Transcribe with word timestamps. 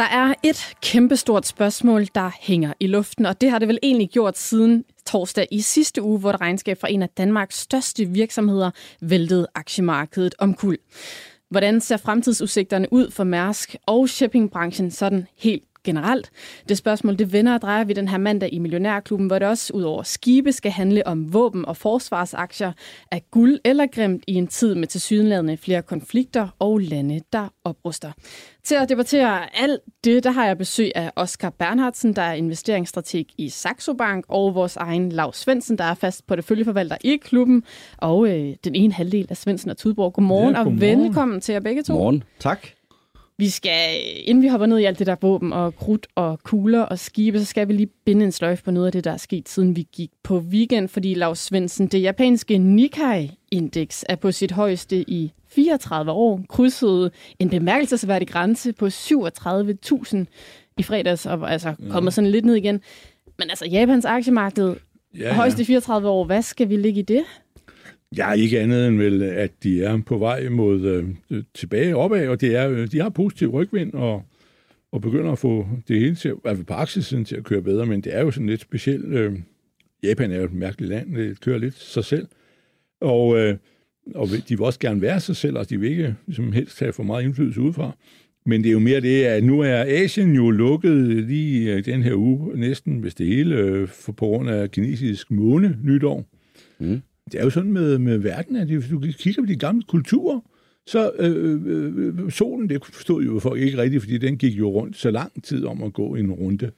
Der 0.00 0.06
er 0.06 0.34
et 0.42 0.74
kæmpestort 0.82 1.46
spørgsmål, 1.46 2.06
der 2.14 2.30
hænger 2.40 2.72
i 2.80 2.86
luften, 2.86 3.26
og 3.26 3.40
det 3.40 3.50
har 3.50 3.58
det 3.58 3.68
vel 3.68 3.78
egentlig 3.82 4.10
gjort 4.10 4.38
siden 4.38 4.84
torsdag 5.06 5.48
i 5.50 5.60
sidste 5.60 6.02
uge, 6.02 6.18
hvor 6.18 6.30
et 6.30 6.40
regnskab 6.40 6.80
fra 6.80 6.90
en 6.90 7.02
af 7.02 7.08
Danmarks 7.08 7.58
største 7.58 8.04
virksomheder 8.04 8.70
væltede 9.00 9.46
aktiemarkedet 9.54 10.34
omkuld. 10.38 10.78
Hvordan 11.50 11.80
ser 11.80 11.96
fremtidsudsigterne 11.96 12.92
ud 12.92 13.10
for 13.10 13.24
Mærsk 13.24 13.76
og 13.86 14.08
shippingbranchen 14.08 14.90
sådan 14.90 15.26
helt 15.36 15.69
generelt. 15.84 16.30
Det 16.68 16.76
spørgsmål, 16.76 17.18
det 17.18 17.32
vender 17.32 17.54
og 17.54 17.62
drejer 17.62 17.84
vi 17.84 17.92
den 17.92 18.08
her 18.08 18.18
mandag 18.18 18.48
i 18.52 18.58
Millionærklubben, 18.58 19.26
hvor 19.26 19.38
det 19.38 19.48
også 19.48 19.72
ud 19.72 19.82
over 19.82 20.02
skibe 20.02 20.52
skal 20.52 20.72
handle 20.72 21.06
om 21.06 21.32
våben 21.32 21.64
og 21.64 21.76
forsvarsaktier 21.76 22.72
af 23.10 23.22
guld 23.30 23.58
eller 23.64 23.86
grimt 23.86 24.24
i 24.26 24.34
en 24.34 24.46
tid 24.46 24.74
med 24.74 24.88
tilsyneladende 24.88 25.56
flere 25.56 25.82
konflikter 25.82 26.48
og 26.58 26.78
lande, 26.78 27.20
der 27.32 27.48
opruster. 27.64 28.12
Til 28.64 28.74
at 28.74 28.88
debattere 28.88 29.60
alt 29.60 29.80
det, 30.04 30.24
der 30.24 30.30
har 30.30 30.46
jeg 30.46 30.58
besøg 30.58 30.90
af 30.94 31.12
Oscar 31.16 31.50
Bernhardsen, 31.50 32.16
der 32.16 32.22
er 32.22 32.32
investeringsstrateg 32.32 33.26
i 33.38 33.48
Saxo 33.48 33.92
Bank, 33.92 34.24
og 34.28 34.54
vores 34.54 34.76
egen 34.76 35.12
Lav 35.12 35.32
Svendsen, 35.32 35.78
der 35.78 35.84
er 35.84 35.94
fast 35.94 36.26
på 36.26 36.36
det 36.36 36.44
følgeforvalter 36.44 36.96
i 37.04 37.16
klubben, 37.16 37.64
og 37.96 38.28
øh, 38.28 38.56
den 38.64 38.74
ene 38.74 38.92
halvdel 38.92 39.26
af 39.30 39.36
Svendsen 39.36 39.70
og 39.70 39.76
Tudborg. 39.76 40.12
Godmorgen, 40.12 40.54
ja, 40.54 40.62
godmorgen 40.62 40.98
og 40.98 41.04
velkommen 41.04 41.40
til 41.40 41.52
jer 41.52 41.60
begge 41.60 41.82
to. 41.82 41.92
Godmorgen. 41.92 42.24
Tak. 42.38 42.68
Vi 43.40 43.48
skal, 43.48 44.00
inden 44.24 44.42
vi 44.42 44.48
hopper 44.48 44.66
ned 44.66 44.78
i 44.78 44.84
alt 44.84 44.98
det 44.98 45.06
der 45.06 45.16
våben 45.20 45.52
og 45.52 45.76
krudt 45.76 46.06
og 46.14 46.40
kugler 46.42 46.82
og 46.82 46.98
skibe, 46.98 47.38
så 47.38 47.44
skal 47.44 47.68
vi 47.68 47.72
lige 47.72 47.90
binde 48.04 48.24
en 48.24 48.32
sløjf 48.32 48.62
på 48.62 48.70
noget 48.70 48.86
af 48.86 48.92
det, 48.92 49.04
der 49.04 49.10
er 49.10 49.16
sket, 49.16 49.48
siden 49.48 49.76
vi 49.76 49.86
gik 49.92 50.10
på 50.22 50.38
weekend, 50.38 50.88
fordi 50.88 51.14
Lars 51.14 51.38
Svendsen, 51.38 51.86
det 51.86 52.02
japanske 52.02 52.58
Nikkei-indeks 52.58 54.04
er 54.08 54.16
på 54.16 54.32
sit 54.32 54.52
højeste 54.52 55.10
i 55.10 55.32
34 55.48 56.12
år, 56.12 56.40
krydsede 56.48 57.10
en 57.38 57.50
bemærkelsesværdig 57.50 58.28
grænse 58.28 58.72
på 58.72 58.86
37.000 58.86 60.24
i 60.78 60.82
fredags, 60.82 61.26
og 61.26 61.52
altså 61.52 61.74
kommet 61.90 62.14
sådan 62.14 62.30
lidt 62.30 62.44
ned 62.44 62.54
igen. 62.54 62.80
Men 63.38 63.50
altså, 63.50 63.66
Japans 63.66 64.04
aktiemarked, 64.04 64.74
ja, 65.18 65.20
ja. 65.20 65.34
højst 65.34 65.58
i 65.58 65.64
34 65.64 66.08
år, 66.08 66.24
hvad 66.24 66.42
skal 66.42 66.68
vi 66.68 66.76
ligge 66.76 67.00
i 67.00 67.04
det? 67.04 67.24
Ja, 68.16 68.32
ikke 68.32 68.60
andet 68.60 68.88
end 68.88 68.96
vel, 68.96 69.22
at 69.22 69.50
de 69.62 69.82
er 69.82 70.02
på 70.06 70.18
vej 70.18 70.48
mod 70.48 70.80
øh, 71.30 71.42
tilbage 71.54 71.96
opad, 71.96 72.28
og 72.28 72.40
det 72.40 72.56
er, 72.56 72.70
øh, 72.70 72.92
de 72.92 73.00
har 73.00 73.08
positiv 73.08 73.48
rygvind, 73.48 73.92
og, 73.92 74.22
og 74.92 75.00
begynder 75.00 75.32
at 75.32 75.38
få 75.38 75.68
det 75.88 76.00
hele 76.00 76.14
til, 76.14 76.30
i 76.30 76.34
hvert 76.42 76.56
fald 76.56 76.66
på 76.66 76.74
aktiesiden 76.74 77.24
til 77.24 77.36
at 77.36 77.44
køre 77.44 77.62
bedre, 77.62 77.86
men 77.86 78.00
det 78.00 78.16
er 78.16 78.20
jo 78.20 78.30
sådan 78.30 78.48
lidt 78.48 78.60
specielt. 78.60 79.04
Øh, 79.04 79.32
Japan 80.02 80.32
er 80.32 80.36
jo 80.36 80.44
et 80.44 80.52
mærkeligt 80.52 80.90
land, 80.90 81.14
det 81.14 81.40
kører 81.40 81.58
lidt 81.58 81.78
sig 81.78 82.04
selv, 82.04 82.26
og, 83.00 83.38
øh, 83.38 83.56
og 84.14 84.28
de 84.28 84.42
vil 84.48 84.62
også 84.62 84.78
gerne 84.78 85.02
være 85.02 85.20
sig 85.20 85.36
selv, 85.36 85.58
og 85.58 85.70
de 85.70 85.80
vil 85.80 85.90
ikke 85.90 86.14
som 86.32 86.52
helst 86.52 86.80
have 86.80 86.92
for 86.92 87.02
meget 87.02 87.24
indflydelse 87.24 87.60
udefra. 87.60 87.96
Men 88.46 88.62
det 88.62 88.68
er 88.68 88.72
jo 88.72 88.78
mere 88.78 89.00
det, 89.00 89.24
at 89.24 89.44
nu 89.44 89.60
er 89.60 89.84
Asien 89.86 90.34
jo 90.34 90.50
lukket 90.50 91.24
lige 91.24 91.74
øh, 91.74 91.84
den 91.84 92.02
her 92.02 92.14
uge, 92.14 92.58
næsten 92.58 92.98
hvis 92.98 93.14
det 93.14 93.26
hele, 93.26 93.56
øh, 93.56 93.88
for 93.88 94.12
på 94.12 94.26
grund 94.26 94.50
af 94.50 94.70
kinesisk 94.70 95.30
måne 95.30 95.78
nytår. 95.82 96.26
Mm 96.78 97.02
det 97.32 97.40
er 97.40 97.44
jo 97.44 97.50
sådan 97.50 97.72
med, 97.72 97.98
med 97.98 98.18
verden, 98.18 98.56
at 98.56 98.68
hvis 98.68 98.88
du 98.90 99.00
kigger 99.18 99.42
på 99.42 99.46
de 99.46 99.56
gamle 99.56 99.82
kulturer, 99.82 100.40
så 100.86 101.10
øh, 101.18 101.60
øh, 101.66 101.92
øh, 101.96 102.30
solen, 102.30 102.68
det 102.68 102.84
forstod 102.92 103.22
jo 103.22 103.38
folk 103.38 103.60
ikke 103.60 103.78
rigtigt, 103.78 104.02
fordi 104.02 104.18
den 104.18 104.36
gik 104.36 104.58
jo 104.58 104.70
rundt 104.70 104.96
så 104.96 105.10
lang 105.10 105.44
tid 105.44 105.64
om 105.64 105.82
at 105.82 105.92
gå 105.92 106.14
en 106.14 106.32
runde. 106.32 106.70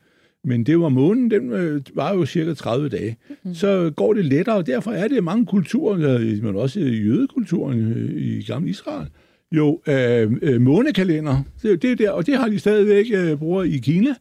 Men 0.44 0.64
det 0.64 0.80
var 0.80 0.88
månen, 0.88 1.30
den 1.30 1.52
øh, 1.52 1.80
var 1.94 2.14
jo 2.14 2.26
cirka 2.26 2.54
30 2.54 2.88
dage. 2.88 3.16
Mm. 3.44 3.54
Så 3.54 3.92
går 3.96 4.12
det 4.12 4.24
lettere, 4.24 4.56
og 4.56 4.66
derfor 4.66 4.90
er 4.90 5.08
det 5.08 5.24
mange 5.24 5.46
kulturer, 5.46 6.18
men 6.42 6.56
også 6.56 6.80
jødekulturen 6.80 7.92
øh, 7.92 8.22
i 8.22 8.42
gamle 8.42 8.70
Israel, 8.70 9.08
jo 9.52 9.80
øh, 9.88 10.32
øh, 10.42 10.60
månekalender. 10.60 11.42
Det, 11.62 11.82
det 11.82 11.98
der, 11.98 12.10
og 12.10 12.26
det 12.26 12.36
har 12.36 12.48
de 12.48 12.58
stadigvæk 12.58 13.06
øh, 13.14 13.38
bruger 13.38 13.62
i 13.62 13.76
Kina. 13.76 14.14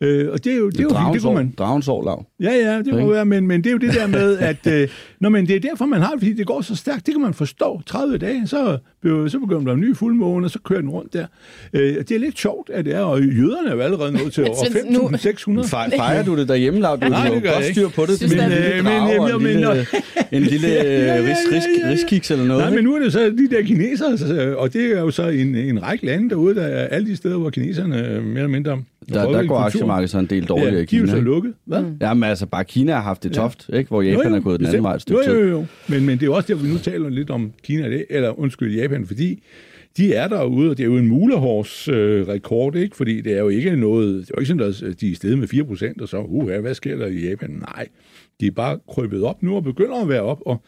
Øh, 0.00 0.32
og 0.32 0.44
det 0.44 0.52
er 0.52 0.56
jo, 0.56 0.70
det, 0.70 0.80
er 0.80 0.82
jo 0.82 1.12
det 1.12 1.22
kunne 1.22 1.34
man... 1.34 1.54
Dragens 1.58 1.88
år, 1.88 2.04
lav. 2.04 2.26
Ja, 2.40 2.52
ja, 2.52 2.78
det 2.82 2.94
må 2.94 3.10
være, 3.10 3.24
men, 3.24 3.46
men 3.46 3.64
det 3.64 3.70
er 3.70 3.72
jo 3.72 3.78
det 3.78 3.94
der 3.94 4.06
med, 4.06 4.38
at 4.50 4.66
øh, 4.66 4.88
når 5.20 5.28
men 5.28 5.48
det 5.48 5.56
er 5.56 5.60
derfor, 5.60 5.86
man 5.86 6.00
har 6.00 6.10
det, 6.10 6.20
fordi 6.20 6.32
det 6.32 6.46
går 6.46 6.60
så 6.60 6.76
stærkt. 6.76 7.06
Det 7.06 7.14
kan 7.14 7.22
man 7.22 7.34
forstå. 7.34 7.80
30 7.86 8.18
dage, 8.18 8.46
så, 8.46 8.78
så 9.04 9.38
begynder 9.38 9.64
der 9.64 9.72
en 9.72 9.80
ny 9.80 9.96
fuldmåne, 9.96 10.46
og 10.46 10.50
så 10.50 10.58
kører 10.64 10.80
den 10.80 10.90
rundt 10.90 11.12
der. 11.12 11.26
Øh, 11.72 11.94
det 11.96 12.10
er 12.10 12.18
lidt 12.18 12.38
sjovt, 12.38 12.70
at 12.70 12.84
det 12.84 12.94
er, 12.94 13.00
og 13.00 13.22
jøderne 13.22 13.68
er 13.68 13.74
jo 13.74 13.80
allerede 13.80 14.12
nået 14.12 14.32
til 14.32 14.44
over 14.44 14.54
5.600. 14.54 15.68
Fejrer 15.96 16.24
du 16.24 16.36
det 16.36 16.48
derhjemme, 16.48 16.80
Lav? 16.80 16.96
Du 16.96 17.12
har 17.12 17.30
godt 17.30 17.64
styr 17.64 17.88
på 17.88 18.06
det. 18.06 18.36
Men, 18.36 18.52
øh, 18.52 18.84
men, 18.84 19.42
men, 19.42 19.56
en 19.56 19.62
lille, 19.62 19.86
en 20.32 20.42
lille 20.42 21.90
riskiks 21.90 22.30
eller 22.30 22.44
noget. 22.44 22.62
Nej, 22.62 22.74
men 22.74 22.84
nu 22.84 22.94
er 22.94 22.98
det 22.98 23.12
så 23.12 23.20
de 23.20 23.48
der 23.50 23.62
kinesere, 23.62 24.56
og 24.56 24.72
det 24.72 24.84
er 24.84 25.00
jo 25.00 25.10
så 25.10 25.28
en, 25.28 25.54
en 25.54 25.82
række 25.82 26.06
lande 26.06 26.30
derude, 26.30 26.54
der 26.54 26.62
er 26.62 26.86
alle 26.86 27.08
de 27.08 27.16
steder, 27.16 27.36
hvor 27.36 27.50
kineserne 27.50 27.96
mere 27.96 28.36
eller 28.36 28.46
mindre 28.46 28.82
der, 29.14 29.30
der 29.30 29.46
går 29.46 29.58
aktiemarkedet 29.58 30.10
så 30.10 30.18
en 30.18 30.26
del 30.26 30.44
dårligere 30.44 30.74
ja, 30.74 30.80
i 30.80 30.84
Kina. 30.84 31.14
Ja, 31.14 31.20
lukket. 31.20 31.54
Hvad? 31.64 31.82
Mm. 31.82 31.96
Jamen 32.00 32.24
altså, 32.24 32.46
bare 32.46 32.64
Kina 32.64 32.92
har 32.92 33.02
haft 33.02 33.22
det 33.22 33.32
toft, 33.32 33.68
ja. 33.72 33.76
ikke? 33.76 33.88
hvor 33.88 34.02
Japan 34.02 34.24
jo, 34.24 34.30
jo, 34.30 34.36
er 34.36 34.40
gået 34.40 34.60
den 34.60 34.66
anden 34.66 34.82
vej 34.82 34.94
et 34.94 35.02
stykke 35.02 35.30
jo, 35.30 35.34
jo, 35.34 35.48
jo. 35.48 35.66
Men, 35.88 36.06
men 36.06 36.18
det 36.20 36.28
er 36.28 36.32
også 36.32 36.54
der, 36.54 36.62
vi 36.62 36.68
nu 36.68 36.78
taler 36.78 37.08
lidt 37.08 37.30
om 37.30 37.52
Kina, 37.62 38.02
eller 38.10 38.38
undskyld, 38.38 38.74
Japan, 38.74 39.06
fordi 39.06 39.42
de 39.96 40.14
er 40.14 40.28
derude, 40.28 40.70
og 40.70 40.78
det 40.78 40.82
er 40.82 40.88
jo 40.88 40.96
en 40.96 41.06
mulehårs 41.06 41.88
øh, 41.88 42.28
rekord, 42.28 42.74
ikke? 42.76 42.96
Fordi 42.96 43.20
det 43.20 43.32
er 43.32 43.38
jo 43.38 43.48
ikke 43.48 43.76
noget, 43.76 44.14
det 44.14 44.30
er 44.30 44.34
jo 44.36 44.40
ikke 44.40 44.64
sådan, 44.64 44.90
at 44.90 45.00
de 45.00 45.10
er 45.10 45.14
stedet 45.14 45.38
med 45.38 45.48
4% 45.48 46.02
og 46.02 46.08
så, 46.08 46.18
uh, 46.18 46.60
hvad 46.60 46.74
sker 46.74 46.96
der 46.96 47.06
i 47.06 47.28
Japan? 47.28 47.50
Nej, 47.50 47.88
de 48.40 48.46
er 48.46 48.50
bare 48.50 48.78
krybet 48.88 49.22
op 49.22 49.42
nu 49.42 49.56
og 49.56 49.64
begynder 49.64 50.02
at 50.02 50.08
være 50.08 50.22
op, 50.22 50.42
og 50.46 50.62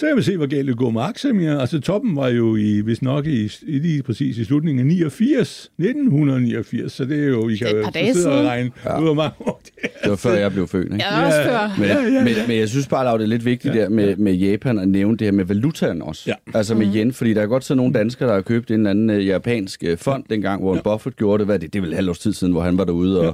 så 0.00 0.06
kan 0.06 0.16
vi 0.16 0.22
se, 0.22 0.36
hvor 0.36 0.46
galt 0.46 0.68
det 0.68 0.76
går 0.76 0.90
med 0.90 1.02
aktierne. 1.02 1.60
Altså 1.60 1.80
toppen 1.80 2.16
var 2.16 2.28
jo 2.28 2.56
i, 2.56 2.80
hvis 2.80 3.02
nok 3.02 3.26
i, 3.26 3.44
i 3.44 3.78
lige 3.78 4.02
præcis 4.02 4.38
i 4.38 4.44
slutningen 4.44 4.80
af 4.80 4.86
89, 4.86 5.70
1989, 5.78 6.92
så 6.92 7.04
det 7.04 7.24
er 7.24 7.28
jo, 7.28 7.48
I 7.48 7.56
kan 7.56 7.68
jo 7.68 8.14
sidde 8.14 8.40
og 8.40 8.46
regne 8.46 8.70
ja. 8.84 9.00
ud 9.00 9.08
af 9.08 9.16
mange 9.16 9.32
år. 9.40 9.60
Det, 9.64 9.90
det 10.02 10.10
var 10.10 10.16
før 10.16 10.34
jeg 10.34 10.52
blev 10.52 10.68
født, 10.68 10.92
ikke? 10.92 11.04
Ja, 11.04 11.26
også 11.26 11.42
før. 11.42 11.74
Men, 11.78 11.88
ja, 11.88 12.02
ja, 12.02 12.12
ja. 12.12 12.24
Men, 12.24 12.32
men 12.48 12.58
jeg 12.58 12.68
synes 12.68 12.86
bare, 12.86 13.12
at 13.12 13.20
det 13.20 13.24
er 13.24 13.28
lidt 13.28 13.44
vigtigt 13.44 13.74
ja, 13.74 13.80
der 13.80 13.88
med, 13.88 14.16
med 14.16 14.32
Japan 14.32 14.78
at 14.78 14.88
nævne 14.88 15.16
det 15.16 15.26
her 15.26 15.32
med 15.32 15.44
valutaen 15.44 16.02
også. 16.02 16.22
Ja. 16.26 16.58
Altså 16.58 16.74
med 16.74 16.86
mm. 16.86 16.94
yen, 16.94 17.12
fordi 17.12 17.34
der 17.34 17.42
er 17.42 17.46
godt 17.46 17.64
så 17.64 17.74
nogle 17.74 17.94
danskere, 17.94 18.28
der 18.28 18.34
har 18.34 18.42
købt 18.42 18.70
en 18.70 18.76
eller 18.76 18.90
anden 18.90 19.10
uh, 19.10 19.26
japansk 19.26 19.84
uh, 19.92 19.98
fond 19.98 20.24
dengang, 20.30 20.62
hvor 20.62 20.74
ja. 20.74 20.80
Buffett 20.80 21.16
gjorde 21.16 21.38
det. 21.38 21.46
Hvad 21.46 21.58
det? 21.58 21.72
Det 21.72 21.78
er 21.78 21.82
vel 21.82 21.94
halvårs 21.94 22.18
tid 22.18 22.32
siden, 22.32 22.52
hvor 22.52 22.62
han 22.62 22.78
var 22.78 22.84
derude 22.84 23.20
og... 23.20 23.24
Ja 23.24 23.32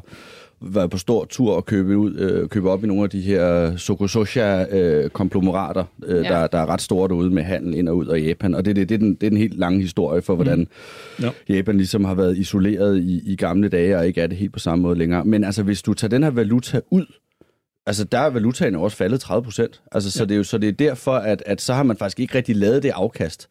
været 0.62 0.90
på 0.90 0.98
stor 0.98 1.24
tur 1.24 1.56
og 1.56 1.66
købe, 1.66 1.96
ud, 1.96 2.14
øh, 2.14 2.48
købe 2.48 2.70
op 2.70 2.84
i 2.84 2.86
nogle 2.86 3.02
af 3.02 3.10
de 3.10 3.20
her 3.20 3.76
Sokososha-konglomerater, 3.76 5.84
øh, 6.04 6.18
øh, 6.18 6.24
ja. 6.24 6.30
der, 6.30 6.46
der 6.46 6.58
er 6.58 6.66
ret 6.66 6.80
store 6.80 7.08
derude 7.08 7.30
med 7.30 7.42
handel 7.42 7.74
ind 7.74 7.88
og 7.88 7.96
ud 7.96 8.06
af 8.06 8.18
Japan. 8.18 8.54
Og 8.54 8.64
det, 8.64 8.76
det, 8.76 8.88
det, 8.88 8.94
er, 8.94 8.98
den, 8.98 9.14
det 9.14 9.26
er 9.26 9.30
den 9.30 9.38
helt 9.38 9.58
lange 9.58 9.80
historie 9.80 10.22
for, 10.22 10.34
hvordan 10.34 10.58
mm. 10.58 10.68
ja. 11.24 11.30
Japan 11.48 11.76
ligesom 11.76 12.04
har 12.04 12.14
været 12.14 12.38
isoleret 12.38 12.98
i, 12.98 13.32
i 13.32 13.36
gamle 13.36 13.68
dage 13.68 13.98
og 13.98 14.06
ikke 14.06 14.20
er 14.20 14.26
det 14.26 14.36
helt 14.36 14.52
på 14.52 14.58
samme 14.58 14.82
måde 14.82 14.98
længere. 14.98 15.24
Men 15.24 15.44
altså, 15.44 15.62
hvis 15.62 15.82
du 15.82 15.94
tager 15.94 16.08
den 16.08 16.22
her 16.22 16.30
valuta 16.30 16.80
ud, 16.90 17.06
altså 17.86 18.04
der 18.04 18.18
er 18.18 18.30
valutaen 18.30 18.74
også 18.74 18.96
faldet 18.96 19.20
30 19.20 19.44
procent. 19.44 19.82
Altså, 19.92 20.10
så, 20.10 20.22
ja. 20.22 20.26
det 20.26 20.32
er 20.32 20.36
jo, 20.36 20.44
så 20.44 20.58
det 20.58 20.68
er 20.68 20.72
derfor, 20.72 21.12
at, 21.12 21.42
at 21.46 21.60
så 21.60 21.74
har 21.74 21.82
man 21.82 21.96
faktisk 21.96 22.20
ikke 22.20 22.34
rigtig 22.34 22.56
lavet 22.56 22.82
det 22.82 22.92
afkast, 22.94 23.48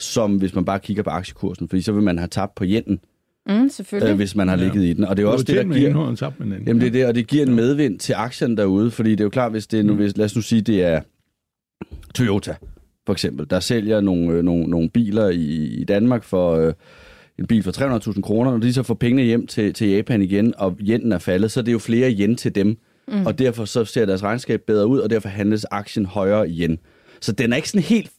som 0.00 0.36
hvis 0.36 0.54
man 0.54 0.64
bare 0.64 0.80
kigger 0.80 1.02
på 1.02 1.10
aktiekursen, 1.10 1.68
fordi 1.68 1.82
så 1.82 1.92
vil 1.92 2.02
man 2.02 2.18
have 2.18 2.28
tabt 2.28 2.54
på 2.54 2.64
yenen. 2.66 3.00
Mm, 3.50 3.68
selvfølgelig. 3.68 4.10
Øh, 4.10 4.16
hvis 4.16 4.36
man 4.36 4.48
har 4.48 4.56
ligget 4.56 4.82
ja. 4.82 4.90
i 4.90 4.92
den. 4.92 5.04
Og 5.04 5.16
det 5.16 5.22
er 5.22 5.26
jo 5.26 5.32
også 5.32 5.44
det, 5.44 5.56
der 5.56 5.74
giver... 5.74 6.08
En 6.08 6.16
tabt 6.16 6.40
med 6.40 6.58
den. 6.58 6.66
Jamen 6.66 6.80
det 6.80 6.86
er 6.86 6.92
det, 6.92 7.06
og 7.06 7.14
det 7.14 7.26
giver 7.26 7.46
en 7.46 7.54
medvind 7.54 7.98
til 7.98 8.12
aktien 8.12 8.56
derude, 8.56 8.90
fordi 8.90 9.10
det 9.10 9.20
er 9.20 9.24
jo 9.24 9.30
klart, 9.30 9.52
hvis 9.52 9.66
det 9.66 9.80
er 9.80 9.84
nu, 9.84 9.94
hvis, 9.94 10.16
lad 10.16 10.24
os 10.24 10.36
nu 10.36 10.42
sige, 10.42 10.62
det 10.62 10.82
er 10.82 11.00
Toyota, 12.14 12.54
for 13.06 13.12
eksempel, 13.12 13.46
der 13.50 13.60
sælger 13.60 14.00
nogle, 14.00 14.32
øh, 14.32 14.42
nogle, 14.42 14.64
nogle 14.64 14.90
biler 14.90 15.28
i, 15.28 15.64
i 15.64 15.84
Danmark 15.84 16.24
for... 16.24 16.56
Øh, 16.56 16.72
en 17.38 17.46
bil 17.46 17.62
for 17.62 17.98
300.000 18.12 18.20
kroner, 18.20 18.50
når 18.50 18.58
de 18.58 18.72
så 18.72 18.82
får 18.82 18.94
pengene 18.94 19.22
hjem 19.22 19.46
til, 19.46 19.74
til 19.74 19.88
Japan 19.88 20.22
igen, 20.22 20.54
og 20.58 20.76
yenen 20.80 21.12
er 21.12 21.18
faldet, 21.18 21.50
så 21.50 21.60
er 21.60 21.64
det 21.64 21.72
jo 21.72 21.78
flere 21.78 22.12
yen 22.12 22.36
til 22.36 22.54
dem. 22.54 22.76
Mm. 23.08 23.26
Og 23.26 23.38
derfor 23.38 23.64
så 23.64 23.84
ser 23.84 24.06
deres 24.06 24.22
regnskab 24.22 24.62
bedre 24.66 24.86
ud, 24.86 24.98
og 24.98 25.10
derfor 25.10 25.28
handles 25.28 25.64
aktien 25.64 26.06
højere 26.06 26.50
igen. 26.50 26.78
Så 27.20 27.32
den 27.32 27.52
er 27.52 27.56
ikke 27.56 27.68
sådan 27.68 27.82
helt 27.82 28.10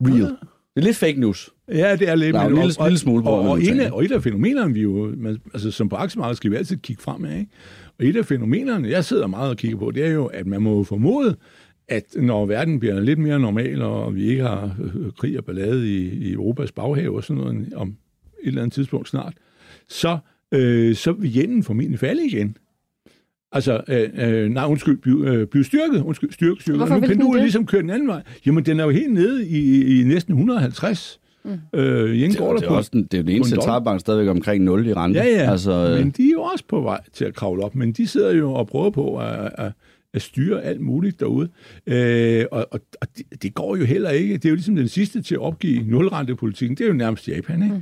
real. 0.00 0.36
Det 0.74 0.76
er 0.76 0.80
lidt 0.80 0.96
fake 0.96 1.20
news. 1.20 1.50
Ja, 1.72 1.96
det 1.96 2.08
er 2.08 2.14
lidt. 2.14 2.34
Der 2.34 2.40
er 2.40 2.46
en 2.46 2.54
lille, 2.54 2.74
og, 2.78 2.86
lille 2.86 2.98
smule 2.98 3.22
på. 3.22 3.28
Og, 3.28 3.48
og, 3.48 3.62
en 3.62 3.80
af, 3.80 3.90
og 3.90 4.04
et 4.04 4.12
af 4.12 4.22
fænomenerne, 4.22 4.74
vi 4.74 4.80
jo, 4.80 5.14
man, 5.16 5.38
altså 5.54 5.70
som 5.70 5.88
på 5.88 5.96
aktiemarkedet 5.96 6.36
skal 6.36 6.50
vi 6.50 6.56
altid 6.56 6.76
kigge 6.76 7.02
fremad, 7.02 7.38
ikke? 7.38 7.50
Og 7.98 8.06
et 8.06 8.16
af 8.16 8.26
fænomenerne, 8.26 8.88
jeg 8.88 9.04
sidder 9.04 9.26
meget 9.26 9.50
og 9.50 9.56
kigger 9.56 9.78
på, 9.78 9.90
det 9.90 10.06
er 10.06 10.10
jo, 10.10 10.26
at 10.26 10.46
man 10.46 10.62
må 10.62 10.84
formode, 10.84 11.36
at 11.88 12.04
når 12.16 12.46
verden 12.46 12.80
bliver 12.80 13.00
lidt 13.00 13.18
mere 13.18 13.38
normal, 13.38 13.82
og 13.82 14.14
vi 14.14 14.24
ikke 14.24 14.42
har 14.42 14.76
øh, 14.80 15.12
krig 15.18 15.38
og 15.38 15.44
ballade 15.44 15.88
i, 15.96 16.08
i 16.08 16.32
Europas 16.32 16.72
baghave 16.72 17.16
og 17.16 17.24
sådan 17.24 17.42
noget 17.42 17.72
om 17.74 17.88
et 17.88 18.48
eller 18.48 18.62
andet 18.62 18.74
tidspunkt 18.74 19.08
snart, 19.08 19.34
så, 19.88 20.18
øh, 20.52 20.94
så 20.94 21.12
vil 21.12 21.34
jenen 21.34 21.62
formentlig 21.62 21.98
falde 21.98 22.26
igen. 22.26 22.56
Altså, 23.52 23.80
øh, 23.88 24.08
øh, 24.14 24.48
nej, 24.48 24.64
undskyld, 24.64 24.96
blive, 24.96 25.30
øh, 25.30 25.46
blive 25.46 25.64
styrket. 25.64 26.02
Undskyld, 26.02 26.32
styrke, 26.32 26.62
styrke. 26.62 26.76
Hvorfor 26.76 26.94
og 26.94 27.00
nu 27.00 27.06
pendulet 27.06 27.42
ligesom 27.42 27.66
kører 27.66 27.82
den 27.82 27.90
anden 27.90 28.08
vej. 28.08 28.22
Jamen, 28.46 28.64
den 28.64 28.80
er 28.80 28.84
jo 28.84 28.90
helt 28.90 29.12
nede 29.12 29.46
i, 29.48 30.00
i 30.00 30.04
næsten 30.04 30.32
150. 30.32 31.20
Mm. 31.44 31.78
Øh, 31.78 32.20
Jens 32.22 32.34
Det, 32.34 32.40
er- 32.42 32.46
går 32.46 32.54
det, 32.56 32.64
er 32.64 32.68
på. 32.68 32.74
også 32.74 32.90
den, 32.92 33.02
det 33.02 33.14
er 33.14 33.18
jo 33.18 33.22
den 33.26 33.34
eneste 33.36 33.50
centralbank 33.54 34.00
stadigvæk 34.00 34.28
omkring 34.28 34.64
0 34.64 34.86
i 34.86 34.92
rente. 34.92 35.18
Ja, 35.20 35.24
ja, 35.26 35.50
Altså, 35.50 35.72
øh, 35.72 35.98
men 35.98 36.10
de 36.10 36.22
er 36.28 36.32
jo 36.32 36.42
også 36.42 36.64
på 36.68 36.80
vej 36.80 37.00
til 37.12 37.24
at 37.24 37.34
kravle 37.34 37.64
op, 37.64 37.74
men 37.74 37.92
de 37.92 38.06
sidder 38.06 38.34
jo 38.34 38.52
og 38.52 38.66
prøver 38.66 38.90
på 38.90 39.18
at, 39.18 39.50
at, 39.58 39.72
at 40.14 40.22
styre 40.22 40.62
alt 40.62 40.80
muligt 40.80 41.20
derude. 41.20 41.48
Øh, 41.86 42.44
og 42.52 42.66
og, 42.70 42.80
og 43.00 43.06
det, 43.16 43.42
det 43.42 43.54
går 43.54 43.76
jo 43.76 43.84
heller 43.84 44.10
ikke. 44.10 44.34
Det 44.34 44.44
er 44.44 44.48
jo 44.48 44.54
ligesom 44.54 44.76
den 44.76 44.88
sidste 44.88 45.22
til 45.22 45.34
at 45.34 45.40
opgive 45.40 45.82
nulrentepolitikken. 45.86 46.76
Det 46.76 46.84
er 46.84 46.88
jo 46.88 46.94
nærmest 46.94 47.28
Japan, 47.28 47.62
ikke? 47.62 47.74
Mm. 47.74 47.80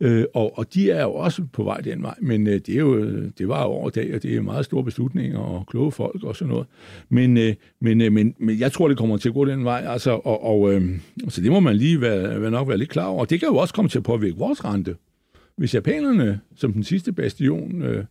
Øh, 0.00 0.24
og, 0.34 0.58
og 0.58 0.74
de 0.74 0.90
er 0.90 1.02
jo 1.02 1.12
også 1.12 1.42
på 1.52 1.64
vej 1.64 1.80
den 1.80 2.02
vej, 2.02 2.14
men 2.20 2.46
øh, 2.46 2.52
det, 2.52 2.68
er 2.68 2.78
jo, 2.80 3.20
det 3.38 3.48
var 3.48 3.62
jo 3.62 3.68
over 3.68 3.90
dag, 3.90 4.14
og 4.14 4.22
det 4.22 4.36
er 4.36 4.40
meget 4.40 4.64
store 4.64 4.84
beslutninger 4.84 5.38
og 5.38 5.66
kloge 5.66 5.92
folk 5.92 6.24
og 6.24 6.36
sådan 6.36 6.52
noget. 6.52 6.66
Men, 7.08 7.36
øh, 7.36 7.54
men, 7.80 8.00
øh, 8.00 8.12
men, 8.12 8.34
men 8.38 8.60
jeg 8.60 8.72
tror, 8.72 8.88
det 8.88 8.96
kommer 8.96 9.16
til 9.16 9.28
at 9.28 9.34
gå 9.34 9.44
den 9.44 9.64
vej, 9.64 9.84
altså, 9.86 10.10
og, 10.10 10.44
og 10.44 10.72
øh, 10.72 10.98
så 11.28 11.40
det 11.40 11.50
må 11.50 11.60
man 11.60 11.76
lige 11.76 12.00
være, 12.00 12.40
være 12.40 12.50
nok 12.50 12.68
være 12.68 12.78
lidt 12.78 12.90
klar 12.90 13.06
over. 13.06 13.20
Og 13.20 13.30
det 13.30 13.40
kan 13.40 13.48
jo 13.48 13.56
også 13.56 13.74
komme 13.74 13.88
til 13.88 13.98
at 13.98 14.04
påvirke 14.04 14.36
vores 14.38 14.64
rente. 14.64 14.96
Hvis 15.56 15.74
japanerne, 15.74 16.40
som 16.56 16.72
den 16.72 16.84
sidste 16.84 17.12
bastion, 17.12 17.82
øh, 17.82 18.04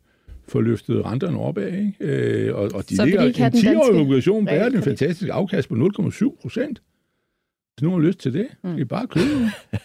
får 0.47 0.61
løftet 0.61 1.05
renterne 1.05 1.39
opad, 1.39 1.67
ikke? 1.67 1.93
Øh, 1.99 2.55
og, 2.55 2.71
og 2.73 2.89
de 2.89 2.95
Så 2.95 3.05
ligger 3.05 3.21
de 3.21 3.27
en 3.27 3.33
den 3.33 3.43
10-årig 3.43 3.75
danske 3.75 4.01
obligation 4.01 4.45
bærer 4.45 4.55
den 4.55 4.61
realkredit? 4.61 4.83
fantastisk 4.83 5.29
afkast 5.31 5.69
på 5.69 5.75
0,7 5.75 6.41
procent. 6.41 6.81
Hvis 7.77 7.83
nogen 7.83 8.01
har 8.01 8.07
lyst 8.07 8.19
til 8.19 8.33
det, 8.33 8.48
mm. 8.63 8.74
det 8.74 8.81
er 8.81 8.86
bare 8.86 9.07
købe. 9.07 9.25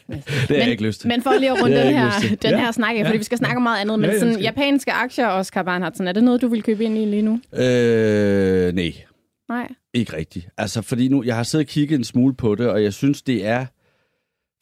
det 0.09 0.23
har 0.49 0.55
jeg 0.55 0.71
ikke 0.71 0.83
lyst 0.83 1.01
til. 1.01 1.09
Men 1.09 1.23
for 1.23 1.31
lige 1.39 1.51
at 1.51 1.63
runde 1.63 1.77
Det 1.77 1.85
den 1.85 1.95
her, 1.95 2.11
den 2.43 2.51
Ja. 2.51 2.59
her 2.61 2.73
snak 2.73 2.97
af, 2.97 3.05
fordi 3.07 3.19
vi 3.19 3.25
skal 3.25 3.39
snakke 3.39 3.57
om 3.57 3.63
meget 3.63 3.81
andet, 3.81 3.99
men 3.99 4.09
Ja, 4.09 4.13
ja, 4.15 4.19
sådan 4.19 4.35
skal. 4.35 4.43
japanske 4.45 4.93
aktier, 4.93 5.29
Oscar 5.29 5.63
Barnhardsen, 5.63 6.09
er 6.09 6.13
det 6.13 6.25
noget, 6.25 6.41
du 6.41 6.49
vil 6.49 6.63
købe 6.63 6.85
ind 6.85 6.99
i 6.99 7.05
lige 7.05 7.23
nu? 7.23 7.41
Øh, 7.55 8.73
nej, 8.75 8.93
Nej. 9.49 9.69
ikke 9.95 10.17
rigtigt. 10.17 10.49
Altså, 10.59 10.83
fordi 10.83 11.09
nu, 11.09 11.23
jeg 11.25 11.37
har 11.37 11.43
siddet 11.43 11.67
og 11.67 11.69
kigget 11.69 11.99
en 11.99 12.05
smule 12.05 12.35
på 12.35 12.55
det, 12.55 12.69
og 12.69 12.83
jeg 12.83 12.93
synes, 12.93 13.23
det 13.23 13.47
er... 13.47 13.67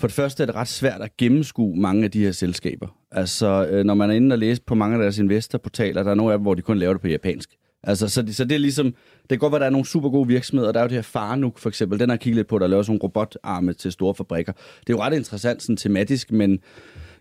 For 0.01 0.09
det 0.09 0.15
første 0.15 0.43
er 0.43 0.47
det 0.47 0.55
ret 0.55 0.69
svært 0.69 1.01
at 1.01 1.17
gennemskue 1.17 1.77
mange 1.77 2.05
af 2.05 2.11
de 2.11 2.21
her 2.25 2.33
selskaber. 2.33 2.89
Altså, 3.13 3.67
øh, 3.71 3.85
når 3.85 3.95
man 3.95 4.11
er 4.11 4.15
inde 4.15 4.35
og 4.35 4.39
læse 4.39 4.63
på 4.63 4.75
mange 4.75 4.97
af 4.97 5.03
deres 5.03 5.19
investorportaler, 5.19 6.03
der 6.03 6.11
er 6.11 6.15
nogle 6.15 6.33
af 6.33 6.39
dem, 6.39 6.43
hvor 6.43 6.55
de 6.55 6.63
kun 6.63 6.79
laver 6.79 6.93
det 6.93 7.01
på 7.03 7.09
japansk. 7.09 7.51
Altså, 7.89 8.09
så, 8.09 8.23
det, 8.23 8.37
så 8.37 8.45
det 8.45 8.53
er 8.53 8.59
ligesom, 8.59 8.87
det 9.21 9.29
kan 9.29 9.39
godt 9.39 9.53
være, 9.53 9.59
at 9.59 9.61
der 9.61 9.67
er 9.67 9.71
nogle 9.71 9.87
super 9.87 10.09
gode 10.09 10.29
virksomheder. 10.29 10.73
Der 10.73 10.81
er 10.81 10.85
jo 10.85 10.89
det 10.89 10.95
her 10.95 11.03
Farnuk, 11.03 11.59
for 11.59 11.69
eksempel. 11.69 11.99
Den 11.99 12.11
har 12.11 12.17
kigget 12.17 12.37
lidt 12.37 12.47
på, 12.47 12.59
der 12.59 12.67
laver 12.67 12.83
sådan 12.83 12.91
nogle 12.93 13.03
robotarme 13.03 13.73
til 13.73 13.93
store 13.93 14.15
fabrikker. 14.15 14.53
Det 14.53 14.93
er 14.93 14.97
jo 14.97 15.01
ret 15.01 15.15
interessant 15.15 15.63
sådan 15.63 15.77
tematisk, 15.77 16.33
men 16.33 16.59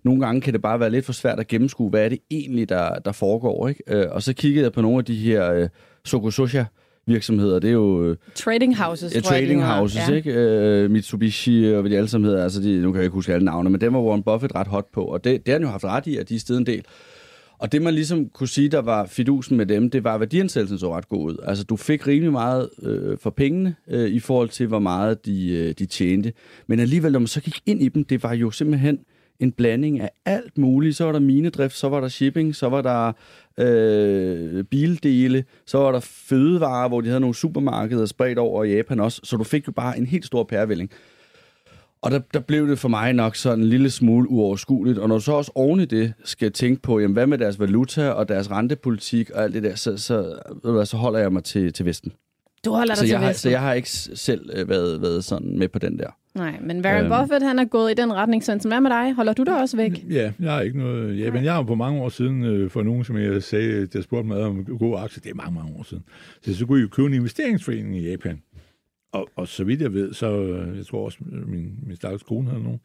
nogle 0.03 0.25
gange 0.25 0.41
kan 0.41 0.53
det 0.53 0.61
bare 0.61 0.79
være 0.79 0.89
lidt 0.89 1.05
for 1.05 1.13
svært 1.13 1.39
at 1.39 1.47
gennemskue, 1.47 1.89
hvad 1.89 2.05
er 2.05 2.09
det 2.09 2.19
egentlig, 2.31 2.69
der, 2.69 2.99
der 2.99 3.11
foregår. 3.11 3.67
Ikke? 3.67 3.83
Øh, 3.87 4.05
og 4.11 4.23
så 4.23 4.33
kiggede 4.33 4.63
jeg 4.63 4.71
på 4.71 4.81
nogle 4.81 4.97
af 4.97 5.05
de 5.05 5.15
her 5.15 5.53
øh, 5.53 5.69
Sokososha 6.05 6.63
virksomheder. 7.05 7.59
Det 7.59 7.67
er 7.67 7.73
jo 7.73 8.03
øh, 8.03 8.17
Trading 8.35 8.77
houses, 8.77 9.11
Ja, 9.11 9.17
jeg, 9.17 9.23
trading 9.23 9.63
houses, 9.63 10.09
ja. 10.09 10.13
ikke? 10.13 10.33
Øh, 10.33 10.91
Mitsubishi 10.91 11.73
og 11.73 11.81
hvad 11.81 11.91
de 11.91 11.97
alle 11.97 12.09
sammen 12.09 12.29
hedder. 12.29 12.43
Altså, 12.43 12.61
de, 12.61 12.81
nu 12.81 12.91
kan 12.91 12.97
jeg 12.97 13.03
ikke 13.03 13.13
huske 13.13 13.33
alle 13.33 13.45
navne, 13.45 13.69
men 13.69 13.81
dem 13.81 13.93
var 13.93 13.99
Warren 13.99 14.23
Buffett 14.23 14.55
ret 14.55 14.67
hot 14.67 14.85
på. 14.93 15.01
Og 15.01 15.23
det, 15.23 15.45
det 15.45 15.51
har 15.51 15.53
han 15.53 15.61
jo 15.61 15.69
haft 15.69 15.85
ret 15.85 16.07
i, 16.07 16.17
at 16.17 16.29
de 16.29 16.35
er 16.35 16.39
stedet 16.39 16.59
en 16.59 16.65
del. 16.65 16.85
Og 17.59 17.71
det, 17.71 17.81
man 17.81 17.94
ligesom 17.94 18.30
kunne 18.30 18.48
sige, 18.48 18.69
der 18.69 18.81
var 18.81 19.06
fidusen 19.06 19.57
med 19.57 19.65
dem, 19.65 19.89
det 19.89 20.04
var, 20.04 20.13
at 20.13 20.19
værdiansættelsen 20.19 20.80
så 20.80 20.95
ret 20.95 21.09
god 21.09 21.31
ud. 21.31 21.38
Altså, 21.44 21.63
du 21.63 21.75
fik 21.75 22.07
rimelig 22.07 22.31
meget 22.31 22.69
øh, 22.83 23.18
for 23.18 23.30
pengene 23.30 23.75
øh, 23.88 24.09
i 24.09 24.19
forhold 24.19 24.50
til, 24.50 24.68
hvor 24.68 24.80
meget 24.80 25.25
de, 25.25 25.50
øh, 25.50 25.74
de 25.80 25.86
tjente. 25.86 26.33
Men 26.68 26.80
alligevel, 26.80 27.12
når 27.12 27.19
man 27.19 27.27
så 27.27 27.42
gik 27.42 27.59
ind 27.65 27.81
i 27.81 27.89
dem, 27.89 28.04
det 28.04 28.24
var 28.24 28.33
jo 28.33 28.51
simpelthen 28.51 29.00
en 29.39 29.51
blanding 29.51 30.00
af 30.00 30.09
alt 30.25 30.57
muligt. 30.57 30.95
Så 30.95 31.06
var 31.06 31.12
der 31.12 31.19
minedrift, 31.19 31.75
så 31.75 31.89
var 31.89 32.00
der 32.00 32.07
shipping, 32.07 32.56
så 32.56 32.69
var 32.69 32.81
der 32.81 33.13
øh, 33.65 34.63
bildele, 34.63 35.44
så 35.65 35.77
var 35.77 35.92
der 35.92 36.00
fødevarer, 36.00 36.88
hvor 36.88 37.01
de 37.01 37.07
havde 37.07 37.19
nogle 37.19 37.36
supermarkeder 37.36 38.06
spredt 38.06 38.38
over 38.38 38.63
i 38.63 38.75
Japan 38.75 39.00
også. 39.00 39.21
Så 39.24 39.38
du 39.38 39.44
fik 39.44 39.68
jo 39.68 39.71
bare 39.71 39.98
en 39.98 40.06
helt 40.06 40.25
stor 40.25 40.44
pærevælling. 40.44 40.92
Og 42.01 42.11
der, 42.11 42.19
der 42.33 42.39
blev 42.39 42.67
det 42.69 42.79
for 42.79 42.88
mig 42.89 43.13
nok 43.13 43.35
sådan 43.35 43.59
en 43.59 43.65
lille 43.69 43.89
smule 43.89 44.29
uoverskueligt. 44.29 44.97
Og 44.99 45.07
når 45.09 45.15
du 45.17 45.21
så 45.23 45.31
også 45.31 45.51
oven 45.55 45.79
i 45.79 45.85
det 45.85 46.13
skal 46.23 46.51
tænke 46.51 46.81
på, 46.81 46.99
jamen, 46.99 47.13
hvad 47.13 47.27
med 47.27 47.38
deres 47.38 47.59
valuta 47.59 48.09
og 48.09 48.29
deres 48.29 48.51
rentepolitik 48.51 49.29
og 49.29 49.44
alt 49.44 49.53
det 49.53 49.63
der, 49.63 49.75
så, 49.75 49.97
så, 49.97 50.17
ved 50.17 50.61
du 50.63 50.71
hvad, 50.71 50.85
så 50.85 50.97
holder 50.97 51.19
jeg 51.19 51.33
mig 51.33 51.44
til, 51.44 51.73
til 51.73 51.85
Vesten. 51.85 52.11
Du 52.65 52.71
holder 52.71 52.85
dig 52.88 52.97
Så 52.97 53.03
til 53.03 53.09
jeg, 53.09 53.19
har, 53.19 53.27
Vesten. 53.27 53.41
så 53.41 53.49
jeg 53.49 53.61
har 53.61 53.73
ikke 53.73 53.89
selv 53.89 54.49
øh, 54.53 54.69
været, 54.69 55.01
været 55.01 55.23
sådan 55.23 55.57
med 55.59 55.67
på 55.67 55.79
den 55.79 55.99
der. 55.99 56.07
Nej, 56.35 56.59
men 56.61 56.81
Warren 56.85 57.05
Øhm. 57.05 57.21
Buffett, 57.21 57.45
han 57.45 57.59
er 57.59 57.65
gået 57.65 57.91
i 57.91 57.94
den 57.94 58.13
retning. 58.13 58.44
Sådan, 58.44 58.61
hvad 58.71 58.81
med 58.81 58.89
dig? 58.91 59.13
Holder 59.13 59.33
du 59.33 59.44
dig 59.44 59.61
også 59.61 59.77
væk? 59.77 60.05
Ja, 60.09 60.31
jeg 60.39 60.51
har 60.51 60.61
ikke 60.61 60.77
noget... 60.77 61.19
Ja, 61.19 61.31
men 61.31 61.44
jeg 61.44 61.53
har 61.53 61.63
på 61.63 61.75
mange 61.75 62.01
år 62.01 62.09
siden, 62.09 62.44
øh, 62.44 62.69
for 62.69 62.83
nogen, 62.83 63.03
som 63.03 63.17
jeg 63.17 63.44
sagde, 63.44 63.85
der 63.85 64.01
spurgte 64.01 64.27
mig 64.27 64.38
om 64.44 64.65
gode 64.79 64.97
aktier, 64.99 65.21
det 65.21 65.29
er 65.29 65.35
mange, 65.35 65.55
mange 65.55 65.75
år 65.79 65.83
siden. 65.83 66.03
Så 66.45 66.55
så 66.57 66.65
kunne 66.65 66.79
jeg 66.79 66.83
jo 66.83 66.89
købe 66.89 67.07
en 67.07 67.13
investeringsforening 67.13 67.97
i 67.97 68.09
Japan. 68.09 68.41
Og, 69.12 69.30
og 69.36 69.48
så 69.48 69.63
vidt 69.63 69.81
jeg 69.81 69.94
ved, 69.94 70.13
så 70.13 70.42
øh, 70.44 70.77
jeg 70.77 70.86
tror 70.86 71.06
også, 71.06 71.18
øh, 71.31 71.50
min, 71.50 71.80
min 71.88 71.95
stakkels 71.95 72.24
kone 72.24 72.50
havde 72.50 72.63
nogen. 72.63 72.80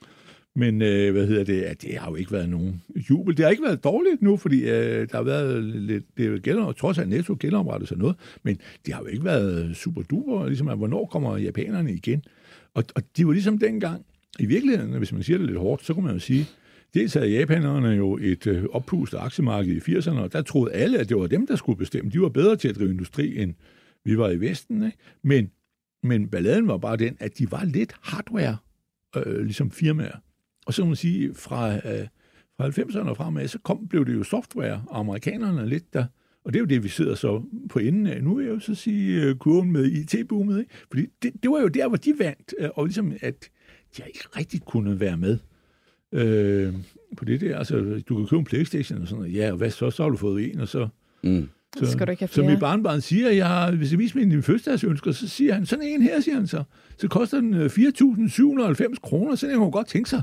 Men 0.54 0.82
øh, 0.82 1.12
hvad 1.12 1.26
hedder 1.26 1.44
det? 1.44 1.62
At 1.62 1.82
det 1.82 1.98
har 1.98 2.10
jo 2.10 2.16
ikke 2.16 2.32
været 2.32 2.48
nogen 2.48 2.82
jubel. 3.10 3.36
Det 3.36 3.44
har 3.44 3.50
ikke 3.50 3.62
været 3.62 3.84
dårligt 3.84 4.22
nu, 4.22 4.36
fordi 4.36 4.60
øh, 4.60 5.08
der 5.08 5.16
har 5.16 5.22
været 5.22 5.64
lidt... 5.64 6.04
Det 6.16 6.42
gælder, 6.42 6.72
trods 6.72 6.98
alt 6.98 7.08
netto 7.08 7.36
genoprettet 7.40 7.88
sig 7.88 7.98
noget, 7.98 8.16
men 8.42 8.58
det 8.86 8.94
har 8.94 9.00
jo 9.00 9.06
ikke 9.06 9.24
været 9.24 9.76
super 9.76 10.02
duper, 10.02 10.46
ligesom 10.46 10.68
at 10.68 10.76
hvornår 10.76 11.06
kommer 11.06 11.36
japanerne 11.36 11.92
igen? 11.92 12.24
Og, 12.74 12.84
og 12.94 13.02
de 13.16 13.26
var 13.26 13.32
ligesom 13.32 13.58
dengang, 13.58 14.04
i 14.38 14.46
virkeligheden, 14.46 14.92
hvis 14.92 15.12
man 15.12 15.22
siger 15.22 15.38
det 15.38 15.46
lidt 15.46 15.58
hårdt, 15.58 15.84
så 15.84 15.94
kunne 15.94 16.04
man 16.04 16.14
jo 16.14 16.20
sige, 16.20 16.46
dels 16.94 17.14
havde 17.14 17.30
japanerne 17.30 17.88
jo 17.88 18.18
et 18.22 18.46
øh, 18.46 18.64
oppustet 18.70 19.18
aktiemarked 19.18 19.72
i 19.72 19.78
80'erne, 19.78 20.18
og 20.18 20.32
der 20.32 20.42
troede 20.42 20.72
alle, 20.72 20.98
at 20.98 21.08
det 21.08 21.16
var 21.16 21.26
dem, 21.26 21.46
der 21.46 21.56
skulle 21.56 21.78
bestemme. 21.78 22.10
De 22.10 22.20
var 22.20 22.28
bedre 22.28 22.56
til 22.56 22.68
at 22.68 22.76
drive 22.76 22.90
industri, 22.90 23.42
end 23.42 23.54
vi 24.04 24.18
var 24.18 24.30
i 24.30 24.40
Vesten. 24.40 24.84
Ikke? 24.84 24.96
Men, 25.22 25.50
men 26.02 26.28
balladen 26.28 26.68
var 26.68 26.76
bare 26.76 26.96
den, 26.96 27.16
at 27.20 27.38
de 27.38 27.50
var 27.50 27.64
lidt 27.64 27.94
hardware, 28.02 28.56
øh, 29.16 29.44
ligesom 29.44 29.70
firmaer. 29.70 30.16
Og 30.66 30.74
så 30.74 30.82
må 30.82 30.86
man 30.86 30.96
sige, 30.96 31.34
fra, 31.34 31.74
øh, 31.74 32.06
fra 32.56 32.68
90'erne 32.68 33.08
og 33.08 33.16
fremad, 33.16 33.48
så 33.48 33.58
kom, 33.58 33.88
blev 33.88 34.06
det 34.06 34.14
jo 34.14 34.22
software, 34.22 34.84
og 34.86 34.98
amerikanerne 34.98 35.68
lidt 35.68 35.94
der. 35.94 36.04
Og 36.44 36.52
det 36.52 36.58
er 36.58 36.60
jo 36.60 36.66
det, 36.66 36.82
vi 36.82 36.88
sidder 36.88 37.14
så 37.14 37.42
på 37.70 37.78
enden 37.78 38.06
af. 38.06 38.22
Nu 38.22 38.34
vil 38.34 38.46
jeg 38.46 38.54
jo 38.54 38.60
så 38.60 38.74
sige 38.74 39.30
uh, 39.30 39.36
kurven 39.36 39.72
med 39.72 39.84
IT-boomet, 39.84 40.58
ikke? 40.58 40.70
Fordi 40.90 41.06
det, 41.22 41.32
det 41.42 41.50
var 41.50 41.60
jo 41.60 41.68
der, 41.68 41.88
hvor 41.88 41.96
de 41.96 42.14
vandt, 42.18 42.54
øh, 42.58 42.68
og 42.74 42.84
ligesom 42.84 43.12
at 43.20 43.50
de 43.96 44.02
ikke 44.06 44.24
rigtig 44.36 44.60
kunne 44.64 45.00
være 45.00 45.16
med 45.16 45.38
øh, 46.12 46.74
på 47.16 47.24
det 47.24 47.40
der. 47.40 47.58
Altså, 47.58 48.02
du 48.08 48.16
kan 48.16 48.26
købe 48.26 48.38
en 48.38 48.44
Playstation 48.44 49.02
og 49.02 49.08
sådan 49.08 49.22
noget. 49.22 49.34
Ja, 49.34 49.50
og 49.50 49.56
hvad 49.56 49.70
så? 49.70 49.90
Så 49.90 50.02
har 50.02 50.10
du 50.10 50.16
fået 50.16 50.50
en, 50.50 50.60
og 50.60 50.68
så... 50.68 50.88
Mm. 51.22 51.48
Så 51.78 51.92
skal 51.92 52.06
du 52.06 52.10
ikke 52.10 52.20
have 52.20 52.28
Som 52.28 52.42
flere. 52.42 52.50
mit 52.50 52.60
barnbarn 52.60 53.00
siger, 53.00 53.30
jeg 53.30 53.46
har, 53.46 53.70
hvis 53.70 53.90
jeg 53.90 53.98
viser 53.98 54.18
din 54.18 54.42
fødselsdagsønsker, 54.42 55.12
så 55.12 55.28
siger 55.28 55.54
han, 55.54 55.66
sådan 55.66 55.84
en 55.84 56.02
her, 56.02 56.20
siger 56.20 56.34
han 56.34 56.46
så. 56.46 56.62
Så 56.98 57.08
koster 57.08 57.40
den 57.40 57.54
øh, 57.54 57.66
4.790 57.66 58.94
kroner, 59.02 59.34
så 59.36 59.46
det 59.46 59.54
kunne 59.54 59.64
man 59.64 59.70
godt 59.70 59.86
tænke 59.86 60.10
sig. 60.10 60.22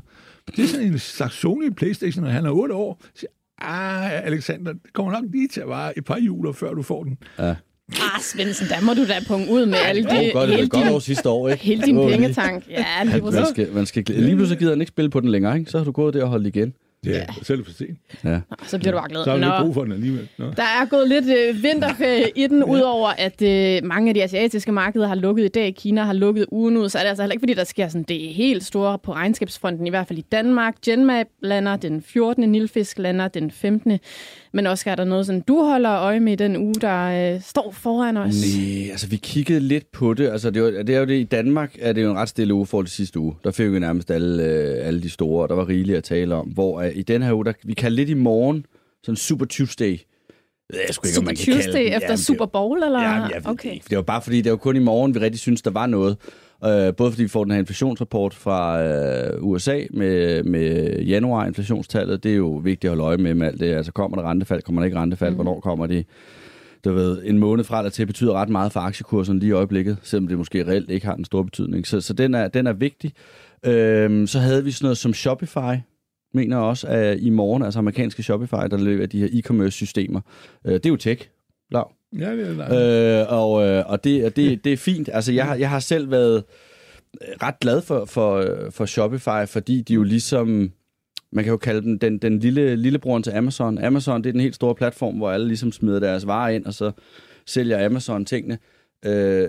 Det 0.55 0.63
er 0.63 0.67
sådan 0.67 0.87
en 0.87 0.99
slags 0.99 1.35
Sony 1.35 1.69
Playstation, 1.69 2.25
og 2.25 2.31
han 2.31 2.45
er 2.45 2.51
8 2.51 2.75
år. 2.75 3.01
Så 3.03 3.09
siger, 3.19 3.29
ah, 3.61 4.25
Alexander, 4.27 4.73
det 4.73 4.93
kommer 4.93 5.11
nok 5.11 5.23
lige 5.31 5.47
til 5.47 5.61
at 5.61 5.67
vare 5.67 5.97
et 5.97 6.05
par 6.05 6.17
juler, 6.19 6.51
før 6.51 6.73
du 6.73 6.81
får 6.81 7.03
den. 7.03 7.17
Ja. 7.39 7.55
Ah, 7.91 8.21
Svendsen, 8.21 8.67
der 8.67 8.81
må 8.85 8.93
du 8.93 9.07
da 9.07 9.13
punge 9.27 9.51
ud 9.51 9.65
med 9.65 9.75
alle 9.85 10.03
Det 10.03 10.09
var 10.11 10.17
de, 10.21 10.31
godt, 10.33 10.49
det 10.49 10.57
var 10.59 10.67
godt 10.67 10.83
din, 10.83 10.91
over 10.91 10.99
sidste 10.99 11.29
år, 11.29 11.49
ikke? 11.49 11.63
hele 11.63 11.81
din 11.83 11.95
pengetank. 11.95 12.63
Ja, 12.69 13.03
lige 13.03 13.21
præcis. 13.21 13.39
man 13.39 13.45
skal, 13.49 13.67
man 13.73 13.85
skal, 13.85 14.03
lige 14.07 14.35
pludselig 14.35 14.59
gider 14.59 14.71
han 14.71 14.81
ikke 14.81 14.89
spille 14.89 15.09
på 15.11 15.19
den 15.19 15.29
længere, 15.29 15.59
ikke? 15.59 15.71
Så 15.71 15.77
har 15.77 15.85
du 15.85 15.91
gået 15.91 16.13
der 16.13 16.23
og 16.23 16.29
holdt 16.29 16.47
igen. 16.47 16.73
Ja, 17.05 17.11
ja. 17.11 17.25
selv 17.41 17.65
for 17.65 17.71
sent. 17.71 17.99
Ja. 18.23 18.39
Så 18.67 18.77
bliver 18.77 18.91
du 18.91 18.97
bare 18.97 19.09
glad. 19.09 19.23
Så 19.23 19.29
har 19.29 19.37
vi 19.37 19.45
Nå. 19.45 19.61
brug 19.61 19.73
for 19.73 19.83
den 19.83 19.91
alligevel. 19.93 20.27
Nå. 20.37 20.45
Der 20.45 20.63
er 20.63 20.85
gået 20.89 21.09
lidt 21.09 21.25
øh, 21.25 21.63
vinterferie 21.63 22.31
i 22.35 22.47
den, 22.47 22.63
udover 22.73 23.09
at 23.17 23.41
øh, 23.41 23.87
mange 23.87 24.09
af 24.09 24.13
de 24.13 24.23
asiatiske 24.23 24.71
markeder 24.71 25.07
har 25.07 25.15
lukket 25.15 25.45
i 25.45 25.47
dag. 25.47 25.75
Kina 25.75 26.03
har 26.03 26.13
lukket 26.13 26.45
ugen 26.51 26.77
ud, 26.77 26.89
så 26.89 26.97
er 26.97 27.01
det 27.01 27.09
altså 27.09 27.23
heller 27.23 27.33
ikke, 27.33 27.41
fordi 27.41 27.53
der 27.53 27.63
sker 27.63 27.87
sådan 27.87 28.03
det 28.03 28.19
helt 28.19 28.63
store 28.63 28.99
på 28.99 29.13
regnskabsfronten, 29.13 29.87
i 29.87 29.89
hvert 29.89 30.07
fald 30.07 30.19
i 30.19 30.25
Danmark. 30.31 30.75
Genmap 30.85 31.27
lander 31.41 31.75
den 31.75 32.01
14. 32.01 32.49
Nilfisk 32.49 32.97
lander 32.97 33.27
den 33.27 33.51
15. 33.51 33.99
Men 34.51 34.67
også 34.67 34.89
er 34.89 34.95
der 34.95 35.03
noget, 35.03 35.25
sådan, 35.25 35.41
du 35.41 35.63
holder 35.63 35.95
øje 35.95 36.19
med 36.19 36.33
i 36.33 36.35
den 36.35 36.57
uge, 36.57 36.73
der 36.73 37.33
øh, 37.33 37.41
står 37.41 37.71
foran 37.71 38.17
os. 38.17 38.35
Nej, 38.57 38.89
altså 38.91 39.07
vi 39.07 39.15
kiggede 39.15 39.59
lidt 39.59 39.91
på 39.91 40.13
det. 40.13 40.29
Altså 40.29 40.51
det, 40.51 40.63
var, 40.63 40.69
det 40.69 40.89
er 40.89 40.99
jo 40.99 41.05
det, 41.05 41.19
i 41.19 41.23
Danmark 41.23 41.75
er 41.79 41.93
det 41.93 42.03
jo 42.03 42.11
en 42.11 42.17
ret 42.17 42.29
stille 42.29 42.53
uge 42.53 42.65
for 42.65 42.81
det 42.81 42.91
sidste 42.91 43.19
uge. 43.19 43.35
Der 43.43 43.51
fik 43.51 43.71
vi 43.71 43.79
nærmest 43.79 44.11
alle, 44.11 44.43
øh, 44.43 44.87
alle 44.87 45.01
de 45.01 45.09
store, 45.09 45.43
og 45.43 45.49
der 45.49 45.55
var 45.55 45.69
rigeligt 45.69 45.97
at 45.97 46.03
tale 46.03 46.35
om. 46.35 46.47
Hvor 46.47 46.81
øh, 46.81 46.91
i 46.95 47.01
den 47.01 47.21
her 47.21 47.33
uge, 47.33 47.45
der, 47.45 47.53
vi 47.63 47.73
kan 47.73 47.91
lidt 47.91 48.09
i 48.09 48.13
morgen, 48.13 48.65
sådan 49.03 49.15
Super 49.15 49.45
Tuesday. 49.45 49.99
Jeg 50.73 50.79
sgu 50.91 51.07
ikke, 51.07 51.17
om 51.17 51.21
Super 51.21 51.25
man 51.25 51.35
kan 51.35 51.45
kalde 51.45 51.57
Tuesday 51.61 51.83
den. 51.85 51.93
efter 51.93 52.07
Jamen, 52.07 52.17
Super 52.17 52.45
Bowl, 52.45 52.83
eller? 52.83 53.01
Ja, 53.01 53.09
jeg 53.09 53.31
ved 53.35 53.51
okay. 53.51 53.73
ikke. 53.73 53.85
Det 53.89 53.95
var 53.95 54.01
bare 54.03 54.21
fordi, 54.21 54.41
det 54.41 54.51
var 54.51 54.57
kun 54.57 54.75
i 54.75 54.79
morgen, 54.79 55.13
vi 55.15 55.19
rigtig 55.19 55.39
synes, 55.39 55.61
der 55.61 55.71
var 55.71 55.87
noget. 55.87 56.17
Uh, 56.65 56.95
både 56.95 57.11
fordi 57.11 57.23
vi 57.23 57.27
får 57.27 57.43
den 57.43 57.51
her 57.51 57.59
inflationsrapport 57.59 58.33
fra 58.33 58.83
uh, 59.37 59.49
USA 59.49 59.81
med, 59.91 60.43
med 60.43 60.99
januar-inflationstallet. 61.01 62.23
Det 62.23 62.31
er 62.31 62.35
jo 62.35 62.51
vigtigt 62.51 62.85
at 62.85 62.89
holde 62.89 63.03
øje 63.03 63.17
med 63.17 63.33
med 63.33 63.47
alt 63.47 63.59
det. 63.59 63.73
Altså 63.73 63.91
kommer 63.91 64.17
der 64.17 64.29
rentefald, 64.29 64.61
kommer 64.61 64.81
der 64.81 64.85
ikke 64.85 64.97
rentefald, 64.97 65.29
mm. 65.29 65.35
hvornår 65.35 65.59
kommer 65.59 65.87
de? 65.87 66.03
Du 66.85 66.93
ved, 66.93 67.21
en 67.25 67.39
måned 67.39 67.63
fra 67.63 67.79
eller 67.79 67.89
til 67.89 68.05
betyder 68.05 68.33
ret 68.33 68.49
meget 68.49 68.71
for 68.71 68.79
aktiekursen 68.79 69.39
lige 69.39 69.49
i 69.49 69.51
øjeblikket, 69.51 69.97
selvom 70.03 70.27
det 70.27 70.37
måske 70.37 70.67
reelt 70.67 70.89
ikke 70.89 71.05
har 71.05 71.15
en 71.15 71.25
stor 71.25 71.43
betydning. 71.43 71.87
Så, 71.87 72.01
så 72.01 72.13
den, 72.13 72.35
er, 72.35 72.47
den 72.47 72.67
er 72.67 72.73
vigtig. 72.73 73.13
Øhm, 73.65 74.27
så 74.27 74.39
havde 74.39 74.63
vi 74.63 74.71
sådan 74.71 74.85
noget 74.85 74.97
som 74.97 75.13
Shopify, 75.13 75.75
mener 76.33 76.57
også, 76.57 76.87
at 76.87 77.19
i 77.19 77.29
morgen, 77.29 77.63
altså 77.63 77.79
amerikanske 77.79 78.23
Shopify, 78.23 78.53
der 78.71 78.77
leverer 78.77 79.07
de 79.07 79.19
her 79.19 79.27
e-commerce 79.27 79.69
systemer. 79.69 80.21
Øh, 80.65 80.73
det 80.73 80.85
er 80.85 80.89
jo 80.89 80.95
tech, 80.95 81.29
Lav. 81.71 81.91
Ja, 82.19 82.35
det 82.35 82.59
er. 82.59 83.21
Øh, 83.21 83.33
og 83.39 83.67
øh, 83.67 83.83
og 83.87 84.03
det, 84.03 84.35
det, 84.35 84.63
det 84.63 84.73
er 84.73 84.77
fint. 84.77 85.09
Altså, 85.13 85.31
jeg, 85.33 85.45
har- 85.45 85.55
jeg 85.55 85.69
har 85.69 85.79
selv 85.79 86.11
været 86.11 86.43
øh, 87.21 87.27
ret 87.43 87.59
glad 87.59 87.81
for, 87.81 88.05
for, 88.05 88.35
øh, 88.35 88.71
for 88.71 88.85
Shopify, 88.85 89.45
fordi 89.47 89.81
de 89.81 89.93
jo 89.93 90.03
ligesom, 90.03 90.71
man 91.31 91.43
kan 91.43 91.51
jo 91.51 91.57
kalde 91.57 91.81
dem 91.81 91.99
den, 91.99 92.17
den 92.17 92.39
lille, 92.39 92.75
lillebroren 92.75 93.23
til 93.23 93.31
Amazon. 93.31 93.77
Amazon, 93.77 94.23
det 94.23 94.29
er 94.29 94.31
den 94.33 94.41
helt 94.41 94.55
store 94.55 94.75
platform, 94.75 95.15
hvor 95.17 95.31
alle 95.31 95.47
ligesom 95.47 95.71
smider 95.71 95.99
deres 95.99 96.27
varer 96.27 96.49
ind, 96.49 96.65
og 96.65 96.73
så 96.73 96.91
sælger 97.45 97.85
Amazon 97.85 98.25
tingene. 98.25 98.57
Øh, 99.05 99.47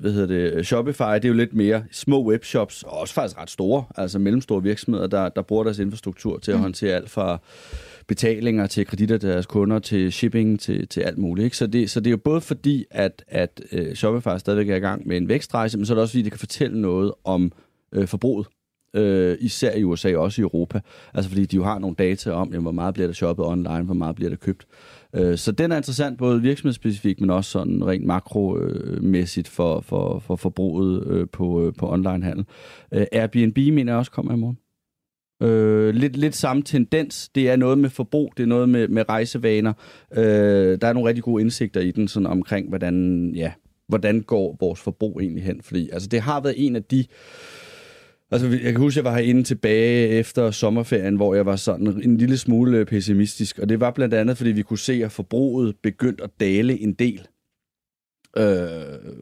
hvad 0.00 0.12
hedder 0.12 0.26
det? 0.54 0.66
Shopify, 0.66 1.02
det 1.14 1.24
er 1.24 1.28
jo 1.28 1.34
lidt 1.34 1.54
mere 1.54 1.84
små 1.92 2.24
webshops, 2.30 2.82
og 2.82 2.98
også 3.00 3.14
faktisk 3.14 3.38
ret 3.40 3.50
store, 3.50 3.84
altså 3.96 4.18
mellemstore 4.18 4.62
virksomheder, 4.62 5.06
der, 5.06 5.28
der 5.28 5.42
bruger 5.42 5.64
deres 5.64 5.78
infrastruktur 5.78 6.38
til 6.38 6.52
at 6.52 6.58
håndtere 6.58 6.94
alt 6.94 7.10
fra 7.10 7.38
betalinger 8.08 8.66
til 8.66 8.86
kreditter 8.86 9.18
til 9.18 9.28
deres 9.28 9.46
kunder, 9.46 9.78
til 9.78 10.12
shipping, 10.12 10.60
til, 10.60 10.88
til 10.88 11.00
alt 11.00 11.18
muligt. 11.18 11.44
Ikke? 11.44 11.56
Så, 11.56 11.66
det, 11.66 11.90
så 11.90 12.00
det 12.00 12.06
er 12.06 12.10
jo 12.10 12.16
både 12.16 12.40
fordi, 12.40 12.84
at, 12.90 13.24
at 13.28 13.60
øh, 13.72 13.94
Shopify 13.94 14.38
stadigvæk 14.38 14.68
er 14.68 14.76
i 14.76 14.80
gang 14.80 15.08
med 15.08 15.16
en 15.16 15.28
vækstrejse, 15.28 15.78
men 15.78 15.86
så 15.86 15.92
er 15.92 15.94
det 15.94 16.02
også 16.02 16.12
fordi, 16.12 16.22
det 16.22 16.32
kan 16.32 16.38
fortælle 16.38 16.80
noget 16.80 17.12
om 17.24 17.52
øh, 17.92 18.06
forbruget. 18.06 18.46
Øh, 18.94 19.36
især 19.40 19.76
i 19.76 19.84
USA 19.84 20.16
også 20.16 20.40
i 20.40 20.42
Europa. 20.42 20.80
Altså 21.14 21.30
fordi 21.30 21.44
de 21.44 21.56
jo 21.56 21.64
har 21.64 21.78
nogle 21.78 21.96
data 21.96 22.30
om, 22.30 22.48
jamen, 22.48 22.62
hvor 22.62 22.72
meget 22.72 22.94
bliver 22.94 23.06
der 23.06 23.14
shoppet 23.14 23.46
online, 23.46 23.82
hvor 23.82 23.94
meget 23.94 24.16
bliver 24.16 24.28
der 24.28 24.36
købt. 24.36 24.66
Øh, 25.14 25.38
så 25.38 25.52
den 25.52 25.72
er 25.72 25.76
interessant, 25.76 26.18
både 26.18 26.42
virksomhedsspecifikt, 26.42 27.20
men 27.20 27.30
også 27.30 27.50
sådan 27.50 27.86
rent 27.86 28.06
makromæssigt 28.06 29.48
for, 29.48 29.80
for, 29.80 30.18
for 30.18 30.36
forbruget 30.36 31.06
øh, 31.06 31.26
på, 31.32 31.66
øh, 31.66 31.72
på 31.78 31.92
onlinehandel. 31.92 32.44
Øh, 32.92 33.06
Airbnb 33.12 33.56
mener 33.56 33.92
jeg 33.92 33.98
også 33.98 34.10
kommer 34.10 34.32
i 34.32 34.36
morgen. 34.36 34.58
Øh, 35.42 35.94
lidt, 35.94 36.16
lidt 36.16 36.36
samme 36.36 36.62
tendens. 36.62 37.28
Det 37.28 37.48
er 37.48 37.56
noget 37.56 37.78
med 37.78 37.90
forbrug, 37.90 38.32
det 38.36 38.42
er 38.42 38.46
noget 38.46 38.68
med, 38.68 38.88
med 38.88 39.08
rejsevaner. 39.08 39.72
Øh, 40.16 40.78
der 40.80 40.88
er 40.88 40.92
nogle 40.92 41.08
rigtig 41.08 41.24
gode 41.24 41.40
indsigter 41.40 41.80
i 41.80 41.90
den, 41.90 42.08
sådan 42.08 42.26
omkring, 42.26 42.68
hvordan, 42.68 43.28
ja, 43.34 43.52
hvordan 43.88 44.20
går 44.20 44.56
vores 44.60 44.80
forbrug 44.80 45.20
egentlig 45.20 45.44
hen. 45.44 45.60
Fordi 45.62 45.90
altså, 45.92 46.08
det 46.08 46.20
har 46.20 46.40
været 46.40 46.66
en 46.66 46.76
af 46.76 46.84
de... 46.84 47.04
Altså, 48.30 48.48
jeg 48.48 48.60
kan 48.72 48.76
huske, 48.76 49.00
at 49.00 49.04
jeg 49.04 49.12
var 49.12 49.18
herinde 49.18 49.42
tilbage 49.42 50.08
efter 50.08 50.50
sommerferien, 50.50 51.16
hvor 51.16 51.34
jeg 51.34 51.46
var 51.46 51.56
sådan 51.56 51.86
en 51.86 52.16
lille 52.16 52.38
smule 52.38 52.78
øh, 52.78 52.86
pessimistisk. 52.86 53.58
Og 53.58 53.68
det 53.68 53.80
var 53.80 53.90
blandt 53.90 54.14
andet, 54.14 54.36
fordi 54.36 54.50
vi 54.50 54.62
kunne 54.62 54.78
se, 54.78 55.04
at 55.04 55.12
forbruget 55.12 55.76
begyndte 55.82 56.24
at 56.24 56.30
dale 56.40 56.80
en 56.80 56.92
del. 56.92 57.26
Øh, 58.36 59.14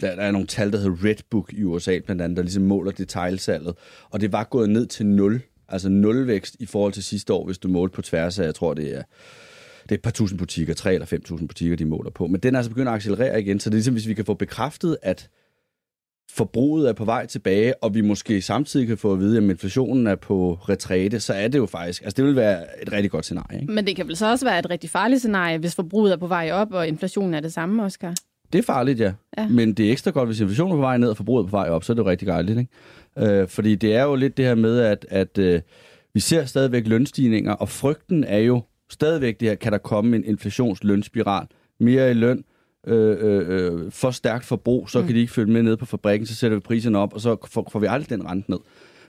der, 0.00 0.16
der 0.16 0.22
er 0.22 0.30
nogle 0.30 0.46
tal, 0.46 0.72
der 0.72 0.78
hedder 0.78 1.04
Redbook 1.04 1.52
i 1.52 1.62
USA, 1.62 1.98
blandt 1.98 2.22
andet, 2.22 2.36
der 2.36 2.42
ligesom 2.42 2.62
måler 2.62 2.90
detailsalget. 2.90 3.74
Og 4.10 4.20
det 4.20 4.32
var 4.32 4.44
gået 4.44 4.70
ned 4.70 4.86
til 4.86 5.06
0. 5.06 5.40
Altså 5.68 5.88
nulvækst 5.88 6.56
i 6.60 6.66
forhold 6.66 6.92
til 6.92 7.04
sidste 7.04 7.32
år, 7.32 7.46
hvis 7.46 7.58
du 7.58 7.68
målte 7.68 7.94
på 7.94 8.02
tværs 8.02 8.38
af, 8.38 8.44
jeg 8.44 8.54
tror, 8.54 8.74
det 8.74 8.96
er, 8.96 9.02
det 9.82 9.92
er 9.92 9.94
et 9.94 10.02
par 10.02 10.10
tusind 10.10 10.38
butikker, 10.38 10.74
3 10.74 10.94
eller 10.94 11.06
5.000 11.06 11.46
butikker, 11.46 11.76
de 11.76 11.84
måler 11.84 12.10
på. 12.10 12.26
Men 12.26 12.40
den 12.40 12.54
er 12.54 12.58
altså 12.58 12.70
begyndt 12.70 12.88
at 12.88 12.94
accelerere 12.94 13.40
igen, 13.40 13.60
så 13.60 13.70
det 13.70 13.74
er 13.74 13.76
ligesom, 13.76 13.94
hvis 13.94 14.08
vi 14.08 14.14
kan 14.14 14.24
få 14.24 14.34
bekræftet, 14.34 14.96
at 15.02 15.30
forbruget 16.30 16.88
er 16.88 16.92
på 16.92 17.04
vej 17.04 17.26
tilbage, 17.26 17.82
og 17.82 17.94
vi 17.94 18.00
måske 18.00 18.42
samtidig 18.42 18.86
kan 18.86 18.98
få 18.98 19.12
at 19.12 19.18
vide, 19.18 19.36
at 19.36 19.42
inflationen 19.42 20.06
er 20.06 20.14
på 20.14 20.58
retræte, 20.68 21.20
så 21.20 21.34
er 21.34 21.48
det 21.48 21.58
jo 21.58 21.66
faktisk, 21.66 22.02
altså 22.02 22.16
det 22.16 22.24
vil 22.24 22.36
være 22.36 22.82
et 22.82 22.92
rigtig 22.92 23.10
godt 23.10 23.24
scenarie. 23.24 23.60
Ikke? 23.60 23.72
Men 23.72 23.86
det 23.86 23.96
kan 23.96 24.08
vel 24.08 24.16
så 24.16 24.30
også 24.30 24.46
være 24.46 24.58
et 24.58 24.70
rigtig 24.70 24.90
farligt 24.90 25.20
scenarie, 25.20 25.58
hvis 25.58 25.74
forbruget 25.74 26.12
er 26.12 26.16
på 26.16 26.26
vej 26.26 26.50
op, 26.52 26.72
og 26.72 26.88
inflationen 26.88 27.34
er 27.34 27.40
det 27.40 27.52
samme, 27.52 27.84
Oscar? 27.84 28.14
Det 28.52 28.58
er 28.58 28.62
farligt, 28.62 29.00
ja. 29.00 29.12
Ja. 29.38 29.48
Men 29.48 29.72
det 29.72 29.86
er 29.86 29.92
ekstra 29.92 30.10
godt, 30.10 30.28
hvis 30.28 30.40
inflationen 30.40 30.72
er 30.72 30.76
på 30.76 30.80
vej 30.80 30.96
ned, 30.96 31.08
og 31.08 31.16
forbruget 31.16 31.44
er 31.44 31.48
på 31.48 31.56
vej 31.56 31.68
op, 31.68 31.84
så 31.84 31.92
er 31.92 31.94
det 31.94 32.02
jo 32.02 32.08
rigtig 32.08 32.28
dejligt. 32.28 32.58
Ikke? 32.58 33.40
Øh, 33.40 33.48
fordi 33.48 33.74
det 33.74 33.94
er 33.94 34.02
jo 34.02 34.14
lidt 34.14 34.36
det 34.36 34.44
her 34.44 34.54
med, 34.54 34.80
at, 34.80 35.06
at 35.10 35.38
øh, 35.38 35.60
vi 36.14 36.20
ser 36.20 36.44
stadigvæk 36.44 36.86
lønstigninger, 36.86 37.52
og 37.52 37.68
frygten 37.68 38.24
er 38.24 38.38
jo 38.38 38.62
stadigvæk 38.90 39.40
det 39.40 39.48
her, 39.48 39.54
kan 39.54 39.72
der 39.72 39.78
komme 39.78 40.16
en 40.16 40.24
inflationslønspiral, 40.24 41.46
mere 41.80 42.10
i 42.10 42.14
løn, 42.14 42.44
øh, 42.86 43.16
øh, 43.20 43.48
øh, 43.48 43.92
for 43.92 44.10
stærkt 44.10 44.44
forbrug, 44.44 44.90
så 44.90 45.02
kan 45.02 45.14
de 45.14 45.20
ikke 45.20 45.32
følge 45.32 45.52
med 45.52 45.62
ned 45.62 45.76
på 45.76 45.86
fabrikken, 45.86 46.26
så 46.26 46.34
sætter 46.34 46.56
vi 46.56 46.60
priserne 46.60 46.98
op, 46.98 47.14
og 47.14 47.20
så 47.20 47.36
får, 47.50 47.68
får 47.72 47.78
vi 47.78 47.86
aldrig 47.86 48.10
den 48.10 48.26
rente 48.26 48.50
ned. 48.50 48.58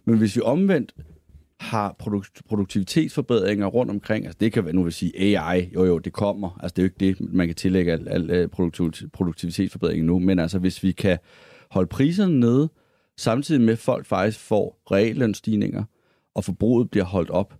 Men 0.06 0.18
hvis 0.18 0.36
vi 0.36 0.42
omvendt 0.42 0.94
har 1.60 1.96
produkt, 2.00 2.42
produktivitetsforbedringer 2.48 3.68
rundt 3.68 3.92
omkring, 3.92 4.26
altså 4.26 4.38
det 4.40 4.54
kan 4.54 4.66
være, 4.66 4.74
nu 4.74 4.84
vil 4.84 4.94
sige 4.94 5.38
AI, 5.40 5.70
jo 5.74 5.86
jo, 5.86 6.00
det 6.00 6.14
kommer, 6.14 6.60
altså 6.60 6.74
det 6.76 6.82
er 6.82 6.84
jo 6.84 7.06
ikke 7.06 7.20
det, 7.24 7.34
man 7.34 7.48
kan 7.48 7.56
tillægge 7.56 7.92
al, 7.92 8.08
al 8.08 8.30
øh, 8.30 8.50
produktivitetsforbedring 9.14 10.06
nu, 10.06 10.20
men 10.20 10.40
altså 10.40 10.60
hvis 10.60 10.84
vi 10.84 10.92
kan 10.92 11.18
holde 11.72 11.88
priserne 11.88 12.40
nede, 12.40 12.70
samtidig 13.18 13.62
med 13.62 13.74
at 13.74 13.80
folk 13.80 14.06
faktisk 14.06 14.40
får 14.40 14.82
reallønstigninger, 14.92 15.84
og 16.36 16.44
forbruget 16.44 16.92
bliver 16.92 17.06
holdt 17.06 17.30
op, 17.30 17.60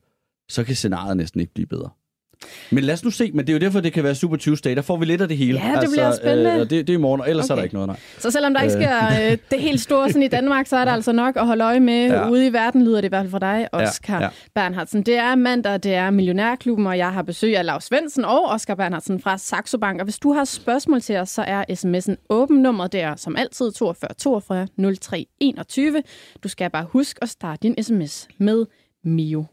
så 0.50 0.64
kan 0.64 0.76
scenariet 0.76 1.18
næsten 1.18 1.42
ikke 1.42 1.54
blive 1.54 1.68
bedre. 1.68 1.90
Men 2.72 2.84
lad 2.84 2.94
os 2.94 3.04
nu 3.04 3.10
se, 3.10 3.32
men 3.34 3.48
det 3.48 3.54
er 3.54 3.54
jo 3.54 3.60
derfor, 3.60 3.80
det 3.80 3.94
kan 3.94 4.04
være 4.04 4.16
Super 4.16 4.38
Tuesday. 4.38 4.76
Der 4.76 4.82
får 4.82 4.98
vi 4.98 5.06
lidt 5.06 5.22
af 5.22 5.28
det 5.28 5.38
hele. 5.38 5.60
Ja, 5.60 5.82
det 5.82 5.90
bliver 5.92 6.16
spændende. 6.16 6.52
Øh, 6.52 6.60
det, 6.60 6.70
det 6.70 6.90
er 6.90 6.94
i 6.94 6.98
morgen, 6.98 7.22
og 7.22 7.30
ellers 7.30 7.46
okay. 7.46 7.52
er 7.52 7.56
der 7.56 7.64
ikke 7.64 7.76
noget, 7.76 7.88
nej. 7.88 7.98
Så 8.20 8.32
selvom 8.32 8.54
der 8.54 8.62
ikke 8.62 8.74
sker 8.74 9.32
øh, 9.32 9.38
det 9.52 9.62
helt 9.62 9.82
store 9.82 10.10
sådan 10.10 10.24
i 10.24 10.28
Danmark, 10.28 10.68
så 10.68 10.78
er 10.78 10.86
der 10.86 10.92
altså 10.92 11.12
nok 11.12 11.36
at 11.36 11.46
holde 11.46 11.64
øje 11.64 11.80
med 11.80 12.08
ja. 12.08 12.30
Ude 12.30 12.48
i 12.48 12.54
verden, 12.54 12.84
lyder 12.84 13.02
det 13.02 13.06
i 13.06 13.10
hvert 13.10 13.24
fald 13.24 13.32
for 13.32 13.40
dig, 13.40 13.68
Oscar 13.72 14.18
ja, 14.18 14.24
ja. 14.24 14.30
Bernhardsen. 14.56 15.04
Det 15.04 15.16
er 15.16 15.36
mandag, 15.36 15.84
det 15.84 15.94
er 15.94 16.10
Millionærklubben, 16.10 16.88
og 16.88 16.98
jeg 16.98 17.14
har 17.14 17.22
besøg 17.22 17.58
af 17.58 17.66
Lars 17.66 17.84
Svendsen 17.84 18.26
og 18.26 18.46
Oscar 18.46 18.76
Bernhardsen 18.76 19.22
fra 19.22 19.38
Saxo 19.38 19.78
Bank. 19.78 20.00
Og 20.00 20.04
hvis 20.04 20.20
du 20.20 20.34
har 20.34 20.44
spørgsmål 20.44 21.02
til 21.02 21.16
os, 21.16 21.30
så 21.30 21.42
er 21.42 21.64
sms'en 21.70 22.26
åben 22.30 22.58
nummer 22.58 22.88
der, 22.88 23.16
som 23.16 23.36
altid 23.36 23.72
42 23.72 24.10
42 24.18 24.68
03 25.02 25.26
21. 25.40 26.04
Du 26.44 26.48
skal 26.48 26.70
bare 26.70 26.86
huske 26.90 27.20
at 27.24 27.30
starte 27.30 27.60
din 27.64 27.84
sms 27.84 28.28
med 28.38 28.66
Mio. 29.04 29.46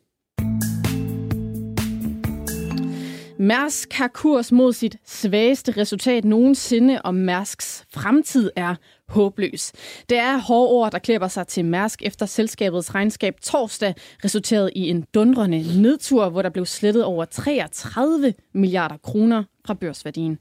Mærsk 3.39 3.93
har 3.93 4.09
kurs 4.09 4.53
mod 4.53 4.73
sit 4.73 4.97
svageste 5.05 5.73
resultat 5.73 6.25
nogensinde, 6.25 7.03
og 7.03 7.15
Mærsks 7.15 7.85
fremtid 7.91 8.51
er 8.57 8.75
håbløs. 9.09 9.73
Det 10.09 10.19
er 10.19 10.39
hårde 10.39 10.71
ord, 10.71 10.93
der 10.93 10.99
klæber 10.99 11.29
sig 11.29 11.47
til 11.47 11.65
Mærsk 11.65 12.03
efter 12.03 12.27
selskabets 12.27 12.95
regnskab 12.95 13.41
torsdag 13.41 13.95
resulterede 14.25 14.71
i 14.73 14.89
en 14.89 15.05
dundrende 15.15 15.83
nedtur, 15.83 16.29
hvor 16.29 16.43
der 16.43 16.49
blev 16.51 16.67
slettet 16.67 17.05
over 17.05 17.25
33 17.25 18.35
milliarder 18.53 18.97
kroner 18.97 19.45
fra 19.67 19.75
børsværdien. 19.75 20.39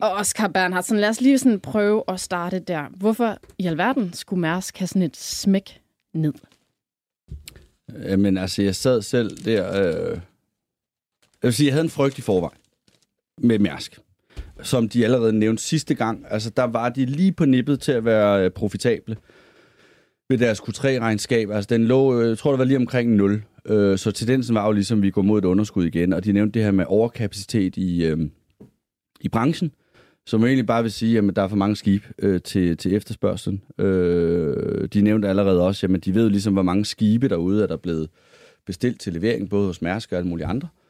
Og 0.00 0.10
Oscar 0.10 0.48
Bernhardsen, 0.48 0.98
lad 0.98 1.08
os 1.08 1.20
lige 1.20 1.38
sådan 1.38 1.60
prøve 1.60 2.02
at 2.08 2.20
starte 2.20 2.58
der. 2.58 2.84
Hvorfor 2.96 3.38
i 3.58 3.66
alverden 3.66 4.12
skulle 4.12 4.40
Mærsk 4.40 4.78
have 4.78 4.88
sådan 4.88 5.02
et 5.02 5.16
smæk 5.16 5.80
ned? 6.14 6.32
Jamen 8.02 8.22
Men 8.22 8.38
altså, 8.38 8.62
jeg 8.62 8.74
sad 8.74 9.02
selv 9.02 9.36
der... 9.44 10.10
Øh... 10.12 10.18
Jeg 11.42 11.48
vil 11.48 11.54
sige, 11.54 11.66
jeg 11.66 11.74
havde 11.74 11.84
en 11.84 11.90
frygt 11.90 12.18
i 12.18 12.22
forvejen 12.22 12.58
med 13.38 13.58
Mærsk. 13.58 13.98
Som 14.62 14.88
de 14.88 15.04
allerede 15.04 15.32
nævnte 15.32 15.62
sidste 15.62 15.94
gang. 15.94 16.24
Altså, 16.30 16.50
der 16.50 16.62
var 16.62 16.88
de 16.88 17.04
lige 17.04 17.32
på 17.32 17.44
nippet 17.44 17.80
til 17.80 17.92
at 17.92 18.04
være 18.04 18.44
øh, 18.44 18.50
profitable 18.50 19.16
ved 20.28 20.38
deres 20.38 20.60
Q3-regnskab. 20.60 21.50
Altså, 21.50 21.68
den 21.74 21.84
lå, 21.84 22.20
øh, 22.20 22.28
jeg 22.28 22.38
tror, 22.38 22.50
det 22.50 22.58
var 22.58 22.64
lige 22.64 22.76
omkring 22.76 23.14
0. 23.14 23.42
Øh, 23.66 23.98
så 23.98 24.10
tendensen 24.10 24.54
var 24.54 24.66
jo 24.66 24.72
ligesom, 24.72 24.98
at 24.98 25.02
vi 25.02 25.10
går 25.10 25.22
mod 25.22 25.38
et 25.38 25.44
underskud 25.44 25.84
igen. 25.84 26.12
Og 26.12 26.24
de 26.24 26.32
nævnte 26.32 26.54
det 26.54 26.64
her 26.64 26.72
med 26.72 26.84
overkapacitet 26.88 27.76
i, 27.76 28.04
øh, 28.04 28.18
i 29.20 29.28
branchen. 29.28 29.72
Som 30.26 30.44
egentlig 30.44 30.66
bare 30.66 30.82
vil 30.82 30.92
sige, 30.92 31.18
at 31.18 31.36
der 31.36 31.42
er 31.42 31.48
for 31.48 31.56
mange 31.56 31.76
skib 31.76 32.02
øh, 32.18 32.40
til, 32.40 32.76
til 32.76 32.94
efterspørgselen. 32.94 33.62
Øh, 33.78 34.88
de 34.88 35.02
nævnte 35.02 35.28
allerede 35.28 35.62
også, 35.62 35.86
at 35.86 36.04
de 36.04 36.14
ved 36.14 36.30
ligesom, 36.30 36.52
hvor 36.52 36.62
mange 36.62 36.84
skibe 36.84 37.28
derude 37.28 37.62
er 37.62 37.66
der 37.66 37.76
blevet 37.76 38.08
bestilt 38.66 39.00
til 39.00 39.12
levering, 39.12 39.50
både 39.50 39.66
hos 39.66 39.82
Mærsk 39.82 40.12
og 40.12 40.18
alle 40.18 40.28
mulige 40.28 40.46
andre. 40.46 40.68
Øh, 40.68 40.81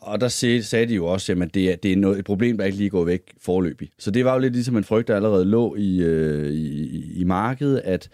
og 0.00 0.20
der 0.20 0.28
sagde, 0.28 0.62
sagde 0.62 0.86
de 0.86 0.94
jo 0.94 1.06
også, 1.06 1.32
at 1.32 1.54
det 1.54 1.72
er, 1.72 1.76
det 1.76 1.92
er 1.92 1.96
noget, 1.96 2.18
et 2.18 2.24
problem, 2.24 2.58
der 2.58 2.64
ikke 2.64 2.78
lige 2.78 2.90
går 2.90 3.04
væk 3.04 3.32
forløbig. 3.40 3.90
Så 3.98 4.10
det 4.10 4.24
var 4.24 4.32
jo 4.32 4.38
lidt 4.38 4.52
ligesom 4.52 4.76
en 4.76 4.84
frygt, 4.84 5.08
der 5.08 5.16
allerede 5.16 5.44
lå 5.44 5.74
i, 5.74 6.02
øh, 6.02 6.52
i, 6.52 7.20
i 7.20 7.24
markedet, 7.24 7.78
at 7.84 8.08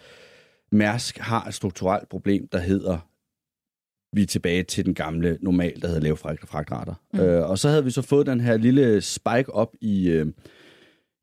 Mærsk 0.73 1.19
har 1.19 1.47
et 1.47 1.55
strukturelt 1.55 2.09
problem, 2.09 2.49
der 2.53 2.59
hedder, 2.59 2.99
vi 4.17 4.23
er 4.23 4.27
tilbage 4.27 4.63
til 4.63 4.87
den 4.87 4.95
gamle 4.95 5.39
normal, 5.41 5.83
der 5.83 5.87
hedder 5.87 6.03
lave 6.03 6.17
fragt- 6.17 6.49
fragtrater. 6.49 6.95
Mm. 7.13 7.21
Øh, 7.21 7.51
og 7.51 7.59
så 7.59 7.69
havde 7.69 7.85
vi 7.85 7.91
så 7.91 8.03
fået 8.03 8.27
den 8.27 8.41
her 8.41 8.57
lille 8.57 9.01
spike 9.01 9.55
op 9.55 9.75
i, 9.81 10.09
øh, 10.09 10.27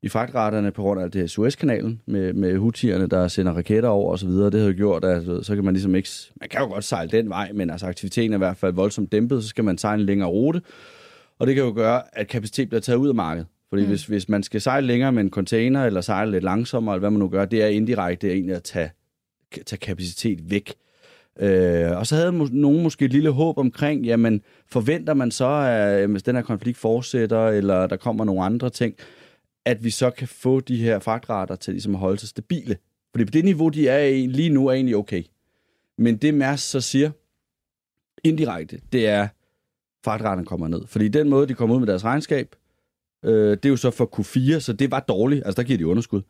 i 0.06 0.08
fragtraterne 0.08 0.70
på 0.70 0.82
grund 0.82 1.00
af 1.00 1.10
det 1.10 1.20
her 1.20 1.28
Suezkanalen 1.28 2.00
med, 2.06 2.32
med 2.32 2.56
hutierne, 2.56 3.06
der 3.06 3.28
sender 3.28 3.52
raketter 3.52 3.88
over 3.88 4.12
osv. 4.12 4.28
Det 4.28 4.60
har 4.60 4.66
jo 4.66 4.74
gjort, 4.76 5.04
at 5.04 5.46
så 5.46 5.54
kan 5.54 5.64
man 5.64 5.74
ligesom 5.74 5.94
ikke... 5.94 6.08
Man 6.40 6.48
kan 6.48 6.60
jo 6.60 6.66
godt 6.66 6.84
sejle 6.84 7.10
den 7.10 7.28
vej, 7.28 7.52
men 7.52 7.70
altså 7.70 7.86
aktiviteten 7.86 8.32
er 8.32 8.36
i 8.36 8.38
hvert 8.38 8.56
fald 8.56 8.72
voldsomt 8.72 9.12
dæmpet, 9.12 9.42
så 9.42 9.48
skal 9.48 9.64
man 9.64 9.78
sejle 9.78 10.00
en 10.00 10.06
længere 10.06 10.28
rute. 10.28 10.62
Og 11.38 11.46
det 11.46 11.54
kan 11.54 11.64
jo 11.64 11.72
gøre, 11.74 12.02
at 12.12 12.28
kapacitet 12.28 12.68
bliver 12.68 12.80
taget 12.80 12.96
ud 12.98 13.08
af 13.08 13.14
markedet. 13.14 13.46
Fordi 13.68 13.82
mm. 13.82 13.88
hvis, 13.88 14.06
hvis 14.06 14.28
man 14.28 14.42
skal 14.42 14.60
sejle 14.60 14.86
længere 14.86 15.12
med 15.12 15.22
en 15.22 15.30
container, 15.30 15.84
eller 15.84 16.00
sejle 16.00 16.30
lidt 16.30 16.44
langsommere, 16.44 16.94
eller 16.94 17.00
hvad 17.00 17.10
man 17.10 17.18
nu 17.18 17.28
gør, 17.28 17.44
det 17.44 17.62
er 17.62 17.66
indirekte 17.66 18.32
egentlig 18.32 18.56
at 18.56 18.62
tage, 18.62 18.90
tage 19.66 19.80
kapacitet 19.80 20.50
væk. 20.50 20.74
Øh, 21.40 21.98
og 21.98 22.06
så 22.06 22.14
havde 22.14 22.32
nogen 22.60 22.82
måske 22.82 23.04
et 23.04 23.12
lille 23.12 23.30
håb 23.30 23.58
omkring, 23.58 24.04
jamen 24.04 24.40
forventer 24.70 25.14
man 25.14 25.30
så, 25.30 25.48
at 25.48 26.08
hvis 26.08 26.22
den 26.22 26.36
her 26.36 26.42
konflikt 26.42 26.78
fortsætter, 26.78 27.48
eller 27.48 27.86
der 27.86 27.96
kommer 27.96 28.24
nogle 28.24 28.42
andre 28.42 28.70
ting, 28.70 28.94
at 29.66 29.84
vi 29.84 29.90
så 29.90 30.10
kan 30.10 30.28
få 30.28 30.60
de 30.60 30.76
her 30.76 30.98
fragtrater 30.98 31.56
til 31.56 31.74
ligesom 31.74 31.94
at 31.94 32.00
holde 32.00 32.18
sig 32.18 32.28
stabile. 32.28 32.76
Fordi 33.10 33.24
på 33.24 33.30
det 33.30 33.44
niveau, 33.44 33.68
de 33.68 33.88
er 33.88 33.98
i 33.98 34.26
lige 34.26 34.50
nu, 34.50 34.66
er 34.66 34.72
egentlig 34.72 34.96
okay. 34.96 35.22
Men 35.98 36.16
det 36.16 36.34
Mærs 36.34 36.60
så 36.60 36.80
siger 36.80 37.10
indirekte, 38.24 38.80
det 38.92 39.06
er, 39.08 39.22
at 39.22 39.28
fragtraterne 40.04 40.46
kommer 40.46 40.68
ned. 40.68 40.86
Fordi 40.86 41.08
den 41.08 41.28
måde, 41.28 41.48
de 41.48 41.54
kommer 41.54 41.74
ud 41.74 41.80
med 41.80 41.86
deres 41.86 42.04
regnskab, 42.04 42.56
Øh, 43.26 43.50
det 43.50 43.64
er 43.64 43.68
jo 43.68 43.76
så 43.76 43.90
for 43.90 44.10
Q4, 44.16 44.60
så 44.60 44.72
det 44.72 44.90
var 44.90 45.00
dårligt. 45.00 45.46
Altså, 45.46 45.62
der 45.62 45.66
giver 45.66 45.78
de 45.78 45.86
underskud. 45.86 46.22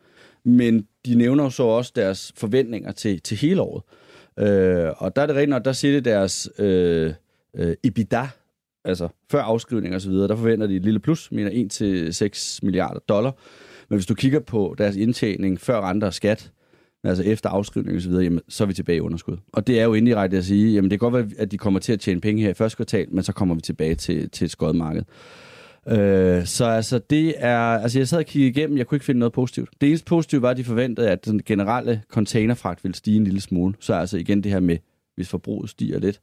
Men 0.44 0.86
de 1.06 1.14
nævner 1.14 1.44
jo 1.44 1.50
så 1.50 1.62
også 1.62 1.92
deres 1.96 2.32
forventninger 2.36 2.92
til, 2.92 3.20
til 3.20 3.36
hele 3.36 3.60
året. 3.60 3.82
Øh, 4.38 4.92
og 4.98 5.16
der 5.16 5.22
er 5.22 5.26
det 5.26 5.36
rent, 5.36 5.54
og 5.54 5.64
der 5.64 5.72
siger 5.72 5.94
det 5.94 6.04
deres 6.04 6.50
øh, 6.58 7.14
øh, 7.56 7.76
EBITDA, 7.84 8.28
altså 8.86 9.08
før 9.30 9.42
afskrivning 9.42 9.94
og 9.94 10.00
så 10.00 10.10
videre, 10.10 10.28
der 10.28 10.36
forventer 10.36 10.66
de 10.66 10.76
et 10.76 10.82
lille 10.82 11.00
plus, 11.00 11.32
mener 11.32 11.50
1-6 12.30 12.58
milliarder 12.62 13.00
dollar. 13.08 13.32
Men 13.88 13.96
hvis 13.96 14.06
du 14.06 14.14
kigger 14.14 14.40
på 14.40 14.74
deres 14.78 14.96
indtjening 14.96 15.60
før 15.60 15.80
renter 15.80 16.06
og 16.06 16.14
skat, 16.14 16.52
altså 17.04 17.22
efter 17.22 17.50
afskrivning 17.50 17.96
og 17.96 18.02
så 18.02 18.08
videre, 18.08 18.24
jamen, 18.24 18.40
så 18.48 18.64
er 18.64 18.68
vi 18.68 18.74
tilbage 18.74 18.96
i 18.96 19.00
underskud. 19.00 19.36
Og 19.52 19.66
det 19.66 19.80
er 19.80 19.84
jo 19.84 19.94
indirekte 19.94 20.36
at 20.36 20.44
sige, 20.44 20.74
jamen 20.74 20.90
det 20.90 21.00
kan 21.00 21.10
godt 21.10 21.14
være, 21.14 21.38
at 21.38 21.50
de 21.50 21.58
kommer 21.58 21.80
til 21.80 21.92
at 21.92 22.00
tjene 22.00 22.20
penge 22.20 22.42
her 22.42 22.50
i 22.50 22.54
første 22.54 22.76
kvartal, 22.76 23.06
men 23.10 23.24
så 23.24 23.32
kommer 23.32 23.54
vi 23.54 23.60
tilbage 23.60 23.94
til, 23.94 24.30
til 24.30 24.44
et 24.44 24.50
skodmarked. 24.50 25.02
Øh, 25.88 26.46
så 26.46 26.64
altså 26.64 26.98
det 26.98 27.34
er, 27.36 27.58
altså 27.58 27.98
jeg 27.98 28.08
sad 28.08 28.18
og 28.18 28.24
kiggede 28.24 28.50
igennem, 28.50 28.78
jeg 28.78 28.86
kunne 28.86 28.96
ikke 28.96 29.04
finde 29.04 29.18
noget 29.18 29.32
positivt. 29.32 29.68
Det 29.80 29.88
eneste 29.88 30.04
positive 30.04 30.42
var, 30.42 30.50
at 30.50 30.56
de 30.56 30.64
forventede, 30.64 31.10
at 31.10 31.24
den 31.24 31.42
generelle 31.46 32.02
containerfragt 32.08 32.84
ville 32.84 32.94
stige 32.94 33.16
en 33.16 33.24
lille 33.24 33.40
smule. 33.40 33.74
Så 33.80 33.94
altså 33.94 34.16
igen 34.16 34.42
det 34.42 34.52
her 34.52 34.60
med, 34.60 34.78
hvis 35.14 35.28
forbruget 35.28 35.70
stiger 35.70 35.98
lidt, 35.98 36.20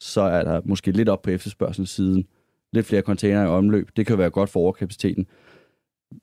så 0.00 0.20
er 0.20 0.44
der 0.44 0.60
måske 0.64 0.90
lidt 0.90 1.08
op 1.08 1.22
på 1.22 1.30
efterspørgselssiden. 1.30 2.26
Lidt 2.72 2.86
flere 2.86 3.02
container 3.02 3.42
i 3.42 3.46
omløb. 3.46 3.88
Det 3.96 4.06
kan 4.06 4.18
være 4.18 4.30
godt 4.30 4.50
for 4.50 4.60
overkapaciteten. 4.60 5.26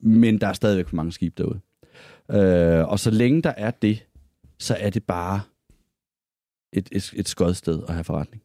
Men 0.00 0.40
der 0.40 0.46
er 0.46 0.52
stadigvæk 0.52 0.88
for 0.88 0.96
mange 0.96 1.12
skibe 1.12 1.34
derude. 1.38 1.60
Øh, 2.30 2.88
og 2.88 2.98
så 2.98 3.10
længe 3.10 3.42
der 3.42 3.52
er 3.56 3.70
det, 3.70 4.06
så 4.58 4.76
er 4.80 4.90
det 4.90 5.04
bare 5.04 5.40
et, 6.72 6.88
et, 6.92 7.12
et 7.16 7.28
skodsted 7.28 7.82
at 7.88 7.94
have 7.94 8.04
forretning. 8.04 8.42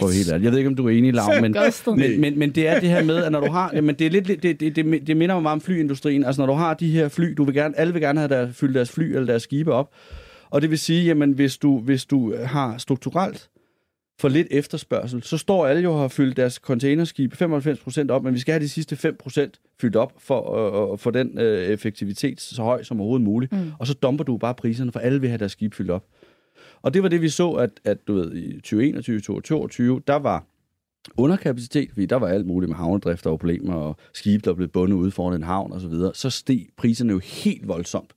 For 0.00 0.08
helt 0.08 0.28
ærligt. 0.28 0.44
Jeg 0.44 0.52
ved 0.52 0.58
ikke, 0.58 0.68
om 0.68 0.76
du 0.76 0.86
er 0.86 0.90
enig, 0.90 1.14
Lav, 1.14 1.40
men, 1.40 1.54
men, 1.96 2.20
men, 2.20 2.38
men 2.38 2.50
det 2.50 2.68
er 2.68 2.80
det 2.80 2.88
her 2.88 3.04
med, 3.04 3.16
at 3.16 3.32
når 3.32 3.40
du 3.40 3.50
har... 3.50 3.80
Men 3.80 3.94
det, 3.94 4.06
er 4.06 4.10
lidt, 4.10 4.26
det, 4.26 4.42
det, 4.42 4.76
det, 4.76 5.06
det 5.06 5.16
minder 5.16 5.34
mig 5.34 5.42
meget 5.42 5.52
om 5.52 5.60
flyindustrien. 5.60 6.24
Altså, 6.24 6.42
når 6.42 6.46
du 6.46 6.52
har 6.52 6.74
de 6.74 6.90
her 6.90 7.08
fly, 7.08 7.34
du 7.36 7.44
vil 7.44 7.54
gerne, 7.54 7.78
alle 7.78 7.92
vil 7.92 8.02
gerne 8.02 8.20
have 8.20 8.28
der, 8.28 8.52
fyldt 8.52 8.74
deres 8.74 8.90
fly 8.90 9.04
eller 9.04 9.26
deres 9.26 9.42
skibe 9.42 9.72
op. 9.72 9.94
Og 10.50 10.62
det 10.62 10.70
vil 10.70 10.78
sige, 10.78 11.04
jamen, 11.04 11.32
hvis 11.32 11.58
du, 11.58 11.80
hvis 11.80 12.04
du 12.04 12.36
har 12.44 12.78
strukturelt 12.78 13.50
for 14.18 14.28
lidt 14.28 14.48
efterspørgsel, 14.50 15.22
så 15.22 15.38
står 15.38 15.66
alle 15.66 15.82
jo 15.82 15.92
og 15.92 16.00
har 16.00 16.08
fyldt 16.08 16.36
deres 16.36 16.54
containerskib 16.54 17.42
95% 17.42 18.10
op, 18.10 18.24
men 18.24 18.34
vi 18.34 18.38
skal 18.38 18.52
have 18.52 18.62
de 18.62 18.68
sidste 18.68 19.14
5% 19.26 19.76
fyldt 19.80 19.96
op 19.96 20.12
for 20.18 20.56
at 20.56 20.92
uh, 20.92 20.98
få 20.98 21.10
den 21.10 21.38
uh, 21.38 21.44
effektivitet 21.44 22.40
så 22.40 22.62
høj 22.62 22.82
som 22.82 23.00
overhovedet 23.00 23.24
muligt. 23.24 23.52
Mm. 23.52 23.72
Og 23.78 23.86
så 23.86 23.94
dumper 23.94 24.24
du 24.24 24.36
bare 24.36 24.54
priserne, 24.54 24.92
for 24.92 25.00
alle 25.00 25.20
vil 25.20 25.28
have 25.28 25.38
deres 25.38 25.52
skib 25.52 25.74
fyldt 25.74 25.90
op. 25.90 26.04
Og 26.82 26.94
det 26.94 27.02
var 27.02 27.08
det, 27.08 27.22
vi 27.22 27.28
så, 27.28 27.52
at, 27.52 27.70
at 27.84 28.08
du 28.08 28.14
ved, 28.14 28.34
i 28.34 28.52
2021, 28.52 29.20
2022, 29.20 30.02
der 30.06 30.16
var 30.16 30.46
underkapacitet, 31.16 31.90
fordi 31.92 32.06
der 32.06 32.16
var 32.16 32.28
alt 32.28 32.46
muligt 32.46 32.68
med 32.68 32.76
havnedrift, 32.76 33.24
der 33.24 33.30
var 33.30 33.36
problemer, 33.36 33.74
og 33.74 33.96
skibe, 34.14 34.42
der 34.44 34.54
blev 34.54 34.68
bundet 34.68 34.96
ude 34.96 35.10
foran 35.10 35.36
en 35.36 35.42
havn 35.42 35.72
og 35.72 35.80
så 35.80 35.88
videre. 35.88 36.14
Så 36.14 36.30
steg 36.30 36.66
priserne 36.76 37.12
jo 37.12 37.18
helt 37.18 37.68
voldsomt. 37.68 38.12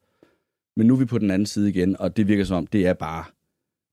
Men 0.78 0.88
nu 0.88 0.94
er 0.94 1.00
vi 1.00 1.06
på 1.06 1.18
den 1.18 1.32
anden 1.32 1.46
side 1.46 1.70
igen, 1.70 1.96
og 2.00 2.18
det 2.18 2.28
virker 2.28 2.44
som 2.44 2.58
om, 2.58 2.68
det 2.68 2.88
er 2.88 2.94
bare, 2.94 3.24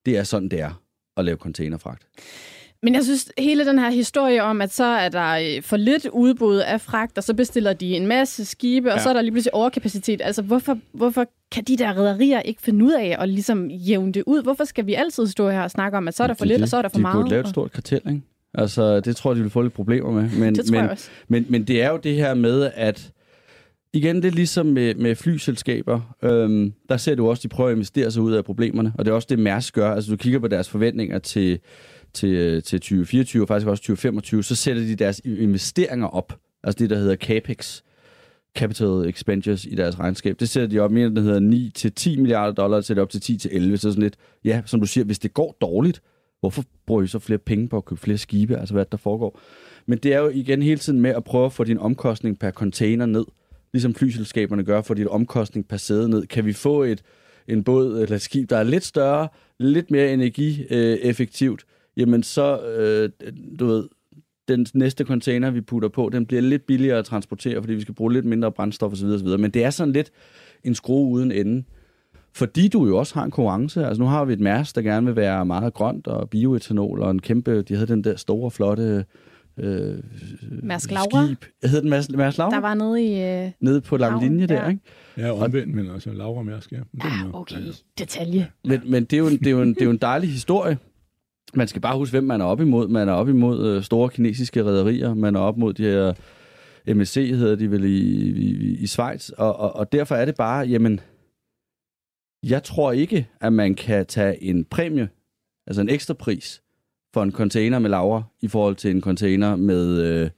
det 0.06 0.18
er 0.18 0.22
sådan, 0.22 0.48
det 0.48 0.60
er 0.60 0.85
at 1.16 1.24
lave 1.24 1.36
containerfragt. 1.36 2.06
Men 2.82 2.94
jeg 2.94 3.04
synes, 3.04 3.32
hele 3.38 3.66
den 3.66 3.78
her 3.78 3.90
historie 3.90 4.42
om, 4.42 4.60
at 4.60 4.72
så 4.72 4.84
er 4.84 5.08
der 5.08 5.56
øh, 5.56 5.62
for 5.62 5.76
lidt 5.76 6.06
udbud 6.06 6.56
af 6.56 6.80
fragt, 6.80 7.18
og 7.18 7.24
så 7.24 7.34
bestiller 7.34 7.72
de 7.72 7.96
en 7.96 8.06
masse 8.06 8.44
skibe, 8.44 8.92
og 8.92 8.96
ja. 8.96 9.02
så 9.02 9.08
er 9.08 9.12
der 9.12 9.22
lige 9.22 9.32
pludselig 9.32 9.54
overkapacitet. 9.54 10.20
Altså, 10.24 10.42
hvorfor, 10.42 10.78
hvorfor 10.92 11.26
kan 11.52 11.64
de 11.64 11.76
der 11.76 11.92
rædderier 11.92 12.40
ikke 12.40 12.62
finde 12.62 12.84
ud 12.84 12.92
af 12.92 13.16
at 13.18 13.28
ligesom 13.28 13.70
jævne 13.70 14.12
det 14.12 14.22
ud? 14.26 14.42
Hvorfor 14.42 14.64
skal 14.64 14.86
vi 14.86 14.94
altid 14.94 15.26
stå 15.26 15.50
her 15.50 15.62
og 15.62 15.70
snakke 15.70 15.96
om, 15.96 16.08
at 16.08 16.16
så 16.16 16.22
er 16.22 16.26
der 16.26 16.34
for 16.34 16.44
det, 16.44 16.48
lidt, 16.48 16.62
og 16.62 16.68
så 16.68 16.76
er 16.76 16.82
der 16.82 16.88
for 16.88 16.96
de 16.96 17.02
meget? 17.02 17.14
De 17.14 17.18
burde 17.18 17.30
lave 17.30 17.40
et 17.40 17.48
stort 17.48 17.72
kartel, 17.72 18.00
ikke? 18.08 18.20
Altså, 18.54 19.00
det 19.00 19.16
tror 19.16 19.30
jeg, 19.30 19.36
de 19.36 19.42
vil 19.42 19.50
få 19.50 19.62
lidt 19.62 19.74
problemer 19.74 20.10
med. 20.10 20.30
Men, 20.38 20.54
det 20.54 20.70
men. 20.70 20.88
Men, 21.28 21.46
men 21.48 21.64
det 21.64 21.82
er 21.82 21.90
jo 21.90 21.96
det 21.96 22.14
her 22.14 22.34
med, 22.34 22.70
at 22.74 23.10
igen, 23.96 24.16
det 24.16 24.24
er 24.24 24.32
ligesom 24.32 24.66
med, 24.66 24.94
med 24.94 25.14
flyselskaber. 25.14 26.16
Øhm, 26.22 26.72
der 26.88 26.96
ser 26.96 27.14
du 27.14 27.28
også, 27.28 27.40
at 27.40 27.42
de 27.42 27.48
prøver 27.48 27.70
at 27.70 27.74
investere 27.74 28.10
sig 28.10 28.22
ud 28.22 28.32
af 28.32 28.44
problemerne, 28.44 28.92
og 28.98 29.04
det 29.04 29.10
er 29.10 29.14
også 29.14 29.26
det, 29.30 29.38
Mærsk 29.38 29.74
gør. 29.74 29.90
Altså, 29.90 30.10
du 30.10 30.16
kigger 30.16 30.38
på 30.38 30.48
deres 30.48 30.68
forventninger 30.68 31.18
til, 31.18 31.58
til, 32.12 32.28
øh, 32.28 32.62
til 32.62 32.80
2024 32.80 33.42
og 33.42 33.48
faktisk 33.48 33.68
også 33.68 33.82
2025, 33.82 34.44
så 34.44 34.54
sætter 34.54 34.82
de 34.82 34.94
deres 34.94 35.20
investeringer 35.24 36.06
op. 36.06 36.38
Altså 36.64 36.78
det, 36.78 36.90
der 36.90 36.96
hedder 36.96 37.16
CAPEX, 37.16 37.80
Capital 38.56 39.08
Expenditures 39.08 39.64
i 39.64 39.74
deres 39.74 39.98
regnskab. 39.98 40.40
Det 40.40 40.48
sætter 40.48 40.68
de 40.68 40.78
op 40.78 40.90
mere, 40.90 41.14
der 41.14 41.20
hedder 41.20 41.40
9 41.40 41.70
til 41.74 41.92
10 41.92 42.16
milliarder 42.16 42.52
dollar, 42.52 42.80
sætter 42.80 43.02
op 43.02 43.10
til 43.10 43.20
10 43.20 43.36
til 43.36 43.50
11. 43.54 43.76
Så 43.76 43.90
sådan 43.90 44.02
lidt, 44.02 44.16
ja, 44.44 44.62
som 44.66 44.80
du 44.80 44.86
siger, 44.86 45.04
hvis 45.04 45.18
det 45.18 45.34
går 45.34 45.56
dårligt, 45.60 46.02
hvorfor 46.40 46.64
bruger 46.86 47.02
I 47.02 47.06
så 47.06 47.18
flere 47.18 47.38
penge 47.38 47.68
på 47.68 47.76
at 47.76 47.84
købe 47.84 48.00
flere 48.00 48.18
skibe? 48.18 48.56
Altså 48.56 48.74
hvad 48.74 48.84
der 48.92 48.96
foregår. 48.96 49.40
Men 49.86 49.98
det 49.98 50.14
er 50.14 50.18
jo 50.18 50.28
igen 50.28 50.62
hele 50.62 50.78
tiden 50.78 51.00
med 51.00 51.10
at 51.10 51.24
prøve 51.24 51.46
at 51.46 51.52
få 51.52 51.64
din 51.64 51.78
omkostning 51.78 52.38
per 52.38 52.50
container 52.50 53.06
ned 53.06 53.24
ligesom 53.76 53.94
flyselskaberne 53.94 54.64
gør, 54.64 54.82
for 54.82 54.94
dit 54.94 55.06
omkostning 55.06 55.68
per 55.68 55.76
sæde 55.76 56.08
ned. 56.08 56.26
Kan 56.26 56.46
vi 56.46 56.52
få 56.52 56.82
et, 56.82 57.02
en 57.48 57.64
båd 57.64 58.00
eller 58.02 58.16
et 58.16 58.22
skib, 58.22 58.50
der 58.50 58.56
er 58.56 58.62
lidt 58.62 58.84
større, 58.84 59.28
lidt 59.58 59.90
mere 59.90 60.12
energieffektivt, 60.12 61.64
jamen 61.96 62.22
så, 62.22 62.60
øh, 62.60 63.10
du 63.58 63.66
ved, 63.66 63.88
den 64.48 64.66
næste 64.74 65.04
container, 65.04 65.50
vi 65.50 65.60
putter 65.60 65.88
på, 65.88 66.08
den 66.12 66.26
bliver 66.26 66.42
lidt 66.42 66.66
billigere 66.66 66.98
at 66.98 67.04
transportere, 67.04 67.62
fordi 67.62 67.74
vi 67.74 67.80
skal 67.80 67.94
bruge 67.94 68.12
lidt 68.12 68.24
mindre 68.24 68.52
brændstof 68.52 68.92
osv. 68.92 69.06
osv. 69.06 69.28
Men 69.28 69.50
det 69.50 69.64
er 69.64 69.70
sådan 69.70 69.92
lidt 69.92 70.10
en 70.64 70.74
skrue 70.74 71.08
uden 71.08 71.32
ende. 71.32 71.64
Fordi 72.32 72.68
du 72.68 72.86
jo 72.86 72.98
også 72.98 73.14
har 73.14 73.24
en 73.24 73.30
konkurrence. 73.30 73.86
Altså 73.86 74.02
nu 74.02 74.08
har 74.08 74.24
vi 74.24 74.32
et 74.32 74.40
Mærs, 74.40 74.72
der 74.72 74.82
gerne 74.82 75.06
vil 75.06 75.16
være 75.16 75.46
meget 75.46 75.74
grønt 75.74 76.06
og 76.06 76.30
bioetanol, 76.30 77.00
og 77.00 77.10
en 77.10 77.22
kæmpe, 77.22 77.62
de 77.62 77.74
havde 77.74 77.86
den 77.86 78.04
der 78.04 78.16
store, 78.16 78.50
flotte 78.50 79.04
øh, 79.58 79.98
Mærsk 80.62 80.90
Laura. 80.90 81.26
skib. 81.26 81.44
Jeg 81.62 81.70
hedder 81.70 81.80
den 81.82 81.90
Mærsk, 81.90 82.10
Mærsk 82.10 82.38
Laura? 82.38 82.54
Der 82.54 82.60
var 82.60 82.74
nede 82.74 83.04
i... 83.04 83.44
Øh... 83.44 83.52
Nede 83.60 83.80
på 83.80 83.96
lang 83.96 84.22
linje 84.22 84.46
der, 84.46 84.62
ja. 84.62 84.68
ikke? 84.68 84.80
Ja, 85.16 85.32
omvendt, 85.32 85.74
men 85.74 85.90
altså 85.90 86.12
Laura 86.12 86.42
Mærsk, 86.42 86.72
ja. 86.72 86.78
Men 86.92 87.02
er- 87.02 87.30
okay. 87.32 87.56
ja. 87.56 87.70
Detalje. 87.98 88.50
Men, 88.64 88.80
men 88.86 89.04
det, 89.04 89.12
er 89.12 89.18
jo 89.18 89.26
en, 89.26 89.38
det, 89.38 89.46
er 89.46 89.50
jo 89.50 89.62
en, 89.62 89.74
det 89.74 89.80
er 89.80 89.84
jo 89.84 89.90
en 89.90 89.98
dejlig 89.98 90.30
historie. 90.30 90.78
Man 91.54 91.68
skal 91.68 91.82
bare 91.82 91.96
huske, 91.98 92.12
hvem 92.12 92.24
man 92.24 92.40
er 92.40 92.44
op 92.44 92.60
imod. 92.60 92.88
Man 92.88 93.08
er 93.08 93.12
op 93.12 93.28
imod 93.28 93.66
øh, 93.66 93.82
store 93.82 94.08
kinesiske 94.08 94.64
rædderier. 94.64 95.14
Man 95.14 95.36
er 95.36 95.40
op 95.40 95.56
mod 95.56 95.72
de 95.74 95.82
her 95.82 96.12
MSC, 96.94 97.14
hedder 97.14 97.56
de 97.56 97.70
vel 97.70 97.84
i, 97.84 97.98
i, 98.30 98.76
i 98.78 98.86
Schweiz. 98.86 99.28
Og, 99.28 99.56
og, 99.56 99.76
og 99.76 99.92
derfor 99.92 100.14
er 100.14 100.24
det 100.24 100.34
bare, 100.34 100.66
jamen, 100.66 101.00
jeg 102.42 102.62
tror 102.62 102.92
ikke, 102.92 103.28
at 103.40 103.52
man 103.52 103.74
kan 103.74 104.06
tage 104.06 104.42
en 104.42 104.64
præmie, 104.64 105.08
altså 105.66 105.80
en 105.82 105.88
ekstra 105.88 106.14
pris, 106.14 106.62
for 107.16 107.22
en 107.22 107.32
container 107.32 107.78
med 107.78 107.90
laver, 107.90 108.22
i 108.40 108.48
forhold 108.48 108.76
til 108.76 108.90
en 108.90 109.00
container 109.00 109.56
med 109.56 110.02
øh, 110.02 110.30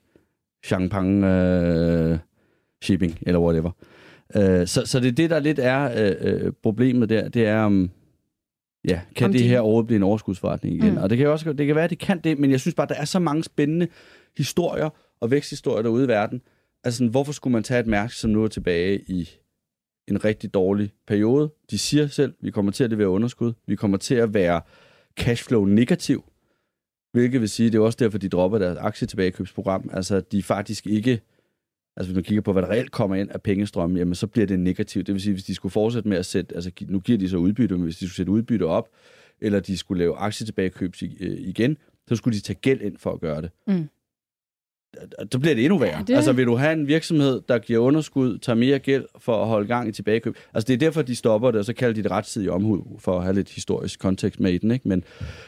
Changpang 0.67 1.25
øh, 1.25 2.19
shipping, 2.83 3.19
eller 3.23 3.41
whatever. 3.41 3.71
Øh, 4.37 4.67
så, 4.67 4.87
så 4.87 5.01
det 5.01 5.09
er 5.09 5.13
det, 5.13 5.31
der 5.31 5.39
lidt 5.39 5.59
er 5.59 6.07
øh, 6.07 6.45
øh, 6.45 6.53
problemet 6.63 7.09
der. 7.09 7.29
Det 7.29 7.47
er, 7.47 7.67
um, 7.67 7.91
ja, 8.89 9.01
kan 9.17 9.25
Om 9.25 9.33
det 9.33 9.41
de- 9.41 9.49
her 9.49 9.61
overhovedet 9.61 9.87
blive 9.87 9.97
en 9.97 10.03
overskudsforretning 10.03 10.77
igen? 10.77 10.93
Mm. 10.93 10.97
Og 10.99 11.11
det 11.11 11.19
kan 11.19 11.29
også 11.29 11.53
det 11.53 11.67
kan 11.67 11.75
være, 11.77 11.85
at 11.85 11.91
det 11.91 11.99
kan 11.99 12.21
det, 12.21 12.39
men 12.39 12.51
jeg 12.51 12.61
synes 12.61 12.75
bare, 12.75 12.87
der 12.87 12.95
er 12.95 13.05
så 13.05 13.19
mange 13.19 13.45
spændende 13.45 13.89
historier 14.37 14.91
og 15.21 15.31
væksthistorier 15.31 15.83
derude 15.83 16.05
i 16.05 16.09
verden. 16.09 16.43
Altså, 16.85 16.99
sådan, 16.99 17.11
hvorfor 17.11 17.33
skulle 17.33 17.53
man 17.53 17.63
tage 17.63 17.81
et 17.81 17.87
mærke, 17.87 18.15
som 18.15 18.31
nu 18.31 18.45
er 18.45 18.49
tilbage 18.49 19.01
i 19.07 19.29
en 20.09 20.25
rigtig 20.25 20.55
dårlig 20.55 20.91
periode? 21.07 21.53
De 21.71 21.79
siger 21.79 22.07
selv, 22.07 22.35
vi 22.41 22.51
kommer 22.51 22.73
til 22.73 22.85
at 22.85 22.91
levere 22.91 23.09
underskud. 23.09 23.53
Vi 23.67 23.77
kommer 23.77 23.97
til 23.97 24.15
at 24.15 24.35
være 24.35 24.61
cashflow 25.21 25.65
negativ. 25.65 26.25
Hvilket 27.13 27.41
vil 27.41 27.49
sige, 27.49 27.71
det 27.71 27.79
er 27.79 27.83
også 27.83 27.99
derfor, 28.01 28.19
de 28.19 28.29
dropper 28.29 28.59
deres 28.59 28.79
aktietilbagekøbsprogram. 28.79 29.91
Altså, 29.93 30.21
de 30.21 30.43
faktisk 30.43 30.87
ikke... 30.87 31.21
Altså, 31.97 32.09
hvis 32.13 32.15
man 32.15 32.25
kigger 32.25 32.43
på, 32.43 32.53
hvad 32.53 32.63
der 32.63 32.69
reelt 32.71 32.93
kommer 32.93 33.17
ind 33.17 33.31
af 33.31 33.43
pengestrømme, 33.43 33.99
jamen, 33.99 34.15
så 34.15 34.27
bliver 34.27 34.47
det 34.47 34.61
negativt. 34.61 35.07
Det 35.07 35.13
vil 35.13 35.23
sige, 35.23 35.33
hvis 35.33 35.45
de 35.45 35.55
skulle 35.55 35.73
fortsætte 35.73 36.09
med 36.09 36.17
at 36.17 36.27
sætte... 36.27 36.55
Altså, 36.55 36.71
nu 36.89 37.01
giver 37.01 37.19
de 37.19 37.29
så 37.29 37.37
udbytte, 37.37 37.75
men 37.75 37.85
hvis 37.85 37.97
de 37.97 38.05
skulle 38.07 38.17
sætte 38.17 38.33
udbytte 38.33 38.65
op, 38.65 38.89
eller 39.41 39.61
de 39.61 39.77
skulle 39.77 39.99
lave 39.99 40.17
aktietilbagekøb 40.17 40.95
øh, 41.03 41.39
igen, 41.39 41.77
så 42.09 42.17
skulle 42.17 42.37
de 42.37 42.43
tage 42.43 42.59
gæld 42.63 42.81
ind 42.81 42.97
for 42.97 43.13
at 43.13 43.21
gøre 43.21 43.43
det. 43.43 43.51
Mm. 43.67 43.89
Så 45.33 45.39
bliver 45.39 45.55
det 45.55 45.65
endnu 45.65 45.79
værre. 45.79 45.91
Ja, 45.91 45.97
Ja, 45.99 46.03
det-. 46.07 46.15
Altså, 46.17 46.33
vil 46.33 46.47
du 46.47 46.57
have 46.57 46.73
en 46.73 46.87
virksomhed, 46.89 47.41
der 47.49 47.59
giver 47.59 47.79
underskud, 47.79 48.39
tager 48.39 48.57
mere 48.57 48.79
gæld 48.79 49.05
for 49.19 49.43
at 49.43 49.49
holde 49.49 49.67
gang 49.67 49.89
i 49.89 49.93
tilbagekøb? 49.93 50.37
Altså, 50.55 50.67
det 50.67 50.75
er 50.75 50.79
derfor, 50.79 51.03
de 51.03 51.15
stopper 51.17 51.51
det, 51.51 51.59
og 51.59 51.65
så 51.65 51.73
kalder 51.73 51.95
de 51.95 52.03
det 52.03 52.11
rettidig 52.11 52.51
omhu, 52.51 52.87
for 52.99 53.17
at 53.19 53.23
have 53.25 53.35
lidt 53.35 53.49
historisk 53.51 54.01
kontekst 54.01 54.41
med 54.41 54.53
i 54.53 54.59
den, 54.59 54.71
ikke? 54.71 54.89
Men 54.89 55.05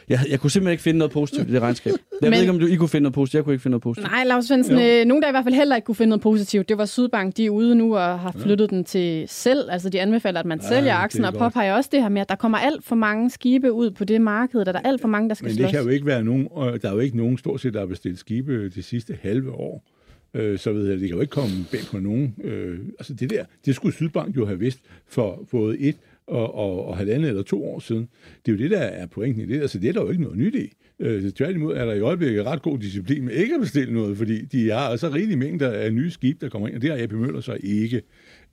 jeg, 0.09 0.19
jeg 0.29 0.39
kunne 0.39 0.51
simpelthen 0.51 0.71
ikke 0.71 0.83
finde 0.83 0.97
noget 0.99 1.11
positivt 1.11 1.49
i 1.49 1.53
det 1.53 1.61
regnskab. 1.61 1.91
Jeg 1.93 1.99
Men- 2.21 2.31
ved 2.31 2.39
ikke, 2.39 2.51
om 2.53 2.59
du 2.59 2.65
I 2.67 2.75
kunne 2.75 2.89
finde 2.89 3.03
noget 3.03 3.13
positivt. 3.13 3.35
Jeg 3.37 3.43
kunne 3.43 3.53
ikke 3.53 3.61
finde 3.63 3.71
noget 3.71 3.81
positivt. 3.83 4.11
Nej, 4.11 4.23
Lars 4.23 4.45
Svendsen, 4.45 4.73
øh, 4.79 5.05
nogen 5.05 5.21
der 5.23 5.27
i 5.29 5.31
hvert 5.31 5.43
fald 5.43 5.55
heller 5.55 5.75
ikke 5.75 5.85
kunne 5.85 5.95
finde 5.95 6.09
noget 6.09 6.21
positivt, 6.21 6.69
det 6.69 6.77
var 6.77 6.85
Sydbank. 6.85 7.37
De 7.37 7.45
er 7.45 7.49
ude 7.49 7.75
nu 7.75 7.95
og 7.97 8.19
har 8.19 8.31
flyttet 8.39 8.69
den 8.69 8.83
til 8.83 9.25
selv. 9.27 9.69
Altså, 9.71 9.89
de 9.89 10.01
anbefaler, 10.01 10.39
at 10.39 10.45
man 10.45 10.59
Ja, 10.63 10.67
sælger 10.67 10.91
er 10.91 10.95
aktien, 10.97 11.25
og 11.25 11.33
påpeger 11.33 11.73
også 11.73 11.89
det 11.93 12.01
her 12.01 12.09
med, 12.09 12.21
at 12.21 12.29
der 12.29 12.35
kommer 12.35 12.57
alt 12.57 12.83
for 12.83 12.95
mange 12.95 13.29
skibe 13.29 13.71
ud 13.71 13.91
på 13.91 14.05
det 14.05 14.21
marked, 14.21 14.59
og 14.59 14.65
der 14.65 14.73
er 14.73 14.79
alt 14.79 15.01
for 15.01 15.07
mange, 15.07 15.29
der 15.29 15.35
skal 15.35 15.45
Men 15.45 15.49
det 15.51 15.59
slås. 15.59 15.71
kan 15.71 15.81
jo 15.83 15.87
ikke 15.89 16.05
være 16.05 16.23
nogen, 16.23 16.47
og 16.51 16.81
der 16.81 16.89
er 16.89 16.93
jo 16.93 16.99
ikke 16.99 17.17
nogen 17.17 17.37
stort 17.37 17.61
set, 17.61 17.73
der 17.73 17.79
har 17.79 17.87
bestilt 17.87 18.19
skibe 18.19 18.69
de 18.69 18.83
sidste 18.83 19.17
halve 19.31 19.51
år. 19.51 19.87
Øh, 20.33 20.59
så 20.59 20.73
ved 20.73 20.89
jeg, 20.89 20.99
det 20.99 21.07
kan 21.07 21.15
jo 21.15 21.21
ikke 21.21 21.31
komme 21.31 21.65
bag 21.71 21.79
på 21.91 21.99
nogen. 21.99 22.35
Øh, 22.43 22.79
altså 22.99 23.13
det 23.13 23.29
der, 23.29 23.45
det 23.65 23.75
skulle 23.75 23.95
Sydbank 23.95 24.37
jo 24.37 24.45
have 24.45 24.59
vidst 24.59 24.79
for 25.07 25.47
både 25.51 25.79
et 25.79 25.95
og, 26.27 26.55
og, 26.55 26.85
og 26.85 26.97
halvandet 26.97 27.29
eller 27.29 27.43
to 27.43 27.65
år 27.65 27.79
siden. 27.79 28.09
Det 28.45 28.51
er 28.51 28.55
jo 28.55 28.63
det, 28.63 28.71
der 28.71 28.79
er 28.79 29.05
pointen 29.05 29.41
i 29.41 29.45
det. 29.45 29.61
Altså 29.61 29.79
det 29.79 29.89
er 29.89 29.93
der 29.93 30.01
jo 30.01 30.09
ikke 30.09 30.23
noget 30.23 30.37
nyt 30.37 30.55
i. 30.55 30.73
Øh, 30.99 31.31
tværtimod 31.31 31.75
er 31.75 31.85
der 31.85 31.93
i 31.93 31.99
øjeblikket 31.99 32.45
ret 32.45 32.61
god 32.61 32.79
disciplin 32.79 33.25
med 33.25 33.33
ikke 33.33 33.53
at 33.53 33.61
bestille 33.61 33.93
noget, 33.93 34.17
fordi 34.17 34.45
de 34.45 34.69
har 34.69 34.79
altså 34.79 35.09
rigelig 35.09 35.37
mængder 35.37 35.71
af 35.71 35.93
nye 35.93 36.11
skib, 36.11 36.41
der 36.41 36.49
kommer 36.49 36.67
ind, 36.67 36.75
og 36.75 36.81
det 36.81 36.89
har 36.89 37.03
AP 37.03 37.11
Møller 37.11 37.41
så 37.41 37.57
ikke, 37.63 38.01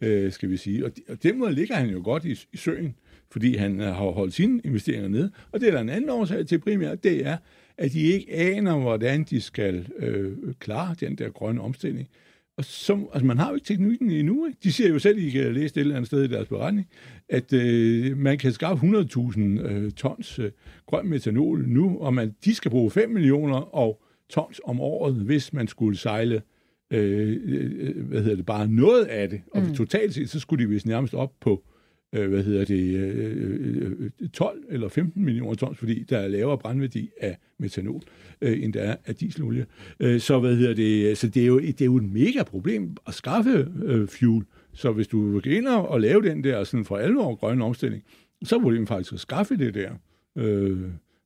øh, 0.00 0.32
skal 0.32 0.50
vi 0.50 0.56
sige. 0.56 0.84
Og, 0.84 0.90
og 1.08 1.22
den 1.22 1.38
måde 1.38 1.52
ligger 1.52 1.74
han 1.74 1.90
jo 1.90 2.00
godt 2.04 2.24
i, 2.24 2.32
i 2.52 2.56
søen, 2.56 2.94
fordi 3.30 3.56
han 3.56 3.80
har 3.80 4.10
holdt 4.10 4.34
sine 4.34 4.60
investeringer 4.64 5.08
nede. 5.08 5.30
Og 5.52 5.60
det 5.60 5.68
er 5.68 5.72
der 5.72 5.80
en 5.80 5.88
anden 5.88 6.10
årsag 6.10 6.46
til 6.46 6.58
primært, 6.58 7.04
det 7.04 7.26
er, 7.26 7.36
at 7.78 7.92
de 7.92 8.00
ikke 8.00 8.32
aner, 8.32 8.78
hvordan 8.78 9.24
de 9.24 9.40
skal 9.40 9.86
øh, 9.98 10.32
klare 10.58 10.94
den 11.00 11.18
der 11.18 11.30
grønne 11.30 11.60
omstilling. 11.60 12.08
Og 12.56 12.64
som, 12.64 13.08
altså 13.12 13.26
man 13.26 13.38
har 13.38 13.48
jo 13.48 13.54
ikke 13.54 13.66
teknikken 13.66 14.10
endnu. 14.10 14.46
Ikke? 14.46 14.58
De 14.62 14.72
siger 14.72 14.88
jo 14.88 14.98
selv, 14.98 15.18
I 15.18 15.30
kan 15.30 15.52
læse 15.52 15.74
det 15.74 15.76
et 15.76 15.80
eller 15.80 15.96
andet 15.96 16.06
sted 16.06 16.24
i 16.24 16.28
deres 16.28 16.48
beretning, 16.48 16.88
at 17.28 17.52
øh, 17.52 18.16
man 18.16 18.38
kan 18.38 18.52
skaffe 18.52 18.86
100.000 18.86 19.40
øh, 19.40 19.92
tons 19.92 20.38
øh, 20.38 20.50
grøn 20.86 21.08
metanol 21.08 21.68
nu, 21.68 21.98
og 21.98 22.14
man, 22.14 22.34
de 22.44 22.54
skal 22.54 22.70
bruge 22.70 22.90
5 22.90 23.10
millioner 23.10 23.56
og 23.56 24.02
tons 24.30 24.60
om 24.64 24.80
året, 24.80 25.14
hvis 25.14 25.52
man 25.52 25.68
skulle 25.68 25.98
sejle 25.98 26.42
øh, 26.90 27.36
øh, 27.44 28.06
hvad 28.06 28.22
hedder 28.22 28.36
det, 28.36 28.46
bare 28.46 28.68
noget 28.68 29.04
af 29.04 29.28
det. 29.28 29.40
Og 29.54 29.62
mm. 29.62 29.74
totalt 29.74 30.14
set, 30.14 30.30
så 30.30 30.40
skulle 30.40 30.64
de 30.64 30.68
vist 30.68 30.86
nærmest 30.86 31.14
op 31.14 31.32
på 31.40 31.64
øh, 32.12 32.28
hvad 32.28 32.42
hedder 32.42 32.64
det, 32.64 32.94
øh, 32.94 34.10
12 34.32 34.58
øh, 34.68 34.74
eller 34.74 34.88
15 34.88 35.24
millioner 35.24 35.54
tons, 35.54 35.78
fordi 35.78 36.02
der 36.02 36.18
er 36.18 36.28
lavere 36.28 36.58
brandværdi 36.58 37.10
af 37.20 37.36
metanol, 37.58 38.02
øh, 38.40 38.62
end 38.62 38.72
der 38.72 38.80
er 38.80 38.96
af 39.06 39.14
dieselolie. 39.14 39.66
Øh, 40.00 40.20
så 40.20 40.38
hvad 40.38 40.56
hedder 40.56 40.74
det, 40.74 41.18
så 41.18 41.28
det 41.28 41.42
er 41.42 41.46
jo, 41.46 41.58
det 41.58 41.80
er 41.80 41.84
jo 41.84 41.96
et 41.96 42.12
mega 42.12 42.42
problem 42.42 42.96
at 43.06 43.14
skaffe 43.14 43.68
øh, 43.84 44.08
fuel. 44.08 44.44
Så 44.72 44.92
hvis 44.92 45.08
du 45.08 45.38
vil 45.38 45.52
ind 45.52 45.66
og 45.66 46.00
lave 46.00 46.22
den 46.22 46.44
der 46.44 46.64
sådan 46.64 46.84
for 46.84 46.96
alvor 46.96 47.34
grønne 47.34 47.64
omstilling, 47.64 48.02
så 48.44 48.56
er 48.56 48.60
problemet 48.60 48.88
faktisk 48.88 49.12
at 49.12 49.20
skaffe 49.20 49.56
det 49.56 49.74
der 49.74 49.90
øh, 50.36 50.80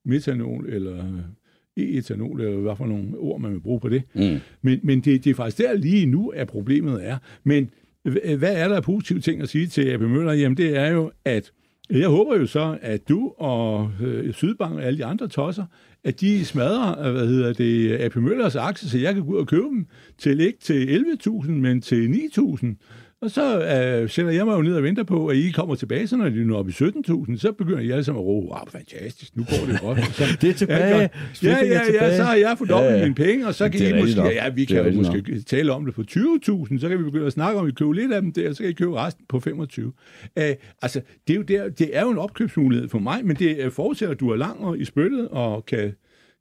metanol 0.05 0.69
eller 0.69 1.23
e-etanol, 1.77 2.41
eller 2.41 2.59
hvad 2.59 2.75
for 2.75 2.85
nogle 2.85 3.17
ord, 3.17 3.41
man 3.41 3.53
vil 3.53 3.59
bruge 3.59 3.79
på 3.79 3.89
det. 3.89 4.03
Mm. 4.13 4.37
Men, 4.61 4.79
men 4.83 5.01
det, 5.01 5.23
det 5.23 5.29
er 5.29 5.35
faktisk 5.35 5.57
der 5.57 5.73
lige 5.73 6.05
nu, 6.05 6.29
at 6.29 6.47
problemet 6.47 7.07
er. 7.07 7.17
Men 7.43 7.69
hvad 8.37 8.55
er 8.55 8.67
der 8.67 8.75
af 8.75 8.83
positive 8.83 9.19
ting 9.19 9.41
at 9.41 9.49
sige 9.49 9.67
til 9.67 9.89
AP 9.89 10.01
Møller? 10.01 10.33
Jamen, 10.33 10.57
det 10.57 10.77
er 10.77 10.87
jo, 10.87 11.11
at 11.25 11.51
jeg 11.89 12.09
håber 12.09 12.35
jo 12.35 12.45
så, 12.45 12.77
at 12.81 13.09
du 13.09 13.33
og 13.37 13.91
øh, 14.01 14.33
Sydbank 14.33 14.75
og 14.75 14.83
alle 14.83 14.99
de 14.99 15.05
andre 15.05 15.27
tosser, 15.27 15.65
at 16.03 16.21
de 16.21 16.45
smadrer, 16.45 17.07
øh, 17.07 17.11
hvad 17.11 17.27
hedder 17.27 17.53
det, 17.53 18.01
AP 18.01 18.15
Møllers 18.15 18.55
aktier, 18.55 18.89
så 18.89 18.97
jeg 18.97 19.13
kan 19.13 19.23
gå 19.23 19.31
ud 19.31 19.37
og 19.37 19.47
købe 19.47 19.63
dem 19.63 19.87
til 20.17 20.39
ikke 20.39 20.59
til 20.59 21.05
11.000, 21.27 21.51
men 21.51 21.81
til 21.81 22.29
9.000. 22.37 22.65
Og 23.23 23.31
så 23.31 23.59
øh, 23.59 24.09
sætter 24.09 24.31
jeg 24.31 24.45
mig 24.45 24.53
jo 24.53 24.61
ned 24.61 24.75
og 24.75 24.83
venter 24.83 25.03
på, 25.03 25.27
at 25.27 25.37
I 25.37 25.51
kommer 25.51 25.75
tilbage, 25.75 26.07
så 26.07 26.17
når 26.17 26.29
de 26.29 26.41
er 26.41 26.55
oppe 26.55 26.71
i 26.71 26.73
17.000, 26.73 27.37
så 27.37 27.51
begynder 27.51 27.79
I 27.79 27.91
alle 27.91 28.03
sammen 28.03 28.21
at 28.21 28.25
råbe, 28.25 28.47
wow, 28.47 28.59
fantastisk, 28.67 29.35
nu 29.35 29.43
går 29.43 29.71
det 29.71 29.81
godt. 29.81 30.15
Så, 30.15 30.23
det 30.41 30.49
er 30.49 30.53
tilbage. 30.53 30.97
Ja, 30.97 31.09
ja, 31.43 31.65
ja, 31.65 31.81
ja, 31.93 32.17
så 32.17 32.23
har 32.23 32.35
jeg 32.35 32.55
fået 32.57 32.69
ja, 32.69 32.83
ja. 32.83 33.01
mine 33.01 33.15
penge, 33.15 33.47
og 33.47 33.55
så 33.55 33.69
kan 33.69 33.97
I 33.97 34.01
måske, 34.01 34.21
ja, 34.21 34.49
vi 34.49 34.65
kan 34.65 34.85
jo 34.85 34.91
måske 34.91 35.23
nok. 35.31 35.45
tale 35.45 35.71
om 35.71 35.85
det 35.85 35.93
på 35.93 36.01
20.000, 36.01 36.79
så 36.79 36.89
kan 36.89 36.99
vi 36.99 37.03
begynde 37.03 37.25
at 37.25 37.33
snakke 37.33 37.59
om, 37.59 37.65
at 37.65 37.67
vi 37.67 37.71
køber 37.71 37.93
lidt 37.93 38.13
af 38.13 38.21
dem 38.21 38.33
der, 38.33 38.53
så 38.53 38.63
kan 38.63 38.69
I 38.69 38.73
købe 38.73 38.95
resten 38.95 39.25
på 39.29 39.39
25. 39.39 39.85
Uh, 39.85 39.93
altså, 40.81 41.01
det 41.27 41.33
er, 41.33 41.37
jo 41.37 41.41
der, 41.41 41.69
det 41.69 41.97
er 41.97 42.01
jo 42.01 42.09
en 42.09 42.17
opkøbsmulighed 42.17 42.89
for 42.89 42.99
mig, 42.99 43.25
men 43.25 43.35
det 43.35 43.73
forudsætter, 43.73 44.13
at 44.13 44.19
du 44.19 44.29
er 44.29 44.35
lang 44.35 44.81
i 44.81 44.85
spyttet 44.85 45.27
og 45.27 45.65
kan 45.65 45.93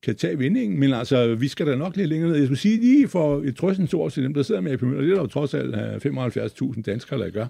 kan 0.03 0.17
tage 0.17 0.39
vindingen, 0.39 0.81
men 0.81 0.93
altså, 0.93 1.35
vi 1.35 1.49
skal 1.49 1.67
da 1.67 1.77
nok 1.77 1.97
lidt 1.97 2.09
længere 2.09 2.31
ned. 2.31 2.39
Jeg 2.39 2.47
skulle 2.47 2.59
sige 2.59 2.81
lige 2.81 3.09
for 3.09 3.43
et 3.43 3.57
trøstens 3.57 3.95
ord 3.95 4.13
til 4.13 4.23
dem, 4.23 4.35
der 4.35 4.43
sidder 4.43 4.61
med 4.61 4.73
AP 4.73 4.83
Møller, 4.83 5.01
det 5.01 5.11
er 5.11 5.15
der 5.15 5.23
jo 5.23 5.27
trods 5.27 5.55
alt 5.55 5.75
75.000 5.75 6.79
øh, 6.79 6.85
danskere, 6.87 7.21
der 7.21 7.31
gør, 7.31 7.47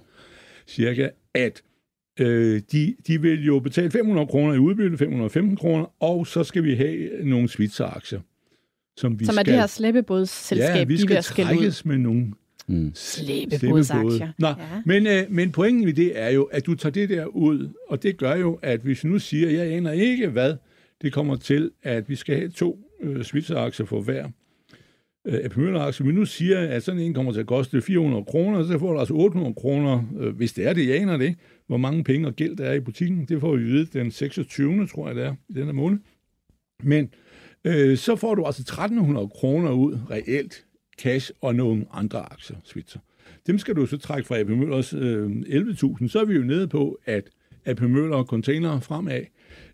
cirka, 0.67 1.09
at 1.35 1.63
øh, 2.21 2.61
de, 2.73 2.95
de 3.07 3.23
vil 3.23 3.45
jo 3.45 3.59
betale 3.59 3.91
500 3.91 4.27
kroner 4.27 4.55
i 4.55 4.59
udbytte, 4.59 4.99
515 4.99 5.57
kroner, 5.57 6.03
og 6.03 6.27
så 6.27 6.45
skal 6.45 6.65
vi 6.65 6.75
have 6.75 7.09
nogle 7.25 7.49
Switzer-aktier. 7.49 8.21
Som, 8.97 9.21
vi 9.21 9.25
som 9.25 9.33
er 9.33 9.43
skal, 9.43 9.47
det 9.47 9.61
her 9.61 9.67
slæbebådsselskab, 9.67 10.77
ja, 10.77 10.85
vi 10.85 10.99
skal 10.99 11.17
de 11.17 11.23
trækkes 11.23 11.85
med 11.85 11.99
nogle 11.99 12.33
Mm. 12.67 12.93
Slæbebådsaktier. 12.95 14.33
Nå, 14.39 14.47
ja. 14.47 14.55
men, 14.87 15.07
øh, 15.07 15.23
men 15.29 15.53
pointen 15.53 15.89
i 15.89 15.93
det 15.93 16.21
er 16.21 16.31
jo, 16.31 16.43
at 16.43 16.67
du 16.67 16.75
tager 16.75 16.93
det 16.93 17.09
der 17.09 17.25
ud, 17.27 17.69
og 17.89 18.03
det 18.03 18.17
gør 18.17 18.37
jo, 18.37 18.59
at 18.63 18.81
hvis 18.81 19.05
nu 19.05 19.19
siger, 19.19 19.51
jeg 19.51 19.73
aner 19.73 19.93
ikke, 19.93 20.29
hvad 20.29 20.55
det 21.03 21.13
kommer 21.13 21.37
til, 21.37 21.71
at 21.83 22.09
vi 22.09 22.17
skal 22.17 22.37
have 22.37 22.51
to 22.51 22.79
øh, 23.01 23.23
Switzer-aktier 23.23 23.87
for 23.87 24.01
hver 24.01 24.29
øh, 25.25 25.41
AP 25.45 25.57
Møller-aktie. 25.57 26.07
Men 26.07 26.15
nu 26.15 26.25
siger, 26.25 26.61
at 26.61 26.83
sådan 26.83 27.01
en 27.01 27.15
kommer 27.15 27.33
til 27.33 27.41
at 27.41 27.47
koste 27.47 27.83
400 27.83 28.25
kroner, 28.25 28.67
så 28.67 28.79
får 28.79 28.93
du 28.93 28.99
altså 28.99 29.15
800 29.15 29.55
kroner, 29.55 30.03
øh, 30.21 30.37
hvis 30.37 30.53
det 30.53 30.67
er 30.67 30.73
det, 30.73 30.89
jeg 30.89 30.97
aner 30.97 31.17
det, 31.17 31.35
hvor 31.67 31.77
mange 31.77 32.05
penge 32.05 32.27
og 32.27 32.37
gæld 32.37 32.57
der 32.57 32.65
er 32.65 32.75
i 32.75 32.81
butikken. 32.81 33.25
Det 33.25 33.41
får 33.41 33.57
vi 33.57 33.63
vide 33.63 33.99
den 33.99 34.11
26. 34.11 34.87
tror 34.87 35.07
jeg 35.07 35.17
det 35.17 35.25
er, 35.25 35.35
i 35.49 35.53
denne 35.53 35.73
måned. 35.73 35.99
Men 36.83 37.11
øh, 37.65 37.97
så 37.97 38.17
får 38.17 38.35
du 38.35 38.45
altså 38.45 38.63
1300 38.63 39.29
kroner 39.29 39.73
ud 39.73 39.99
reelt 40.11 40.65
cash 40.99 41.31
og 41.41 41.55
nogle 41.55 41.87
andre 41.93 42.33
aktier, 42.33 42.57
Switzer. 42.65 43.01
Dem 43.47 43.59
skal 43.59 43.77
du 43.77 43.87
så 43.87 43.99
trække 43.99 44.27
fra 44.27 44.39
AP 44.39 44.49
Møllers 44.49 44.95
øh, 44.95 45.31
11.000. 45.31 46.09
Så 46.09 46.21
er 46.21 46.25
vi 46.25 46.35
jo 46.35 46.43
nede 46.43 46.69
på, 46.69 46.99
at 47.05 47.31
AP 47.65 47.81
Møller 47.81 48.25
container 48.25 48.81
fremad 48.81 49.23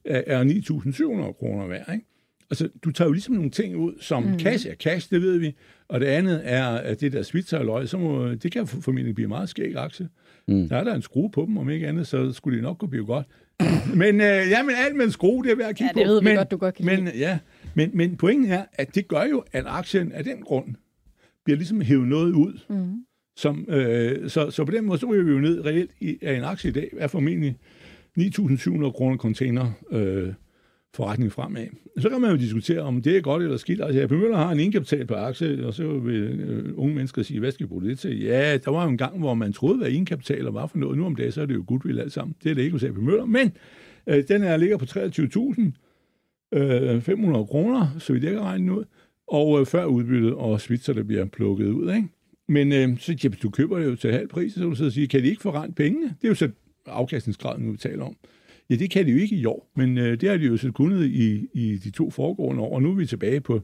er 0.08 0.44
9.700 0.44 1.32
kroner 1.32 1.66
værd. 1.66 1.92
Ikke? 1.92 2.04
Altså, 2.50 2.68
du 2.84 2.90
tager 2.90 3.08
jo 3.08 3.12
ligesom 3.12 3.34
nogle 3.34 3.50
ting 3.50 3.76
ud, 3.76 3.92
som 4.00 4.22
mm. 4.22 4.38
cash 4.38 4.68
er 4.68 4.74
cash, 4.74 5.10
det 5.10 5.22
ved 5.22 5.38
vi, 5.38 5.54
og 5.88 6.00
det 6.00 6.06
andet 6.06 6.40
er, 6.44 6.66
at 6.66 7.00
det 7.00 7.12
der 7.12 7.22
Switzer 7.22 7.86
så 7.86 7.98
må, 7.98 8.28
det 8.28 8.52
kan 8.52 8.66
formentlig 8.66 9.14
blive 9.14 9.28
meget 9.28 9.48
skæg 9.48 9.76
aktie. 9.76 10.08
Mm. 10.48 10.68
Der 10.68 10.76
er 10.76 10.84
der 10.84 10.94
en 10.94 11.02
skrue 11.02 11.30
på 11.30 11.44
dem, 11.46 11.58
om 11.58 11.70
ikke 11.70 11.88
andet, 11.88 12.06
så 12.06 12.32
skulle 12.32 12.56
det 12.56 12.62
nok 12.62 12.78
kunne 12.78 12.90
blive 12.90 13.06
godt. 13.06 13.26
men 14.02 14.14
øh, 14.14 14.50
ja, 14.50 14.62
men 14.62 14.74
alt 14.86 14.96
med 14.96 15.04
en 15.04 15.12
skrue, 15.12 15.44
det 15.44 15.52
er 15.52 15.56
værd 15.56 15.68
at 15.68 15.76
kigge 15.76 15.94
på. 15.94 16.00
Ja, 16.00 16.04
det 16.04 16.12
ved 16.12 16.20
vi 16.20 16.24
men, 16.24 16.36
godt, 16.36 16.50
du 16.50 16.56
godt 16.56 16.74
kan 16.74 16.86
men, 16.86 17.08
Ja, 17.08 17.38
men, 17.74 17.90
men 17.94 18.16
pointen 18.16 18.50
er, 18.50 18.64
at 18.72 18.94
det 18.94 19.08
gør 19.08 19.24
jo, 19.24 19.44
at 19.52 19.64
aktien 19.66 20.12
af 20.12 20.24
den 20.24 20.40
grund 20.42 20.74
bliver 21.44 21.56
ligesom 21.56 21.80
hævet 21.80 22.08
noget 22.08 22.32
ud. 22.32 22.60
Mm. 22.68 23.04
Som, 23.36 23.66
øh, 23.68 24.30
så, 24.30 24.50
så 24.50 24.64
på 24.64 24.72
den 24.72 24.84
måde, 24.84 24.98
så 24.98 25.06
ryger 25.06 25.24
vi 25.24 25.30
jo 25.30 25.38
ned 25.38 25.64
reelt 25.64 25.90
i, 26.00 26.18
af 26.22 26.36
en 26.36 26.44
aktie 26.44 26.70
i 26.70 26.72
dag, 26.72 26.90
er 26.98 27.06
formentlig 27.06 27.56
9.700 28.18 28.90
kroner 28.90 29.16
container 29.16 29.72
øh, 29.90 30.32
forretning 30.94 31.32
fremad. 31.32 31.66
Så 31.98 32.08
kan 32.08 32.20
man 32.20 32.30
jo 32.30 32.36
diskutere, 32.36 32.80
om 32.80 33.02
det 33.02 33.16
er 33.16 33.20
godt 33.20 33.42
eller 33.42 33.56
skidt. 33.56 33.80
Altså, 33.80 33.98
jeg 33.98 34.08
begynder 34.08 34.36
at 34.36 34.42
have 34.42 34.52
en 34.52 34.60
indkapital 34.60 35.06
på 35.06 35.14
aktie, 35.14 35.66
og 35.66 35.74
så 35.74 35.98
vil 35.98 36.22
øh, 36.22 36.72
unge 36.76 36.94
mennesker 36.94 37.22
sige, 37.22 37.40
hvad 37.40 37.52
skal 37.52 37.66
vi 37.66 37.68
bruge 37.68 37.84
det 37.84 37.98
til? 37.98 38.22
Ja, 38.22 38.56
der 38.56 38.70
var 38.70 38.84
jo 38.84 38.90
en 38.90 38.98
gang, 38.98 39.18
hvor 39.18 39.34
man 39.34 39.52
troede, 39.52 39.78
hvad 39.78 39.88
indkapitaler 39.88 40.50
var 40.50 40.66
for 40.66 40.78
noget. 40.78 40.98
Nu 40.98 41.06
om 41.06 41.16
dagen, 41.16 41.32
så 41.32 41.42
er 41.42 41.46
det 41.46 41.54
jo 41.54 41.64
goodwill 41.66 42.00
alt 42.00 42.12
sammen. 42.12 42.36
Det 42.42 42.50
er 42.50 42.54
det 42.54 42.62
ikke 42.62 42.72
hos 42.72 42.84
AP 42.84 42.96
Møller. 42.96 43.24
Men 43.24 43.52
øh, 44.06 44.24
den 44.28 44.42
her 44.42 44.56
ligger 44.56 44.76
på 44.76 44.84
23.000 44.84 45.72
500 47.00 47.42
øh, 47.42 47.46
kroner, 47.46 47.86
så 47.98 48.12
vi 48.12 48.20
dækker 48.20 48.38
kan 48.38 48.46
regne 48.46 48.78
ud. 48.78 48.84
Og 49.26 49.60
øh, 49.60 49.66
før 49.66 49.84
udbyttet 49.84 50.34
og 50.34 50.60
svitser, 50.60 50.92
der 50.92 51.02
bliver 51.02 51.24
plukket 51.24 51.66
ud, 51.66 51.94
ikke? 51.94 52.08
Men 52.48 52.72
øh, 52.72 52.98
så 52.98 53.16
ja, 53.24 53.28
du 53.28 53.50
køber 53.50 53.78
det 53.78 53.86
jo 53.86 53.96
til 53.96 54.12
halv 54.12 54.28
pris, 54.28 54.52
så 54.52 54.60
vil 54.60 54.70
du 54.70 54.74
så 54.74 54.90
sige, 54.90 55.08
kan 55.08 55.22
de 55.22 55.28
ikke 55.28 55.42
forrente 55.42 55.74
pengene? 55.74 56.06
Det 56.06 56.24
er 56.24 56.28
jo 56.28 56.34
så 56.34 56.48
afkastningsgraden, 56.90 57.64
nu 57.64 57.70
vi 57.70 57.78
taler 57.78 58.04
om. 58.04 58.16
Ja, 58.70 58.74
det 58.74 58.90
kan 58.90 59.06
de 59.06 59.10
jo 59.10 59.18
ikke 59.18 59.36
i 59.36 59.44
år, 59.44 59.70
men 59.76 59.98
øh, 59.98 60.20
det 60.20 60.28
har 60.28 60.36
de 60.36 60.46
jo 60.46 60.56
så 60.56 60.72
kunnet 60.72 61.06
i, 61.06 61.48
i 61.54 61.76
de 61.76 61.90
to 61.90 62.10
foregående 62.10 62.62
år, 62.62 62.74
og 62.74 62.82
nu 62.82 62.90
er 62.90 62.94
vi 62.94 63.06
tilbage 63.06 63.40
på 63.40 63.60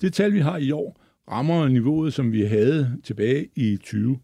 det 0.00 0.12
tal, 0.12 0.32
vi 0.32 0.38
har 0.38 0.56
i 0.56 0.70
år, 0.70 1.00
rammer 1.30 1.68
niveauet, 1.68 2.14
som 2.14 2.32
vi 2.32 2.42
havde 2.42 2.96
tilbage 3.04 3.48
i 3.56 3.76
20. 3.76 4.18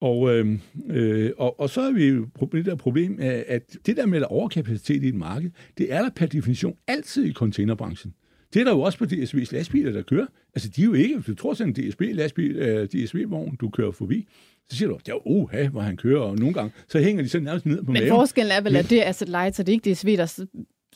Og, 0.00 0.34
øh, 0.34 0.58
øh, 0.90 1.30
og, 1.38 1.60
og 1.60 1.70
så 1.70 1.80
er 1.80 1.92
vi 1.92 2.06
jo 2.06 2.26
det 2.52 2.64
der 2.64 2.74
problem, 2.74 3.18
at 3.20 3.76
det 3.86 3.96
der 3.96 4.06
med 4.06 4.20
der 4.20 4.26
overkapacitet 4.26 5.02
i 5.02 5.08
et 5.08 5.14
marked, 5.14 5.50
det 5.78 5.92
er 5.92 6.02
der 6.02 6.10
per 6.10 6.26
definition 6.26 6.76
altid 6.86 7.24
i 7.24 7.32
containerbranchen. 7.32 8.14
Det 8.54 8.60
er 8.60 8.64
der 8.64 8.72
jo 8.72 8.80
også 8.80 8.98
på 8.98 9.04
DSV's 9.04 9.52
lastbiler, 9.52 9.92
der 9.92 10.02
kører. 10.02 10.26
Altså, 10.54 10.68
de 10.68 10.80
er 10.80 10.84
jo 10.84 10.92
ikke, 10.92 11.20
du 11.26 11.34
tror 11.34 11.54
sådan 11.54 11.74
en 11.76 11.90
DSB-lastbil, 11.90 12.56
uh, 12.56 12.66
øh, 12.66 12.86
DSV-vogn, 12.86 13.56
du 13.56 13.70
kører 13.70 13.90
forbi, 13.90 14.28
så 14.70 14.76
siger 14.76 14.88
du, 14.88 14.98
ja, 15.08 15.12
oha, 15.26 15.68
hvor 15.68 15.80
han 15.80 15.96
kører, 15.96 16.20
og 16.20 16.36
nogle 16.36 16.54
gange, 16.54 16.72
så 16.88 16.98
hænger 16.98 17.22
de 17.22 17.28
sådan 17.28 17.44
nærmest 17.44 17.66
ned 17.66 17.82
på 17.82 17.92
Men 17.92 17.94
maven. 17.94 18.08
forskellen 18.08 18.52
er 18.52 18.60
vel, 18.60 18.76
at 18.76 18.90
det 18.90 19.06
er 19.06 19.08
asset 19.08 19.28
light, 19.28 19.56
så 19.56 19.62
det 19.62 19.68
er 19.68 19.72
ikke 19.72 19.92
DSB, 19.92 20.06
der 20.06 20.46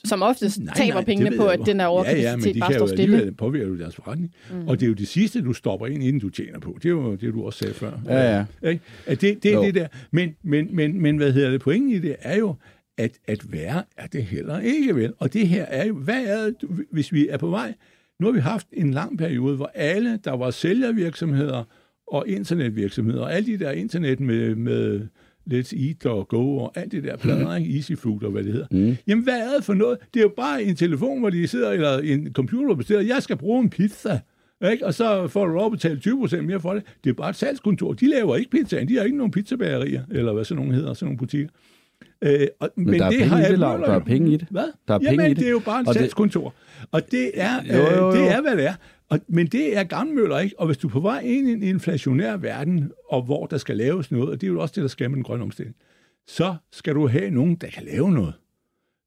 som 0.05 0.23
oftest 0.23 0.61
nej, 0.61 0.75
taber 0.75 0.95
nej, 0.95 1.05
pengene 1.05 1.37
på, 1.37 1.47
at 1.47 1.61
den 1.67 1.81
er 1.81 1.87
overkapacitet 1.87 2.25
ja, 2.25 2.31
ja, 2.31 2.37
men 2.37 2.55
de 2.55 2.61
bare 2.61 2.75
står 2.75 2.87
stille. 2.87 3.25
Det 3.25 3.37
påvirker 3.37 3.69
jo 3.69 3.79
deres 3.79 3.97
forretning. 3.97 4.35
Mm. 4.51 4.69
Og 4.69 4.81
det 4.81 4.87
er 4.87 4.89
jo 4.89 4.95
det 4.95 5.09
sidste, 5.09 5.43
du 5.43 5.53
stopper 5.53 5.87
ind, 5.87 6.03
inden 6.03 6.21
du 6.21 6.29
tjener 6.29 6.59
på. 6.59 6.79
Det 6.83 6.85
er 6.85 6.91
jo 6.91 7.15
det, 7.15 7.35
du 7.35 7.47
også 7.47 7.59
sagde 7.59 7.75
før. 7.75 7.93
Ja, 8.07 8.45
ja. 8.63 8.79
At 9.07 9.21
det, 9.21 9.43
det 9.43 9.55
er 9.55 9.61
det 9.61 9.75
der. 9.75 9.87
Men, 10.11 10.35
men, 10.43 10.77
men, 10.77 11.03
men 11.03 11.17
hvad 11.17 11.33
hedder 11.33 11.51
det? 11.51 11.61
Pointen 11.61 11.91
i 11.91 11.99
det 11.99 12.17
er 12.21 12.37
jo, 12.37 12.55
at, 12.99 13.13
at 13.27 13.53
være 13.53 13.83
er 13.97 14.07
det 14.07 14.25
heller 14.25 14.61
ikke 14.61 14.97
vel. 14.97 15.13
Og 15.19 15.33
det 15.33 15.49
her 15.49 15.65
er 15.65 15.87
jo, 15.87 15.95
hvad 15.95 16.25
er 16.25 16.45
det, 16.45 16.57
hvis 16.93 17.13
vi 17.13 17.29
er 17.29 17.37
på 17.37 17.51
vej? 17.51 17.75
Nu 18.21 18.27
har 18.27 18.33
vi 18.33 18.41
haft 18.41 18.67
en 18.73 18.91
lang 18.91 19.19
periode, 19.19 19.57
hvor 19.57 19.71
alle, 19.75 20.19
der 20.25 20.37
var 20.37 20.51
sælgervirksomheder 20.51 21.65
og 22.11 22.29
internetvirksomheder, 22.29 23.23
og 23.23 23.35
alle 23.35 23.47
de 23.53 23.65
der 23.65 23.71
internet 23.71 24.21
med, 24.21 24.55
med 24.55 25.01
Let's 25.53 25.87
Eat 25.87 26.07
og 26.07 26.29
Go 26.29 26.57
og 26.57 26.73
alt 26.75 26.93
det 26.93 27.05
der 27.05 27.17
plader, 27.17 27.59
mm. 27.59 27.65
Easy 27.77 27.93
Food 27.93 28.23
og 28.23 28.31
hvad 28.31 28.43
det 28.45 28.53
hedder. 28.53 28.67
Mm. 28.71 28.97
Jamen, 29.07 29.25
hvad 29.25 29.39
er 29.41 29.55
det 29.57 29.65
for 29.65 29.75
noget? 29.75 29.99
Det 30.15 30.21
er 30.21 30.25
jo 30.25 30.33
bare 30.37 30.63
en 30.63 30.77
telefon, 30.77 31.21
hvor 31.21 31.31
de 31.31 31.47
sidder, 31.49 31.71
eller 31.71 31.99
en 31.99 32.33
computer, 32.33 32.71
og 32.71 32.77
bestiller, 32.77 33.03
jeg 33.03 33.23
skal 33.23 33.37
bruge 33.37 33.63
en 33.63 33.71
pizza. 33.71 34.21
Ikke? 34.73 34.87
Og 34.87 34.95
så 34.95 35.29
får 35.29 35.47
du 35.47 35.53
lov 35.53 35.67
at 35.67 35.73
betale 35.73 36.01
20% 36.07 36.41
mere 36.41 36.61
for 36.61 36.75
det. 36.75 36.83
Det 37.05 37.11
er 37.11 37.15
bare 37.15 37.31
et 37.31 37.37
salgskontor. 37.37 37.93
De 37.93 38.09
laver 38.11 38.37
ikke 38.37 38.51
pizzaen. 38.51 38.89
De 38.89 38.97
har 38.97 39.05
ikke 39.05 39.17
nogen 39.17 39.31
pizzabagerier, 39.31 40.03
eller 40.11 40.33
hvad 40.33 40.45
sådan 40.45 40.63
nogle 40.63 40.75
hedder, 40.79 40.95
sådan 40.95 41.07
nogle 41.07 41.19
butikker. 41.19 41.49
Øh, 42.23 42.47
og, 42.61 42.71
men, 42.77 42.99
der 42.99 43.05
er 43.05 43.11
det 43.11 43.19
penge 43.19 43.35
har 43.35 43.49
det, 43.49 43.59
Lav. 43.59 43.79
Der 43.79 43.93
er 43.95 43.99
penge 43.99 44.33
i 44.33 44.37
det. 44.37 44.49
Hvad? 44.51 44.63
Der 44.89 44.95
er 44.95 44.99
Jamen, 45.03 45.19
penge 45.19 45.27
i 45.27 45.29
det. 45.29 45.37
det 45.37 45.47
er 45.47 45.51
jo 45.51 45.59
bare 45.65 45.81
et 45.81 45.89
Og 45.89 45.95
statskontor. 45.95 46.55
Og 46.93 47.11
det 47.11 47.31
er, 47.35 47.51
Jo, 47.69 47.77
jo, 47.77 47.97
jo. 47.97 48.09
øh, 48.13 48.19
det 48.19 48.29
er, 48.33 48.41
hvad 48.41 48.57
det 48.57 48.67
er. 48.67 48.75
Og, 49.11 49.21
men 49.29 49.47
det 49.47 49.77
er 49.77 49.85
gammelmøller, 49.85 50.39
ikke? 50.39 50.61
Og 50.61 50.67
hvis 50.67 50.77
du 50.79 50.89
er 50.89 50.93
på 50.93 51.01
vej 51.01 51.21
ind 51.25 51.49
i 51.49 51.53
en 51.53 51.63
inflationær 51.63 52.37
verden, 52.37 52.91
og 53.09 53.23
hvor 53.23 53.47
der 53.47 53.59
skal 53.59 53.77
laves 53.77 54.11
noget, 54.11 54.29
og 54.29 54.41
det 54.41 54.47
er 54.47 54.51
jo 54.53 54.61
også 54.61 54.73
det, 54.75 54.83
der 54.83 54.89
skal 54.89 55.11
med 55.11 55.17
den 55.17 55.25
grønne 55.25 55.43
omstilling, 55.45 55.77
så 56.29 56.55
skal 56.73 56.95
du 56.95 57.07
have 57.09 57.31
nogen, 57.31 57.55
der 57.55 57.67
kan 57.67 57.83
lave 57.85 58.11
noget. 58.13 58.35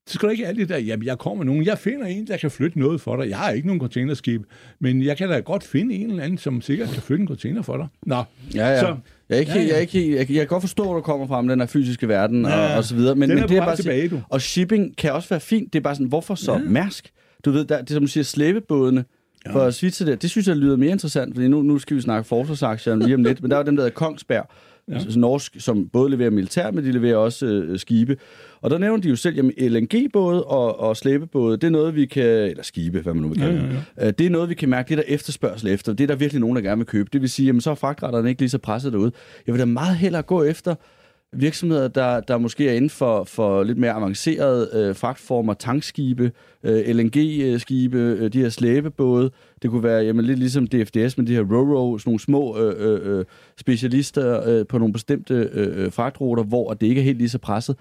Så 0.08 0.14
skal 0.14 0.28
du 0.28 0.32
ikke 0.32 0.48
altid 0.48 0.66
der, 0.68 0.78
jamen 0.78 1.06
jeg 1.06 1.18
kommer 1.18 1.44
nogen, 1.44 1.66
jeg 1.66 1.78
finder 1.78 2.06
en, 2.06 2.28
der 2.28 2.38
kan 2.38 2.52
flytte 2.52 2.80
noget 2.80 3.02
for 3.02 3.16
dig. 3.16 3.30
Jeg 3.30 3.38
har 3.38 3.50
ikke 3.52 3.68
nogen 3.68 3.82
containerskib, 3.82 4.42
men 4.80 5.04
jeg 5.04 5.18
kan 5.18 5.30
da 5.30 5.40
godt 5.40 5.64
finde 5.64 5.96
en 5.96 6.10
eller 6.10 6.24
anden, 6.24 6.38
som 6.38 6.62
sikkert 6.62 6.90
kan 6.90 7.02
flytte 7.02 7.22
en 7.22 7.28
container 7.28 7.62
for 7.62 7.78
dig. 7.78 7.88
Nå, 8.06 8.24
Ja, 8.56 8.68
ja. 8.68 8.80
Så- 8.80 8.96
jeg, 9.30 9.36
er 9.36 9.40
ikke, 9.40 9.52
Ja, 9.52 9.60
ja. 9.60 9.68
Jeg, 9.68 9.76
er 9.76 9.80
ikke, 9.80 10.10
jeg, 10.10 10.18
jeg 10.18 10.26
kan 10.28 10.48
godt 10.48 10.64
forstå, 10.64 10.84
hvor 10.84 10.94
du 10.94 11.02
kommer 11.02 11.28
fra 11.28 11.42
den 11.42 11.60
her 11.60 11.66
fysiske 11.68 12.08
verden 12.08 12.46
Ja, 12.46 12.72
og, 12.72 12.78
og 12.78 12.84
så 12.84 12.96
videre. 12.96 13.16
Men, 13.16 13.30
den 13.30 13.36
men 13.36 13.44
er 13.44 13.48
det 13.48 13.58
er 13.58 13.66
bare 13.66 13.76
tilbage, 13.76 14.10
du. 14.10 14.22
Og 14.30 14.42
shipping 14.42 14.98
kan 14.98 15.14
også 15.14 15.30
være 15.30 15.40
fint. 15.40 15.74
Det 15.74 15.80
er 15.80 15.84
bare 15.84 15.96
sådan, 15.96 16.08
hvorfor 16.08 16.36
så 16.36 16.54
ja. 16.54 16.60
Mærsk? 16.60 17.12
Du 17.46 17.52
ved, 17.52 17.66
der, 17.66 17.82
det 17.82 17.90
er 17.90 17.94
som 17.94 18.04
du 18.04 18.08
siger, 18.08 18.24
slæbebådene 18.24 19.06
ja. 19.46 19.54
for 19.54 19.60
at 19.60 19.74
svitse 19.74 20.06
det. 20.06 20.22
Det 20.22 20.30
synes 20.30 20.48
jeg 20.48 20.56
lyder 20.56 20.78
mere 20.78 20.92
interessant, 20.92 21.36
fordi 21.36 21.48
nu, 21.48 21.62
nu 21.62 21.80
skal 21.80 21.96
vi 21.98 22.02
snakke 22.02 22.28
forsvarsaktier 22.28 22.96
lige 22.96 23.16
om 23.16 23.24
lidt. 23.24 23.42
Men 23.42 23.52
der 23.52 23.58
er 23.58 23.62
jo 23.62 23.66
dem, 23.66 23.76
der 23.76 23.84
hedder 23.84 23.96
Kongsberg, 23.96 24.50
ja. 24.88 24.94
altså 24.94 25.20
norsk, 25.20 25.56
som 25.60 25.90
både 25.90 26.10
leverer 26.10 26.30
militær, 26.30 26.72
men 26.72 26.86
de 26.86 26.92
leverer 26.92 27.16
også 27.16 27.46
øh, 27.46 27.80
skibe. 27.80 28.18
Og 28.62 28.70
der 28.70 28.78
nævner 28.78 29.02
de 29.02 29.10
jo 29.10 29.16
selv, 29.16 29.52
at 29.58 29.72
LNG-både 29.72 30.44
og, 30.44 30.80
og 30.80 30.98
slæbebåde, 30.98 31.58
det 31.58 31.64
er 31.64 31.72
noget, 31.72 31.96
vi 31.96 32.06
kan, 32.06 32.24
eller 32.24 32.64
skibe, 32.64 33.02
hvad 33.02 33.14
man 33.14 33.24
nu 33.24 33.30
vil 33.30 33.38
kalde 33.38 33.56
Ja, 33.56 33.62
det, 33.62 33.86
ja, 33.98 34.08
Øh, 34.08 34.14
det 34.18 34.26
er 34.26 34.30
noget, 34.30 34.50
vi 34.50 34.54
kan 34.56 34.70
mærke, 34.70 34.88
det 34.90 35.00
er 35.00 35.04
der 35.04 35.14
efterspørgsel 35.14 35.68
efter. 35.68 35.94
Det 35.94 36.04
er 36.04 36.08
der 36.08 36.16
virkelig 36.16 36.40
nogen, 36.40 36.56
der 36.56 36.62
gerne 36.62 36.78
vil 36.78 36.88
købe. 36.88 37.10
Det 37.14 37.22
vil 37.22 37.30
sige, 37.30 37.46
jamen 37.46 37.62
så 37.62 37.72
er 37.72 37.76
fragtretterne 37.76 38.30
ikke 38.30 38.42
lige 38.42 38.50
så 38.50 38.58
presset 38.58 38.94
derude. 38.94 39.12
Jeg 39.48 39.54
vil 39.54 39.60
da 39.60 39.66
meget 39.66 39.98
hellere 39.98 40.22
gå 40.22 40.44
efter 40.44 40.76
virksomheder, 41.34 41.88
der, 41.88 42.20
der 42.20 42.38
måske 42.38 42.70
er 42.70 42.74
inden 42.74 42.90
for, 42.90 43.24
for 43.24 43.64
lidt 43.64 43.78
mere 43.78 43.92
avancerede 43.92 44.70
øh, 44.74 44.96
fragtformer, 44.96 45.54
tankskibe, 45.54 46.32
øh, 46.64 46.96
LNG-skibe, 46.96 47.98
øh, 47.98 48.34
de 48.34 48.42
her 48.42 48.50
slæbebåde. 48.50 49.32
Det 49.62 49.70
kunne 49.70 49.84
være 49.84 50.04
jamen, 50.04 50.26
lidt 50.26 50.40
ligesom 50.40 50.68
DFDS 50.68 51.18
med 51.18 51.26
de 51.26 51.36
her 51.36 51.42
RoRo, 51.42 51.98
sådan 51.98 52.10
nogle 52.10 52.20
små 52.20 52.58
øh, 52.58 52.76
øh, 52.78 53.18
øh, 53.20 53.26
specialister 53.58 54.50
øh, 54.50 54.68
på 54.68 54.78
nogle 54.78 54.94
bestemte 54.94 55.34
øh, 55.34 55.86
øh, 55.86 55.92
fragtruter, 55.92 56.44
hvor 56.44 56.74
det 56.74 56.88
ikke 56.88 57.02
er 57.02 57.06
helt 57.06 57.18
lige 57.18 57.30
så 57.30 57.38
presset. 57.38 57.76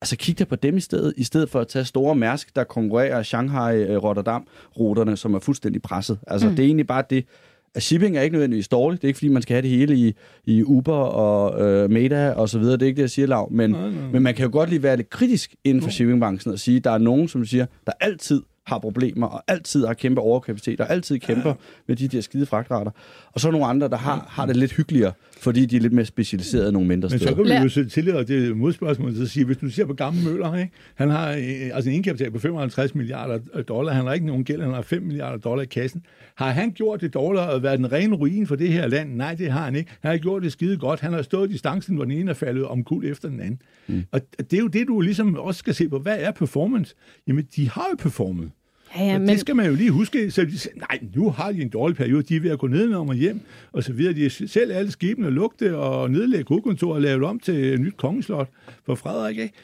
Altså 0.00 0.16
kig 0.16 0.38
der 0.38 0.44
på 0.44 0.56
dem 0.56 0.76
i 0.76 0.80
stedet, 0.80 1.14
i 1.16 1.24
stedet 1.24 1.50
for 1.50 1.60
at 1.60 1.68
tage 1.68 1.84
store 1.84 2.14
Mærsk, 2.14 2.56
der 2.56 2.64
konkurrerer 2.64 3.22
Shanghai-Rotterdam-ruterne, 3.22 5.16
som 5.16 5.34
er 5.34 5.38
fuldstændig 5.38 5.82
presset. 5.82 6.18
Altså 6.26 6.48
mm. 6.48 6.56
det 6.56 6.62
er 6.62 6.66
egentlig 6.66 6.86
bare 6.86 7.04
det, 7.10 7.24
at 7.74 7.82
shipping 7.82 8.16
er 8.16 8.22
ikke 8.22 8.34
nødvendigvis 8.34 8.68
dårligt. 8.68 9.02
Det 9.02 9.06
er 9.06 9.08
ikke, 9.08 9.18
fordi 9.18 9.28
man 9.28 9.42
skal 9.42 9.54
have 9.54 9.62
det 9.62 9.70
hele 9.70 9.96
i, 9.96 10.14
i 10.44 10.62
Uber 10.64 10.92
og 10.92 11.60
øh, 11.68 11.90
Meta 11.90 12.30
og 12.30 12.48
så 12.48 12.58
videre. 12.58 12.72
Det 12.76 12.82
er 12.82 12.86
ikke 12.86 12.96
det, 12.96 13.02
jeg 13.02 13.10
siger, 13.10 13.26
Lav. 13.26 13.52
Men, 13.52 13.70
Nej, 13.70 13.80
nej. 13.90 14.10
men 14.12 14.22
man 14.22 14.34
kan 14.34 14.44
jo 14.44 14.52
godt 14.52 14.70
lige 14.70 14.82
være 14.82 14.96
lidt 14.96 15.10
kritisk 15.10 15.54
inden 15.64 15.82
for 15.82 15.90
shippingbranchen 15.90 16.52
og 16.52 16.58
sige, 16.58 16.76
at 16.76 16.84
der 16.84 16.90
er 16.90 16.98
nogen, 16.98 17.28
som 17.28 17.44
siger, 17.44 17.66
der 17.86 17.92
altid 18.00 18.42
har 18.66 18.78
problemer, 18.78 19.26
og 19.26 19.42
altid 19.48 19.86
har 19.86 19.94
kæmpe 19.94 20.20
overkapacitet, 20.20 20.80
og 20.80 20.90
altid 20.90 21.18
kæmper 21.18 21.48
ja. 21.48 21.54
med 21.88 21.96
de 21.96 22.08
der 22.08 22.20
skide 22.20 22.46
fragtrater. 22.46 22.90
Og 23.32 23.40
så 23.40 23.48
er 23.48 23.52
nogle 23.52 23.66
andre, 23.66 23.88
der 23.88 23.96
har, 23.96 24.26
har 24.28 24.46
det 24.46 24.56
lidt 24.56 24.72
hyggeligere, 24.72 25.12
fordi 25.38 25.66
de 25.66 25.76
er 25.76 25.80
lidt 25.80 25.92
mere 25.92 26.04
specialiserede 26.04 26.72
nogle 26.72 26.88
mindre 26.88 27.08
Men 27.08 27.18
steder. 27.18 27.30
så 27.30 27.36
kan 27.36 27.44
vi 27.44 27.62
jo 27.62 27.68
så 27.68 27.84
tillade 27.84 28.24
det 28.24 28.56
modspørgsmål 28.56 29.14
til 29.14 29.22
at 29.22 29.28
sige, 29.28 29.44
hvis 29.46 29.56
du 29.56 29.70
ser 29.70 29.86
på 29.86 29.94
gamle 29.94 30.24
Møller, 30.24 30.56
ikke? 30.56 30.72
han 30.94 31.10
har 31.10 31.30
øh, 31.30 31.70
altså 31.72 31.90
en 31.90 31.96
indkapital 31.96 32.30
på 32.30 32.38
55 32.38 32.94
milliarder 32.94 33.38
dollar, 33.68 33.92
han 33.92 34.06
har 34.06 34.12
ikke 34.12 34.26
nogen 34.26 34.44
gæld, 34.44 34.62
han 34.62 34.74
har 34.74 34.82
5 34.82 35.02
milliarder 35.02 35.38
dollar 35.38 35.62
i 35.62 35.66
kassen. 35.66 36.02
Har 36.36 36.50
han 36.50 36.70
gjort 36.70 37.00
det 37.00 37.14
dårligere 37.14 37.50
og 37.50 37.62
været 37.62 37.78
en 37.78 37.92
ren 37.92 38.14
ruin 38.14 38.46
for 38.46 38.56
det 38.56 38.68
her 38.68 38.86
land? 38.86 39.14
Nej, 39.14 39.34
det 39.34 39.52
har 39.52 39.64
han 39.64 39.76
ikke. 39.76 39.90
Han 40.00 40.10
har 40.10 40.18
gjort 40.18 40.42
det 40.42 40.52
skide 40.52 40.76
godt. 40.76 41.00
Han 41.00 41.12
har 41.12 41.22
stået 41.22 41.50
i 41.50 41.52
distancen, 41.52 41.94
hvor 41.94 42.04
den 42.04 42.12
ene 42.12 42.30
er 42.30 42.34
faldet 42.34 42.64
om 42.64 42.84
kul 42.84 43.04
efter 43.04 43.28
den 43.28 43.40
anden. 43.40 43.62
Mm. 43.86 44.04
Og 44.12 44.20
det 44.38 44.52
er 44.52 44.58
jo 44.58 44.66
det, 44.66 44.88
du 44.88 45.00
ligesom 45.00 45.36
også 45.36 45.58
skal 45.58 45.74
se 45.74 45.88
på. 45.88 45.98
Hvad 45.98 46.16
er 46.20 46.30
performance? 46.30 46.94
Jamen, 47.26 47.46
de 47.56 47.70
har 47.70 47.86
jo 47.90 47.96
performet. 47.98 48.50
Ja, 48.96 49.04
ja, 49.04 49.18
men 49.18 49.28
det 49.28 49.40
skal 49.40 49.56
man 49.56 49.66
jo 49.66 49.74
lige 49.74 49.90
huske, 49.90 50.30
så 50.30 50.44
de 50.44 50.58
siger, 50.58 50.74
nej, 50.76 50.98
nu 51.14 51.30
har 51.30 51.52
de 51.52 51.62
en 51.62 51.68
dårlig 51.68 51.96
periode, 51.96 52.22
de 52.22 52.36
er 52.36 52.40
ved 52.40 52.50
at 52.50 52.58
gå 52.58 52.66
ned 52.66 52.94
og 52.94 53.14
hjem, 53.14 53.40
og 53.72 53.84
så 53.84 53.92
videre. 53.92 54.14
De 54.14 54.26
er 54.26 54.46
selv 54.46 54.72
alle 54.72 54.90
skibene 54.90 55.30
lugte 55.30 55.76
og 55.76 56.10
nedlægge 56.10 56.48
hovedkontoret 56.48 56.94
og 56.94 57.02
lave 57.02 57.20
det 57.20 57.28
om 57.28 57.40
til 57.40 57.54
et 57.74 57.80
nyt 57.80 57.96
kongeslot 57.96 58.48
for 58.86 58.94
Frederik, 58.94 59.38
ikke? 59.38 59.54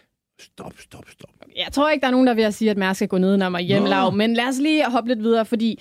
Stop, 0.40 0.72
stop, 0.78 1.04
stop. 1.10 1.30
jeg 1.56 1.68
tror 1.72 1.90
ikke, 1.90 2.00
der 2.00 2.06
er 2.06 2.12
nogen, 2.12 2.26
der 2.26 2.34
vil 2.34 2.52
sige, 2.52 2.70
at 2.70 2.76
Mærsk 2.76 2.98
skal 2.98 3.08
gå 3.08 3.18
ned 3.18 3.42
og 3.42 3.60
hjem, 3.60 3.82
Nå. 3.82 3.88
Lav. 3.88 4.14
Men 4.14 4.34
lad 4.34 4.48
os 4.48 4.58
lige 4.58 4.84
hoppe 4.90 5.08
lidt 5.08 5.22
videre, 5.22 5.44
fordi 5.44 5.80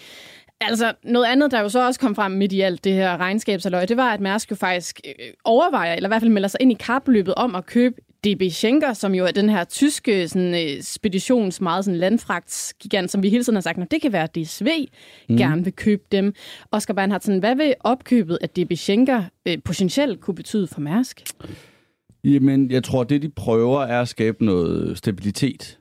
Altså, 0.62 0.94
noget 1.04 1.26
andet, 1.26 1.52
der 1.52 1.60
jo 1.60 1.70
så 1.70 1.86
også 1.86 2.00
kom 2.00 2.16
frem 2.16 2.32
midt 2.32 2.54
i 2.54 2.62
alt 2.62 2.84
det 2.84 2.94
her 2.94 3.18
regnskabsaløj, 3.18 3.86
det 3.86 3.98
var, 3.98 4.14
at 4.14 4.22
Mærsk 4.22 4.52
jo 4.52 4.56
faktisk 4.56 5.02
øh, 5.06 5.28
overvejer, 5.44 5.94
eller 5.94 6.10
i 6.10 6.12
hvert 6.12 6.22
fald 6.22 6.32
melder 6.32 6.48
sig 6.50 6.62
ind 6.62 6.72
i 6.72 6.76
kapløbet 6.80 7.36
om 7.36 7.56
at 7.56 7.66
købe 7.66 7.96
DB 8.28 8.52
Schenker, 8.52 8.94
som 8.94 9.16
jo 9.16 9.26
er 9.26 9.32
den 9.32 9.50
her 9.50 9.64
tyske 9.64 10.28
sådan, 10.28 10.54
øh, 10.54 10.82
speditions, 10.82 11.62
meget 11.62 11.86
sådan 11.86 12.00
landfragtsgigant, 12.00 13.12
som 13.12 13.24
vi 13.24 13.30
hele 13.30 13.44
tiden 13.44 13.56
har 13.56 13.62
sagt, 13.62 13.92
det 13.92 14.02
kan 14.02 14.14
være, 14.14 14.24
at 14.24 14.36
DSV 14.36 14.68
mm. 15.30 15.38
gerne 15.38 15.64
vil 15.64 15.74
købe 15.74 16.04
dem. 16.12 16.34
Oscar 16.72 16.94
Bernhard, 16.94 17.22
sådan, 17.22 17.40
hvad 17.40 17.56
vil 17.56 17.74
opkøbet 17.80 18.38
af 18.42 18.50
DB 18.50 18.74
Schenker 18.74 19.24
øh, 19.48 19.58
potentielt 19.66 20.22
kunne 20.22 20.36
betyde 20.36 20.68
for 20.68 20.82
Mærsk? 20.82 21.24
Jamen, 22.24 22.72
jeg 22.72 22.84
tror, 22.84 23.04
det 23.04 23.22
de 23.22 23.30
prøver 23.30 23.82
er 23.82 24.02
at 24.02 24.08
skabe 24.08 24.46
noget 24.46 24.98
stabilitet 24.98 25.78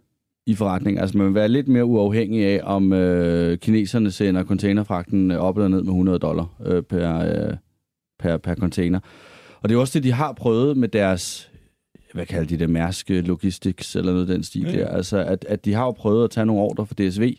i 0.46 0.54
forretningen. 0.54 1.00
Altså, 1.00 1.18
man 1.18 1.26
vil 1.26 1.35
være 1.35 1.48
lidt 1.48 1.68
mere 1.68 1.85
uafhængig 1.85 2.44
af, 2.44 2.61
om 2.62 2.92
øh, 2.92 3.59
kineserne 3.59 4.11
sender 4.11 4.44
containerfragten 4.44 5.30
op 5.30 5.56
eller 5.56 5.68
ned 5.68 5.82
med 5.82 5.92
100 5.92 6.18
dollar 6.18 6.54
øh, 6.66 6.82
per, 6.82 7.18
øh, 7.18 7.56
per, 8.18 8.37
per 8.37 8.54
container. 8.54 9.00
Og 9.62 9.68
det 9.68 9.74
er 9.74 9.80
også 9.80 9.98
det, 9.98 10.04
de 10.04 10.12
har 10.12 10.32
prøvet 10.32 10.76
med 10.76 10.88
deres, 10.88 11.50
hvad 12.14 12.27
kalder 12.27 12.47
de 12.47 12.57
det, 12.57 12.71
Mærsk 12.71 13.07
Logistics 13.11 13.97
eller 13.97 14.12
noget 14.12 14.29
den 14.29 14.42
stil 14.42 14.62
Ja. 14.62 14.73
der. 14.73 14.88
Altså, 14.88 15.19
at, 15.19 15.45
at 15.49 15.64
de 15.64 15.75
har 15.75 15.85
jo 15.85 15.90
prøvet 15.90 16.25
at 16.25 16.31
tage 16.31 16.47
nogle 16.47 16.62
ordre 16.62 16.87
for 16.87 16.95
DSV, 16.95 17.35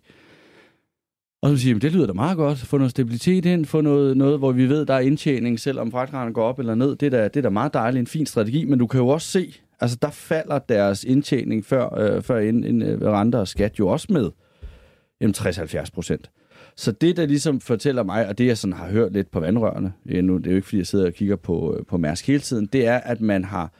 og 1.42 1.50
så 1.50 1.58
siger 1.58 1.74
de, 1.74 1.80
det 1.80 1.92
lyder 1.94 2.08
da 2.08 2.14
meget 2.14 2.38
godt. 2.38 2.58
Få 2.58 2.78
noget 2.78 2.92
stabilitet 2.92 3.46
ind, 3.46 3.66
få 3.66 3.82
noget, 3.82 4.18
noget 4.18 4.38
hvor 4.40 4.52
vi 4.52 4.70
ved, 4.70 4.86
der 4.86 4.94
er 4.94 5.00
indtjening, 5.00 5.60
selvom 5.60 5.92
fragtraterne 5.92 6.34
går 6.34 6.44
op 6.44 6.60
eller 6.60 6.76
ned. 6.76 6.96
Det 6.96 7.06
er, 7.06 7.10
da, 7.10 7.24
det 7.24 7.38
er 7.38 7.42
da 7.42 7.50
meget 7.50 7.74
dejligt, 7.74 8.00
en 8.00 8.08
fin 8.08 8.26
strategi, 8.26 8.66
men 8.66 8.80
du 8.80 8.88
kan 8.88 9.00
jo 9.00 9.08
også 9.08 9.28
se, 9.28 9.54
altså 9.80 9.98
der 10.02 10.10
falder 10.10 10.60
deres 10.60 11.04
indtjening 11.04 11.66
før, 11.66 12.00
øh, 12.00 12.22
før 12.22 12.38
ind, 12.40 12.66
ind, 12.66 12.84
øh, 12.84 13.02
renter 13.02 13.40
og 13.40 13.48
skat 13.48 13.80
jo 13.80 13.88
også 13.88 14.08
med 14.10 14.30
jamen 15.22 15.34
60-70 15.38 15.92
procent. 15.94 16.30
Så 16.76 16.92
det, 16.92 17.18
der 17.18 17.26
ligesom 17.26 17.60
fortæller 17.60 18.04
mig, 18.04 18.28
og 18.28 18.38
det 18.38 18.46
jeg 18.48 18.58
sådan 18.58 18.74
har 18.74 18.88
hørt 18.88 19.14
lidt 19.14 19.32
på 19.32 19.40
vandrørene, 19.40 19.94
ja, 20.10 20.22
nu, 20.22 20.38
det 20.38 20.48
er 20.48 20.52
jo 20.52 20.56
ikke, 20.56 20.68
fordi 20.68 20.78
jeg 20.78 20.88
sidder 20.88 21.06
og 21.06 21.14
kigger 21.14 21.36
på, 21.36 21.76
øh, 21.80 21.86
på 21.86 21.98
Mærsk 21.98 22.28
hele 22.28 22.40
tiden, 22.40 22.66
det 22.74 22.88
er, 22.88 22.98
at 22.98 23.22
man 23.22 23.44
har 23.44 23.74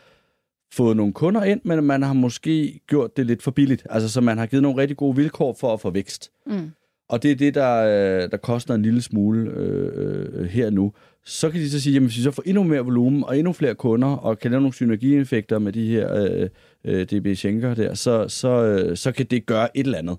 fået 0.74 0.98
nogle 0.98 1.14
kunder 1.14 1.44
ind, 1.44 1.62
men 1.64 1.84
man 1.84 2.02
har 2.02 2.14
måske 2.14 2.80
gjort 2.88 3.18
det 3.18 3.26
lidt 3.26 3.44
for 3.44 3.52
billigt. 3.52 3.88
Altså, 3.90 4.10
så 4.10 4.22
man 4.22 4.38
har 4.38 4.46
givet 4.46 4.64
nogle 4.64 4.82
rigtig 4.82 4.98
gode 4.98 5.16
vilkår 5.16 5.54
for 5.60 5.74
at 5.74 5.82
få 5.82 5.90
vækst. 5.90 6.32
Mm. 6.48 6.72
Og 7.10 7.24
det 7.24 7.32
er 7.32 7.36
det, 7.36 7.56
der, 7.56 7.76
øh, 7.76 8.32
der 8.32 8.38
koster 8.38 8.74
en 8.74 8.82
lille 8.82 9.02
smule 9.02 9.52
øh, 9.52 10.30
øh, 10.34 10.46
her 10.46 10.70
nu. 10.70 10.94
Så 11.26 11.50
kan 11.50 11.62
de 11.62 11.70
så 11.70 11.82
sige, 11.82 11.94
jamen 11.94 12.08
hvis 12.08 12.18
vi 12.18 12.22
så 12.22 12.32
får 12.32 12.44
endnu 12.46 12.64
mere 12.64 12.82
volumen 12.82 13.24
og 13.24 13.38
endnu 13.38 13.54
flere 13.54 13.76
kunder, 13.76 14.08
og 14.08 14.40
kan 14.40 14.52
lave 14.52 14.62
nogle 14.62 14.74
synergieffekter 14.74 15.60
med 15.60 15.74
de 15.74 15.88
her 15.88 16.14
øh, 16.16 16.50
øh, 16.84 17.06
DB 17.06 17.38
Schenker 17.38 17.74
der, 17.74 17.94
så, 17.94 18.28
så, 18.28 18.64
øh, 18.64 18.98
så 18.98 19.12
kan 19.12 19.26
det 19.26 19.46
gøre 19.46 19.78
et 19.78 19.86
eller 19.86 19.98
andet. 19.98 20.18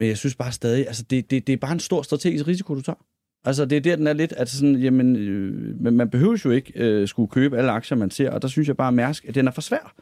Men 0.00 0.08
jeg 0.08 0.18
synes 0.18 0.34
bare 0.36 0.52
stadig, 0.52 0.86
altså 0.86 1.02
det, 1.10 1.30
det, 1.30 1.46
det 1.46 1.52
er 1.52 1.56
bare 1.56 1.72
en 1.72 1.80
stor 1.80 2.02
strategisk 2.02 2.46
risiko, 2.46 2.74
du 2.74 2.82
tager. 2.82 3.04
Altså 3.48 3.64
det 3.64 3.76
er 3.76 3.80
der, 3.80 3.96
den 3.96 4.06
er 4.06 4.12
lidt, 4.12 4.32
at 4.32 4.48
sådan, 4.48 4.74
jamen, 4.74 5.16
øh, 5.16 5.92
man 5.94 6.10
behøver 6.10 6.42
jo 6.44 6.50
ikke 6.50 6.72
øh, 6.76 7.08
skulle 7.08 7.30
købe 7.30 7.58
alle 7.58 7.70
aktier, 7.70 7.98
man 7.98 8.10
ser, 8.10 8.30
og 8.30 8.42
der 8.42 8.48
synes 8.48 8.68
jeg 8.68 8.76
bare, 8.76 8.88
at 8.88 8.94
Mærsk, 8.94 9.24
at 9.24 9.34
den 9.34 9.46
er 9.46 9.50
for 9.50 9.60
svær. 9.60 9.94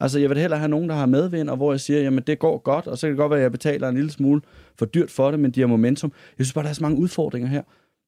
Altså, 0.00 0.18
jeg 0.18 0.30
vil 0.30 0.38
hellere 0.38 0.58
have 0.58 0.68
nogen, 0.68 0.88
der 0.88 0.94
har 0.94 1.06
medvind, 1.06 1.50
og 1.50 1.56
hvor 1.56 1.72
jeg 1.72 1.80
siger, 1.80 2.00
jamen, 2.00 2.24
det 2.26 2.38
går 2.38 2.58
godt, 2.58 2.86
og 2.86 2.98
så 2.98 3.06
kan 3.06 3.10
det 3.10 3.18
godt 3.18 3.30
være, 3.30 3.38
at 3.38 3.42
jeg 3.42 3.52
betaler 3.52 3.88
en 3.88 3.94
lille 3.94 4.10
smule 4.10 4.40
for 4.78 4.86
dyrt 4.86 5.10
for 5.10 5.30
det, 5.30 5.40
men 5.40 5.50
de 5.50 5.60
har 5.60 5.66
momentum. 5.66 6.12
Jeg 6.38 6.46
synes 6.46 6.54
bare, 6.54 6.64
der 6.64 6.70
er 6.70 6.74
så 6.74 6.82
mange 6.82 6.98
udfordringer 6.98 7.48
her. 7.48 7.62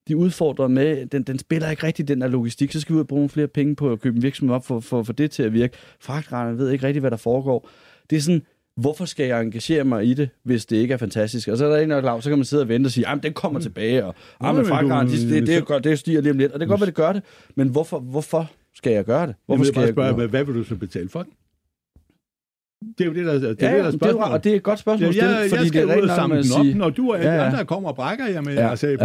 De 0.09 0.17
udfordrer 0.17 0.69
med, 0.69 1.07
den, 1.07 1.23
den 1.23 1.39
spiller 1.39 1.71
ikke 1.71 1.87
rigtig 1.87 2.09
den 2.09 2.21
der 2.21 2.29
logistik, 2.29 2.73
så 2.73 2.81
skal 2.81 2.93
vi 2.93 2.97
ud 2.97 3.01
og 3.01 3.09
bruge 3.09 3.21
nogle 3.21 3.29
flere 3.29 3.49
penge 3.49 3.77
på 3.77 3.93
at 3.93 4.01
købe 4.01 4.17
en 4.17 4.23
virksomhed 4.23 4.57
op 4.57 4.67
for, 4.67 4.81
for, 4.81 5.03
for 5.03 5.13
det 5.13 5.31
til 5.31 5.43
at 5.43 5.53
virke. 5.53 5.77
Fragtretterne 6.01 6.59
ved 6.59 6.71
ikke 6.71 6.87
rigtig, 6.87 7.01
hvad 7.01 7.11
der 7.11 7.17
foregår. 7.17 7.69
Det 8.11 8.17
er 8.17 8.21
sådan, 8.21 8.43
hvorfor 8.81 9.05
skal 9.05 9.27
jeg 9.27 9.41
engagere 9.43 9.85
mig 9.85 10.07
i 10.07 10.15
det, 10.15 10.29
hvis 10.43 10.67
det 10.67 10.77
ikke 10.77 10.95
er 10.95 10.99
fantastisk? 10.99 11.49
Og 11.49 11.57
så 11.59 11.65
er 11.67 11.71
der 11.71 11.77
en, 11.83 11.91
der 11.91 11.97
er 11.97 12.01
klar, 12.01 12.21
så 12.21 12.29
kan 12.31 12.39
man 12.39 12.45
sidde 12.45 12.63
og 12.63 12.69
vente 12.69 12.87
og 12.87 12.91
sige, 12.91 13.09
at 13.09 13.23
den 13.23 13.33
kommer 13.33 13.61
tilbage, 13.61 14.05
og 14.05 14.15
Nå, 14.41 14.47
men 14.47 14.57
men 14.57 14.67
fragtretterne, 14.67 15.11
du- 15.11 15.17
det, 15.17 15.29
det, 15.31 15.47
det, 15.47 15.57
er 15.57 15.61
godt, 15.61 15.85
det 15.85 15.99
stiger 15.99 16.21
lige 16.21 16.31
om 16.33 16.39
lidt. 16.39 16.53
Og 16.53 16.61
det 16.61 16.67
kan 16.67 16.71
godt 16.73 16.81
være, 16.81 16.87
det 16.87 16.95
gør 16.95 17.13
det, 17.13 17.23
men 17.55 17.69
hvorfor, 17.69 17.99
hvorfor 17.99 18.51
skal 18.75 18.93
jeg 18.93 19.05
gøre 19.05 19.27
det? 19.27 19.35
Hvorfor 19.47 19.65
skal 19.65 19.81
jeg 19.81 19.87
jeg 19.87 19.95
bare 19.95 20.05
spørge, 20.13 20.19
gøre 20.21 20.29
hvad, 20.29 20.45
vil 20.45 20.55
du 20.55 20.65
så 20.65 20.77
betale 20.77 21.09
for 21.09 21.23
den? 21.23 21.33
Det 22.99 23.05
er 23.05 23.09
jo 23.09 23.15
det, 23.15 23.27
der, 23.27 23.33
det 23.33 23.43
er, 23.43 23.49
Ja, 23.49 23.77
det, 23.77 24.01
der 24.01 24.07
er 24.09 24.13
det 24.13 24.21
er, 24.21 24.25
og 24.25 24.45
det 24.45 24.53
er 24.53 24.57
et 24.57 24.63
godt 24.63 24.79
spørgsmål 24.79 25.15
Ja, 25.15 25.27
jeg, 25.29 25.51
fordi 25.51 25.61
jeg 25.63 25.69
skal 25.69 25.89
det 25.89 25.95
er 25.97 26.03
ud 26.03 26.09
og 26.09 26.17
samle 26.17 26.43
den 26.43 26.53
op, 26.59 26.65
sige, 26.65 26.75
når 26.79 26.91
du 26.91 27.11
og 27.11 27.19
alle 27.19 27.31
Ja, 27.31 27.37
ja, 27.37 27.47
andre 27.47 27.65
kommer 27.65 27.89
og 27.89 27.95
brækker 27.97 28.27
jer 28.27 28.41
med 28.41 28.55
Ja, 28.55 28.75
på 28.99 29.05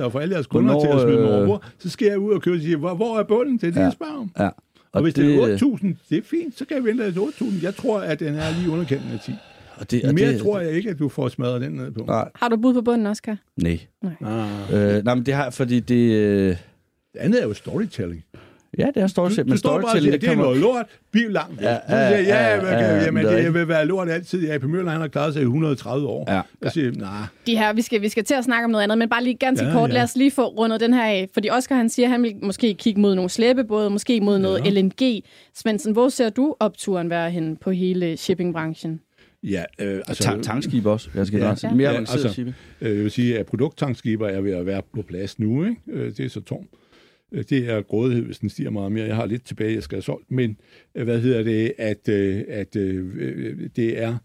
ja. 0.00 0.04
og 0.04 0.12
for 0.12 0.20
alle 0.20 0.34
jeres 0.34 0.46
kunder 0.46 0.72
Hvornår, 0.72 0.90
til 0.90 0.96
at 0.96 1.02
smide 1.02 1.18
øh, 1.28 1.34
over 1.36 1.46
bord, 1.46 1.62
så 1.78 1.90
skal 1.90 2.06
jeg 2.06 2.18
ud 2.18 2.32
og 2.32 2.42
købe 2.42 2.56
og 2.56 2.60
sige, 2.60 2.76
hvor, 2.76 2.94
hvor 2.94 3.18
er 3.18 3.22
bunden? 3.24 3.54
Det 3.58 3.62
er 3.66 3.70
det, 3.70 3.76
Ja. 3.76 3.82
jeg 3.84 3.92
spørger 3.92 4.12
om. 4.18 4.30
ja. 4.38 4.48
Og, 4.94 5.02
hvis 5.02 5.14
det, 5.14 5.24
det, 5.24 5.62
er 5.62 5.76
8.000, 5.76 5.86
det 6.10 6.18
er 6.18 6.22
fint, 6.22 6.58
så 6.58 6.64
kan 6.64 6.76
jeg 6.76 6.84
vente 6.84 7.12
til 7.12 7.18
8.000. 7.20 7.62
Jeg 7.62 7.74
tror, 7.74 7.98
at 8.00 8.20
den 8.20 8.34
er 8.34 8.58
lige 8.60 8.70
underkendt 8.70 9.02
af 9.12 9.20
10. 9.20 9.32
og 9.76 9.90
det, 9.90 10.04
og 10.04 10.14
Mere 10.14 10.28
det, 10.32 10.40
tror 10.40 10.60
jeg 10.60 10.72
ikke, 10.72 10.90
at 10.90 10.98
du 10.98 11.08
får 11.08 11.28
smadret 11.28 11.60
den 11.60 11.72
ned 11.72 11.90
på. 11.90 12.04
Nej, 12.04 12.28
Har 12.34 12.48
du 12.48 12.56
bud 12.56 12.74
på 12.74 12.82
bunden, 12.82 13.06
Oscar? 13.06 13.36
nej. 13.56 13.78
Ah. 14.02 14.96
Øh, 14.96 15.04
nej, 15.04 15.14
men 15.14 15.26
det 15.26 15.34
har 15.34 15.50
fordi 15.50 15.80
det... 15.80 16.12
Øh, 16.12 16.56
Det 17.12 17.20
andet 17.20 17.42
er 17.42 17.46
jo 17.46 17.54
storytelling. 17.54 18.24
Ja, 18.78 18.86
det 18.94 19.02
er 19.02 19.06
storytelling. 19.06 19.48
Men 19.48 19.58
storytelling, 19.58 20.02
siger, 20.12 20.18
det 20.18 20.28
er 20.28 20.34
noget 20.42 20.60
lort, 20.60 20.86
bil 21.12 21.30
langt 21.30 21.56
væk. 21.60 21.64
Ja, 21.66 21.70
ja, 21.88 22.08
ja, 22.08 22.22
ja, 22.22 22.56
ja, 22.56 22.96
ja, 22.96 23.04
jamen, 23.04 23.24
det 23.24 23.32
er 23.38 23.42
det 23.42 23.54
vil 23.54 23.68
være 23.68 23.86
lort 23.86 24.08
altid. 24.08 24.46
Ja, 24.46 24.58
på 24.58 24.68
Møller, 24.68 24.90
han 24.90 25.00
har 25.00 25.08
klaret 25.08 25.32
sig 25.32 25.40
i 25.40 25.44
130 25.44 26.06
år. 26.08 26.32
Ja. 26.32 26.40
Jeg 26.62 26.72
siger, 26.72 26.92
nej, 26.92 27.10
De 27.46 27.56
her, 27.58 27.72
vi 27.72 27.82
skal, 27.82 28.02
vi 28.02 28.08
skal 28.08 28.24
til 28.24 28.34
at 28.34 28.44
snakke 28.44 28.64
om 28.64 28.70
noget 28.70 28.82
andet, 28.84 28.98
men 28.98 29.08
bare 29.08 29.24
lige 29.24 29.34
ganske 29.36 29.66
Ja, 29.66 29.72
kort, 29.72 29.90
ja. 29.90 29.94
lad 29.94 30.02
os 30.02 30.16
lige 30.16 30.30
få 30.30 30.46
rundet 30.46 30.80
den 30.80 30.94
her 30.94 31.04
af. 31.04 31.28
Fordi 31.34 31.50
Oscar 31.50 31.76
han 31.76 31.88
siger, 31.88 32.06
at 32.06 32.10
han 32.12 32.22
vil 32.22 32.34
måske 32.42 32.74
kigge 32.74 33.00
mod 33.00 33.14
nogle 33.14 33.30
slæbebåde, 33.30 33.90
måske 33.90 34.20
mod 34.20 34.38
noget 34.38 34.64
Ja. 34.64 34.70
LNG. 34.70 35.22
Svendsen, 35.54 35.92
hvor 35.92 36.08
ser 36.08 36.30
du 36.30 36.54
opturen 36.60 37.10
være 37.10 37.30
hen 37.30 37.56
på 37.56 37.70
hele 37.70 38.16
shippingbranchen? 38.16 39.00
ja, 39.42 39.62
øh, 39.80 40.00
altså, 40.08 40.22
Tank, 40.22 40.42
tankskib 40.42 40.86
også. 40.86 41.08
Jeg 41.14 41.26
skal 41.26 41.38
Ja. 41.40 41.54
ja. 41.62 41.74
Mere 41.74 41.90
Ja, 41.90 41.96
altså-. 41.98 42.40
Øh, 42.80 42.96
jeg 42.96 43.02
vil 43.02 43.10
sige, 43.10 43.38
at 43.38 43.46
produkttankskiber 43.46 44.28
er 44.28 44.40
ved 44.40 44.52
at 44.52 44.66
være 44.66 44.82
på 44.94 45.02
plads 45.08 45.38
nu. 45.38 45.64
Ikke? 45.64 45.76
Øh, 45.88 46.12
Det 46.16 46.20
er 46.20 46.28
så 46.28 46.40
tomt. 46.40 46.66
Øh, 47.34 47.44
Det 47.50 47.70
er 47.70 47.82
grådighed, 47.82 48.24
hvis 48.24 48.38
den 48.38 48.48
stiger 48.48 48.70
meget 48.70 48.92
mere. 48.92 49.06
Jeg 49.06 49.16
har 49.16 49.26
lidt 49.26 49.44
tilbage, 49.44 49.74
jeg 49.74 49.82
skal 49.82 49.96
have 49.96 50.02
solgt. 50.02 50.30
Men 50.30 50.56
øh, 50.94 51.04
hvad 51.04 51.20
hedder 51.20 51.42
det, 51.42 51.72
at, 51.78 52.08
øh, 52.08 52.44
at 52.48 52.74
det 53.76 54.02
er 54.02 54.18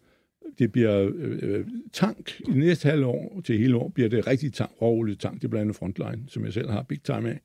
det 0.60 0.72
bliver 0.72 1.12
øh, 1.15 1.65
tank 1.93 2.41
i 2.48 2.52
næste 2.52 2.89
halve 2.89 3.06
år 3.06 3.41
til 3.45 3.58
hele 3.58 3.76
år, 3.76 3.89
bliver 3.89 4.10
det 4.10 4.28
rigtig 4.28 4.54
tank, 4.54 4.72
råolie 4.82 5.15
tank, 5.15 5.36
det 5.36 5.43
er 5.43 5.48
blandt 5.48 5.62
andet 5.62 5.76
Frontline, 5.76 6.24
som 6.28 6.45
jeg 6.45 6.54
selv 6.54 6.69
har 6.69 6.84
big 6.84 7.04
time 7.04 7.30
af. 7.30 7.39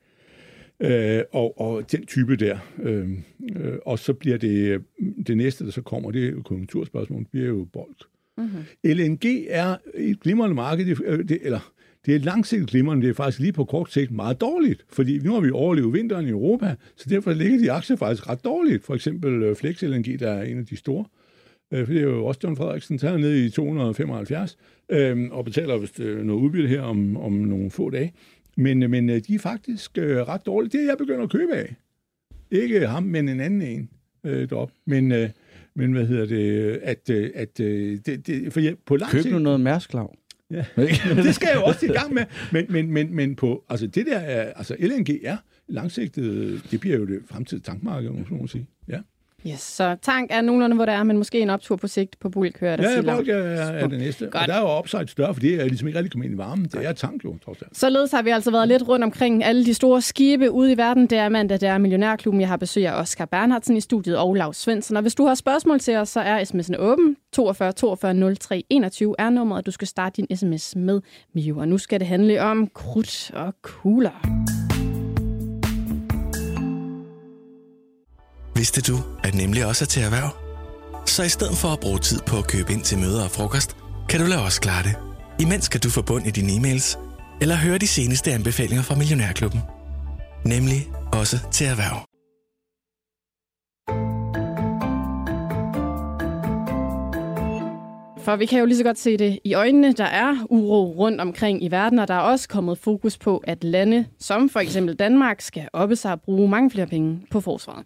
Øh, 0.80 1.22
og, 1.32 1.60
og 1.60 1.92
den 1.92 2.06
type 2.06 2.36
der. 2.36 2.58
Øh, 2.82 3.10
øh, 3.56 3.72
og 3.86 3.98
så 3.98 4.12
bliver 4.12 4.36
det, 4.36 4.82
det 5.26 5.36
næste, 5.36 5.64
der 5.64 5.70
så 5.70 5.82
kommer, 5.82 6.10
det 6.10 6.24
er 6.24 6.30
jo 6.30 6.42
konjunkturspørgsmål, 6.42 7.26
bliver 7.30 7.46
jo 7.46 7.66
bold. 7.72 7.96
Mm-hmm. 8.38 8.62
LNG 8.84 9.24
er 9.48 9.76
et 9.94 10.20
glimrende 10.20 10.54
marked, 10.54 10.86
det, 11.24 11.38
eller 11.42 11.72
det 12.06 12.12
er 12.12 12.16
et 12.16 12.24
langsigtet 12.24 12.68
glimrende, 12.68 13.02
det 13.02 13.10
er 13.10 13.14
faktisk 13.14 13.38
lige 13.38 13.52
på 13.52 13.64
kort 13.64 13.92
sigt 13.92 14.10
meget 14.10 14.40
dårligt, 14.40 14.84
fordi 14.88 15.18
nu 15.18 15.32
har 15.32 15.40
vi 15.40 15.50
overlevet 15.50 15.92
vinteren 15.92 16.26
i 16.26 16.30
Europa, 16.30 16.74
så 16.96 17.08
derfor 17.08 17.32
ligger 17.32 17.58
de 17.58 17.72
aktier 17.72 17.96
faktisk 17.96 18.28
ret 18.28 18.44
dårligt. 18.44 18.84
For 18.84 18.94
eksempel 18.94 19.42
øh, 19.42 19.56
Flex 19.56 19.82
LNG, 19.82 20.20
der 20.20 20.30
er 20.30 20.42
en 20.42 20.58
af 20.58 20.66
de 20.66 20.76
store, 20.76 21.04
øh, 21.72 21.86
for 21.86 21.92
det 21.92 22.02
er 22.02 22.06
jo 22.06 22.26
også 22.26 22.40
John 22.44 22.56
Frederiksen, 22.56 22.98
der 22.98 23.10
er 23.10 23.16
nede 23.16 23.46
i 23.46 23.50
275, 23.50 24.58
øh, 24.88 25.28
og 25.30 25.44
betaler 25.44 25.78
vist 25.78 26.00
øh, 26.00 26.24
noget 26.24 26.40
udbytte 26.40 26.68
her 26.68 26.82
om, 26.82 27.16
om 27.16 27.32
nogle 27.32 27.70
få 27.70 27.90
dage. 27.90 28.12
Men, 28.56 28.90
men 28.90 29.08
de 29.08 29.34
er 29.34 29.38
faktisk 29.38 29.98
øh, 29.98 30.16
ret 30.16 30.46
dårlige. 30.46 30.70
Det 30.70 30.80
er 30.80 30.84
jeg 30.84 30.98
begynder 30.98 31.22
at 31.22 31.30
købe 31.30 31.54
af. 31.54 31.74
Ikke 32.50 32.86
ham, 32.86 33.02
men 33.02 33.28
en 33.28 33.40
anden 33.40 33.62
en 33.62 33.90
øh, 34.24 34.50
deroppe. 34.50 34.74
Men, 34.86 35.12
øh, 35.12 35.30
men 35.74 35.92
hvad 35.92 36.06
hedder 36.06 36.26
det? 36.26 36.72
At, 36.82 37.10
at 37.10 37.60
øh, 37.60 37.98
det, 38.06 38.26
det, 38.26 38.52
for 38.52 38.60
jeg, 38.60 38.76
på 38.86 38.96
lang 38.96 39.10
Køb 39.10 39.22
sigt... 39.22 39.32
nu 39.32 39.38
noget 39.38 39.60
Mærsk-lav. 39.60 40.14
Ja. 40.54 40.64
Det 41.22 41.34
skal 41.34 41.48
jeg 41.52 41.56
jo 41.56 41.64
også 41.64 41.86
i 41.86 41.88
gang 41.88 42.14
med. 42.14 42.24
Men, 42.52 42.66
men, 42.68 42.90
men, 42.90 43.14
men 43.14 43.36
på, 43.36 43.64
altså 43.68 43.86
det 43.86 44.06
der 44.06 44.18
er, 44.18 44.52
altså 44.52 44.76
LNG 44.80 45.10
er 45.24 45.36
langsigtet, 45.68 46.62
det 46.70 46.80
bliver 46.80 46.98
jo 46.98 47.06
det 47.06 47.22
fremtidige 47.26 47.62
tankmarked, 47.62 48.10
må 48.10 48.36
man 48.36 48.48
sige. 48.48 48.66
Ja, 48.88 49.00
Yes, 49.46 49.60
så 49.60 49.96
tank 50.02 50.30
er 50.32 50.40
nogenlunde, 50.40 50.76
hvor 50.76 50.84
det 50.84 50.94
er, 50.94 51.02
men 51.02 51.18
måske 51.18 51.40
en 51.40 51.50
optur 51.50 51.76
på 51.76 51.88
sigt 51.88 52.18
på 52.20 52.28
bulk, 52.28 52.60
hører 52.60 52.70
jeg 52.70 52.78
dig 52.78 53.06
ja 53.06 53.16
bulk 53.16 53.28
er, 53.28 53.34
er 53.34 53.86
det 53.86 53.98
næste. 53.98 54.24
Godt. 54.24 54.42
Og 54.42 54.48
der 54.48 54.54
er 54.54 54.60
jo 54.60 54.78
upside 54.78 55.08
større, 55.08 55.34
for 55.34 55.40
det 55.40 55.54
er 55.54 55.64
ligesom 55.64 55.88
ikke 55.88 55.98
rigtig 55.98 56.12
kommet 56.12 56.26
ind 56.26 56.34
i 56.34 56.38
varmen. 56.38 56.64
Det 56.64 56.86
er 56.86 56.92
tank 56.92 57.24
jo, 57.24 57.38
trods 57.44 57.62
alt. 57.62 57.78
Således 57.78 58.10
har 58.10 58.22
vi 58.22 58.30
altså 58.30 58.50
været 58.50 58.68
lidt 58.68 58.88
rundt 58.88 59.04
omkring 59.04 59.44
alle 59.44 59.64
de 59.64 59.74
store 59.74 60.00
skibe 60.00 60.50
ude 60.50 60.72
i 60.72 60.76
verden. 60.76 61.06
Det 61.06 61.18
er 61.18 61.28
mandag, 61.28 61.60
det 61.60 61.68
er 61.68 61.78
Millionærklubben. 61.78 62.40
Jeg 62.40 62.48
har 62.48 62.56
besøg 62.56 62.86
af 62.86 63.00
Oscar 63.00 63.24
Bernhardsen 63.24 63.76
i 63.76 63.80
studiet 63.80 64.16
og 64.18 64.34
Lars 64.34 64.56
Svendsen. 64.56 64.96
Og 64.96 65.02
hvis 65.02 65.14
du 65.14 65.26
har 65.26 65.34
spørgsmål 65.34 65.80
til 65.80 65.96
os, 65.96 66.08
så 66.08 66.20
er 66.20 66.44
sms'en 66.44 66.76
åben. 66.78 67.16
42 67.32 67.72
42 67.72 68.34
03 68.34 68.64
21 68.70 69.14
er 69.18 69.30
nummeret, 69.30 69.66
du 69.66 69.70
skal 69.70 69.88
starte 69.88 70.22
din 70.22 70.36
sms 70.36 70.76
med 70.76 71.00
Mio. 71.34 71.58
Og 71.58 71.68
nu 71.68 71.78
skal 71.78 72.00
det 72.00 72.08
handle 72.08 72.42
om 72.42 72.68
krudt 72.74 73.30
og 73.34 73.54
kugler. 73.62 74.63
Vidste 78.64 78.92
du, 78.92 79.02
at 79.24 79.34
nemlig 79.34 79.66
også 79.66 79.84
er 79.84 79.86
til 79.86 80.02
erhverv? 80.02 80.36
Så 81.06 81.22
i 81.22 81.28
stedet 81.28 81.56
for 81.56 81.68
at 81.68 81.80
bruge 81.80 81.98
tid 81.98 82.20
på 82.26 82.38
at 82.38 82.46
købe 82.46 82.72
ind 82.72 82.82
til 82.82 82.98
møder 82.98 83.24
og 83.24 83.30
frokost, 83.30 83.76
kan 84.08 84.20
du 84.20 84.26
lade 84.26 84.42
os 84.42 84.58
klare 84.58 84.82
det. 84.82 84.94
Imens 85.40 85.68
kan 85.68 85.80
du 85.80 85.90
få 85.90 86.02
bund 86.02 86.26
i 86.26 86.30
dine 86.30 86.52
e-mails, 86.52 86.98
eller 87.40 87.56
høre 87.56 87.78
de 87.78 87.86
seneste 87.86 88.32
anbefalinger 88.32 88.82
fra 88.82 88.94
Millionærklubben. 88.94 89.60
Nemlig 90.44 90.90
også 91.12 91.38
til 91.52 91.66
erhverv. 91.66 92.13
For 98.24 98.36
vi 98.36 98.46
kan 98.46 98.58
jo 98.58 98.66
lige 98.66 98.78
så 98.78 98.84
godt 98.84 98.98
se 98.98 99.16
det 99.16 99.38
i 99.44 99.54
øjnene. 99.54 99.92
Der 99.92 100.04
er 100.04 100.46
uro 100.50 100.94
rundt 100.98 101.20
omkring 101.20 101.64
i 101.64 101.70
verden, 101.70 101.98
og 101.98 102.08
der 102.08 102.14
er 102.14 102.18
også 102.18 102.48
kommet 102.48 102.78
fokus 102.78 103.18
på, 103.18 103.42
at 103.46 103.64
lande 103.64 104.06
som 104.18 104.48
for 104.48 104.60
eksempel 104.60 104.94
Danmark 104.94 105.40
skal 105.40 105.68
oppe 105.72 105.96
sig 105.96 106.12
og 106.12 106.20
bruge 106.20 106.48
mange 106.48 106.70
flere 106.70 106.86
penge 106.86 107.26
på 107.30 107.40
forsvaret. 107.40 107.84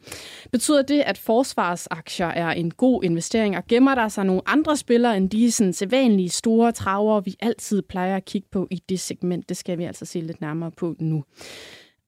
Betyder 0.53 0.83
det, 0.83 1.01
at 1.01 1.19
forsvarsaktier 1.19 2.27
er 2.27 2.51
en 2.51 2.71
god 2.71 3.05
investering, 3.05 3.57
og 3.57 3.67
gemmer 3.67 3.95
der 3.95 4.09
sig 4.09 4.25
nogle 4.25 4.43
andre 4.47 4.77
spillere 4.77 5.17
end 5.17 5.31
de 5.31 5.53
sådan, 5.53 5.73
sædvanlige 5.73 6.29
store 6.29 6.73
traver, 6.73 7.21
vi 7.21 7.35
altid 7.41 7.83
plejer 7.83 8.17
at 8.17 8.25
kigge 8.25 8.49
på 8.53 8.69
i 8.71 8.83
det 8.89 9.01
segment? 9.01 9.49
Det 9.49 9.57
skal 9.57 9.79
vi 9.79 9.85
altså 9.85 10.05
se 10.05 10.21
lidt 10.21 10.41
nærmere 10.41 10.71
på 10.71 10.95
nu. 10.99 11.25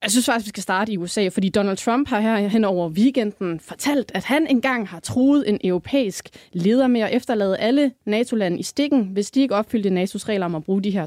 Jeg 0.03 0.11
synes 0.11 0.27
faktisk, 0.27 0.47
vi 0.47 0.49
skal 0.49 0.63
starte 0.63 0.93
i 0.93 0.97
USA, 0.97 1.29
fordi 1.29 1.49
Donald 1.49 1.77
Trump 1.77 2.09
har 2.09 2.21
her 2.21 2.49
hen 2.49 2.65
over 2.65 2.89
weekenden 2.89 3.61
fortalt, 3.61 4.13
at 4.15 4.25
han 4.25 4.47
engang 4.47 4.89
har 4.89 5.01
truet 5.01 5.49
en 5.49 5.61
europæisk 5.65 6.29
leder 6.53 6.87
med 6.87 7.01
at 7.01 7.17
efterlade 7.17 7.57
alle 7.57 7.93
NATO-lande 8.07 8.59
i 8.59 8.63
stikken, 8.63 9.05
hvis 9.05 9.31
de 9.31 9.41
ikke 9.41 9.55
opfyldte 9.55 9.89
NATO's 9.89 10.29
regler 10.29 10.47
om 10.47 10.55
at 10.55 10.65
bruge 10.65 10.83
de 10.83 10.91
her 10.91 11.07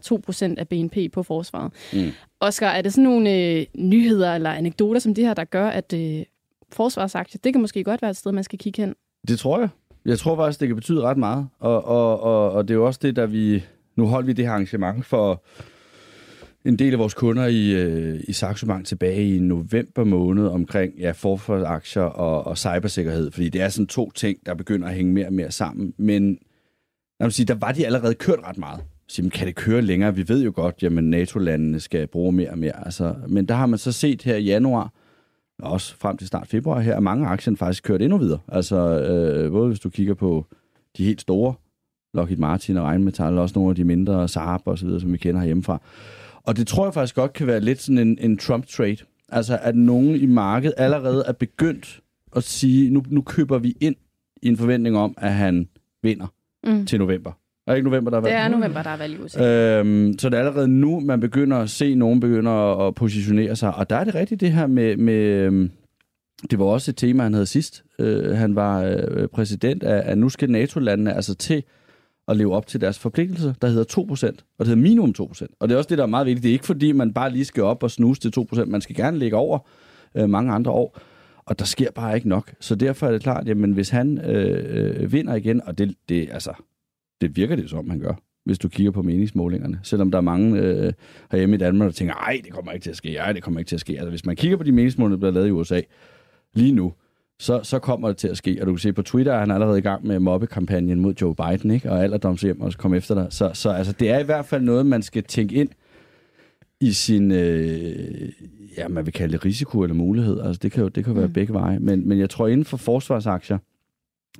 2% 0.53 0.55
af 0.57 0.67
BNP 0.67 1.13
på 1.13 1.23
forsvaret. 1.23 1.73
Mm. 1.93 2.11
Oscar, 2.39 2.67
er 2.67 2.81
det 2.81 2.93
sådan 2.93 3.03
nogle 3.03 3.31
øh, 3.31 3.65
nyheder 3.75 4.35
eller 4.35 4.49
anekdoter 4.49 4.99
som 4.99 5.15
det 5.15 5.25
her, 5.25 5.33
der 5.33 5.43
gør, 5.43 5.67
at 5.67 5.93
øh, 5.93 6.23
forsvarsaktier, 6.71 7.39
det 7.43 7.53
kan 7.53 7.61
måske 7.61 7.83
godt 7.83 8.01
være 8.01 8.11
et 8.11 8.17
sted, 8.17 8.31
man 8.31 8.43
skal 8.43 8.59
kigge 8.59 8.81
hen? 8.81 8.95
Det 9.27 9.39
tror 9.39 9.59
jeg. 9.59 9.69
Jeg 10.05 10.19
tror 10.19 10.35
faktisk, 10.35 10.59
det 10.59 10.67
kan 10.67 10.75
betyde 10.75 11.01
ret 11.01 11.17
meget. 11.17 11.47
Og, 11.59 11.85
og, 11.85 12.19
og, 12.19 12.51
og 12.51 12.67
det 12.67 12.73
er 12.73 12.75
jo 12.75 12.85
også 12.85 12.99
det, 13.03 13.15
der 13.15 13.25
vi... 13.25 13.63
Nu 13.95 14.05
holdt 14.05 14.27
vi 14.27 14.33
det 14.33 14.45
her 14.45 14.51
arrangement 14.51 15.05
for 15.05 15.43
en 16.65 16.79
del 16.79 16.93
af 16.93 16.99
vores 16.99 17.13
kunder 17.13 17.45
i, 17.45 17.71
øh, 17.71 18.19
i 18.27 18.33
Saxo 18.33 18.65
Bank 18.65 18.85
tilbage 18.85 19.35
i 19.35 19.39
november 19.39 20.03
måned 20.03 20.47
omkring 20.47 20.93
ja, 20.99 21.11
forfaldsaktier 21.11 22.03
og, 22.03 22.47
og 22.47 22.57
cybersikkerhed. 22.57 23.31
Fordi 23.31 23.49
det 23.49 23.61
er 23.61 23.69
sådan 23.69 23.87
to 23.87 24.11
ting, 24.11 24.37
der 24.45 24.53
begynder 24.53 24.87
at 24.87 24.93
hænge 24.93 25.13
mere 25.13 25.27
og 25.27 25.33
mere 25.33 25.51
sammen. 25.51 25.93
Men 25.97 26.29
lad 27.19 27.27
mig 27.27 27.33
sige, 27.33 27.45
der 27.45 27.55
var 27.55 27.71
de 27.71 27.85
allerede 27.85 28.13
kørt 28.13 28.39
ret 28.43 28.57
meget. 28.57 28.81
Så, 29.07 29.21
jamen, 29.21 29.31
kan 29.31 29.47
det 29.47 29.55
køre 29.55 29.81
længere? 29.81 30.15
Vi 30.15 30.29
ved 30.29 30.43
jo 30.43 30.51
godt, 30.55 30.83
at 30.83 30.91
NATO-landene 30.91 31.79
skal 31.79 32.07
bruge 32.07 32.31
mere 32.31 32.49
og 32.49 32.57
mere. 32.57 32.85
Altså, 32.85 33.15
men 33.27 33.45
der 33.45 33.55
har 33.55 33.65
man 33.65 33.79
så 33.79 33.91
set 33.91 34.21
her 34.21 34.35
i 34.35 34.43
januar, 34.43 34.93
og 35.59 35.71
også 35.71 35.95
frem 35.97 36.17
til 36.17 36.27
start 36.27 36.47
februar 36.47 36.79
her, 36.79 36.95
at 36.95 37.03
mange 37.03 37.27
aktier 37.27 37.55
faktisk 37.55 37.83
kørt 37.83 38.01
endnu 38.01 38.17
videre. 38.17 38.39
Altså, 38.47 38.75
øh, 39.01 39.51
både 39.51 39.67
hvis 39.67 39.79
du 39.79 39.89
kigger 39.89 40.13
på 40.13 40.45
de 40.97 41.05
helt 41.05 41.21
store, 41.21 41.53
Lockheed 42.13 42.39
Martin 42.39 42.77
og 42.77 42.87
Rheinmetall, 42.87 43.37
og 43.37 43.41
også 43.41 43.53
nogle 43.55 43.69
af 43.69 43.75
de 43.75 43.83
mindre, 43.83 44.27
Saab 44.27 44.61
og 44.65 44.77
så 44.77 44.85
videre, 44.85 45.01
som 45.01 45.13
vi 45.13 45.17
kender 45.17 45.39
herhjemmefra. 45.39 45.81
Og 46.45 46.57
det 46.57 46.67
tror 46.67 46.85
jeg 46.85 46.93
faktisk 46.93 47.15
godt 47.15 47.33
kan 47.33 47.47
være 47.47 47.59
lidt 47.59 47.81
sådan 47.81 47.97
en, 47.97 48.17
en 48.21 48.37
Trump-trade. 48.37 48.97
Altså, 49.29 49.59
at 49.61 49.75
nogen 49.75 50.15
i 50.15 50.25
markedet 50.25 50.73
allerede 50.77 51.23
er 51.27 51.31
begyndt 51.33 51.99
at 52.35 52.43
sige, 52.43 52.89
nu, 52.89 53.03
nu 53.09 53.21
køber 53.21 53.57
vi 53.57 53.77
ind 53.81 53.95
i 54.41 54.47
en 54.47 54.57
forventning 54.57 54.97
om, 54.97 55.13
at 55.17 55.33
han 55.33 55.67
vinder 56.03 56.27
Mm. 56.67 56.85
til 56.85 56.99
november. 56.99 57.31
Er 57.67 57.71
det 57.71 57.77
ikke 57.77 57.89
november, 57.89 58.11
der 58.11 58.17
er 58.17 58.21
Det 58.21 58.31
valg? 58.31 58.43
er 58.45 58.47
november, 58.57 58.83
der 58.83 58.89
er 58.89 58.97
valg 58.97 59.13
i 59.13 59.17
USA. 59.23 59.79
Øhm, 59.79 60.15
så 60.19 60.29
det 60.29 60.35
er 60.35 60.39
allerede 60.39 60.67
nu, 60.67 60.99
man 60.99 61.19
begynder 61.19 61.57
at 61.57 61.69
se, 61.69 61.95
nogen 61.95 62.19
begynder 62.19 62.87
at, 62.87 62.95
positionere 62.95 63.55
sig. 63.55 63.75
Og 63.75 63.89
der 63.89 63.95
er 63.95 64.03
det 64.03 64.15
rigtigt 64.15 64.41
det 64.41 64.51
her 64.51 64.67
med... 64.67 64.97
med 64.97 65.13
øhm, 65.13 65.71
det 66.51 66.59
var 66.59 66.65
også 66.65 66.91
et 66.91 66.95
tema, 66.97 67.23
han 67.23 67.33
havde 67.33 67.45
sidst. 67.45 67.83
Øh, 67.99 68.37
han 68.37 68.55
var 68.55 68.83
øh, 68.83 69.27
præsident 69.27 69.83
af, 69.83 70.11
at 70.11 70.17
nu 70.17 70.29
skal 70.29 70.51
NATO-landene 70.51 71.13
altså 71.13 71.35
til 71.35 71.63
at 72.27 72.37
leve 72.37 72.55
op 72.55 72.67
til 72.67 72.81
deres 72.81 72.99
forpligtelser, 72.99 73.53
der 73.61 73.67
hedder 73.67 73.83
2%, 73.83 74.01
og 74.57 74.65
det 74.65 74.67
hedder 74.67 74.81
minimum 74.81 75.13
2%. 75.21 75.45
Og 75.59 75.69
det 75.69 75.73
er 75.73 75.77
også 75.77 75.89
det, 75.89 75.97
der 75.97 76.03
er 76.03 76.07
meget 76.07 76.25
vigtigt. 76.25 76.43
Det 76.43 76.49
er 76.49 76.53
ikke 76.53 76.65
fordi, 76.65 76.91
man 76.91 77.13
bare 77.13 77.31
lige 77.31 77.45
skal 77.45 77.63
op 77.63 77.83
og 77.83 77.91
snuse 77.91 78.21
til 78.21 78.33
2%. 78.39 78.65
Man 78.65 78.81
skal 78.81 78.95
gerne 78.95 79.19
ligge 79.19 79.37
over 79.37 79.59
øh, 80.15 80.29
mange 80.29 80.53
andre 80.53 80.71
år. 80.71 80.99
Og 81.45 81.59
der 81.59 81.65
sker 81.65 81.91
bare 81.91 82.15
ikke 82.15 82.29
nok. 82.29 82.53
Så 82.59 82.75
derfor 82.75 83.07
er 83.07 83.11
det 83.11 83.21
klart, 83.21 83.49
at 83.49 83.57
hvis 83.57 83.89
han 83.89 84.17
øh, 84.17 85.01
øh, 85.01 85.11
vinder 85.11 85.35
igen, 85.35 85.61
og 85.65 85.77
det, 85.77 85.95
det, 86.09 86.29
altså, 86.31 86.53
det 87.21 87.35
virker 87.35 87.55
det 87.55 87.69
som, 87.69 87.89
han 87.89 87.99
gør, 87.99 88.13
hvis 88.45 88.59
du 88.59 88.69
kigger 88.69 88.91
på 88.91 89.01
meningsmålingerne. 89.01 89.79
Selvom 89.83 90.11
der 90.11 90.17
er 90.17 90.21
mange 90.21 90.59
øh, 90.59 90.93
herhjemme 91.31 91.55
i 91.55 91.59
Danmark, 91.59 91.87
der 91.87 91.93
tænker, 91.93 92.13
ej, 92.13 92.41
det 92.43 92.53
kommer 92.53 92.71
ikke 92.71 92.83
til 92.83 92.89
at 92.89 92.97
ske, 92.97 93.15
ej, 93.15 93.33
det 93.33 93.43
kommer 93.43 93.59
ikke 93.59 93.69
til 93.69 93.75
at 93.75 93.79
ske. 93.79 93.93
Altså, 93.93 94.09
hvis 94.09 94.25
man 94.25 94.35
kigger 94.35 94.57
på 94.57 94.63
de 94.63 94.71
meningsmålinger, 94.71 95.15
der 95.15 95.19
bliver 95.19 95.31
lavet 95.31 95.47
i 95.47 95.51
USA 95.51 95.81
lige 96.53 96.71
nu, 96.71 96.93
så, 97.43 97.63
så 97.63 97.79
kommer 97.79 98.07
det 98.07 98.17
til 98.17 98.27
at 98.27 98.37
ske. 98.37 98.57
Og 98.61 98.67
du 98.67 98.71
kan 98.71 98.79
se 98.79 98.93
på 98.93 99.01
Twitter, 99.01 99.33
er 99.33 99.39
han 99.39 99.51
allerede 99.51 99.77
i 99.77 99.81
gang 99.81 100.07
med 100.07 100.19
mobbekampagnen 100.19 100.99
mod 100.99 101.13
Joe 101.21 101.35
Biden, 101.35 101.71
ikke? 101.71 101.91
og 101.91 102.03
alderdomshjem 102.03 102.61
også 102.61 102.77
komme 102.77 102.97
efter 102.97 103.15
dig. 103.15 103.27
Så, 103.29 103.51
så 103.53 103.69
altså, 103.69 103.93
det 103.93 104.09
er 104.09 104.19
i 104.19 104.23
hvert 104.23 104.45
fald 104.45 104.63
noget, 104.63 104.85
man 104.85 105.01
skal 105.01 105.23
tænke 105.23 105.55
ind 105.55 105.69
i 106.79 106.91
sin, 106.91 107.31
øh, 107.31 108.31
ja, 108.77 108.87
man 108.87 109.05
vil 109.05 109.13
kalde 109.13 109.33
det 109.33 109.45
risiko 109.45 109.81
eller 109.81 109.95
mulighed. 109.95 110.41
Altså, 110.41 110.59
det 110.63 110.71
kan 110.71 110.83
jo 110.83 110.89
det 110.89 111.05
kan 111.05 111.15
være 111.15 111.27
Mm. 111.27 111.33
begge 111.33 111.53
veje. 111.53 111.79
Men, 111.79 112.07
men 112.07 112.19
jeg 112.19 112.29
tror, 112.29 112.47
inden 112.47 112.65
for 112.65 112.77
forsvarsaktier, 112.77 113.57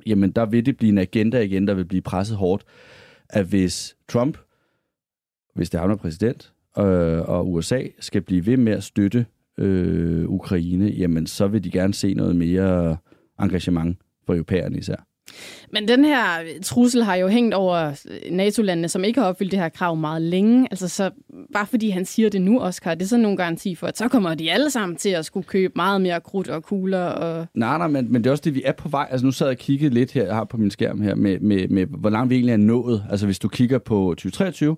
jamen 0.06 0.32
der 0.32 0.45
vil 0.45 0.66
det 0.66 0.78
blive 0.78 0.89
en 0.89 0.97
agenda 0.97 1.39
igen, 1.39 1.68
der 1.68 1.74
vil 1.74 1.86
blive 1.86 2.01
presset 2.01 2.38
hårdt, 2.38 2.64
at 3.30 3.45
hvis 3.45 3.95
Trump, 4.08 4.38
hvis 5.56 5.70
det 5.70 5.80
er 5.82 5.95
præsident, 5.95 6.54
øh, 6.80 7.22
og 7.30 7.51
USA 7.51 7.84
skal 7.99 8.22
blive 8.22 8.45
ved 8.45 8.58
med 8.58 8.74
at 8.74 8.84
støtte 8.84 9.26
øh, 9.58 10.30
Ukraine, 10.30 10.86
jamen 10.86 11.28
så 11.28 11.47
vil 11.47 11.64
de 11.64 11.72
gerne 11.72 11.93
se 11.93 12.14
noget 12.14 12.36
mere 12.36 12.97
engagement 13.39 13.97
for 14.26 14.34
europæerne 14.34 14.78
især. 14.78 15.08
Men 15.74 15.88
den 15.88 16.06
her 16.06 16.24
trussel 16.64 17.04
har 17.04 17.16
jo 17.16 17.28
hængt 17.28 17.54
over 17.54 17.91
NATO-landene, 18.32 18.89
som 18.89 19.04
ikke 19.04 19.20
har 19.20 19.28
opfyldt 19.28 19.51
det 19.51 19.60
her 19.60 19.70
krav 19.70 19.95
meget 19.95 20.22
længe. 20.22 20.68
Altså 20.72 20.88
så 20.88 21.10
bare 21.54 21.66
fordi 21.66 21.89
han 21.89 22.06
siger 22.06 22.30
det 22.30 22.41
nu, 22.41 22.60
Oscar, 22.60 22.95
det 22.95 23.01
er 23.04 23.08
så 23.08 23.18
nogen 23.18 23.38
garanti 23.38 23.76
for, 23.76 23.88
at 23.88 23.97
så 23.97 24.08
kommer 24.08 24.36
de 24.36 24.51
alle 24.51 24.70
sammen 24.70 24.95
til 24.95 25.10
at 25.10 25.26
skulle 25.26 25.43
købe 25.43 25.74
meget 25.76 26.01
mere 26.01 26.22
krudt 26.22 26.49
og 26.49 26.64
kugler. 26.64 27.04
Og... 27.04 27.47
Nej, 27.54 27.78
nej, 27.78 27.88
men, 27.88 28.12
men 28.12 28.24
det 28.24 28.28
er 28.28 28.32
også 28.32 28.41
det, 28.45 28.56
vi 28.56 28.62
er 28.66 28.72
på 28.72 28.89
vej. 28.89 29.08
Altså 29.12 29.26
nu 29.26 29.32
sad 29.32 29.47
jeg 29.47 29.54
og 29.54 29.58
kiggede 29.58 29.93
lidt 29.93 30.12
her, 30.12 30.26
jeg 30.26 30.36
har 30.36 30.43
på 30.43 30.58
min 30.58 30.72
skærm 30.72 31.01
her, 31.01 31.16
med, 31.16 31.39
med, 31.39 31.68
med 31.68 31.86
hvor 31.86 32.10
langt 32.10 32.30
vi 32.30 32.36
egentlig 32.36 32.54
er 32.54 32.58
nået. 32.58 33.04
Altså 33.10 33.26
hvis 33.26 33.39
du 33.39 33.47
kigger 33.47 33.78
på 33.78 34.10
2023, 34.10 34.76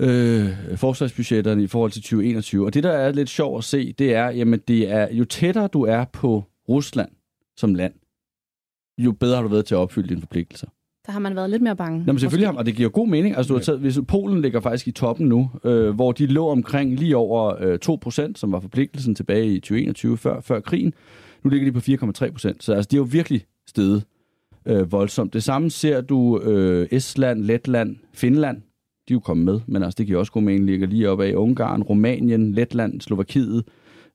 øh, 0.00 0.48
forsvarsbudgetterne 0.76 1.62
i 1.62 1.66
forhold 1.66 1.90
til 1.90 2.02
2021. 2.02 2.66
Og 2.66 2.74
det, 2.74 2.82
der 2.82 2.92
er 2.92 3.12
lidt 3.12 3.28
sjovt 3.28 3.58
at 3.58 3.64
se, 3.64 3.92
det 3.92 4.14
er, 4.14 4.30
jamen 4.30 4.60
det 4.68 4.90
er, 4.90 5.08
jo 5.12 5.24
tættere 5.24 5.68
du 5.68 5.82
er 5.82 6.04
på 6.12 6.44
Rusland 6.68 7.10
som 7.56 7.74
land, 7.74 7.92
jo 8.98 9.12
bedre 9.12 9.36
har 9.36 9.42
du 9.42 9.48
været 9.48 9.64
til 9.64 9.74
at 9.74 9.78
opfylde 9.78 10.08
dine 10.08 10.20
forpligtelser. 10.20 10.66
Der 11.06 11.12
har 11.12 11.20
man 11.20 11.36
været 11.36 11.50
lidt 11.50 11.62
mere 11.62 11.76
bange. 11.76 11.98
Nå, 11.98 12.12
men 12.12 12.18
selvfølgelig 12.18 12.48
har, 12.48 12.54
og 12.54 12.66
det 12.66 12.74
giver 12.74 12.88
god 12.88 13.08
mening. 13.08 13.36
Altså, 13.36 13.48
du 13.48 13.54
har 13.54 13.62
taget, 13.62 13.80
hvis 13.80 13.98
Polen 14.08 14.42
ligger 14.42 14.60
faktisk 14.60 14.88
i 14.88 14.90
toppen 14.90 15.28
nu, 15.28 15.50
øh, 15.64 15.94
hvor 15.94 16.12
de 16.12 16.26
lå 16.26 16.48
omkring 16.48 16.94
lige 16.96 17.16
over 17.16 17.54
øh, 17.60 17.78
2%, 18.28 18.32
som 18.34 18.52
var 18.52 18.60
forpligtelsen 18.60 19.14
tilbage 19.14 19.54
i 19.54 19.60
2021, 19.60 20.18
før, 20.18 20.40
før 20.40 20.60
krigen. 20.60 20.94
Nu 21.42 21.50
ligger 21.50 21.66
de 21.66 21.72
på 21.72 22.06
4,3%. 22.06 22.38
Så 22.38 22.72
altså, 22.72 22.88
de 22.90 22.96
er 22.96 22.98
jo 22.98 23.06
virkelig 23.10 23.44
steget 23.66 24.04
øh, 24.66 24.92
voldsomt. 24.92 25.32
Det 25.32 25.42
samme 25.42 25.70
ser 25.70 26.00
du 26.00 26.40
øh, 26.40 26.88
Estland, 26.90 27.42
Letland, 27.44 27.96
Finland. 28.12 28.62
De 29.08 29.12
er 29.12 29.16
jo 29.16 29.20
kommet 29.20 29.44
med, 29.44 29.60
men 29.66 29.82
altså, 29.82 29.96
det 29.98 30.06
giver 30.06 30.18
også 30.18 30.32
god 30.32 30.42
mening. 30.42 30.64
Ligger 30.64 30.86
lige 30.86 31.10
op 31.10 31.20
af 31.20 31.34
Ungarn, 31.34 31.82
Rumænien, 31.82 32.52
Letland, 32.52 33.00
Slovakiet, 33.00 33.64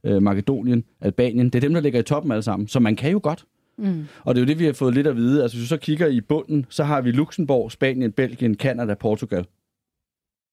øh, 0.03 0.21
Makedonien, 0.21 0.83
Albanien. 1.01 1.45
Det 1.45 1.55
er 1.55 1.61
dem, 1.61 1.73
der 1.73 1.81
ligger 1.81 1.99
i 1.99 2.03
toppen 2.03 2.31
alle 2.31 2.41
sammen. 2.41 2.67
Så 2.67 2.79
man 2.79 2.95
kan 2.95 3.11
jo 3.11 3.19
godt. 3.23 3.45
Mm. 3.77 4.05
Og 4.23 4.35
det 4.35 4.41
er 4.41 4.45
jo 4.45 4.47
det, 4.47 4.59
vi 4.59 4.65
har 4.65 4.73
fået 4.73 4.93
lidt 4.93 5.07
at 5.07 5.15
vide. 5.15 5.41
Altså, 5.41 5.57
hvis 5.57 5.63
du 5.63 5.67
så 5.67 5.77
kigger 5.77 6.07
i 6.07 6.21
bunden, 6.21 6.65
så 6.69 6.83
har 6.83 7.01
vi 7.01 7.11
Luxembourg, 7.11 7.71
Spanien, 7.71 8.11
Belgien, 8.11 8.55
Kanada, 8.55 8.93
Portugal. 8.93 9.45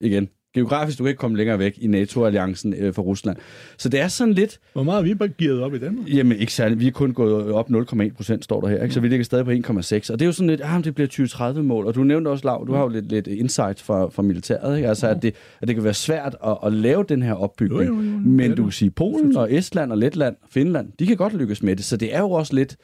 Igen. 0.00 0.28
Geografisk, 0.54 0.98
du 0.98 1.04
kan 1.04 1.08
ikke 1.08 1.18
komme 1.18 1.36
længere 1.36 1.58
væk 1.58 1.78
i 1.78 1.86
NATO-alliancen 1.86 2.74
øh, 2.74 2.94
for 2.94 3.02
Rusland. 3.02 3.36
Så 3.78 3.88
det 3.88 4.00
er 4.00 4.08
sådan 4.08 4.34
lidt... 4.34 4.58
Hvor 4.72 4.82
meget 4.82 4.96
har 4.96 5.02
vi 5.02 5.14
bare 5.14 5.28
givet 5.28 5.62
op 5.62 5.74
i 5.74 5.78
Danmark? 5.78 6.08
Jamen, 6.08 6.38
ikke 6.38 6.52
særligt. 6.52 6.80
Vi 6.80 6.86
er 6.86 6.90
kun 6.90 7.12
gået 7.12 7.52
op 7.52 7.70
0,1 7.70 8.14
procent, 8.16 8.44
står 8.44 8.60
der 8.60 8.68
her. 8.68 8.82
Ikke? 8.82 8.94
Så 8.94 9.00
vi 9.00 9.08
ligger 9.08 9.24
stadig 9.24 9.44
på 9.44 9.50
1,6. 9.50 10.12
Og 10.12 10.18
det 10.18 10.22
er 10.22 10.26
jo 10.26 10.32
sådan 10.32 10.50
lidt, 10.50 10.60
ah, 10.64 10.84
det 10.84 10.94
bliver 10.94 11.08
2030-mål. 11.08 11.86
Og 11.86 11.94
du 11.94 12.04
nævnte 12.04 12.28
også, 12.28 12.44
Lav, 12.44 12.64
du 12.66 12.72
har 12.72 12.82
jo 12.82 12.88
lidt, 12.88 13.08
lidt 13.08 13.26
insight 13.26 13.80
fra, 13.80 14.08
fra 14.08 14.22
militæret. 14.22 14.76
Ikke? 14.76 14.88
Altså, 14.88 15.08
at 15.08 15.22
det, 15.22 15.34
at 15.60 15.68
det 15.68 15.76
kan 15.76 15.84
være 15.84 15.94
svært 15.94 16.36
at, 16.46 16.56
at 16.66 16.72
lave 16.72 17.04
den 17.08 17.22
her 17.22 17.34
opbygning. 17.34 17.84
Jo, 17.84 17.94
jo, 17.94 18.10
jo, 18.10 18.18
Men 18.18 18.56
du 18.56 18.62
kan 18.62 18.72
sige, 18.72 18.90
Polen 18.90 19.36
og 19.36 19.54
Estland 19.54 19.92
og 19.92 19.98
Letland 19.98 20.36
Finland, 20.50 20.92
de 20.98 21.06
kan 21.06 21.16
godt 21.16 21.34
lykkes 21.34 21.62
med 21.62 21.76
det. 21.76 21.84
Så 21.84 21.96
det 21.96 22.14
er 22.14 22.20
jo 22.20 22.30
også 22.30 22.54
lidt 22.54 22.76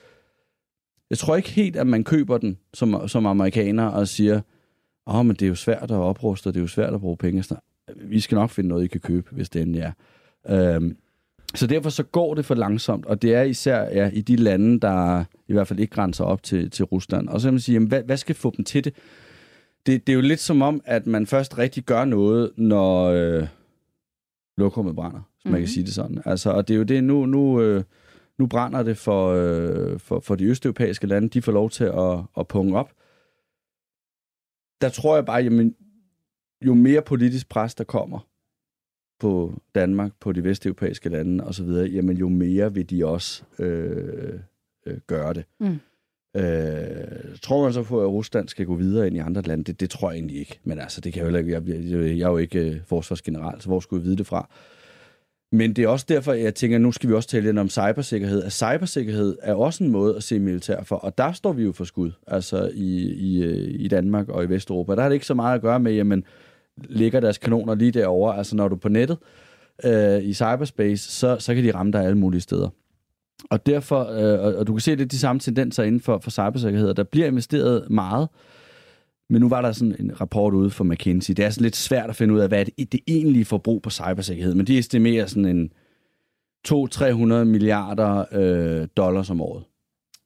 jeg 1.10 1.18
tror 1.18 1.36
ikke 1.36 1.50
helt, 1.50 1.76
at 1.76 1.86
man 1.86 2.04
køber 2.04 2.38
den 2.38 2.58
som, 2.74 3.08
som 3.08 3.26
amerikaner 3.26 3.86
og 3.86 4.08
siger, 4.08 4.40
åh, 5.10 5.16
oh, 5.16 5.26
men 5.26 5.36
det 5.36 5.42
er 5.42 5.48
jo 5.48 5.54
svært 5.54 5.82
at 5.82 5.90
opruste, 5.90 6.46
og 6.46 6.54
det 6.54 6.60
er 6.60 6.64
jo 6.64 6.68
svært 6.68 6.94
at 6.94 7.00
bruge 7.00 7.16
penge. 7.16 7.44
Vi 7.96 8.20
skal 8.20 8.36
nok 8.36 8.50
finde 8.50 8.68
noget, 8.68 8.84
I 8.84 8.86
kan 8.86 9.00
købe, 9.00 9.28
hvis 9.30 9.50
det 9.50 9.62
endelig 9.62 9.82
er. 9.82 9.92
Øhm, 10.48 10.96
så 11.54 11.66
derfor 11.66 11.90
så 11.90 12.02
går 12.02 12.34
det 12.34 12.44
for 12.44 12.54
langsomt, 12.54 13.06
og 13.06 13.22
det 13.22 13.34
er 13.34 13.42
især 13.42 13.82
ja, 13.82 14.10
i 14.12 14.20
de 14.20 14.36
lande, 14.36 14.80
der 14.80 15.24
i 15.48 15.52
hvert 15.52 15.68
fald 15.68 15.80
ikke 15.80 15.94
grænser 15.94 16.24
op 16.24 16.42
til, 16.42 16.70
til 16.70 16.84
Rusland. 16.84 17.28
Og 17.28 17.40
så 17.40 17.46
kan 17.46 17.54
man 17.54 17.60
sige, 17.60 17.74
jamen, 17.74 17.88
hvad, 17.88 18.02
hvad 18.02 18.16
skal 18.16 18.34
få 18.34 18.52
dem 18.56 18.64
til 18.64 18.84
det? 18.84 18.94
det? 19.86 20.06
Det 20.06 20.12
er 20.12 20.16
jo 20.16 20.20
lidt 20.20 20.40
som 20.40 20.62
om, 20.62 20.80
at 20.84 21.06
man 21.06 21.26
først 21.26 21.58
rigtig 21.58 21.84
gør 21.84 22.04
noget, 22.04 22.50
når 22.56 23.04
øh, 23.04 23.46
lokummet 24.56 24.94
brænder, 24.94 25.12
man 25.12 25.22
mm-hmm. 25.44 25.52
kan 25.52 25.60
mhm. 25.60 25.66
sige 25.66 25.84
det 25.84 25.94
sådan. 25.94 26.22
Altså, 26.24 26.50
og 26.50 26.68
det 26.68 26.74
er 26.74 26.78
jo 26.78 26.84
det 26.84 27.04
nu... 27.04 27.26
nu 27.26 27.60
øh, 27.60 27.84
nu 28.40 28.46
brænder 28.46 28.82
det 28.82 28.96
for, 28.96 29.32
øh, 29.32 29.98
for, 29.98 30.20
for 30.20 30.34
de 30.34 30.44
østeuropæiske 30.44 31.06
lande. 31.06 31.28
De 31.28 31.42
får 31.42 31.52
lov 31.52 31.70
til 31.70 31.84
at, 31.84 32.18
at 32.38 32.48
punge 32.48 32.78
op. 32.78 32.90
Der 34.80 34.88
tror 34.88 35.14
jeg 35.14 35.24
bare, 35.24 35.42
jamen, 35.42 35.74
jo 36.66 36.74
mere 36.74 37.02
politisk 37.02 37.48
pres, 37.48 37.74
der 37.74 37.84
kommer 37.84 38.26
på 39.20 39.54
Danmark, 39.74 40.12
på 40.20 40.32
de 40.32 40.44
vesteuropæiske 40.44 41.08
lande 41.08 41.44
osv., 41.44 41.68
jamen 41.68 42.16
jo 42.16 42.28
mere 42.28 42.74
vil 42.74 42.90
de 42.90 43.06
også 43.06 43.42
øh, 43.58 44.40
øh, 44.86 44.98
gøre 45.06 45.34
det. 45.34 45.44
Mm. 45.60 45.78
Øh, 46.36 47.38
tror 47.42 47.62
man 47.62 47.72
så 47.72 47.82
på, 47.82 48.02
at 48.02 48.08
Rusland 48.08 48.48
skal 48.48 48.66
gå 48.66 48.74
videre 48.74 49.06
ind 49.06 49.16
i 49.16 49.18
andre 49.18 49.42
lande? 49.42 49.64
Det, 49.64 49.80
det 49.80 49.90
tror 49.90 50.10
jeg 50.10 50.16
egentlig 50.16 50.38
ikke. 50.38 50.60
Men 50.64 50.78
altså, 50.78 51.00
det 51.00 51.12
kan 51.12 51.24
jeg 51.24 51.32
jo 51.32 51.36
ikke. 51.36 51.52
Jeg, 51.52 51.68
jeg, 51.68 52.18
jeg 52.18 52.24
er 52.24 52.30
jo 52.30 52.36
ikke 52.36 52.70
øh, 52.70 52.80
forsvarsgeneral, 52.86 53.60
så 53.60 53.68
hvor 53.68 53.80
skulle 53.80 54.00
jeg 54.00 54.04
vide 54.04 54.16
det 54.16 54.26
fra? 54.26 54.48
Men 55.52 55.72
det 55.72 55.84
er 55.84 55.88
også 55.88 56.06
derfor, 56.08 56.32
jeg 56.32 56.54
tænker, 56.54 56.76
at 56.76 56.80
nu 56.80 56.92
skal 56.92 57.08
vi 57.08 57.14
også 57.14 57.28
tale 57.28 57.44
lidt 57.44 57.58
om 57.58 57.68
cybersikkerhed. 57.68 58.42
At 58.42 58.52
cybersikkerhed 58.52 59.36
er 59.42 59.54
også 59.54 59.84
en 59.84 59.90
måde 59.90 60.16
at 60.16 60.22
se 60.22 60.38
militær 60.38 60.82
for, 60.82 60.96
og 60.96 61.18
der 61.18 61.32
står 61.32 61.52
vi 61.52 61.62
jo 61.62 61.72
for 61.72 61.84
skud, 61.84 62.10
altså 62.26 62.70
i, 62.74 63.12
i, 63.12 63.42
øh, 63.44 63.74
i 63.80 63.88
Danmark 63.88 64.28
og 64.28 64.44
i 64.44 64.48
Vesteuropa. 64.48 64.94
Der 64.94 65.02
har 65.02 65.08
det 65.08 65.14
ikke 65.14 65.26
så 65.26 65.34
meget 65.34 65.54
at 65.54 65.60
gøre 65.60 65.80
med, 65.80 65.92
jamen, 65.92 66.24
ligger 66.76 67.20
deres 67.20 67.38
kanoner 67.38 67.74
lige 67.74 67.90
derovre. 67.90 68.38
Altså 68.38 68.56
når 68.56 68.68
du 68.68 68.74
er 68.74 68.78
på 68.78 68.88
nettet 68.88 69.18
øh, 69.84 70.22
i 70.22 70.34
cyberspace, 70.34 71.12
så, 71.12 71.36
så 71.38 71.54
kan 71.54 71.64
de 71.64 71.74
ramme 71.74 71.92
dig 71.92 72.04
alle 72.04 72.18
mulige 72.18 72.40
steder. 72.40 72.68
Og 73.50 73.66
derfor, 73.66 74.00
øh, 74.00 74.40
og, 74.40 74.54
og 74.54 74.66
du 74.66 74.72
kan 74.72 74.80
se 74.80 74.96
det 74.96 75.12
de 75.12 75.18
samme 75.18 75.40
tendenser 75.40 75.82
inden 75.82 76.00
for, 76.00 76.18
for 76.18 76.30
cybersikkerhed. 76.30 76.94
Der 76.94 77.02
bliver 77.02 77.26
investeret 77.26 77.90
meget, 77.90 78.28
men 79.30 79.40
nu 79.40 79.48
var 79.48 79.62
der 79.62 79.72
sådan 79.72 79.96
en 79.98 80.20
rapport 80.20 80.54
ude 80.54 80.70
for 80.70 80.84
McKinsey. 80.84 81.34
Det 81.34 81.42
er 81.42 81.46
altså 81.46 81.60
lidt 81.60 81.76
svært 81.76 82.10
at 82.10 82.16
finde 82.16 82.34
ud 82.34 82.38
af, 82.38 82.48
hvad 82.48 82.60
er 82.60 82.64
det, 82.64 82.92
det 82.92 83.00
egentlige 83.06 83.44
forbrug 83.44 83.82
på 83.82 83.90
cybersikkerhed. 83.90 84.54
Men 84.54 84.66
de 84.66 84.78
estimerer 84.78 85.26
sådan 85.26 85.44
en 85.44 85.72
200-300 86.68 87.44
milliarder 87.44 88.24
øh, 88.32 88.88
dollars 88.96 89.30
om 89.30 89.40
året. 89.40 89.64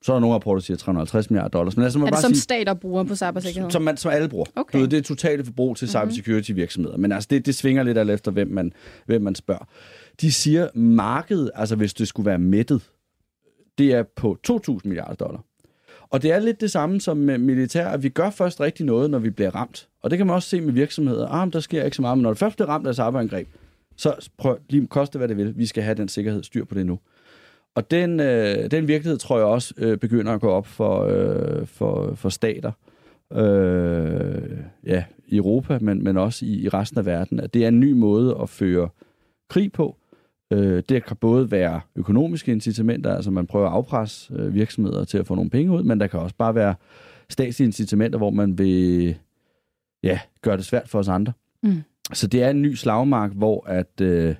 Så 0.03 0.13
er 0.13 0.17
der 0.17 0.21
nogle 0.21 0.35
rapporter, 0.35 0.61
der 0.61 0.65
siger 0.65 0.77
350 0.77 1.31
milliarder 1.31 1.49
dollars. 1.49 1.77
Men 1.77 1.85
altså, 1.85 1.99
man 1.99 2.07
er 2.07 2.11
det 2.11 2.15
bare 2.15 2.23
som 2.23 2.35
sige, 2.35 2.41
stater 2.41 2.75
bruger 2.75 3.05
på 3.05 3.17
cybersikkerhed? 3.17 3.71
Som, 3.71 3.83
man, 3.83 3.97
som 3.97 4.11
alle 4.11 4.29
bruger. 4.29 4.47
Okay. 4.57 4.79
Du 4.79 4.81
ved, 4.81 4.89
det 4.89 4.99
er 4.99 5.03
totalt 5.03 5.47
forbrug 5.47 5.77
til 5.77 5.91
mm-hmm. 5.95 6.11
cybersecurity 6.11 6.51
virksomheder. 6.53 6.97
Men 6.97 7.13
altså, 7.13 7.29
det, 7.31 7.47
det 7.47 7.55
svinger 7.55 7.83
lidt 7.83 7.99
alt 7.99 8.11
efter, 8.11 8.31
hvem 8.31 8.49
man, 8.49 8.73
hvem 9.07 9.23
man 9.23 9.35
spørger. 9.35 9.65
De 10.21 10.33
siger, 10.33 10.69
markedet, 10.75 11.51
altså 11.55 11.77
hvis 11.77 11.95
det 11.95 12.09
skulle 12.09 12.27
være 12.27 12.39
mættet, 12.39 12.91
det 13.79 13.93
er 13.93 14.03
på 14.17 14.39
2.000 14.51 14.79
milliarder 14.85 15.15
dollar. 15.15 15.45
Og 16.11 16.23
det 16.23 16.33
er 16.33 16.39
lidt 16.39 16.61
det 16.61 16.71
samme 16.71 17.01
som 17.01 17.17
med 17.17 17.39
militær, 17.39 17.89
at 17.89 18.03
vi 18.03 18.09
gør 18.09 18.31
først 18.31 18.61
rigtig 18.61 18.87
noget, 18.87 19.11
når 19.11 19.19
vi 19.19 19.31
bliver 19.31 19.55
ramt. 19.55 19.89
Og 20.03 20.11
det 20.11 20.17
kan 20.17 20.27
man 20.27 20.37
også 20.37 20.49
se 20.49 20.61
med 20.61 20.73
virksomheder. 20.73 21.29
Ah, 21.29 21.53
der 21.53 21.61
sker 21.61 21.85
ikke 21.85 21.97
så 21.97 22.03
meget, 22.03 22.19
men 22.19 22.23
når 22.23 22.31
det 22.31 22.39
først 22.39 22.57
bliver 22.57 22.69
ramt 22.69 22.87
af 22.87 22.95
cyberangreb, 22.95 23.49
så 23.97 24.31
prøv 24.39 24.59
lige 24.71 24.87
koste 24.87 25.19
hvad 25.19 25.29
det 25.29 25.37
vil. 25.37 25.59
Vi 25.59 25.67
skal 25.67 25.83
have 25.83 25.95
den 25.95 26.09
sikkerhed 26.09 26.43
styr 26.43 26.65
på 26.65 26.75
det 26.75 26.87
nu. 26.87 26.99
Og 27.75 27.91
den, 27.91 28.21
øh, 28.21 28.71
den 28.71 28.89
virkelighed 28.89 29.19
tror 29.19 29.39
jeg 29.39 29.47
også 29.47 29.75
øh, 29.79 29.99
begynder 29.99 30.33
at 30.33 30.41
gå 30.41 30.51
op 30.51 30.67
for, 30.67 31.05
øh, 31.05 31.67
for, 31.67 32.15
for 32.15 32.29
stater. 32.29 32.73
Øh, 33.33 34.59
ja, 34.87 35.05
i 35.27 35.37
Europa, 35.37 35.79
men, 35.81 36.05
men 36.05 36.17
også 36.17 36.45
i, 36.45 36.63
i 36.63 36.69
resten 36.69 36.99
af 36.99 37.07
verden. 37.07 37.41
At 37.41 37.55
det 37.55 37.65
er 37.65 37.69
en 37.69 37.81
ny 37.81 37.93
måde 37.93 38.39
at 38.43 38.49
føre 38.49 38.89
krig 39.49 39.73
på, 39.73 39.97
Øh, 40.55 40.83
det 40.89 41.05
kan 41.05 41.17
både 41.17 41.51
være 41.51 41.81
økonomiske 41.97 42.53
incitamenter, 42.53 43.15
altså 43.15 43.31
man 43.31 43.47
prøver 43.47 43.67
at 43.67 43.73
afpresse 43.73 44.35
øh, 44.35 44.55
virksomheder 44.55 45.05
til 45.05 45.19
at 45.19 45.27
få 45.27 45.35
nogle 45.35 45.51
penge 45.51 45.73
ud, 45.73 45.83
men 45.83 46.01
der 46.01 46.07
kan 46.07 46.21
også 46.21 46.35
bare 46.39 46.55
være 46.55 46.75
statslige 47.29 47.67
incitamenter, 47.67 48.19
hvor 48.19 48.31
man 48.31 48.59
vil 48.59 49.17
ja, 50.03 50.19
gøre 50.43 50.57
det 50.57 50.65
svært 50.65 50.89
for 50.89 50.99
os 50.99 51.09
andre. 51.09 51.33
Mm. 51.63 51.83
Så 52.13 52.27
det 52.27 52.43
er 52.43 52.51
en 52.51 52.63
ny 52.63 52.75
slagmark, 52.75 53.33
hvor 53.33 53.67
at, 53.67 54.01
øh, 54.01 54.35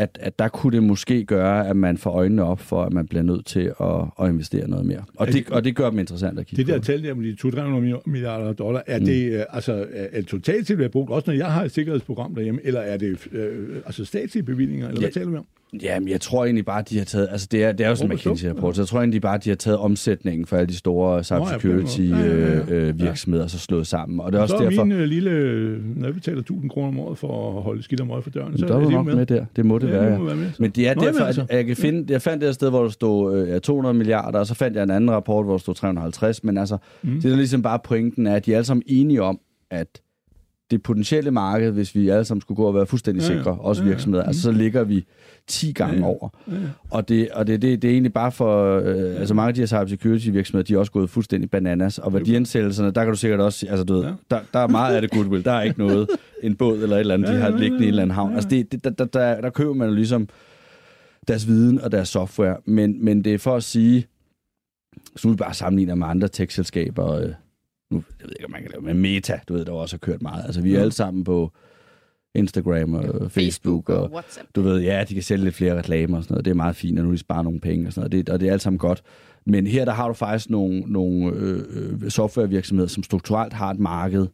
at, 0.00 0.18
at 0.20 0.38
der 0.38 0.48
kunne 0.48 0.72
det 0.76 0.82
måske 0.82 1.24
gøre, 1.24 1.68
at 1.68 1.76
man 1.76 1.98
får 1.98 2.10
øjnene 2.10 2.44
op 2.44 2.60
for, 2.60 2.82
at 2.82 2.92
man 2.92 3.06
bliver 3.06 3.22
nødt 3.22 3.46
til 3.46 3.72
at, 3.80 3.86
at 4.22 4.28
investere 4.28 4.68
noget 4.68 4.86
mere. 4.86 5.04
Og 5.16 5.26
det, 5.26 5.50
og 5.50 5.64
det 5.64 5.76
gør 5.76 5.90
dem 5.90 5.98
interessant 5.98 6.38
at 6.38 6.46
kigge 6.46 6.62
Det 6.62 6.72
der 6.72 6.78
på. 6.78 6.84
tal 6.84 7.02
der 7.02 7.14
med 7.14 7.24
de 7.24 7.36
200 7.36 8.00
milliarder 8.06 8.52
dollar, 8.52 8.82
er 8.86 8.98
mm. 8.98 9.04
det 9.04 9.32
øh, 9.32 9.44
altså, 9.50 9.86
er 9.92 10.22
totalt 10.22 10.66
til 10.66 10.82
at 10.82 10.90
brugt, 10.90 11.10
også 11.10 11.30
når 11.30 11.36
jeg 11.36 11.52
har 11.52 11.64
et 11.64 11.70
sikkerhedsprogram 11.70 12.34
derhjemme, 12.34 12.60
eller 12.64 12.80
er 12.80 12.96
det 12.96 13.26
øh, 13.32 13.76
altså 13.86 14.04
statslige 14.04 14.44
bevillinger, 14.44 14.88
eller 14.88 15.00
ja. 15.00 15.06
hvad 15.06 15.12
taler 15.12 15.30
vi 15.30 15.36
om? 15.36 15.46
Jamen, 15.82 16.08
jeg 16.08 16.20
tror 16.20 16.44
egentlig 16.44 16.64
bare, 16.64 16.82
de 16.82 16.98
har 16.98 17.04
taget... 17.04 17.28
Altså, 17.30 17.48
det 17.50 17.64
er, 17.64 17.72
det 17.72 17.84
er 17.84 17.88
jo 17.88 17.94
sådan 17.94 18.12
en 18.12 18.16
McKinsey-rapport, 18.16 18.76
så 18.76 18.82
jeg 18.82 18.88
tror 18.88 18.98
egentlig 18.98 19.22
bare, 19.22 19.38
de 19.38 19.48
har 19.48 19.56
taget 19.56 19.78
omsætningen 19.78 20.46
for 20.46 20.56
alle 20.56 20.66
de 20.66 20.76
store 20.76 21.24
cybersecurity-virksomheder, 21.24 23.44
og 23.44 23.50
så 23.50 23.58
slået 23.58 23.86
sammen. 23.86 24.20
Og 24.20 24.32
det 24.32 24.38
er 24.38 24.42
også 24.42 24.56
så 24.58 24.64
derfor... 24.64 24.84
min 24.84 24.96
uh, 24.96 25.02
lille... 25.02 25.30
Når 25.96 26.06
jeg 26.06 26.14
betaler 26.14 26.40
1000 26.40 26.70
kroner 26.70 26.88
om 26.88 26.98
året 26.98 27.18
for 27.18 27.56
at 27.56 27.62
holde 27.62 27.82
skidt 27.82 28.00
om 28.00 28.10
øje 28.10 28.22
for 28.22 28.30
døren, 28.30 28.58
så 28.58 28.66
der 28.66 28.76
er 28.76 28.80
det 28.80 28.90
nok 28.90 29.06
med. 29.06 29.14
med 29.14 29.26
der. 29.26 29.44
Det 29.56 29.66
må 29.66 29.78
det 29.78 29.88
ja, 29.88 29.92
være, 29.92 30.04
det 30.04 30.10
ja. 30.18 30.24
Være 30.34 30.52
Men 30.58 30.70
det 30.70 30.88
er 30.88 30.94
Nå, 30.94 31.02
derfor, 31.02 31.24
altså. 31.24 31.46
at 31.48 31.56
jeg, 31.56 31.66
kan 31.66 31.76
finde, 31.76 32.12
jeg 32.12 32.22
fandt 32.22 32.40
det 32.40 32.48
et 32.48 32.54
sted, 32.54 32.70
hvor 32.70 32.82
der 32.82 32.88
stod 32.88 33.48
uh, 33.54 33.60
200 33.60 33.94
milliarder, 33.94 34.38
og 34.38 34.46
så 34.46 34.54
fandt 34.54 34.76
jeg 34.76 34.82
en 34.82 34.90
anden 34.90 35.10
rapport, 35.10 35.44
hvor 35.44 35.54
der 35.54 35.58
stod 35.58 35.74
350. 35.74 36.44
Men 36.44 36.58
altså, 36.58 36.76
mm. 37.02 37.20
det 37.20 37.32
er 37.32 37.36
ligesom 37.36 37.62
bare 37.62 37.78
pointen, 37.84 38.26
er, 38.26 38.34
at 38.34 38.46
de 38.46 38.52
er 38.52 38.56
alle 38.56 38.66
sammen 38.66 38.82
enige 38.86 39.22
om, 39.22 39.40
at 39.70 40.00
det 40.70 40.82
potentielle 40.82 41.30
marked, 41.30 41.70
hvis 41.70 41.94
vi 41.94 42.08
alle 42.08 42.24
sammen 42.24 42.40
skulle 42.40 42.56
gå 42.56 42.64
og 42.64 42.74
være 42.74 42.86
fuldstændig 42.86 43.22
Ja, 43.28 43.32
ja. 43.32 43.38
sikre, 43.38 43.52
også 43.52 43.82
Ja, 43.82 43.86
ja. 43.88 43.92
virksomheder, 43.94 44.24
altså 44.24 44.42
så 44.42 44.52
ligger 44.52 44.84
vi 44.84 45.04
10 45.46 45.72
gange 45.72 45.94
Ja, 45.94 46.00
ja. 46.00 46.06
over. 46.06 46.28
Ja, 46.48 46.52
ja. 46.54 46.58
Og 46.90 47.08
det, 47.08 47.28
og 47.30 47.46
det, 47.46 47.62
det, 47.62 47.82
det 47.82 47.88
er 47.88 47.92
egentlig 47.92 48.12
bare 48.12 48.32
for, 48.32 48.78
øh, 48.84 49.20
altså 49.20 49.34
mange 49.34 49.48
af 49.48 49.54
de 49.54 49.60
her 49.60 49.66
cybersecurity 49.66 50.28
virksomheder, 50.28 50.64
de 50.66 50.74
er 50.74 50.78
også 50.78 50.92
gået 50.92 51.10
fuldstændig 51.10 51.50
bananas, 51.50 51.98
og 51.98 52.14
værdiansættelserne, 52.14 52.90
der 52.90 53.04
kan 53.04 53.12
du 53.12 53.18
sikkert 53.18 53.40
også, 53.40 53.66
altså 53.70 53.84
du 53.84 53.94
ved, 53.94 54.02
Ja. 54.04 54.10
der, 54.30 54.40
der 54.52 54.58
er 54.58 54.68
meget 54.68 54.94
af 54.94 55.02
det 55.02 55.10
goodwill, 55.10 55.44
der 55.44 55.52
er 55.52 55.62
ikke 55.62 55.78
noget, 55.78 56.08
en 56.42 56.56
båd 56.56 56.82
eller 56.82 56.96
et 56.96 57.00
eller 57.00 57.14
andet, 57.14 57.28
de 57.28 57.32
Ja, 57.34 57.40
har 57.40 57.48
ja, 57.48 57.54
ja, 57.54 57.60
liggende 57.60 57.84
i 57.84 57.86
en 57.86 57.88
eller 57.88 58.02
anden 58.02 58.14
havn. 58.14 58.30
ja. 58.30 58.34
Altså 58.36 58.48
det, 58.50 58.72
det, 58.72 58.84
der, 58.84 58.90
der, 58.90 59.04
der, 59.04 59.40
der 59.40 59.50
køber 59.50 59.74
man 59.74 59.88
jo 59.88 59.94
ligesom 59.94 60.28
deres 61.28 61.46
viden 61.46 61.80
og 61.80 61.92
deres 61.92 62.08
software, 62.08 62.56
men, 62.64 63.04
men 63.04 63.24
det 63.24 63.34
er 63.34 63.38
for 63.38 63.56
at 63.56 63.62
sige, 63.62 64.06
så 65.16 65.28
nu 65.28 65.32
vi 65.32 65.36
bare 65.36 65.54
sammenligner 65.54 65.94
med 65.94 66.06
andre 66.06 66.28
tech-selskaber, 66.28 67.12
øh, 67.12 67.28
nu, 67.90 68.02
jeg 68.20 68.26
ved 68.28 68.32
ikke, 68.38 68.44
om 68.44 68.50
man 68.50 68.62
kan 68.62 68.70
lave, 68.70 68.82
men 68.82 68.98
Meta, 68.98 69.40
du 69.48 69.54
ved, 69.54 69.64
der 69.64 69.72
også 69.72 69.94
har 69.96 69.98
kørt 69.98 70.22
meget. 70.22 70.44
Altså 70.44 70.60
vi 70.60 70.70
er 70.70 70.74
Ja. 70.74 70.80
alle 70.80 70.92
sammen 70.92 71.24
på 71.24 71.52
Instagram 72.34 72.94
og 72.94 73.30
Facebook 73.30 73.88
og 73.88 74.10
WhatsApp. 74.12 74.48
du 74.54 74.62
ved, 74.62 74.80
ja, 74.80 75.04
de 75.08 75.14
kan 75.14 75.22
sælge 75.22 75.44
lidt 75.44 75.54
flere 75.54 75.78
reklamer 75.78 76.16
og 76.16 76.22
sådan 76.22 76.34
noget. 76.34 76.44
Det 76.44 76.50
er 76.50 76.54
meget 76.54 76.76
fint, 76.76 76.98
og 76.98 77.04
nu 77.04 77.12
de 77.12 77.18
sparer 77.18 77.42
nogle 77.42 77.60
penge 77.60 77.86
og 77.86 77.92
sådan 77.92 78.10
noget. 78.10 78.26
Det, 78.26 78.32
og 78.34 78.40
det 78.40 78.48
er 78.48 78.52
alt 78.52 78.62
sammen 78.62 78.78
godt. 78.78 79.02
Men 79.46 79.66
her 79.66 79.84
der 79.84 79.92
har 79.92 80.08
du 80.08 80.14
faktisk 80.14 80.50
nogle, 80.50 80.80
nogle 80.80 81.32
øh, 81.36 81.62
øh, 82.02 82.10
softwarevirksomheder, 82.10 82.88
som 82.88 83.02
strukturelt 83.02 83.52
har 83.52 83.70
et 83.70 83.78
marked, 83.78 84.26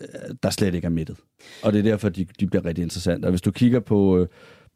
øh, 0.00 0.06
der 0.42 0.50
slet 0.50 0.74
ikke 0.74 0.86
er 0.86 0.90
mættet. 0.90 1.16
Og 1.62 1.72
det 1.72 1.78
er 1.78 1.82
derfor, 1.82 2.08
de, 2.08 2.26
de 2.40 2.46
bliver 2.46 2.64
rigtig 2.64 2.82
interessante. 2.82 3.26
Og 3.26 3.30
hvis 3.30 3.40
du 3.42 3.50
kigger 3.50 3.80
på, 3.80 4.18
øh, 4.18 4.26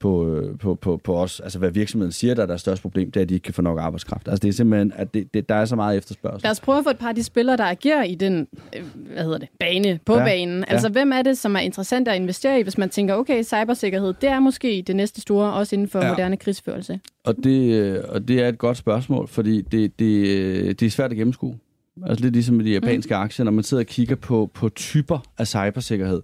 på, 0.00 0.28
øh, 0.36 0.58
på, 0.58 0.74
på, 0.74 1.00
på 1.04 1.16
os, 1.16 1.40
altså 1.40 1.58
hvad 1.58 1.70
virksomheden 1.70 2.12
siger, 2.12 2.34
der 2.34 2.42
er 2.42 2.46
deres 2.46 2.60
største 2.60 2.82
problem, 2.82 3.10
det 3.10 3.20
er, 3.20 3.22
at 3.24 3.28
de 3.28 3.34
ikke 3.34 3.44
kan 3.44 3.54
få 3.54 3.62
nok 3.62 3.78
arbejdskraft. 3.78 4.28
Altså 4.28 4.42
det 4.42 4.48
er 4.48 4.52
simpelthen, 4.52 4.92
at 4.96 5.14
det, 5.14 5.34
det, 5.34 5.48
der 5.48 5.54
er 5.54 5.64
så 5.64 5.76
meget 5.76 5.96
efterspørgsel. 5.96 6.40
Lad 6.42 6.50
os 6.50 6.60
prøve 6.60 6.78
at 6.78 6.84
få 6.84 6.90
et 6.90 6.98
par 6.98 7.08
af 7.08 7.14
de 7.14 7.22
spillere, 7.22 7.56
der 7.56 7.64
agerer 7.64 8.02
i 8.04 8.14
den 8.14 8.46
øh, 8.76 8.82
hvad 9.14 9.24
hedder 9.24 9.38
det, 9.38 9.48
bane, 9.60 10.00
på 10.06 10.12
Ja, 10.12 10.18
ja. 10.18 10.24
banen. 10.24 10.64
Altså, 10.68 10.88
hvem 10.88 11.12
er 11.12 11.22
det, 11.22 11.38
som 11.38 11.56
er 11.56 11.60
interessant 11.60 12.08
at 12.08 12.16
investere 12.16 12.60
i, 12.60 12.62
hvis 12.62 12.78
man 12.78 12.90
tænker, 12.90 13.14
okay, 13.14 13.44
cybersikkerhed, 13.44 14.14
det 14.20 14.28
er 14.28 14.40
måske 14.40 14.84
det 14.86 14.96
næste 14.96 15.20
store, 15.20 15.52
også 15.52 15.76
inden 15.76 15.88
for 15.88 15.98
Ja. 15.98 16.04
ja. 16.06 16.12
moderne 16.12 16.36
krigsførelse. 16.36 17.00
Og 17.24 17.36
det, 17.44 17.74
øh, 17.74 18.02
og 18.08 18.28
det 18.28 18.42
er 18.42 18.48
et 18.48 18.58
godt 18.58 18.76
spørgsmål, 18.76 19.28
fordi 19.28 19.60
det, 19.60 19.98
det, 19.98 20.80
det 20.80 20.86
er 20.86 20.90
svært 20.90 21.10
at 21.10 21.16
gennemskue. 21.16 21.58
Altså 22.06 22.24
lidt 22.24 22.34
ligesom 22.34 22.54
med 22.56 22.64
de 22.64 22.70
japanske 22.72 23.14
mm. 23.14 23.20
aktier, 23.20 23.44
når 23.44 23.52
man 23.52 23.64
sidder 23.64 23.82
og 23.82 23.86
kigger 23.86 24.16
på, 24.16 24.50
på 24.54 24.68
typer 24.68 25.18
af 25.38 25.46
cybersikkerhed, 25.46 26.22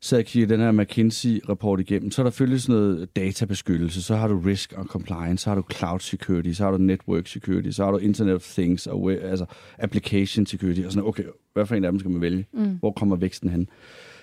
så 0.00 0.16
jeg 0.16 0.26
kigger 0.26 0.48
den 0.56 0.60
her 0.60 0.72
McKinsey-rapport 0.72 1.80
igennem, 1.80 2.10
så 2.10 2.22
er 2.22 2.24
der 2.24 2.30
selvfølgelig 2.30 2.60
sådan 2.62 2.80
noget 2.80 3.16
databeskyttelse, 3.16 4.02
så 4.02 4.16
har 4.16 4.28
du 4.28 4.38
risk 4.38 4.72
og 4.72 4.84
compliance, 4.84 5.42
så 5.42 5.50
har 5.50 5.54
du 5.54 5.62
cloud 5.72 6.00
security, 6.00 6.52
så 6.52 6.64
har 6.64 6.70
du 6.70 6.78
network 6.78 7.26
security, 7.26 7.70
så 7.70 7.84
har 7.84 7.90
du 7.90 7.98
internet 7.98 8.34
of 8.34 8.42
things, 8.42 8.86
og 8.86 9.12
we- 9.12 9.24
altså 9.24 9.46
application 9.78 10.46
security, 10.46 10.80
og 10.80 10.92
sådan 10.92 11.08
okay, 11.08 11.24
hvad 11.52 11.66
for 11.66 11.74
en 11.74 11.84
af 11.84 11.92
dem 11.92 11.98
skal 11.98 12.10
man 12.10 12.20
vælge? 12.20 12.46
Mm. 12.52 12.76
Hvor 12.78 12.90
kommer 12.92 13.16
væksten 13.16 13.50
hen? 13.50 13.68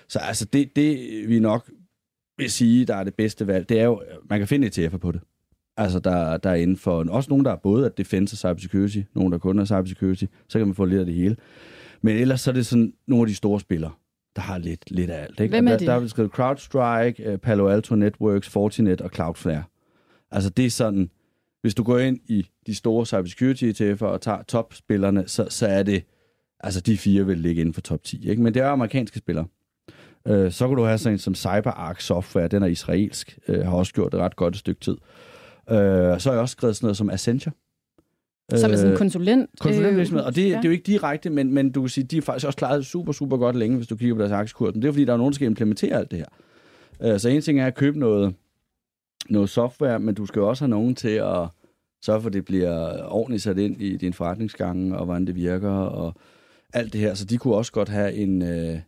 Så 0.08 0.18
altså 0.18 0.44
det, 0.44 0.76
det 0.76 0.98
vi 1.28 1.38
nok 1.38 1.70
vil 2.38 2.50
sige, 2.50 2.84
der 2.84 2.96
er 2.96 3.04
det 3.04 3.14
bedste 3.14 3.46
valg, 3.46 3.68
det 3.68 3.80
er 3.80 3.84
jo, 3.84 4.02
man 4.30 4.38
kan 4.38 4.48
finde 4.48 4.86
ETF'er 4.86 4.96
på 4.96 5.12
det. 5.12 5.20
Altså, 5.76 5.98
der, 5.98 6.36
der 6.36 6.50
er 6.50 6.54
inden 6.54 6.76
for, 6.76 7.04
også 7.10 7.30
nogen, 7.30 7.44
der 7.44 7.52
er 7.52 7.56
både 7.56 7.86
at 7.86 7.98
defense 7.98 8.34
og 8.34 8.38
cybersecurity, 8.38 8.98
nogen, 9.14 9.32
der 9.32 9.38
kun 9.38 9.58
er 9.58 9.64
cybersecurity, 9.64 10.24
så 10.48 10.58
kan 10.58 10.66
man 10.66 10.74
få 10.74 10.84
lidt 10.84 11.00
af 11.00 11.06
det 11.06 11.14
hele. 11.14 11.36
Men 12.02 12.16
ellers 12.16 12.40
så 12.40 12.50
er 12.50 12.54
det 12.54 12.66
sådan 12.66 12.92
nogle 13.06 13.22
af 13.22 13.28
de 13.28 13.34
store 13.34 13.60
spillere, 13.60 13.90
der 14.36 14.42
har 14.42 14.58
lidt, 14.58 14.90
lidt 14.90 15.10
af 15.10 15.22
alt. 15.22 15.40
Ikke? 15.40 15.52
Hvem 15.52 15.66
Og 15.66 15.72
er 15.72 15.76
der, 15.76 15.78
det? 15.78 15.86
der 15.86 15.94
er 15.94 16.06
skrevet 16.06 16.30
CrowdStrike, 16.32 17.22
øh, 17.22 17.38
Palo 17.38 17.68
Alto 17.68 17.94
Networks, 17.94 18.48
Fortinet 18.48 19.00
og 19.00 19.10
Cloudflare. 19.14 19.64
Altså, 20.30 20.50
det 20.50 20.66
er 20.66 20.70
sådan, 20.70 21.10
hvis 21.62 21.74
du 21.74 21.82
går 21.82 21.98
ind 21.98 22.18
i 22.26 22.46
de 22.66 22.74
store 22.74 23.06
cybersecurity 23.06 23.64
ETF'er 23.64 24.04
og 24.06 24.20
tager 24.20 24.42
topspillerne, 24.42 25.24
så, 25.28 25.46
så 25.50 25.66
er 25.66 25.82
det, 25.82 26.04
altså 26.60 26.80
de 26.80 26.98
fire 26.98 27.26
vil 27.26 27.38
ligge 27.38 27.60
inden 27.60 27.74
for 27.74 27.80
top 27.80 28.02
10. 28.04 28.28
Ikke? 28.28 28.42
Men 28.42 28.54
det 28.54 28.62
er 28.62 28.68
amerikanske 28.68 29.18
spillere. 29.18 29.46
Øh, 30.28 30.52
så 30.52 30.68
kan 30.68 30.76
du 30.76 30.84
have 30.84 30.98
sådan 30.98 31.14
en 31.14 31.18
som 31.18 31.34
CyberArk 31.34 32.00
Software, 32.00 32.48
den 32.48 32.62
er 32.62 32.66
israelsk, 32.66 33.38
øh, 33.48 33.64
har 33.64 33.72
også 33.72 33.92
gjort 33.92 34.12
det 34.12 34.20
ret 34.20 34.36
godt 34.36 34.54
et 34.54 34.60
stykke 34.60 34.80
tid. 34.80 34.96
Øh, 35.70 36.20
så 36.20 36.28
har 36.28 36.32
jeg 36.32 36.40
også 36.40 36.52
skrevet 36.52 36.76
sådan 36.76 36.86
noget 36.86 36.96
som 36.96 37.10
Accenture. 37.10 37.54
Som 38.58 38.70
er 38.70 38.76
sådan 38.76 38.86
en 38.86 38.92
Øh, 38.92 38.98
konsulent. 38.98 39.50
konsulentvirksomhed. 39.60 40.24
Og 40.24 40.36
det, 40.36 40.42
ja. 40.42 40.48
det 40.48 40.54
er 40.56 40.62
jo 40.64 40.70
ikke 40.70 40.84
direkte, 40.84 41.30
men, 41.30 41.54
men 41.54 41.70
du 41.72 41.80
kan 41.80 41.88
sige, 41.88 42.04
de 42.04 42.16
har 42.16 42.22
faktisk 42.22 42.46
også 42.46 42.56
klaret 42.56 42.86
super, 42.86 43.12
super 43.12 43.36
godt 43.36 43.56
længe, 43.56 43.76
hvis 43.76 43.86
du 43.86 43.96
kigger 43.96 44.14
på 44.14 44.20
deres 44.20 44.32
aktiekurs. 44.32 44.74
Men 44.74 44.82
det 44.82 44.88
er 44.88 44.92
fordi, 44.92 45.04
der 45.04 45.12
er 45.12 45.16
nogen, 45.16 45.32
der 45.32 45.34
skal 45.34 45.46
implementere 45.46 45.96
alt 45.98 46.10
det 46.10 46.18
her. 46.18 46.26
Øh, 47.12 47.20
så 47.20 47.28
en 47.28 47.42
ting 47.42 47.60
er 47.60 47.66
at 47.66 47.74
købe 47.74 47.98
noget, 47.98 48.34
noget 49.30 49.50
software, 49.50 49.98
men 50.00 50.14
du 50.14 50.26
skal 50.26 50.40
jo 50.40 50.48
også 50.48 50.64
have 50.64 50.70
nogen 50.70 50.94
til 50.94 51.08
at 51.08 51.48
sørge 52.04 52.20
for, 52.20 52.26
at 52.28 52.32
det 52.32 52.44
bliver 52.44 53.02
ordentligt 53.06 53.42
sat 53.42 53.58
ind 53.58 53.82
i 53.82 53.96
din 53.96 54.12
forretningsgange, 54.12 54.98
og 54.98 55.04
hvordan 55.04 55.26
det 55.26 55.34
virker, 55.34 55.70
og 55.70 56.14
alt 56.72 56.92
det 56.92 57.00
her. 57.00 57.14
Så 57.14 57.24
de 57.24 57.38
kunne 57.38 57.54
også 57.54 57.72
godt 57.72 57.88
have 57.88 58.12
en, 58.14 58.42
øh, 58.42 58.78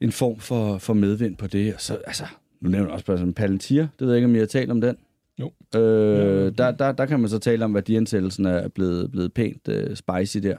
en 0.00 0.12
form 0.12 0.38
for, 0.38 0.78
for 0.78 0.94
medvind 0.94 1.36
på 1.36 1.46
det. 1.46 1.74
Og 1.74 1.80
så, 1.80 1.98
altså, 2.06 2.24
nu 2.60 2.70
nævner 2.70 2.86
jeg 2.86 2.92
også 2.94 3.06
bare 3.06 3.18
sådan 3.18 3.32
Palantir. 3.34 3.82
Det 3.82 4.06
ved 4.06 4.08
jeg 4.08 4.16
ikke, 4.16 4.26
om 4.26 4.34
I 4.34 4.38
har 4.38 4.46
talt 4.46 4.70
om 4.70 4.80
den. 4.80 4.96
Jo. 5.40 5.52
Øh, 5.80 6.52
der, 6.58 6.70
der, 6.70 6.92
der 6.92 7.06
kan 7.06 7.20
man 7.20 7.28
så 7.28 7.38
tale 7.38 7.64
om, 7.64 7.70
at 7.70 7.74
værdiansættelsen 7.74 8.44
er 8.46 8.68
blevet, 8.68 9.10
blevet 9.10 9.32
pænt 9.32 9.68
øh, 9.68 9.96
spicy 9.96 10.38
der. 10.38 10.56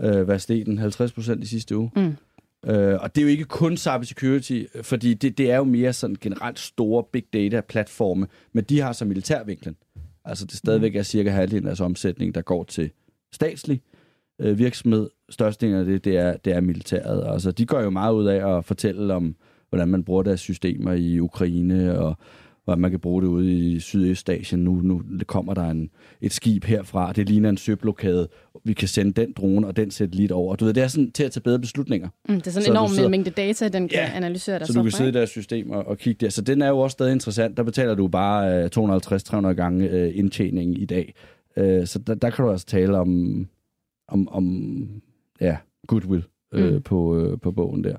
Øh, 0.00 0.22
hvad 0.22 0.38
steg 0.38 0.66
den? 0.66 0.78
50 0.78 1.12
procent 1.12 1.42
i 1.42 1.46
sidste 1.46 1.76
uge. 1.76 1.90
Mm. 1.96 2.16
Øh, 2.70 2.98
og 3.00 3.14
det 3.14 3.20
er 3.20 3.22
jo 3.22 3.28
ikke 3.28 3.44
kun 3.44 3.76
cybersecurity, 3.76 4.62
fordi 4.82 5.14
det, 5.14 5.38
det 5.38 5.50
er 5.50 5.56
jo 5.56 5.64
mere 5.64 5.92
sådan 5.92 6.16
generelt 6.20 6.58
store 6.58 7.04
big 7.12 7.24
data-platforme, 7.32 8.26
men 8.52 8.64
de 8.64 8.80
har 8.80 8.92
så 8.92 9.04
militærvinklen. 9.04 9.76
Altså 10.24 10.46
det 10.46 10.54
stadigvæk 10.54 10.96
er 10.96 11.02
cirka 11.02 11.30
halvdelen 11.30 11.64
af 11.64 11.68
deres 11.68 11.80
omsætning, 11.80 12.34
der 12.34 12.42
går 12.42 12.64
til 12.64 12.90
statslig 13.32 13.82
øh, 14.38 14.58
virksomhed. 14.58 15.10
Størstedelen 15.30 15.80
af 15.80 15.84
det, 15.84 16.04
det 16.04 16.16
er, 16.16 16.36
det 16.36 16.52
er 16.52 16.60
militæret. 16.60 17.32
Altså 17.32 17.52
de 17.52 17.66
går 17.66 17.80
jo 17.80 17.90
meget 17.90 18.14
ud 18.14 18.26
af 18.26 18.56
at 18.56 18.64
fortælle 18.64 19.14
om, 19.14 19.36
hvordan 19.68 19.88
man 19.88 20.04
bruger 20.04 20.22
deres 20.22 20.40
systemer 20.40 20.92
i 20.92 21.20
Ukraine, 21.20 21.98
og 21.98 22.18
hvordan 22.64 22.80
man 22.80 22.90
kan 22.90 23.00
bruge 23.00 23.22
det 23.22 23.28
ude 23.28 23.52
i 23.52 23.80
Sydøstasien. 23.80 24.64
Nu, 24.64 24.74
nu 24.84 25.02
kommer 25.26 25.54
der 25.54 25.70
en, 25.70 25.90
et 26.20 26.32
skib 26.32 26.64
herfra, 26.64 27.12
det 27.12 27.28
ligner 27.28 27.48
en 27.48 27.56
søblokade. 27.56 28.28
Vi 28.64 28.72
kan 28.72 28.88
sende 28.88 29.12
den 29.20 29.32
drone 29.36 29.66
og 29.66 29.76
den 29.76 29.90
satellit 29.90 30.32
over. 30.32 30.56
Du 30.56 30.64
ved, 30.64 30.74
det 30.74 30.82
er 30.82 30.88
sådan 30.88 31.10
til 31.12 31.24
at 31.24 31.32
tage 31.32 31.42
bedre 31.42 31.58
beslutninger. 31.58 32.08
Mm, 32.28 32.34
det 32.34 32.46
er 32.46 32.50
sådan 32.50 32.62
Så 32.64 32.70
en 32.70 32.74
du 32.76 32.80
enorm 32.80 32.90
sidder- 32.94 33.08
mængde 33.08 33.30
data, 33.30 33.68
den 33.68 33.88
kan 33.88 33.98
Ja, 33.98 34.10
analysere 34.14 34.58
der 34.58 34.64
Så 34.64 34.72
du 34.72 34.82
kan 34.82 34.92
sidde 34.92 35.10
i 35.10 35.12
deres 35.12 35.30
system 35.30 35.70
og, 35.70 35.86
og 35.86 35.98
kigge 35.98 36.24
der. 36.24 36.30
Så 36.30 36.42
den 36.42 36.62
er 36.62 36.68
jo 36.68 36.78
også 36.78 36.92
stadig 36.92 37.12
interessant. 37.12 37.56
Der 37.56 37.62
betaler 37.62 37.94
du 37.94 38.08
bare 38.08 38.64
øh, 38.64 38.70
250-300 39.50 39.52
gange 39.52 39.90
øh, 39.90 40.10
indtjening 40.14 40.80
i 40.82 40.84
dag. 40.84 41.14
Øh, 41.56 41.86
så 41.86 41.98
der, 41.98 42.14
der 42.14 42.30
kan 42.30 42.44
du 42.44 42.50
altså 42.50 42.66
tale 42.66 42.98
om, 42.98 43.46
om, 44.08 44.28
om 44.28 44.88
ja, 45.40 45.56
goodwill 45.86 46.24
øh, 46.54 46.74
Mm. 46.74 46.82
på, 46.82 47.18
øh, 47.18 47.38
på 47.40 47.52
bogen 47.52 47.84
der. 47.84 47.96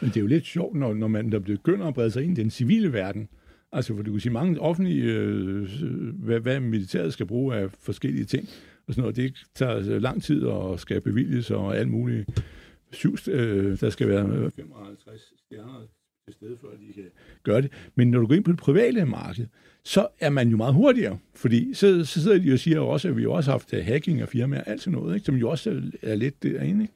Men 0.00 0.08
det 0.10 0.16
er 0.16 0.20
jo 0.20 0.26
lidt 0.26 0.46
sjovt, 0.46 0.76
når, 0.76 0.94
når 0.94 1.08
man 1.08 1.32
der 1.32 1.38
begynder 1.38 1.86
at 1.86 1.94
brede 1.94 2.10
sig 2.10 2.24
ind 2.24 2.38
i 2.38 2.40
den 2.42 2.50
civile 2.50 2.92
verden. 2.92 3.28
Altså, 3.72 3.96
for 3.96 4.02
du 4.02 4.10
kan 4.10 4.20
sige, 4.20 4.32
mange 4.32 4.60
offentlige, 4.60 5.04
øh, 5.04 5.68
hvad, 6.14 6.40
hvad 6.40 6.60
militæret 6.60 7.12
skal 7.12 7.26
bruge 7.26 7.56
af 7.56 7.70
forskellige 7.70 8.24
ting, 8.24 8.48
og 8.86 8.94
sådan 8.94 9.02
noget, 9.02 9.16
det 9.16 9.46
tager 9.54 9.76
øh, 9.76 10.02
lang 10.02 10.22
tid 10.22 10.42
og 10.42 10.80
skal 10.80 11.00
bevilges 11.00 11.50
og 11.50 11.76
alt 11.76 11.88
muligt. 11.88 12.44
Syv, 12.92 13.16
øh, 13.28 13.80
der 13.80 13.90
skal 13.90 14.08
være 14.08 14.50
55 14.50 15.32
stjerner 15.38 15.86
til 16.24 16.34
stede, 16.34 16.56
for 16.60 16.68
at 16.68 16.78
de 16.88 16.92
kan 16.92 17.10
gøre 17.42 17.62
det. 17.62 17.72
Men 17.94 18.10
når 18.10 18.20
du 18.20 18.26
går 18.26 18.34
ind 18.34 18.44
på 18.44 18.50
det 18.50 18.58
private 18.58 19.04
marked, 19.04 19.46
så 19.84 20.08
er 20.20 20.30
man 20.30 20.48
jo 20.48 20.56
meget 20.56 20.74
hurtigere, 20.74 21.18
fordi 21.34 21.74
så, 21.74 22.04
så 22.04 22.22
sidder 22.22 22.38
de 22.38 22.52
og 22.52 22.58
siger 22.58 22.80
også, 22.80 23.08
at 23.08 23.16
vi 23.16 23.26
også 23.26 23.50
har 23.50 23.58
haft 23.58 23.74
øh, 23.74 23.84
hacking 23.84 24.20
af 24.20 24.28
firmaer, 24.28 24.64
alt 24.64 24.82
sådan 24.82 24.98
noget, 24.98 25.14
ikke? 25.14 25.26
som 25.26 25.34
jo 25.34 25.50
også 25.50 25.70
er, 25.70 25.80
er 26.02 26.14
lidt 26.14 26.42
derinde. 26.42 26.84
Ikke? 26.84 26.94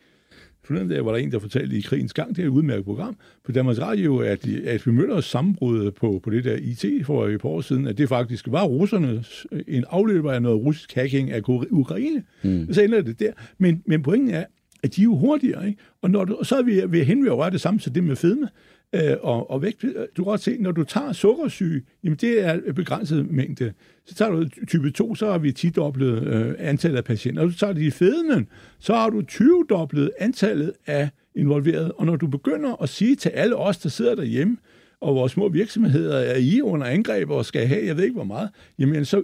Forleden 0.64 0.88
dag 0.88 1.04
var 1.04 1.10
der 1.10 1.18
en, 1.18 1.32
der 1.32 1.38
fortalte 1.38 1.76
i 1.76 1.80
krigens 1.80 2.12
gang, 2.12 2.36
det 2.36 2.42
er 2.42 2.46
et 2.46 2.50
udmærket 2.50 2.84
program 2.84 3.16
på 3.44 3.52
Danmarks 3.52 3.80
Radio, 3.80 4.18
at, 4.18 4.46
at 4.46 4.86
vi 4.86 4.92
mødte 4.92 5.10
os 5.10 5.24
sammenbrud 5.24 5.90
på, 5.90 6.20
på 6.22 6.30
det 6.30 6.44
der 6.44 6.56
IT 6.60 7.06
for 7.06 7.26
et 7.26 7.40
par 7.40 7.48
år 7.48 7.60
siden, 7.60 7.86
at 7.86 7.98
det 7.98 8.08
faktisk 8.08 8.46
var 8.48 8.64
russernes, 8.64 9.46
en 9.68 9.84
afløber 9.88 10.32
af 10.32 10.42
noget 10.42 10.60
russisk 10.60 10.94
hacking 10.94 11.30
af 11.30 11.40
Ukraine. 11.70 12.22
Mm. 12.42 12.72
Så 12.72 12.82
ender 12.82 13.02
det 13.02 13.20
der. 13.20 13.32
Men, 13.58 13.82
men 13.86 14.02
pointen 14.02 14.30
er, 14.30 14.44
at 14.82 14.96
de 14.96 15.00
er 15.00 15.04
jo 15.04 15.16
hurtigere, 15.16 15.66
ikke? 15.66 15.78
Og, 16.02 16.10
når 16.10 16.24
du, 16.24 16.34
og 16.34 16.46
så 16.46 16.56
er 16.56 16.62
vi 16.62 16.82
ved 16.88 17.04
hen 17.04 17.24
ved 17.24 17.30
at 17.30 17.38
røre 17.38 17.50
det 17.50 17.60
samme 17.60 17.80
til 17.80 17.94
det 17.94 18.04
med 18.04 18.16
fedme 18.16 18.48
øh, 18.95 19.16
og, 19.22 19.51
og 19.51 19.62
vægt. 19.62 19.82
Du 19.82 20.24
kan 20.24 20.24
godt 20.24 20.40
se, 20.40 20.57
når 20.61 20.72
du 20.72 20.84
tager 20.84 21.12
sukkersyge, 21.12 21.82
jamen 22.05 22.16
det 22.16 22.45
er 22.45 22.53
en 22.53 22.74
begrænset 22.74 23.30
mængde. 23.30 23.72
Så 24.07 24.14
tager 24.14 24.30
du 24.30 24.49
type 24.68 24.90
2, 24.90 25.14
så 25.14 25.30
har 25.30 25.38
vi 25.38 25.55
10-doblet 25.59 26.22
øh, 26.22 26.55
antallet 26.59 26.99
af 26.99 27.05
patienter. 27.05 27.43
Og 27.43 27.49
du 27.49 27.55
tager 27.55 27.72
de 27.72 27.90
fedmen, 27.90 28.49
så 28.78 28.95
har 28.95 29.11
du 29.11 29.22
20-doblet 29.30 30.11
antallet 30.18 30.72
af 30.86 31.11
involveret. 31.34 31.93
Og 31.93 32.07
når 32.07 32.16
du 32.16 32.26
begynder 32.26 32.82
at 32.82 32.88
sige 32.88 33.16
til 33.16 33.28
alle 33.28 33.57
os, 33.57 33.78
der 33.78 33.88
sidder 33.88 34.14
derhjemme, 34.14 34.57
og 35.01 35.14
vores 35.14 35.32
små 35.32 35.49
virksomheder 35.49 36.16
er 36.18 36.36
i 36.36 36.61
under 36.61 36.86
angreb 36.86 37.30
og 37.30 37.45
skal 37.45 37.66
have, 37.66 37.86
jeg 37.86 37.97
ved 37.97 38.05
ikke 38.05 38.14
hvor 38.14 38.24
meget, 38.24 38.51
jamen 38.78 39.05
så 39.05 39.22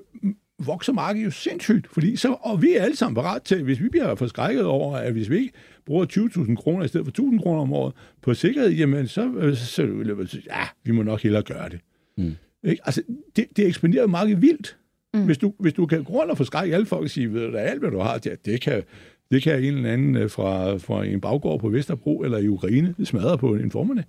vokser 0.58 0.92
markedet 0.92 1.24
jo 1.24 1.30
sindssygt, 1.30 1.86
fordi 1.92 2.16
så, 2.16 2.36
og 2.40 2.62
vi 2.62 2.72
er 2.72 2.82
alle 2.82 2.96
sammen 2.96 3.14
parat 3.14 3.42
til, 3.42 3.62
hvis 3.62 3.82
vi 3.82 3.88
bliver 3.88 4.14
forskrækket 4.14 4.64
over, 4.64 4.96
at 4.96 5.12
hvis 5.12 5.30
vi 5.30 5.36
ikke 5.36 5.52
bruger 5.86 6.06
20.000 6.06 6.54
kroner 6.54 6.84
i 6.84 6.88
stedet 6.88 7.06
for 7.06 7.32
1.000 7.32 7.42
kroner 7.42 7.60
om 7.60 7.72
året 7.72 7.94
på 8.22 8.34
sikkerhed, 8.34 8.70
jamen 8.70 9.08
så, 9.08 9.32
øh, 9.32 9.56
så, 9.56 9.66
så, 9.66 9.82
så 10.26 10.38
ja, 10.46 10.62
vi 10.84 10.92
må 10.92 11.02
nok 11.02 11.22
hellere 11.22 11.42
gøre 11.42 11.68
det. 11.68 11.80
Mm. 12.16 12.36
Ikke? 12.64 12.82
Altså, 12.84 13.02
det, 13.36 13.46
det 13.56 13.66
ekspanderer 13.66 14.06
markedet 14.06 14.42
vildt. 14.42 14.76
Mm. 15.14 15.24
Hvis, 15.24 15.38
du, 15.38 15.54
hvis 15.58 15.72
du 15.72 15.86
kan 15.86 16.04
gå 16.04 16.12
rundt 16.12 16.30
og 16.30 16.36
forskrække 16.36 16.74
alle 16.74 16.86
folk 16.86 17.04
og 17.04 17.10
sige, 17.10 17.32
ved 17.32 17.50
du, 17.50 17.56
alt 17.56 17.80
hvad 17.80 17.90
du 17.90 17.98
har, 17.98 18.18
det, 18.18 18.46
det, 18.46 18.60
kan, 18.60 18.82
Det 19.30 19.42
kan 19.42 19.64
en 19.64 19.74
eller 19.74 19.92
anden 19.92 20.16
øh, 20.16 20.30
fra, 20.30 20.76
fra 20.76 21.04
en 21.04 21.20
baggård 21.20 21.60
på 21.60 21.68
Vesterbro 21.68 22.20
eller 22.20 22.38
i 22.38 22.48
Ukraine 22.48 22.94
smadre 23.04 23.38
på 23.38 23.54
en 23.54 23.70
formiddag. 23.70 24.04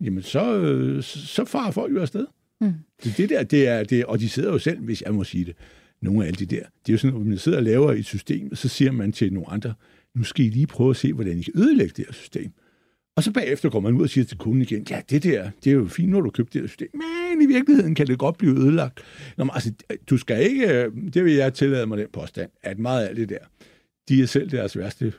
Jamen, 0.00 0.22
så, 0.22 0.58
øh, 0.58 1.02
så 1.02 1.44
farer 1.44 1.70
folk 1.70 1.94
jo 1.94 2.00
afsted. 2.00 2.26
Mm. 2.60 2.72
Det, 3.04 3.16
det 3.16 3.28
der, 3.28 3.42
det 3.42 3.68
er, 3.68 3.84
det, 3.84 4.04
og 4.04 4.20
de 4.20 4.28
sidder 4.28 4.52
jo 4.52 4.58
selv, 4.58 4.78
hvis 4.78 5.02
jeg 5.02 5.14
må 5.14 5.24
sige 5.24 5.44
det, 5.44 5.54
nogle 6.02 6.22
af 6.22 6.26
alle 6.26 6.46
de 6.46 6.56
der. 6.56 6.62
Det 6.62 6.88
er 6.88 6.92
jo 6.92 6.98
sådan, 6.98 7.20
at 7.20 7.26
man 7.26 7.38
sidder 7.38 7.58
og 7.58 7.64
laver 7.64 7.92
et 7.92 8.04
system, 8.04 8.54
så 8.54 8.68
siger 8.68 8.92
man 8.92 9.12
til 9.12 9.32
nogle 9.32 9.50
andre, 9.50 9.74
nu 10.14 10.24
skal 10.24 10.44
I 10.44 10.48
lige 10.48 10.66
prøve 10.66 10.90
at 10.90 10.96
se, 10.96 11.12
hvordan 11.12 11.38
I 11.38 11.42
kan 11.42 11.52
ødelægge 11.56 11.94
det 11.96 12.04
her 12.06 12.12
system. 12.12 12.52
Og 13.16 13.24
så 13.24 13.32
bagefter 13.32 13.70
går 13.70 13.80
man 13.80 13.94
ud 13.94 14.02
og 14.02 14.08
siger 14.08 14.24
til 14.24 14.38
kunden 14.38 14.62
igen, 14.62 14.86
ja, 14.90 15.00
det 15.10 15.22
der, 15.22 15.50
det 15.64 15.70
er 15.70 15.74
jo 15.74 15.86
fint, 15.86 16.10
når 16.10 16.20
du 16.20 16.30
købte 16.30 16.52
det 16.52 16.62
her 16.62 16.68
system, 16.68 16.88
men 16.94 17.42
i 17.42 17.46
virkeligheden 17.46 17.94
kan 17.94 18.06
det 18.06 18.18
godt 18.18 18.38
blive 18.38 18.58
ødelagt. 18.58 19.00
Nå, 19.36 19.44
men 19.44 19.50
altså, 19.54 19.72
du 20.10 20.16
skal 20.16 20.42
ikke, 20.42 20.72
øh, 20.72 20.92
det 21.14 21.24
vil 21.24 21.32
jeg 21.32 21.54
tillade 21.54 21.86
mig 21.86 21.98
den 21.98 22.06
påstand, 22.12 22.50
at 22.62 22.78
meget 22.78 23.06
af 23.06 23.14
det 23.14 23.28
der, 23.28 23.38
de 24.08 24.22
er 24.22 24.26
selv 24.26 24.50
deres 24.50 24.78
værste 24.78 25.12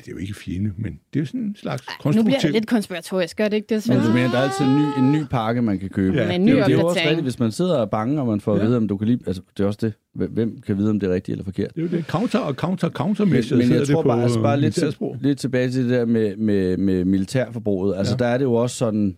det 0.00 0.08
er 0.08 0.12
jo 0.12 0.18
ikke 0.18 0.34
fjende, 0.34 0.72
men 0.76 0.92
det 0.92 1.18
er 1.18 1.22
jo 1.22 1.26
sådan 1.26 1.40
en 1.40 1.56
slags 1.56 1.82
konstruktiv... 1.82 2.18
Nu 2.22 2.24
bliver 2.24 2.40
det 2.40 2.52
lidt 2.52 2.66
konspiratorisk, 2.66 3.36
gør 3.36 3.48
det 3.48 3.56
ikke 3.56 3.74
det, 3.74 3.88
Men 3.88 3.98
du 3.98 4.12
mener, 4.12 4.30
der 4.30 4.38
er 4.38 4.42
altid 4.42 4.64
en 4.64 4.76
ny, 4.76 4.82
en 4.98 5.12
ny 5.12 5.24
pakke, 5.30 5.62
man 5.62 5.78
kan 5.78 5.88
købe. 5.88 6.16
Ja. 6.16 6.26
Med 6.26 6.34
en 6.34 6.44
ny 6.44 6.50
det, 6.50 6.56
er 6.58 6.60
jo- 6.60 6.66
det 6.66 6.74
er 6.74 6.78
jo 6.80 6.86
også 6.86 7.00
rigtigt, 7.00 7.22
hvis 7.22 7.38
man 7.38 7.52
sidder 7.52 7.74
og 7.76 7.82
er 7.82 7.86
bange, 7.86 8.20
og 8.20 8.26
man 8.26 8.40
får 8.40 8.54
at 8.54 8.60
Ja. 8.60 8.64
vide, 8.64 8.76
om 8.76 8.88
du 8.88 8.96
kan 8.96 9.06
lide... 9.08 9.18
Altså, 9.26 9.42
det 9.56 9.62
er 9.62 9.66
også 9.66 9.78
det. 9.82 9.92
Hvem- 10.30 10.60
kan 10.66 10.78
vide, 10.78 10.90
om 10.90 11.00
det 11.00 11.08
er 11.10 11.14
rigtigt 11.14 11.32
eller 11.34 11.44
forkert? 11.44 11.74
Det 11.74 11.80
er 11.84 11.88
jo 11.90 11.96
det. 11.96 12.04
Counter 12.06 12.38
og 12.38 12.54
counter, 12.54 12.88
counter 12.90 13.24
Men, 13.24 13.32
men 13.50 13.70
jeg 13.72 13.86
tror 13.86 14.02
det 14.02 14.06
bare, 14.06 14.16
på 14.18 14.22
altså 14.22 14.40
bare 14.42 14.60
lidt, 14.60 14.74
til, 14.74 14.82
militærsprog. 14.82 15.16
lidt 15.20 15.38
tilbage 15.38 15.70
til 15.70 15.82
det 15.82 15.90
der 15.90 16.04
med, 16.04 16.36
med, 16.36 16.76
med 16.76 17.04
militærforbruget. 17.04 17.96
Altså, 17.96 18.16
Ja. 18.20 18.24
ja. 18.24 18.28
der 18.28 18.34
er 18.34 18.38
det 18.38 18.44
jo 18.44 18.54
også 18.54 18.76
sådan... 18.76 19.16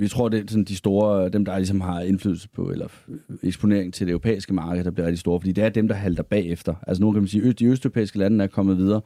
Vi 0.00 0.08
tror, 0.08 0.28
det 0.28 0.40
er 0.40 0.44
sådan 0.48 0.64
de 0.64 0.76
store, 0.76 1.28
dem 1.28 1.44
der 1.44 1.56
ligesom 1.56 1.80
har 1.80 2.00
indflydelse 2.00 2.48
på, 2.48 2.70
eller 2.70 2.86
eksponering 3.42 3.94
til 3.94 4.06
det 4.06 4.12
europæiske 4.12 4.54
marked, 4.54 4.84
der 4.84 4.90
bliver 4.90 5.06
rigtig 5.06 5.18
store, 5.18 5.40
fordi 5.40 5.52
det 5.52 5.64
er 5.64 5.68
dem, 5.68 5.88
der 5.88 5.94
halter 5.94 6.22
bagefter. 6.22 6.74
Altså 6.86 7.02
nu 7.02 7.12
kan 7.12 7.22
man 7.22 7.28
sige, 7.28 7.48
at 7.48 7.58
de 7.58 7.64
østeuropæiske 7.66 8.18
lande 8.18 8.44
er 8.44 8.48
kommet 8.48 8.76
videre. 8.76 9.00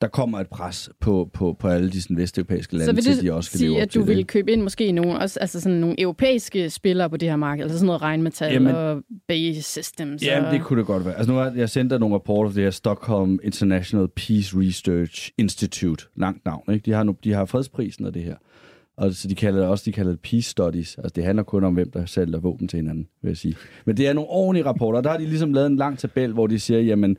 Der 0.00 0.08
kommer 0.08 0.40
et 0.40 0.48
pres 0.48 0.90
på, 1.00 1.30
på, 1.34 1.56
på 1.60 1.68
alle 1.68 1.90
de 1.90 2.02
sådan, 2.02 2.16
vesteuropæiske 2.16 2.72
lande, 2.72 2.86
Så 2.86 2.92
vil 2.92 3.04
til 3.04 3.16
det 3.16 3.22
de 3.22 3.32
også 3.32 3.48
skal 3.50 3.60
leve 3.60 3.70
sige, 3.70 3.78
op 3.78 3.82
at 3.82 3.94
du 3.94 4.00
det, 4.00 4.08
vil 4.08 4.26
købe 4.26 4.52
ind 4.52 4.62
måske 4.62 4.92
nogle, 4.92 5.18
også, 5.18 5.40
altså 5.40 5.60
sådan 5.60 5.78
nogle 5.78 6.00
europæiske 6.00 6.70
spillere 6.70 7.10
på 7.10 7.16
det 7.16 7.28
her 7.28 7.36
marked, 7.36 7.62
altså 7.62 7.78
sådan 7.78 7.86
noget 7.86 8.02
regnmetal 8.02 8.52
Jamen- 8.52 8.74
og 8.74 9.02
base 9.28 9.62
systems. 9.62 10.22
Ja, 10.22 10.46
og... 10.46 10.52
det 10.52 10.62
kunne 10.62 10.78
det 10.78 10.86
godt 10.86 11.04
være. 11.04 11.14
Altså 11.14 11.32
nu 11.32 11.38
har 11.38 11.52
jeg 11.56 11.70
sendt 11.70 11.90
dig 11.90 12.00
nogle 12.00 12.14
rapporter 12.14 12.50
fra 12.50 12.54
det 12.54 12.62
her 12.62 12.70
Stockholm 12.70 13.38
International 13.42 14.08
Peace 14.08 14.60
Research 14.60 15.30
Institute. 15.38 16.04
Langt 16.16 16.44
navn, 16.44 16.72
ikke? 16.72 16.84
De 16.84 16.92
har, 16.92 17.02
nu, 17.02 17.16
de 17.24 17.32
har 17.32 17.44
fredsprisen 17.44 18.06
af 18.06 18.12
det 18.12 18.22
her. 18.22 18.34
Og 18.96 19.12
så 19.12 19.28
de 19.28 19.34
kalder 19.34 19.60
det 19.60 19.68
også, 19.68 19.82
de 19.86 19.92
kalder 19.92 20.10
det 20.10 20.20
Peace 20.20 20.50
Studies. 20.50 20.96
Altså 20.98 21.12
det 21.16 21.24
handler 21.24 21.42
kun 21.42 21.64
om, 21.64 21.74
hvem 21.74 21.90
der 21.90 22.06
sælger 22.06 22.38
våben 22.38 22.68
til 22.68 22.76
hinanden, 22.76 23.08
vil 23.22 23.28
jeg 23.28 23.36
sige. 23.36 23.54
Men 23.84 23.96
det 23.96 24.08
er 24.08 24.12
nogle 24.12 24.30
ordentlige 24.30 24.64
rapporter. 24.64 25.00
Der 25.00 25.10
har 25.10 25.16
de 25.16 25.26
ligesom 25.26 25.52
lavet 25.52 25.66
en 25.66 25.76
lang 25.76 25.98
tabel, 25.98 26.32
hvor 26.32 26.46
de 26.46 26.58
siger, 26.58 26.80
jamen, 26.80 27.16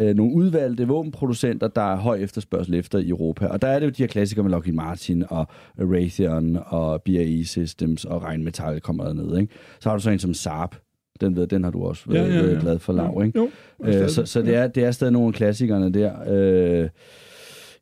øh, 0.00 0.14
nogle 0.16 0.34
udvalgte 0.34 0.88
våbenproducenter, 0.88 1.68
der 1.68 1.92
er 1.92 1.96
høj 1.96 2.18
efterspørgsel 2.18 2.74
efter 2.74 2.98
i 2.98 3.08
Europa. 3.08 3.46
Og 3.46 3.62
der 3.62 3.68
er 3.68 3.78
det 3.78 3.86
jo 3.86 3.90
de 3.90 4.02
her 4.02 4.06
klassikere 4.06 4.42
med 4.42 4.50
Lockheed 4.50 4.74
Martin 4.74 5.24
og 5.28 5.46
Raytheon 5.78 6.58
og 6.66 7.02
BAE 7.02 7.44
Systems 7.44 8.04
og 8.04 8.24
Rheinmetall 8.24 8.80
kommer 8.80 9.04
dernede. 9.04 9.40
Ikke? 9.40 9.54
Så 9.80 9.88
har 9.88 9.96
du 9.96 10.02
så 10.02 10.10
en 10.10 10.18
som 10.18 10.34
Saab. 10.34 10.74
Den, 11.20 11.36
ved, 11.36 11.46
den 11.46 11.64
har 11.64 11.70
du 11.70 11.84
også 11.84 12.02
været, 12.06 12.28
Ja, 12.28 12.34
ja, 12.34 12.40
ja. 12.40 12.46
været 12.46 12.60
glad 12.60 12.78
for, 12.78 12.92
Lav, 12.92 13.22
ikke? 13.26 13.38
Jo, 13.38 13.50
Øh, 13.84 14.08
så, 14.08 14.26
så 14.26 14.42
det, 14.42 14.54
er, 14.54 14.66
det 14.66 14.84
er 14.84 14.90
stadig 14.90 15.12
nogle 15.12 15.28
af 15.28 15.34
klassikerne 15.34 15.92
der. 15.92 16.12
Øh, 16.28 16.88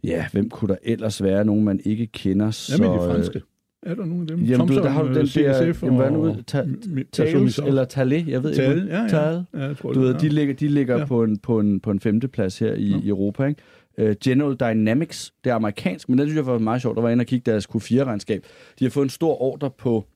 ja, 0.05 0.27
hvem 0.33 0.49
kunne 0.51 0.69
der 0.69 0.77
ellers 0.83 1.23
være? 1.23 1.45
Nogen, 1.45 1.65
man 1.65 1.81
ikke 1.85 2.07
kender. 2.07 2.51
Så, 2.51 2.79
Hvad 2.79 2.89
med 2.89 2.99
de 2.99 3.03
franske? 3.05 3.43
Er 3.83 3.95
der 3.95 4.05
nogen 4.05 4.21
af 4.23 4.27
dem? 4.27 4.41
Jamen, 4.45 4.69
du, 4.69 4.75
der 4.75 4.89
har 4.89 5.03
du 5.03 5.15
den 5.15 5.27
CSF 5.27 5.37
der... 5.37 5.75
Jamen, 5.83 5.97
hvad 6.01 6.11
nu? 6.11 6.35
Ta- 6.47 6.67
Tales 7.13 7.59
eller 7.59 7.85
Tale? 7.85 8.25
Jeg 8.29 8.43
ved 8.43 8.55
Tale, 8.55 8.75
ikke. 8.83 8.95
ja, 8.95 9.03
ja. 9.03 9.09
Tale. 9.09 9.47
Ja, 9.55 9.59
jeg 9.67 9.77
tror, 9.77 9.93
Du 9.93 10.01
ved, 10.01 10.15
de 10.15 10.29
ligger, 10.29 10.55
de 10.55 10.69
ligger 10.69 10.99
Ja. 10.99 11.05
på, 11.05 11.23
en, 11.25 11.39
på, 11.39 11.61
en, 11.61 11.81
på 11.81 11.91
en 11.91 12.01
femteplads 12.01 12.59
her 12.59 12.73
i, 12.75 12.85
Ja. 12.91 12.97
i 13.05 13.09
Europa. 13.09 13.45
Ikke? 13.45 13.63
Uh, 14.03 14.15
General 14.25 14.55
Dynamics, 14.55 15.33
det 15.45 15.51
er 15.51 15.55
amerikansk, 15.55 16.09
men 16.09 16.19
det 16.19 16.27
synes 16.29 16.37
jeg 16.37 16.47
var 16.47 16.59
meget 16.59 16.83
sjovt. 16.83 16.97
Der 16.97 17.03
var 17.03 17.11
inde 17.11 17.23
og 17.23 17.27
kigge 17.27 17.51
deres 17.51 17.67
Q4-regnskab. 17.67 18.43
De 18.79 18.85
har 18.85 18.91
fået 18.91 19.05
en 19.05 19.11
stor 19.11 19.43
ordre 19.43 19.71
på 19.71 20.07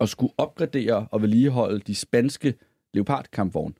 at 0.00 0.08
skulle 0.08 0.32
opgradere 0.38 1.06
og 1.10 1.22
vedligeholde 1.22 1.80
de 1.86 1.94
spanske 1.94 2.54
Leopard-kampvogne, 2.94 3.74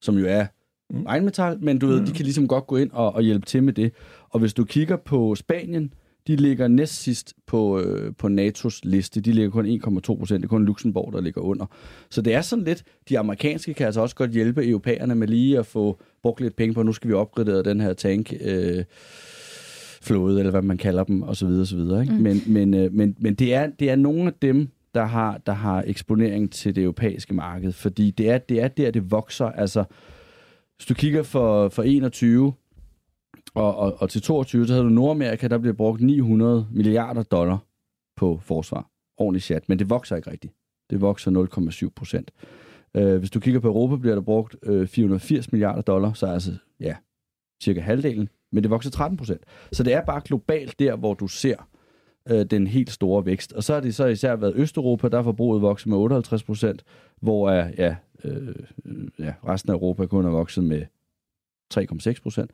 som 0.00 0.18
jo 0.18 0.26
er 0.28 0.46
Mm. 0.90 1.02
regnmetal, 1.02 1.58
men 1.60 1.78
du 1.78 1.86
ved, 1.86 2.06
de 2.06 2.12
kan 2.12 2.24
ligesom 2.24 2.48
godt 2.48 2.66
gå 2.66 2.76
ind 2.76 2.90
og, 2.92 3.14
og 3.14 3.22
hjælpe 3.22 3.46
til 3.46 3.62
med 3.62 3.72
det. 3.72 3.92
Og 4.30 4.40
hvis 4.40 4.54
du 4.54 4.64
kigger 4.64 4.96
på 4.96 5.34
Spanien, 5.34 5.92
de 6.26 6.36
ligger 6.36 6.68
næst 6.68 7.02
sidst 7.02 7.34
på, 7.46 7.80
øh, 7.80 8.12
på 8.18 8.26
NATO's 8.26 8.80
liste. 8.82 9.20
De 9.20 9.32
ligger 9.32 9.50
kun 9.50 9.66
1,2 9.66 10.00
procent. 10.00 10.40
Det 10.40 10.44
er 10.44 10.48
kun 10.48 10.64
Luxembourg, 10.64 11.12
der 11.12 11.20
ligger 11.20 11.40
under. 11.40 11.66
Så 12.10 12.22
det 12.22 12.34
er 12.34 12.40
sådan 12.40 12.64
lidt, 12.64 12.82
de 13.08 13.18
amerikanske 13.18 13.74
kan 13.74 13.86
altså 13.86 14.00
også 14.00 14.16
godt 14.16 14.30
hjælpe 14.30 14.68
europæerne 14.68 15.14
med 15.14 15.28
lige 15.28 15.58
at 15.58 15.66
få 15.66 15.98
brugt 16.22 16.40
lidt 16.40 16.56
penge 16.56 16.74
på, 16.74 16.82
nu 16.82 16.92
skal 16.92 17.08
vi 17.08 17.14
opgradere 17.14 17.62
den 17.62 17.80
her 17.80 17.92
tank, 17.92 18.32
øh, 18.40 18.84
flåde, 20.02 20.38
eller 20.38 20.50
hvad 20.50 20.62
man 20.62 20.78
kalder 20.78 21.04
dem, 21.04 21.22
og 21.22 21.36
så 21.36 21.46
videre, 21.46 21.62
og 21.62 21.66
så 21.66 21.76
videre. 21.76 22.02
Ikke? 22.02 22.14
Mm. 22.14 22.20
Men, 22.20 22.42
men, 22.46 22.74
øh, 22.74 22.92
men, 22.92 23.16
men 23.18 23.34
det, 23.34 23.54
er, 23.54 23.66
det 23.78 23.90
er 23.90 23.96
nogle 23.96 24.26
af 24.26 24.32
dem, 24.42 24.68
der 24.94 25.04
har, 25.04 25.40
der 25.46 25.52
har 25.52 25.84
eksponering 25.86 26.52
til 26.52 26.76
det 26.76 26.82
europæiske 26.82 27.34
marked, 27.34 27.72
fordi 27.72 28.10
det 28.10 28.30
er, 28.30 28.38
det 28.38 28.62
er 28.62 28.68
der, 28.68 28.90
det 28.90 29.10
vokser. 29.10 29.46
Altså, 29.46 29.84
hvis 30.76 30.86
du 30.86 30.94
kigger 30.94 31.22
for, 31.22 31.68
for 31.68 31.82
21 31.82 32.52
og, 33.54 33.76
og, 33.76 33.96
og 33.98 34.10
til 34.10 34.22
22, 34.22 34.66
så 34.66 34.72
havde 34.72 34.84
du 34.84 34.90
Nordamerika, 34.90 35.48
der 35.48 35.58
blev 35.58 35.74
brugt 35.74 36.00
900 36.00 36.68
milliarder 36.72 37.22
dollar 37.22 37.58
på 38.16 38.38
forsvar. 38.42 38.90
Ordentligt 39.16 39.44
chat, 39.44 39.68
men 39.68 39.78
det 39.78 39.90
vokser 39.90 40.16
ikke 40.16 40.30
rigtigt. 40.30 40.54
Det 40.90 41.00
vokser 41.00 41.30
0,7 41.84 41.88
procent. 41.96 42.30
Øh, 42.96 43.18
hvis 43.18 43.30
du 43.30 43.40
kigger 43.40 43.60
på 43.60 43.68
Europa, 43.68 43.96
bliver 43.96 44.14
der 44.14 44.22
brugt 44.22 44.56
øh, 44.62 44.88
480 44.88 45.52
milliarder 45.52 45.82
dollar, 45.82 46.12
så 46.12 46.26
er 46.26 46.32
altså, 46.32 46.52
ja, 46.80 46.96
cirka 47.62 47.80
halvdelen, 47.80 48.28
men 48.52 48.62
det 48.62 48.70
vokser 48.70 48.90
13 48.90 49.16
procent. 49.16 49.40
Så 49.72 49.82
det 49.82 49.92
er 49.92 50.04
bare 50.04 50.20
globalt 50.24 50.78
der, 50.78 50.96
hvor 50.96 51.14
du 51.14 51.28
ser 51.28 51.68
øh, 52.28 52.44
den 52.44 52.66
helt 52.66 52.90
store 52.90 53.26
vækst. 53.26 53.52
Og 53.52 53.64
så 53.64 53.74
har 53.74 53.80
det 53.80 53.94
så 53.94 54.06
især 54.06 54.36
været 54.36 54.52
Østeuropa, 54.56 55.08
der 55.08 55.18
er 55.18 55.22
forbruget 55.22 55.62
vokset 55.62 55.86
med 55.86 55.96
58 55.96 56.42
procent, 56.42 56.84
hvor 57.20 57.50
er, 57.50 57.70
ja, 57.78 57.96
øh, 58.24 58.54
ja, 59.18 59.34
resten 59.48 59.70
af 59.70 59.74
Europa 59.74 60.06
kun 60.06 60.24
er 60.24 60.30
vokset 60.30 60.64
med 60.64 60.82
3,6 61.74 62.22
procent. 62.22 62.50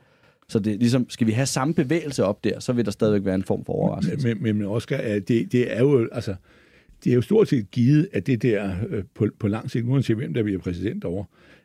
Så 0.48 0.58
det 0.58 0.78
ligesom, 0.78 1.06
skal 1.10 1.26
vi 1.26 1.32
have 1.32 1.46
samme 1.46 1.74
bevægelse 1.74 2.24
op 2.24 2.44
der, 2.44 2.60
så 2.60 2.72
vil 2.72 2.84
der 2.84 2.90
stadigvæk 2.90 3.24
være 3.24 3.34
en 3.34 3.42
form 3.42 3.64
for 3.64 3.72
overraskelse. 3.72 4.28
Men, 4.28 4.42
men, 4.42 4.56
men 4.56 4.66
Oscar, 4.66 4.96
det, 4.96 5.52
det 5.52 5.76
er 5.76 5.80
jo, 5.80 6.08
altså, 6.12 6.34
det 7.04 7.10
er 7.10 7.14
jo 7.14 7.22
stort 7.22 7.48
set 7.48 7.70
givet, 7.70 8.08
at 8.12 8.26
det 8.26 8.42
der 8.42 8.74
øh, 8.88 9.04
på, 9.14 9.28
på 9.38 9.48
lang 9.48 9.70
sigt, 9.70 9.86
uanset 9.86 10.16
hvem 10.16 10.34
der 10.34 10.42
bliver 10.42 10.58
præsident 10.58 11.04
over, 11.04 11.24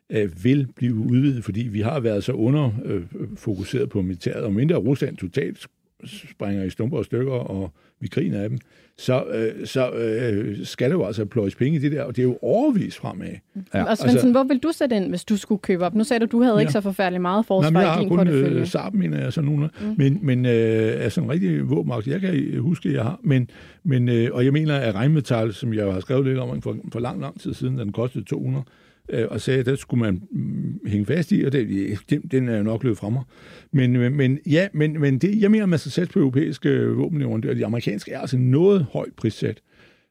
øh, 0.10 0.44
vil 0.44 0.68
blive 0.76 0.96
udvidet, 0.96 1.44
fordi 1.44 1.62
vi 1.62 1.82
har 1.82 2.00
været 2.00 2.24
så 2.24 2.32
underfokuseret 2.32 3.84
øh, 3.84 3.90
på 3.90 4.02
militæret, 4.02 4.44
og 4.44 4.54
mindre 4.54 4.76
Rusland 4.76 5.18
totalt 5.18 5.68
springer 6.06 6.64
i 6.64 6.70
stumper 6.70 6.98
og 6.98 7.06
stykker, 7.06 7.34
og 7.34 7.72
vi 8.00 8.08
griner 8.08 8.42
af 8.42 8.50
dem, 8.50 8.58
så, 8.98 9.24
øh, 9.24 9.68
så 9.68 9.92
øh, 9.92 10.66
skal 10.66 10.90
der 10.90 10.96
jo 10.96 11.06
altså 11.06 11.26
pløjes 11.26 11.56
penge 11.56 11.78
i 11.78 11.82
det 11.82 11.92
der, 11.92 12.04
og 12.04 12.16
det 12.16 12.22
er 12.22 12.24
jo 12.28 12.38
overvis 12.42 12.98
fremad. 12.98 13.28
Ja, 13.74 13.84
og 13.84 13.98
Svendsen, 13.98 14.10
altså, 14.10 14.32
hvor 14.32 14.44
vil 14.44 14.58
du 14.58 14.72
sætte 14.72 14.96
ind, 14.96 15.10
hvis 15.10 15.26
du 15.26 15.38
skulle 15.38 15.60
købe 15.60 15.86
op? 15.86 15.96
Nu 15.96 16.04
sagde 16.04 16.26
du, 16.26 16.38
du 16.38 16.42
havde 16.42 16.56
ja. 16.56 16.60
ikke 16.60 16.72
så 16.72 16.82
forfærdeligt 16.82 17.22
meget 17.22 17.38
Nej, 17.38 17.46
forsvar 17.48 17.70
men 17.72 17.82
jeg 17.82 17.88
i 17.88 17.92
har 17.92 18.00
din 18.00 18.10
kun 18.10 18.18
portefølje. 18.18 18.60
øh, 18.60 18.68
Saab, 18.68 18.94
mener 18.94 19.20
jeg, 19.20 19.34
sådan 19.34 19.50
nogle. 19.50 19.70
Mm. 19.82 19.96
Men, 19.98 20.20
men 20.22 20.46
øh, 20.46 20.52
er 20.52 21.10
sådan 21.10 21.28
en 21.28 21.32
rigtig 21.32 21.70
våbenmagt, 21.70 22.08
jeg 22.08 22.22
kan 22.22 22.60
huske, 22.60 22.94
jeg 22.94 23.04
har. 23.04 23.20
Men, 23.24 23.50
men, 23.84 24.10
øh, 24.10 24.30
og 24.34 24.46
jeg 24.46 24.54
mener, 24.54 24.76
at 24.76 24.96
regnmetal, 24.96 25.54
som 25.54 25.74
jeg 25.74 25.94
har 25.94 26.00
skrevet 26.00 26.26
lidt 26.26 26.40
om 26.40 26.62
for, 26.62 26.78
for 26.92 27.00
lang, 27.00 27.22
lang 27.22 27.40
tid 27.40 27.54
siden, 27.54 27.78
den 27.78 27.92
kostede 27.92 28.26
200, 28.26 28.64
øh, 29.10 29.26
og 29.30 29.42
sagde, 29.42 29.60
at 29.60 29.66
der 29.66 29.76
skulle 29.76 30.04
man 30.04 30.22
mm, 30.32 30.80
hænge 30.86 31.06
fast 31.06 31.32
i, 31.32 31.44
og 31.44 31.52
det, 31.52 31.98
den, 32.10 32.22
den 32.22 32.50
er 32.50 32.58
jo 32.58 32.64
nok 32.64 32.84
løbet 32.84 32.98
fra 32.98 33.10
mig. 33.10 33.24
Men, 33.72 33.96
øh, 33.96 34.12
men 34.12 34.40
ja, 34.46 34.68
men, 34.74 35.00
men 35.02 35.20
det, 35.20 35.42
jeg 35.42 35.52
mener, 35.52 35.66
man 35.66 35.80
skal 35.80 35.92
sætte 35.92 36.14
på 36.14 36.20
europæiske 36.20 36.88
våbenleverandører. 36.88 37.54
De 37.54 37.66
amerikanske 37.66 38.12
er 38.12 38.20
altså 38.20 38.38
noget 38.38 38.86
højt 38.92 39.14
prissat. 39.18 39.62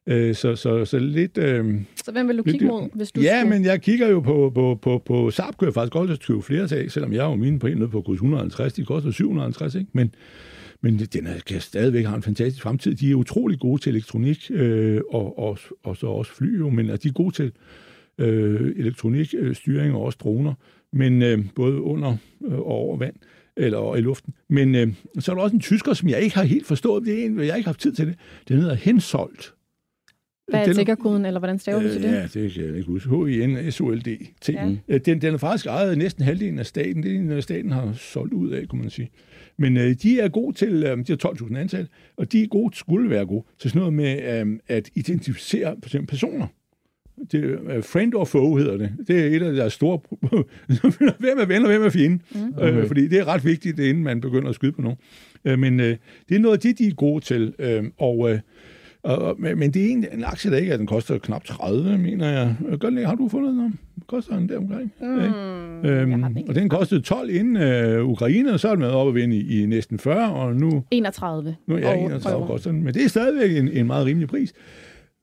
Øh, 0.08 0.34
så, 0.34 0.56
så, 0.56 0.84
så 0.84 0.98
lidt... 0.98 1.38
Øh, 1.38 1.74
Så 2.04 2.12
hvem 2.12 2.28
vil 2.28 2.38
du 2.38 2.42
lidt 2.46 2.54
kigge 2.54 2.66
mod, 2.66 2.88
hvis 2.94 3.12
du 3.12 3.20
ja, 3.20 3.40
skulle... 3.40 3.58
men 3.58 3.64
jeg 3.64 3.82
kigger 3.82 4.08
jo 4.08 4.20
på, 4.20 4.52
på, 4.54 4.78
på, 4.82 5.02
på 5.06 5.30
Saab, 5.30 5.56
kunne 5.56 5.66
jeg 5.66 5.74
faktisk 5.74 5.92
godt 5.92 6.26
købe 6.26 6.42
flere 6.42 6.68
til, 6.68 6.90
selvom 6.90 7.12
jeg 7.12 7.22
har 7.22 7.30
jo 7.30 7.36
mine 7.36 7.58
på 7.58 7.66
en 7.66 7.76
nede 7.76 7.88
på 7.88 8.00
kurs 8.00 8.14
150, 8.14 8.72
de 8.72 8.84
koster 8.84 9.10
750, 9.10 9.74
ikke? 9.74 9.90
Men, 9.92 10.14
men 10.80 10.98
den 10.98 11.26
er, 11.26 11.32
kan 11.46 11.60
stadigvæk 11.60 12.04
have 12.04 12.16
en 12.16 12.22
fantastisk 12.22 12.62
fremtid. 12.62 12.94
De 12.94 13.10
er 13.10 13.14
utrolig 13.14 13.58
gode 13.58 13.82
til 13.82 13.90
elektronik, 13.90 14.50
øh, 14.50 15.00
og, 15.10 15.38
og, 15.38 15.58
og 15.82 15.96
så 15.96 16.06
også 16.06 16.32
fly 16.32 16.58
jo, 16.58 16.70
men 16.70 16.90
altså, 16.90 17.02
de 17.02 17.08
er 17.08 17.12
gode 17.12 17.34
til 17.34 17.52
øh, 18.18 18.72
elektronik, 18.76 19.34
øh, 19.38 19.54
styring 19.54 19.94
og 19.94 20.02
også 20.02 20.18
droner, 20.22 20.54
men 20.92 21.22
øh, 21.22 21.38
både 21.54 21.80
under 21.80 22.16
øh, 22.44 22.58
og 22.58 22.66
over 22.66 22.96
vand 22.96 23.14
eller 23.56 23.96
i 23.96 24.00
luften. 24.00 24.34
Men 24.48 24.74
øh, 24.74 24.88
så 25.18 25.32
er 25.32 25.36
der 25.36 25.42
også 25.42 25.56
en 25.56 25.60
tysker, 25.60 25.92
som 25.92 26.08
jeg 26.08 26.20
ikke 26.20 26.36
har 26.36 26.44
helt 26.44 26.66
forstået. 26.66 27.06
Det 27.06 27.20
er 27.20 27.26
en, 27.26 27.38
jeg 27.38 27.46
har 27.52 27.56
ikke 27.56 27.68
haft 27.68 27.80
tid 27.80 27.92
til 27.92 28.06
det. 28.06 28.14
Den 28.48 28.56
hedder 28.58 28.74
Hensoldt. 28.74 29.52
Hvad 30.48 30.60
er 30.60 30.64
Den- 30.64 30.74
tiggerkoden, 30.74 31.24
eller 31.24 31.40
hvordan 31.40 31.58
staver 31.58 31.82
du 31.82 31.88
til 31.88 32.04
Øh, 32.04 32.10
det? 32.10 32.16
Ja, 32.16 32.40
det 32.40 32.52
kan 32.52 32.64
jeg 32.66 32.76
ikke 32.76 32.86
huske. 32.86 33.08
H-I-N-S-O-L-D-T. 33.10 34.48
Ja. 34.88 34.98
Den, 34.98 35.20
den 35.20 35.34
er 35.34 35.38
faktisk 35.38 35.66
ejet 35.66 35.98
næsten 35.98 36.24
halvdelen 36.24 36.58
af 36.58 36.66
staten. 36.66 37.02
Det 37.02 37.12
er 37.12 37.18
en, 37.36 37.42
staten 37.42 37.70
har 37.72 37.92
solgt 37.92 38.32
ud 38.34 38.50
af, 38.50 38.68
kunne 38.68 38.80
man 38.80 38.90
sige. 38.90 39.10
Men 39.58 39.76
øh, 39.76 39.94
de 40.02 40.20
er 40.20 40.28
gode 40.28 40.56
til, 40.56 40.68
øh, 40.84 40.98
de 40.98 41.04
har 41.08 41.28
12.000 41.34 41.56
ansatte, 41.56 41.88
og 42.16 42.32
de 42.32 42.42
er 42.42 42.46
gode, 42.46 42.76
skulle 42.76 43.10
være 43.10 43.26
gode 43.26 43.44
til 43.58 43.70
sådan 43.70 43.80
noget 43.80 43.92
med 43.94 44.40
øh, 44.46 44.58
at 44.66 44.90
identificere 44.94 45.76
for 45.82 45.88
eksempel 45.88 46.06
personer. 46.08 46.46
Det, 47.32 47.58
er 47.68 47.80
friend 47.82 48.14
or 48.14 48.24
foe 48.24 48.58
hedder 48.58 48.76
det. 48.76 48.92
Det 49.08 49.20
er 49.20 49.36
et 49.36 49.42
af 49.42 49.52
deres 49.52 49.72
store... 49.72 49.98
hvem 51.18 51.38
er 51.38 51.46
ven 51.46 51.62
og 51.62 51.68
hvem 51.68 51.82
er 51.82 51.90
fjende? 51.90 52.18
Mm. 52.34 52.62
Øh, 52.62 52.86
fordi 52.86 53.08
det 53.08 53.18
er 53.18 53.24
ret 53.24 53.44
vigtigt, 53.44 53.78
inden 53.78 54.04
man 54.04 54.20
begynder 54.20 54.48
at 54.48 54.54
skyde 54.54 54.72
på 54.72 54.82
nogen. 54.82 54.98
Øh, 55.44 55.58
men 55.58 55.80
øh, 55.80 55.96
det 56.28 56.34
er 56.34 56.38
noget 56.38 56.56
af 56.56 56.60
det, 56.60 56.78
de 56.78 56.86
er 56.86 56.94
gode 56.94 57.24
til. 57.24 57.54
Øh, 57.58 57.84
og... 57.98 58.30
Øh, 58.30 58.38
og, 59.02 59.36
men, 59.38 59.70
det 59.74 59.86
er 59.86 59.90
en, 59.90 60.06
en 60.12 60.24
aktie, 60.24 60.50
der 60.50 60.56
ikke 60.56 60.72
er, 60.72 60.76
den 60.76 60.86
koster 60.86 61.18
knap 61.18 61.44
30, 61.44 61.98
mener 61.98 62.28
jeg. 62.30 62.54
Gør 62.80 62.90
den, 62.90 63.04
har 63.04 63.14
du 63.14 63.28
fundet 63.28 63.52
den 63.52 63.60
om? 63.60 63.78
Koster 64.06 64.36
den 64.38 64.48
der 64.48 64.58
omkring? 64.58 64.92
Mm, 65.00 65.88
øhm, 65.88 66.36
og 66.48 66.54
den 66.54 66.68
kostede 66.68 67.00
12 67.00 67.30
inden 67.30 67.56
øh, 67.56 68.08
Ukraine, 68.08 68.52
og 68.52 68.60
så 68.60 68.68
er 68.68 68.72
den 68.72 68.80
med 68.80 68.88
op 68.88 69.06
og 69.06 69.14
vinde 69.14 69.36
i, 69.36 69.62
i 69.62 69.66
næsten 69.66 69.98
40, 69.98 70.32
og 70.32 70.56
nu... 70.56 70.84
31. 70.90 71.56
Nu, 71.66 71.76
ja, 71.76 71.94
31 71.94 72.46
koster 72.46 72.70
den. 72.70 72.84
Men 72.84 72.94
det 72.94 73.04
er 73.04 73.08
stadigvæk 73.08 73.56
en, 73.56 73.68
en 73.68 73.86
meget 73.86 74.06
rimelig 74.06 74.28
pris. 74.28 74.52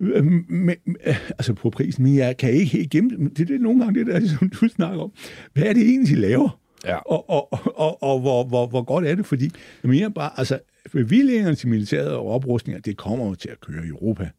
Øh, 0.04 0.26
men, 0.50 0.76
altså 1.30 1.54
på 1.54 1.70
prisen, 1.70 2.04
men 2.04 2.16
jeg 2.16 2.38
kan 2.38 2.52
ikke 2.52 2.72
helt 2.72 2.90
gemme 2.90 3.10
det. 3.10 3.38
Det 3.38 3.56
er 3.56 3.60
nogle 3.60 3.84
gange 3.84 4.00
det 4.00 4.08
der, 4.08 4.28
som 4.40 4.50
du 4.50 4.68
snakker 4.68 5.02
om. 5.02 5.12
Hvad 5.54 5.64
er 5.64 5.74
det 5.74 5.90
egentlig, 5.90 6.16
de 6.16 6.22
laver? 6.22 6.60
Ja. 6.86 6.98
Og, 6.98 7.30
og, 7.30 7.54
og, 7.54 7.80
og, 7.80 8.04
og 8.04 8.20
hvor, 8.20 8.44
hvor, 8.44 8.68
hvor 8.68 8.84
godt 8.84 9.06
er 9.06 9.16
det? 9.16 9.26
Fordi 9.26 9.50
jeg 9.84 9.90
mener 9.90 10.10
bare, 10.10 10.32
altså, 10.38 10.60
bevillingerne 10.92 11.56
til 11.56 11.70
militæret 11.70 12.12
og 12.12 12.28
oprustninger, 12.28 12.82
det 12.82 12.98
kommer 12.98 13.26
jo 13.26 13.36
til 13.36 13.50
at 13.50 13.62
køre 13.62 13.86
i 13.86 13.88
Europa. 13.88 14.30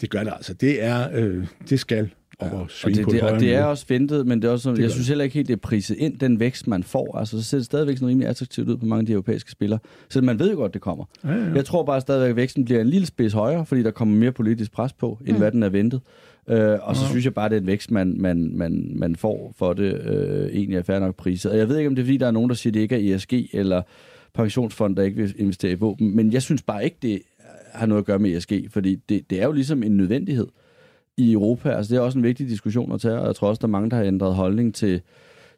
Det 0.00 0.10
gør 0.10 0.24
det 0.24 0.32
altså. 0.36 0.54
Det 0.54 0.82
er, 0.82 1.08
øh, 1.12 1.46
det 1.68 1.80
skal 1.80 2.10
Ja, 2.46 2.58
og, 2.58 2.68
det, 2.84 3.06
det, 3.10 3.22
og 3.22 3.40
det 3.40 3.54
er 3.54 3.64
også 3.64 3.84
ventet, 3.88 4.26
men 4.26 4.42
det 4.42 4.48
er 4.48 4.52
også, 4.52 4.70
det 4.70 4.78
jeg 4.78 4.90
synes 4.90 5.08
heller 5.08 5.24
ikke 5.24 5.34
helt, 5.34 5.48
det 5.48 5.54
er 5.54 5.60
priset 5.60 5.96
ind, 5.98 6.18
den 6.18 6.40
vækst, 6.40 6.66
man 6.66 6.82
får. 6.82 7.18
Altså, 7.18 7.42
så 7.42 7.48
ser 7.48 7.58
det 7.58 7.64
stadigvæk 7.64 7.96
sådan 7.96 8.08
rimelig 8.08 8.28
attraktivt 8.28 8.68
ud 8.68 8.76
på 8.76 8.86
mange 8.86 9.00
af 9.00 9.06
de 9.06 9.12
europæiske 9.12 9.50
spillere. 9.50 9.78
Så 10.08 10.22
man 10.22 10.38
ved 10.38 10.50
jo 10.50 10.56
godt, 10.56 10.74
det 10.74 10.82
kommer. 10.82 11.04
Ja, 11.24 11.30
ja. 11.30 11.52
Jeg 11.54 11.64
tror 11.64 11.84
bare 11.84 12.00
stadigvæk, 12.00 12.30
at 12.30 12.36
væksten 12.36 12.64
bliver 12.64 12.80
en 12.80 12.88
lille 12.88 13.06
spids 13.06 13.32
højere, 13.32 13.66
fordi 13.66 13.82
der 13.82 13.90
kommer 13.90 14.16
mere 14.16 14.32
politisk 14.32 14.72
pres 14.72 14.92
på, 14.92 15.18
end 15.26 15.32
mm. 15.32 15.38
hvad 15.38 15.52
den 15.52 15.62
er 15.62 15.68
ventet. 15.68 16.00
Øh, 16.48 16.78
og 16.82 16.96
så 16.96 17.02
ja. 17.02 17.10
synes 17.10 17.24
jeg 17.24 17.34
bare, 17.34 17.48
det 17.48 17.56
er 17.56 17.60
en 17.60 17.66
vækst, 17.66 17.90
man, 17.90 18.14
man, 18.18 18.52
man, 18.54 18.92
man 18.94 19.16
får 19.16 19.54
for 19.58 19.72
det, 19.72 20.06
øh, 20.06 20.50
egentlig 20.52 20.78
er 20.78 20.82
fair 20.82 20.98
nok 20.98 21.16
priset. 21.16 21.52
Og 21.52 21.58
jeg 21.58 21.68
ved 21.68 21.78
ikke, 21.78 21.88
om 21.88 21.94
det 21.94 22.02
er, 22.02 22.06
fordi 22.06 22.16
der 22.16 22.26
er 22.26 22.30
nogen, 22.30 22.48
der 22.48 22.54
siger, 22.54 22.70
at 22.70 22.74
det 22.74 22.80
ikke 22.80 23.10
er 23.10 23.16
ESG, 23.16 23.32
eller 23.52 23.82
pensionsfond, 24.34 24.96
der 24.96 25.02
ikke 25.02 25.16
vil 25.16 25.34
investere 25.38 25.72
i 25.72 25.74
våben. 25.74 26.16
Men 26.16 26.32
jeg 26.32 26.42
synes 26.42 26.62
bare 26.62 26.84
ikke, 26.84 26.96
det 27.02 27.22
har 27.72 27.86
noget 27.86 28.02
at 28.02 28.06
gøre 28.06 28.18
med 28.18 28.36
ESG, 28.36 28.52
fordi 28.70 28.96
det, 29.08 29.30
det 29.30 29.40
er 29.40 29.44
jo 29.44 29.52
ligesom 29.52 29.82
en 29.82 29.96
nødvendighed 29.96 30.46
i 31.16 31.32
Europa. 31.32 31.70
Altså 31.70 31.94
det 31.94 31.98
er 31.98 32.02
også 32.02 32.18
en 32.18 32.24
vigtig 32.24 32.48
diskussion 32.48 32.92
at 32.92 33.00
tage, 33.00 33.18
og 33.18 33.26
jeg 33.26 33.36
tror 33.36 33.48
også, 33.48 33.60
der 33.60 33.66
er 33.66 33.70
mange, 33.70 33.90
der 33.90 33.96
har 33.96 34.04
ændret 34.04 34.34
holdning 34.34 34.74
til, 34.74 35.00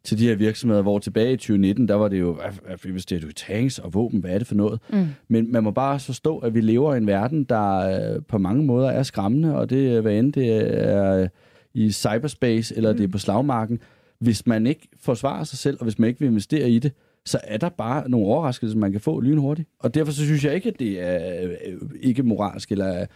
til 0.04 0.18
de 0.18 0.26
her 0.28 0.34
virksomheder, 0.34 0.82
hvor 0.82 0.98
tilbage 0.98 1.32
i 1.32 1.36
2019, 1.36 1.88
der 1.88 1.94
var 1.94 2.08
det 2.08 2.20
jo, 2.20 2.38
investerer 2.86 3.20
du 3.20 3.28
i 3.28 3.32
tanks 3.32 3.78
og 3.78 3.94
våben, 3.94 4.20
hvad 4.20 4.30
er 4.30 4.38
det 4.38 4.46
for 4.46 4.54
noget? 4.54 4.80
Mm. 4.92 5.06
Men 5.28 5.52
man 5.52 5.62
må 5.64 5.70
bare 5.70 6.00
forstå, 6.00 6.38
at 6.38 6.54
vi 6.54 6.60
lever 6.60 6.94
i 6.94 6.96
en 6.96 7.06
verden, 7.06 7.44
der 7.44 7.78
øh, 8.14 8.22
på 8.28 8.38
mange 8.38 8.64
måder 8.64 8.90
er 8.90 9.02
skræmmende, 9.02 9.56
og 9.56 9.70
det 9.70 10.02
hvad 10.02 10.12
end 10.12 10.32
det 10.32 10.50
er 10.88 11.28
i 11.74 11.92
cyberspace, 11.92 12.76
eller 12.76 12.92
mm. 12.92 12.96
det 12.96 13.04
er 13.04 13.08
på 13.08 13.18
slagmarken. 13.18 13.80
Hvis 14.18 14.46
man 14.46 14.66
ikke 14.66 14.88
forsvarer 15.00 15.44
sig 15.44 15.58
selv, 15.58 15.76
og 15.80 15.84
hvis 15.84 15.98
man 15.98 16.08
ikke 16.08 16.20
vil 16.20 16.28
investere 16.28 16.70
i 16.70 16.78
det, 16.78 16.92
så 17.26 17.38
er 17.44 17.56
der 17.56 17.68
bare 17.68 18.10
nogle 18.10 18.26
overraskelser, 18.26 18.78
man 18.78 18.92
kan 18.92 19.00
få 19.00 19.20
lynhurtigt. 19.20 19.68
Og 19.78 19.94
derfor 19.94 20.12
så 20.12 20.24
synes 20.24 20.44
jeg 20.44 20.54
ikke, 20.54 20.68
at 20.68 20.78
det 20.78 21.00
er 21.00 21.48
øh, 21.66 21.78
ikke 22.00 22.22
moralsk, 22.22 22.72
eller 22.72 23.06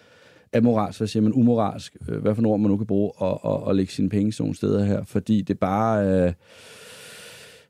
amoralsk, 0.56 1.00
hvad 1.00 1.08
siger 1.08 1.22
man, 1.22 1.32
umoralsk, 1.32 1.96
øh, 2.08 2.22
hvad 2.22 2.34
for 2.34 2.46
ord 2.46 2.60
man 2.60 2.70
nu 2.70 2.76
kan 2.76 2.86
bruge, 2.86 3.12
og, 3.16 3.44
og, 3.44 3.62
og 3.62 3.74
lægge 3.74 3.92
sine 3.92 4.08
penge 4.08 4.32
sådan 4.32 4.44
nogle 4.44 4.56
steder 4.56 4.84
her, 4.84 5.04
fordi 5.04 5.42
det 5.42 5.58
bare... 5.58 6.06
Øh, 6.06 6.32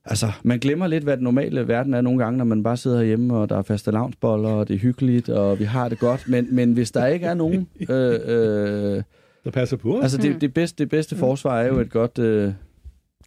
altså, 0.04 0.32
man 0.42 0.58
glemmer 0.58 0.86
lidt, 0.86 1.04
hvad 1.04 1.16
den 1.16 1.24
normale 1.24 1.68
verden 1.68 1.94
er 1.94 2.00
nogle 2.00 2.24
gange, 2.24 2.38
når 2.38 2.44
man 2.44 2.62
bare 2.62 2.76
sidder 2.76 3.02
hjemme, 3.02 3.36
og 3.36 3.48
der 3.48 3.58
er 3.58 3.62
faste 3.62 3.90
lavnsboller, 3.90 4.48
og 4.48 4.68
det 4.68 4.74
er 4.74 4.78
hyggeligt, 4.78 5.28
og 5.28 5.58
vi 5.58 5.64
har 5.64 5.88
det 5.88 5.98
godt. 5.98 6.28
Men, 6.28 6.48
men 6.50 6.72
hvis 6.72 6.90
der 6.90 7.06
ikke 7.06 7.26
er 7.26 7.34
nogen... 7.34 7.68
Øh, 7.90 8.20
øh, 8.24 9.02
der 9.44 9.50
passer 9.50 9.76
på. 9.76 10.00
Altså, 10.00 10.18
det, 10.18 10.40
det, 10.40 10.54
bedste, 10.54 10.84
det 10.84 10.88
bedste 10.90 11.16
forsvar 11.16 11.60
er 11.60 11.68
jo 11.68 11.80
et 11.80 11.90
godt... 11.90 12.18
Øh, 12.18 12.52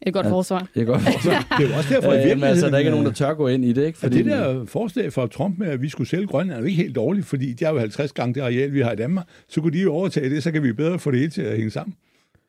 et 0.01 0.13
godt 0.13 0.27
forsvar. 0.27 0.67
Et 0.75 0.87
godt 0.87 1.01
forsvar. 1.01 1.47
det 1.57 1.65
er 1.65 1.69
jo 1.69 1.75
også 1.75 1.93
derfor, 1.93 2.13
i 2.13 2.31
øh, 2.31 2.49
altså, 2.49 2.69
der 2.69 2.77
ikke 2.77 2.87
er 2.87 2.91
nogen, 2.91 3.05
der 3.05 3.11
tør 3.11 3.33
gå 3.33 3.47
ind 3.47 3.65
i 3.65 3.73
det. 3.73 3.85
Ikke? 3.85 3.99
Fordi... 3.99 4.17
det 4.17 4.25
der 4.25 4.65
forslag 4.65 5.13
fra 5.13 5.27
Trump 5.27 5.59
med, 5.59 5.67
at 5.67 5.81
vi 5.81 5.89
skulle 5.89 6.09
sælge 6.09 6.27
Grønland, 6.27 6.57
er 6.57 6.61
jo 6.61 6.65
ikke 6.65 6.83
helt 6.83 6.95
dårligt, 6.95 7.25
fordi 7.25 7.53
de 7.53 7.65
har 7.65 7.71
jo 7.71 7.79
50 7.79 8.13
gange 8.13 8.33
det 8.33 8.41
areal, 8.41 8.73
vi 8.73 8.81
har 8.81 8.91
i 8.91 8.95
Danmark. 8.95 9.27
Så 9.47 9.61
kunne 9.61 9.73
de 9.73 9.81
jo 9.81 9.93
overtage 9.93 10.29
det, 10.29 10.43
så 10.43 10.51
kan 10.51 10.63
vi 10.63 10.73
bedre 10.73 10.99
få 10.99 11.11
det 11.11 11.19
hele 11.19 11.31
til 11.31 11.41
at 11.41 11.55
hænge 11.55 11.71
sammen. 11.71 11.95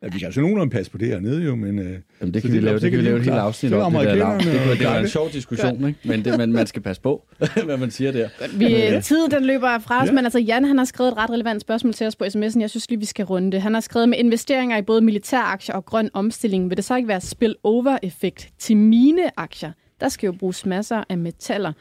Ja, 0.02 0.08
vi 0.12 0.18
kan 0.18 0.26
altså 0.26 0.40
nogenlunde 0.40 0.70
passe 0.70 0.92
på 0.92 0.98
det 0.98 1.08
her 1.08 1.20
nede 1.20 1.44
jo, 1.44 1.54
men... 1.54 1.78
Øh, 1.78 1.98
Jamen, 2.20 2.34
det 2.34 2.42
kan 2.42 2.52
vi 2.52 2.60
lave, 2.60 2.74
det, 2.74 2.82
det 2.82 2.90
kan 2.90 3.00
vi 3.00 3.04
lave 3.04 3.16
et 3.18 3.24
helt 3.24 3.36
afsnit 3.36 3.72
om, 3.72 3.92
det 3.92 4.04
der 4.04 4.14
lav. 4.14 4.32
Det, 4.32 4.44
det, 4.44 4.78
det 4.78 4.86
er 4.86 4.98
en 4.98 5.08
sjov 5.08 5.30
diskussion, 5.32 5.88
ikke? 5.88 5.98
Men, 6.04 6.24
det, 6.24 6.38
men 6.38 6.52
man 6.52 6.66
skal 6.66 6.82
passe 6.82 7.02
på, 7.02 7.26
hvad 7.64 7.76
man 7.76 7.90
siger 7.90 8.12
der. 8.12 8.28
Vi, 8.58 9.00
tiden 9.02 9.30
den 9.30 9.44
løber 9.44 9.78
fra 9.78 10.02
os, 10.02 10.08
ja. 10.08 10.12
men 10.12 10.24
altså 10.24 10.38
Jan 10.38 10.64
han 10.64 10.78
har 10.78 10.84
skrevet 10.84 11.12
et 11.12 11.16
ret 11.18 11.30
relevant 11.30 11.60
spørgsmål 11.60 11.92
til 11.92 12.06
os 12.06 12.16
på 12.16 12.24
sms'en. 12.24 12.60
Jeg 12.60 12.70
synes 12.70 12.90
lige, 12.90 12.98
vi 12.98 13.04
skal 13.04 13.24
runde 13.24 13.52
det. 13.52 13.62
Han 13.62 13.74
har 13.74 13.80
skrevet 13.80 14.08
med 14.08 14.18
investeringer 14.18 14.76
i 14.76 14.82
både 14.82 15.00
militæraktier 15.00 15.74
og 15.74 15.84
grøn 15.84 16.10
omstilling. 16.12 16.70
Vil 16.70 16.76
det 16.76 16.84
så 16.84 16.96
ikke 16.96 17.08
være 17.08 17.20
spill-over-effekt 17.20 18.48
til 18.58 18.76
mine 18.76 19.40
aktier? 19.40 19.72
Der 20.02 20.08
skal 20.08 20.26
jo 20.26 20.32
bruges 20.32 20.66
masser 20.66 21.04
af 21.08 21.18
metaller. 21.18 21.72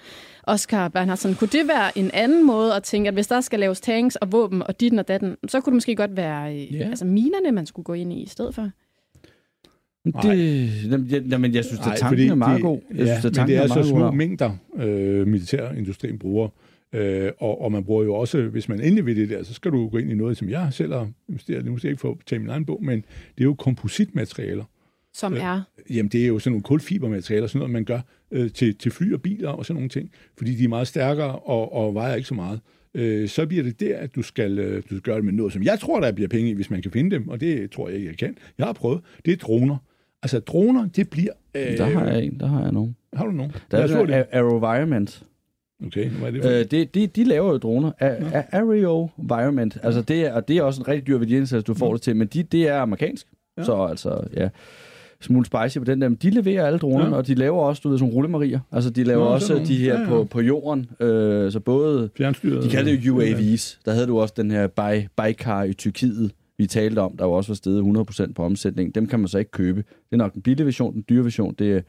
Oscar 0.44 0.88
Bernhardsen, 0.88 1.36
kunne 1.36 1.48
det 1.52 1.68
være 1.68 1.98
en 1.98 2.12
anden 2.14 2.48
måde 2.48 2.76
at 2.76 2.84
tænke, 2.84 3.08
at 3.08 3.14
hvis 3.14 3.28
der 3.28 3.42
skal 3.42 3.60
laves 3.60 3.82
tanks 3.82 4.16
og 4.16 4.32
våben 4.32 4.64
og 4.64 4.80
dit 4.80 4.94
og 4.94 5.08
datten, 5.08 5.38
så 5.48 5.62
kunne 5.62 5.72
det 5.72 5.76
måske 5.76 5.96
godt 5.96 6.18
være 6.18 6.68
yeah. 6.74 6.90
altså 6.90 7.06
minerne, 7.06 7.52
man 7.52 7.66
skulle 7.66 7.84
gå 7.84 7.94
ind 7.94 8.14
i 8.14 8.24
i 8.24 8.28
stedet 8.28 8.56
for? 8.56 8.70
Det, 10.06 11.32
jamen, 11.32 11.54
jeg 11.54 11.66
synes, 11.66 11.82
at 11.88 11.98
tanken 11.98 12.30
er 12.30 12.36
meget 12.36 12.62
god. 12.62 12.80
Jeg 12.92 13.06
ja, 13.06 13.20
synes, 13.20 13.26
at 13.26 13.42
men 13.42 13.48
det 13.48 13.58
er, 13.58 13.62
er 13.62 13.68
så 13.68 13.84
små 13.84 14.00
god. 14.00 14.14
mængder, 14.14 14.52
øh, 14.76 15.28
militærindustrien 15.28 16.20
bruger. 16.20 16.50
Øh, 16.94 17.32
og, 17.40 17.62
og 17.62 17.72
man 17.72 17.84
bruger 17.84 18.04
jo 18.04 18.14
også, 18.14 18.42
hvis 18.42 18.70
man 18.70 18.82
endelig 18.82 19.06
vil 19.06 19.16
det 19.16 19.30
der, 19.30 19.44
så 19.44 19.54
skal 19.54 19.72
du 19.72 19.90
gå 19.90 19.98
ind 19.98 20.12
i 20.12 20.16
noget, 20.16 20.38
som 20.38 20.50
jeg 20.50 20.68
selv 20.72 20.94
har 20.94 21.10
investeret. 21.30 21.66
Nu 21.66 21.78
skal 21.78 21.88
jeg 21.88 21.92
ikke 21.92 22.02
få 22.02 22.18
tage 22.26 22.40
min 22.40 22.50
egen 22.50 22.66
bog, 22.66 22.84
men 22.84 22.98
det 23.38 23.42
er 23.42 23.46
jo 23.46 23.54
kompositmaterialer. 23.54 24.64
Som 25.14 25.34
er? 25.34 25.62
Øh, 25.90 25.98
jamen, 25.98 26.10
det 26.10 26.24
er 26.24 26.28
jo 26.28 26.40
sådan 26.40 26.52
nogle 26.52 26.64
kulfibermaterialer, 26.64 27.48
sådan 27.48 27.60
noget, 27.60 27.72
man 27.72 27.86
gør 27.86 28.00
øh, 28.32 28.52
til, 28.52 28.76
til 28.76 28.92
fly 28.92 29.14
og 29.14 29.22
biler 29.22 29.50
og 29.50 29.66
sådan 29.66 29.76
nogle 29.76 29.90
ting, 29.90 30.12
fordi 30.38 30.56
de 30.56 30.64
er 30.64 30.68
meget 30.68 30.88
stærkere 30.88 31.36
og, 31.36 31.74
og 31.74 31.96
vejer 31.96 32.16
ikke 32.16 32.28
så 32.28 32.34
meget. 32.34 32.60
Øh, 32.94 33.30
så 33.30 33.46
bliver 33.46 33.64
det 33.64 33.80
der, 33.80 33.98
at 33.98 34.16
du 34.16 34.22
skal, 34.22 34.60
øh, 34.60 34.76
du 34.76 34.88
skal 34.88 35.00
gøre 35.00 35.16
det 35.16 35.26
med 35.26 35.34
noget, 35.34 35.54
som 35.54 35.64
jeg 35.64 35.80
tror, 35.80 36.00
der 36.00 36.12
bliver 36.12 36.28
penge 36.28 36.50
i, 36.50 36.54
hvis 36.54 36.70
man 36.70 36.82
kan 36.82 36.92
finde 36.92 37.12
dem, 37.16 37.28
og 37.28 37.40
det 37.40 37.72
tror 37.72 37.88
jeg 37.88 37.98
ikke, 37.98 38.10
jeg 38.10 38.18
kan. 38.18 38.38
Jeg 38.58 38.66
har 38.66 38.74
prøvet. 38.74 39.02
Det 39.26 39.32
er 39.34 39.38
droner. 39.38 39.78
Altså, 40.24 40.40
droner, 40.40 40.88
det 40.88 41.10
bliver... 41.10 41.32
Øh, 41.56 41.78
der 41.78 41.86
har 41.86 42.06
jeg 42.06 42.24
en, 42.24 42.40
der 42.40 42.48
har 42.48 42.62
jeg 42.62 42.72
nogen. 42.72 42.96
Har 43.14 43.26
du 43.26 43.32
nogen? 43.32 43.52
Der 43.72 43.78
er 43.78 44.06
der 44.06 44.24
AeroVironment. 44.32 45.24
Okay, 45.86 46.10
hvad 46.10 46.28
er 46.28 46.32
det 46.32 46.44
for? 46.44 46.50
Øh, 46.50 46.66
de, 46.66 46.86
de, 46.86 47.08
de 47.08 47.24
laver 47.24 47.52
jo 47.52 47.58
droner. 47.58 47.92
AeroVironment. 48.00 49.78
Altså, 49.84 50.02
det 50.02 50.26
er, 50.26 50.34
og 50.34 50.48
det 50.48 50.58
er 50.58 50.64
også 50.64 50.82
en 50.82 50.88
rigtig 50.88 51.08
dyr 51.08 51.18
værdiindsats, 51.18 51.64
du 51.64 51.74
får 51.74 51.88
ja. 51.88 51.94
det 51.94 52.02
til, 52.02 52.16
men 52.16 52.28
de, 52.28 52.44
det 52.44 52.68
er 52.68 52.78
amerikansk. 52.78 53.28
Ja. 53.58 53.64
Så 53.64 53.84
altså, 53.84 54.28
ja 54.34 54.50
smule 55.22 55.46
spicy 55.46 55.78
på 55.78 55.84
den 55.84 56.02
der. 56.02 56.10
Men 56.10 56.18
de 56.22 56.30
leverer 56.30 56.66
alle 56.66 56.80
dronerne, 56.80 57.10
ja. 57.10 57.16
og 57.16 57.28
de 57.28 57.36
laver 57.36 57.62
også, 57.62 57.82
du 57.84 57.90
ved, 57.90 58.00
sådan 58.00 58.14
rullemarier. 58.14 58.60
Altså, 58.72 58.90
de 58.90 59.04
laver 59.04 59.26
ja, 59.26 59.32
også 59.32 59.62
de 59.68 59.78
her 59.78 59.94
ja, 59.94 60.02
ja. 60.02 60.08
På, 60.08 60.24
på 60.24 60.42
jorden. 60.42 60.90
Øh, 61.00 61.52
så 61.52 61.60
både... 61.60 62.10
De 62.64 62.70
kalder 62.70 62.92
det 62.92 63.06
jo 63.06 63.16
UAVs. 63.16 63.80
Der 63.86 63.92
havde 63.92 64.08
du 64.08 64.20
også 64.20 64.34
den 64.38 64.52
her 64.52 64.68
Baykar 65.16 65.64
i 65.64 65.74
Tyrkiet, 65.74 66.32
vi 66.58 66.68
talte 66.68 67.00
om, 67.00 67.18
der 67.18 67.26
var 67.26 67.32
også 67.32 67.50
var 67.50 67.56
steget 67.56 68.28
100% 68.30 68.34
på 68.34 68.44
omsætning. 68.44 68.96
Dem 68.96 69.08
kan 69.08 69.20
man 69.20 69.28
så 69.28 69.38
ikke 69.38 69.52
købe. 69.52 69.78
Det 69.78 70.12
er 70.12 70.18
nok 70.18 70.34
den 70.34 70.42
billige 70.42 70.66
version, 70.66 70.94
den 70.94 71.06
dyre 71.10 71.24
version, 71.24 71.56
det 71.60 71.72
er 71.76 71.82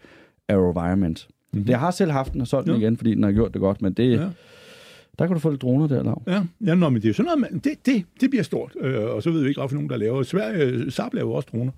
AeroVironment. 0.48 1.28
Mm-hmm. 1.52 1.66
Det 1.66 1.74
har 1.74 1.90
selv 1.90 2.10
haft 2.10 2.32
den 2.32 2.40
og 2.40 2.46
solgt 2.46 2.68
den 2.68 2.76
igen, 2.76 2.96
fordi 2.96 3.14
den 3.14 3.22
har 3.22 3.32
gjort 3.32 3.52
det 3.52 3.60
godt, 3.60 3.82
men 3.82 3.92
det... 3.92 4.10
Ja. 4.10 4.28
Der 5.18 5.26
kan 5.26 5.34
du 5.34 5.40
få 5.40 5.50
lidt 5.50 5.62
droner 5.62 5.86
der, 5.86 6.02
Lav. 6.02 6.22
Ja, 6.26 6.42
ja 6.66 6.74
nå, 6.74 6.88
men 6.88 7.02
det 7.02 7.08
er 7.08 7.14
sådan 7.14 7.24
noget, 7.24 7.40
man, 7.40 7.60
det, 7.64 7.86
det, 7.86 8.04
det 8.20 8.30
bliver 8.30 8.42
stort. 8.42 8.72
Øh, 8.80 9.04
og 9.04 9.22
så 9.22 9.30
ved 9.30 9.42
vi 9.42 9.48
ikke, 9.48 9.60
hvorfor 9.60 9.74
nogen, 9.74 9.90
der 9.90 9.96
laver. 9.96 10.22
Sverige, 10.22 10.90
Saab 10.90 11.14
laver 11.14 11.34
også 11.34 11.48
droner. 11.52 11.72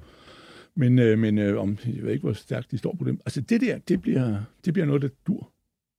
Men, 0.76 0.98
øh, 0.98 1.18
men 1.18 1.38
øh, 1.38 1.60
om, 1.60 1.78
jeg 1.86 2.02
ved 2.02 2.12
ikke, 2.12 2.22
hvor 2.22 2.32
stærkt 2.32 2.70
de 2.70 2.78
står 2.78 2.96
på 2.98 3.04
dem. 3.04 3.20
Altså 3.26 3.40
det 3.40 3.60
der, 3.60 3.78
det 3.88 4.02
bliver, 4.02 4.36
det 4.64 4.72
bliver 4.72 4.86
noget, 4.86 5.02
der 5.02 5.08
dur. 5.26 5.50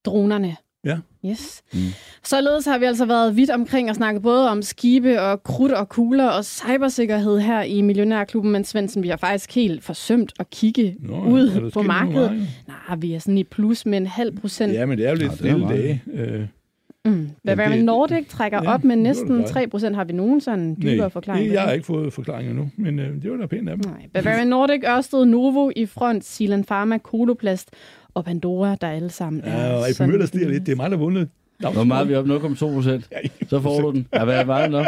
Dronerne. 0.06 0.56
Ja. 0.86 0.98
Yes. 1.26 1.64
Mm. 1.74 1.80
Således 2.24 2.66
har 2.66 2.78
vi 2.78 2.86
altså 2.86 3.06
været 3.06 3.36
vidt 3.36 3.50
omkring 3.50 3.90
og 3.90 3.96
snakket 3.96 4.24
både 4.24 4.50
om 4.50 4.62
skibe 4.62 5.22
og 5.22 5.44
krudt 5.44 5.72
og 5.72 5.90
kugler 5.90 6.28
og 6.28 6.46
cybersikkerhed 6.46 7.40
her 7.40 7.62
i 7.62 7.82
Millionærklubben, 7.82 8.52
men 8.52 8.64
Svendsen, 8.64 9.04
vi 9.04 9.08
har 9.08 9.18
faktisk 9.18 9.56
helt 9.56 9.84
forsømt 9.84 10.34
at 10.40 10.50
kigge 10.50 10.96
Nå, 11.00 11.24
ud 11.24 11.72
på 11.72 11.82
markedet. 11.82 12.48
Nej, 12.68 12.96
vi 12.98 13.14
er 13.14 13.20
sådan 13.20 13.38
i 13.38 13.44
plus 13.44 13.86
med 13.86 13.98
en 13.98 14.08
halv 14.08 14.38
procent. 14.38 14.74
Ja, 14.74 14.86
men 14.86 14.98
det 14.98 15.06
er 15.06 15.10
jo 15.10 15.16
lidt 15.16 15.34
stille 15.34 15.68
dage. 15.68 16.04
Øh, 16.14 16.46
Mm. 17.06 17.30
Bavarian 17.46 17.78
det, 17.78 17.86
Nordic 17.86 18.28
trækker 18.28 18.60
ja, 18.64 18.74
op 18.74 18.84
med 18.84 18.96
næsten 18.96 19.44
3%. 19.44 19.94
Har 19.96 20.04
vi 20.04 20.14
nogen 20.14 20.42
sådan 20.42 20.78
dybere 20.82 20.98
Nej, 20.98 21.10
forklaring? 21.10 21.54
jeg 21.54 21.62
har 21.62 21.72
ikke 21.72 21.86
fået 21.86 22.14
forklaring 22.14 22.50
endnu, 22.50 22.70
men 22.78 23.00
øh, 23.00 23.22
det 23.22 23.32
var 23.32 23.38
da 23.38 23.46
pænt 23.46 23.70
af 23.70 23.76
dem. 23.76 23.92
Nej. 23.92 24.08
Bavarian 24.14 24.48
Nordic, 24.48 24.84
Ørsted, 24.88 25.26
Novo 25.26 25.72
i 25.76 25.86
front, 25.86 26.26
Silan 26.26 26.64
Pharma, 26.64 26.98
Koloplast 26.98 27.70
og 28.14 28.26
Pandora, 28.26 28.76
der 28.82 28.88
alle 28.88 29.10
sammen 29.10 29.42
ja, 29.46 29.52
er 29.52 29.74
og 29.74 29.86
sådan... 29.94 30.10
Møller 30.12 30.26
stiger 30.26 30.50
lidt. 30.50 30.66
Det 30.66 30.72
er 30.72 30.76
mig, 30.76 30.92
der 30.92 30.98
har 30.98 31.04
vundet. 31.04 31.30
Hvor 31.60 31.84
meget 31.84 32.12
er 32.12 32.22
vi 32.22 32.34
op? 32.34 32.44
0,2 32.44 32.74
procent. 32.74 33.10
Så 33.50 33.62
får 33.62 33.82
du 33.82 33.92
den. 33.92 34.08
Ja, 34.14 34.24
hvad 34.24 34.56
er 34.56 34.62
det 34.62 34.72
nok? 34.72 34.88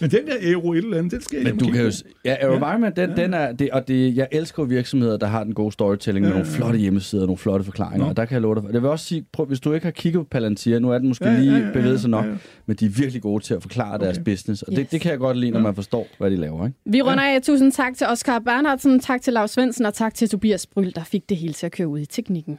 Men 0.00 0.10
den 0.10 0.26
der 0.26 0.32
Aero 0.42 0.72
et 0.72 0.78
eller 0.78 0.98
andet, 0.98 1.12
den 1.12 1.20
skal 1.20 1.36
jeg 1.36 1.44
Men 1.54 1.58
du 1.58 1.70
kan 1.72 1.84
jo... 1.84 1.90
Ja, 2.24 2.54
Environment, 2.54 2.96
den, 2.96 3.10
Ja. 3.10 3.22
den 3.22 3.34
er... 3.34 3.52
Det, 3.52 3.70
og 3.70 3.88
det, 3.88 4.16
jeg 4.16 4.28
elsker 4.32 4.64
virksomheder, 4.64 5.16
der 5.16 5.26
har 5.26 5.44
den 5.44 5.54
gode 5.54 5.72
storytelling 5.72 6.22
med 6.22 6.30
Ja, 6.30 6.34
nogle 6.38 6.48
ja, 6.48 6.52
ja. 6.52 6.58
flotte 6.58 6.78
hjemmesider 6.78 7.22
og 7.22 7.26
nogle 7.26 7.38
flotte 7.38 7.64
forklaringer. 7.64 8.04
Nå. 8.04 8.08
Og 8.10 8.16
der 8.16 8.24
kan 8.24 8.34
jeg 8.34 8.42
love 8.42 8.54
dig 8.54 8.62
for. 8.64 8.70
Jeg 8.72 8.82
vil 8.82 8.90
også 8.90 9.04
sige, 9.06 9.24
prøv, 9.32 9.46
hvis 9.46 9.60
du 9.60 9.72
ikke 9.72 9.86
har 9.86 9.90
kigget 9.90 10.20
på 10.20 10.28
Palantir, 10.30 10.78
nu 10.78 10.90
er 10.90 10.98
den 10.98 11.08
måske 11.08 11.24
Ja, 11.24 11.32
ja, 11.32 11.38
lige 11.40 11.52
ja, 11.56 11.66
ja, 11.66 11.72
bevæget 11.72 12.00
sig 12.00 12.10
nok, 12.10 12.24
ja, 12.24 12.30
ja. 12.30 12.36
men 12.66 12.76
de 12.76 12.84
er 12.86 12.90
virkelig 12.90 13.22
gode 13.22 13.44
til 13.44 13.54
at 13.54 13.62
forklare 13.62 13.98
deres 13.98 14.16
Okay. 14.18 14.32
business. 14.32 14.62
Og 14.62 14.72
Yes. 14.72 14.78
det, 14.78 14.90
det 14.92 15.00
kan 15.00 15.10
jeg 15.10 15.18
godt 15.18 15.36
lide, 15.36 15.50
når 15.50 15.60
man 15.60 15.74
forstår, 15.74 16.06
hvad 16.18 16.30
de 16.30 16.36
laver. 16.36 16.66
Ikke? 16.66 16.78
Vi 16.86 17.02
runder 17.02 17.24
af. 17.24 17.42
Tusind 17.42 17.72
tak 17.72 17.94
til 17.96 18.06
Oscar 18.06 18.38
Bernhardsen, 18.38 19.00
tak 19.00 19.22
til 19.22 19.32
Lars 19.32 19.50
Svendsen 19.50 19.86
og 19.86 19.94
tak 19.94 20.14
til 20.14 20.28
Tobias 20.28 20.66
Bryl, 20.66 20.92
der 20.94 21.04
fik 21.04 21.28
det 21.28 21.36
hele 21.36 21.52
til 21.52 21.66
at 21.66 21.72
køre 21.72 21.88
ud 21.88 21.98
i 22.00 22.06
teknikken. 22.06 22.58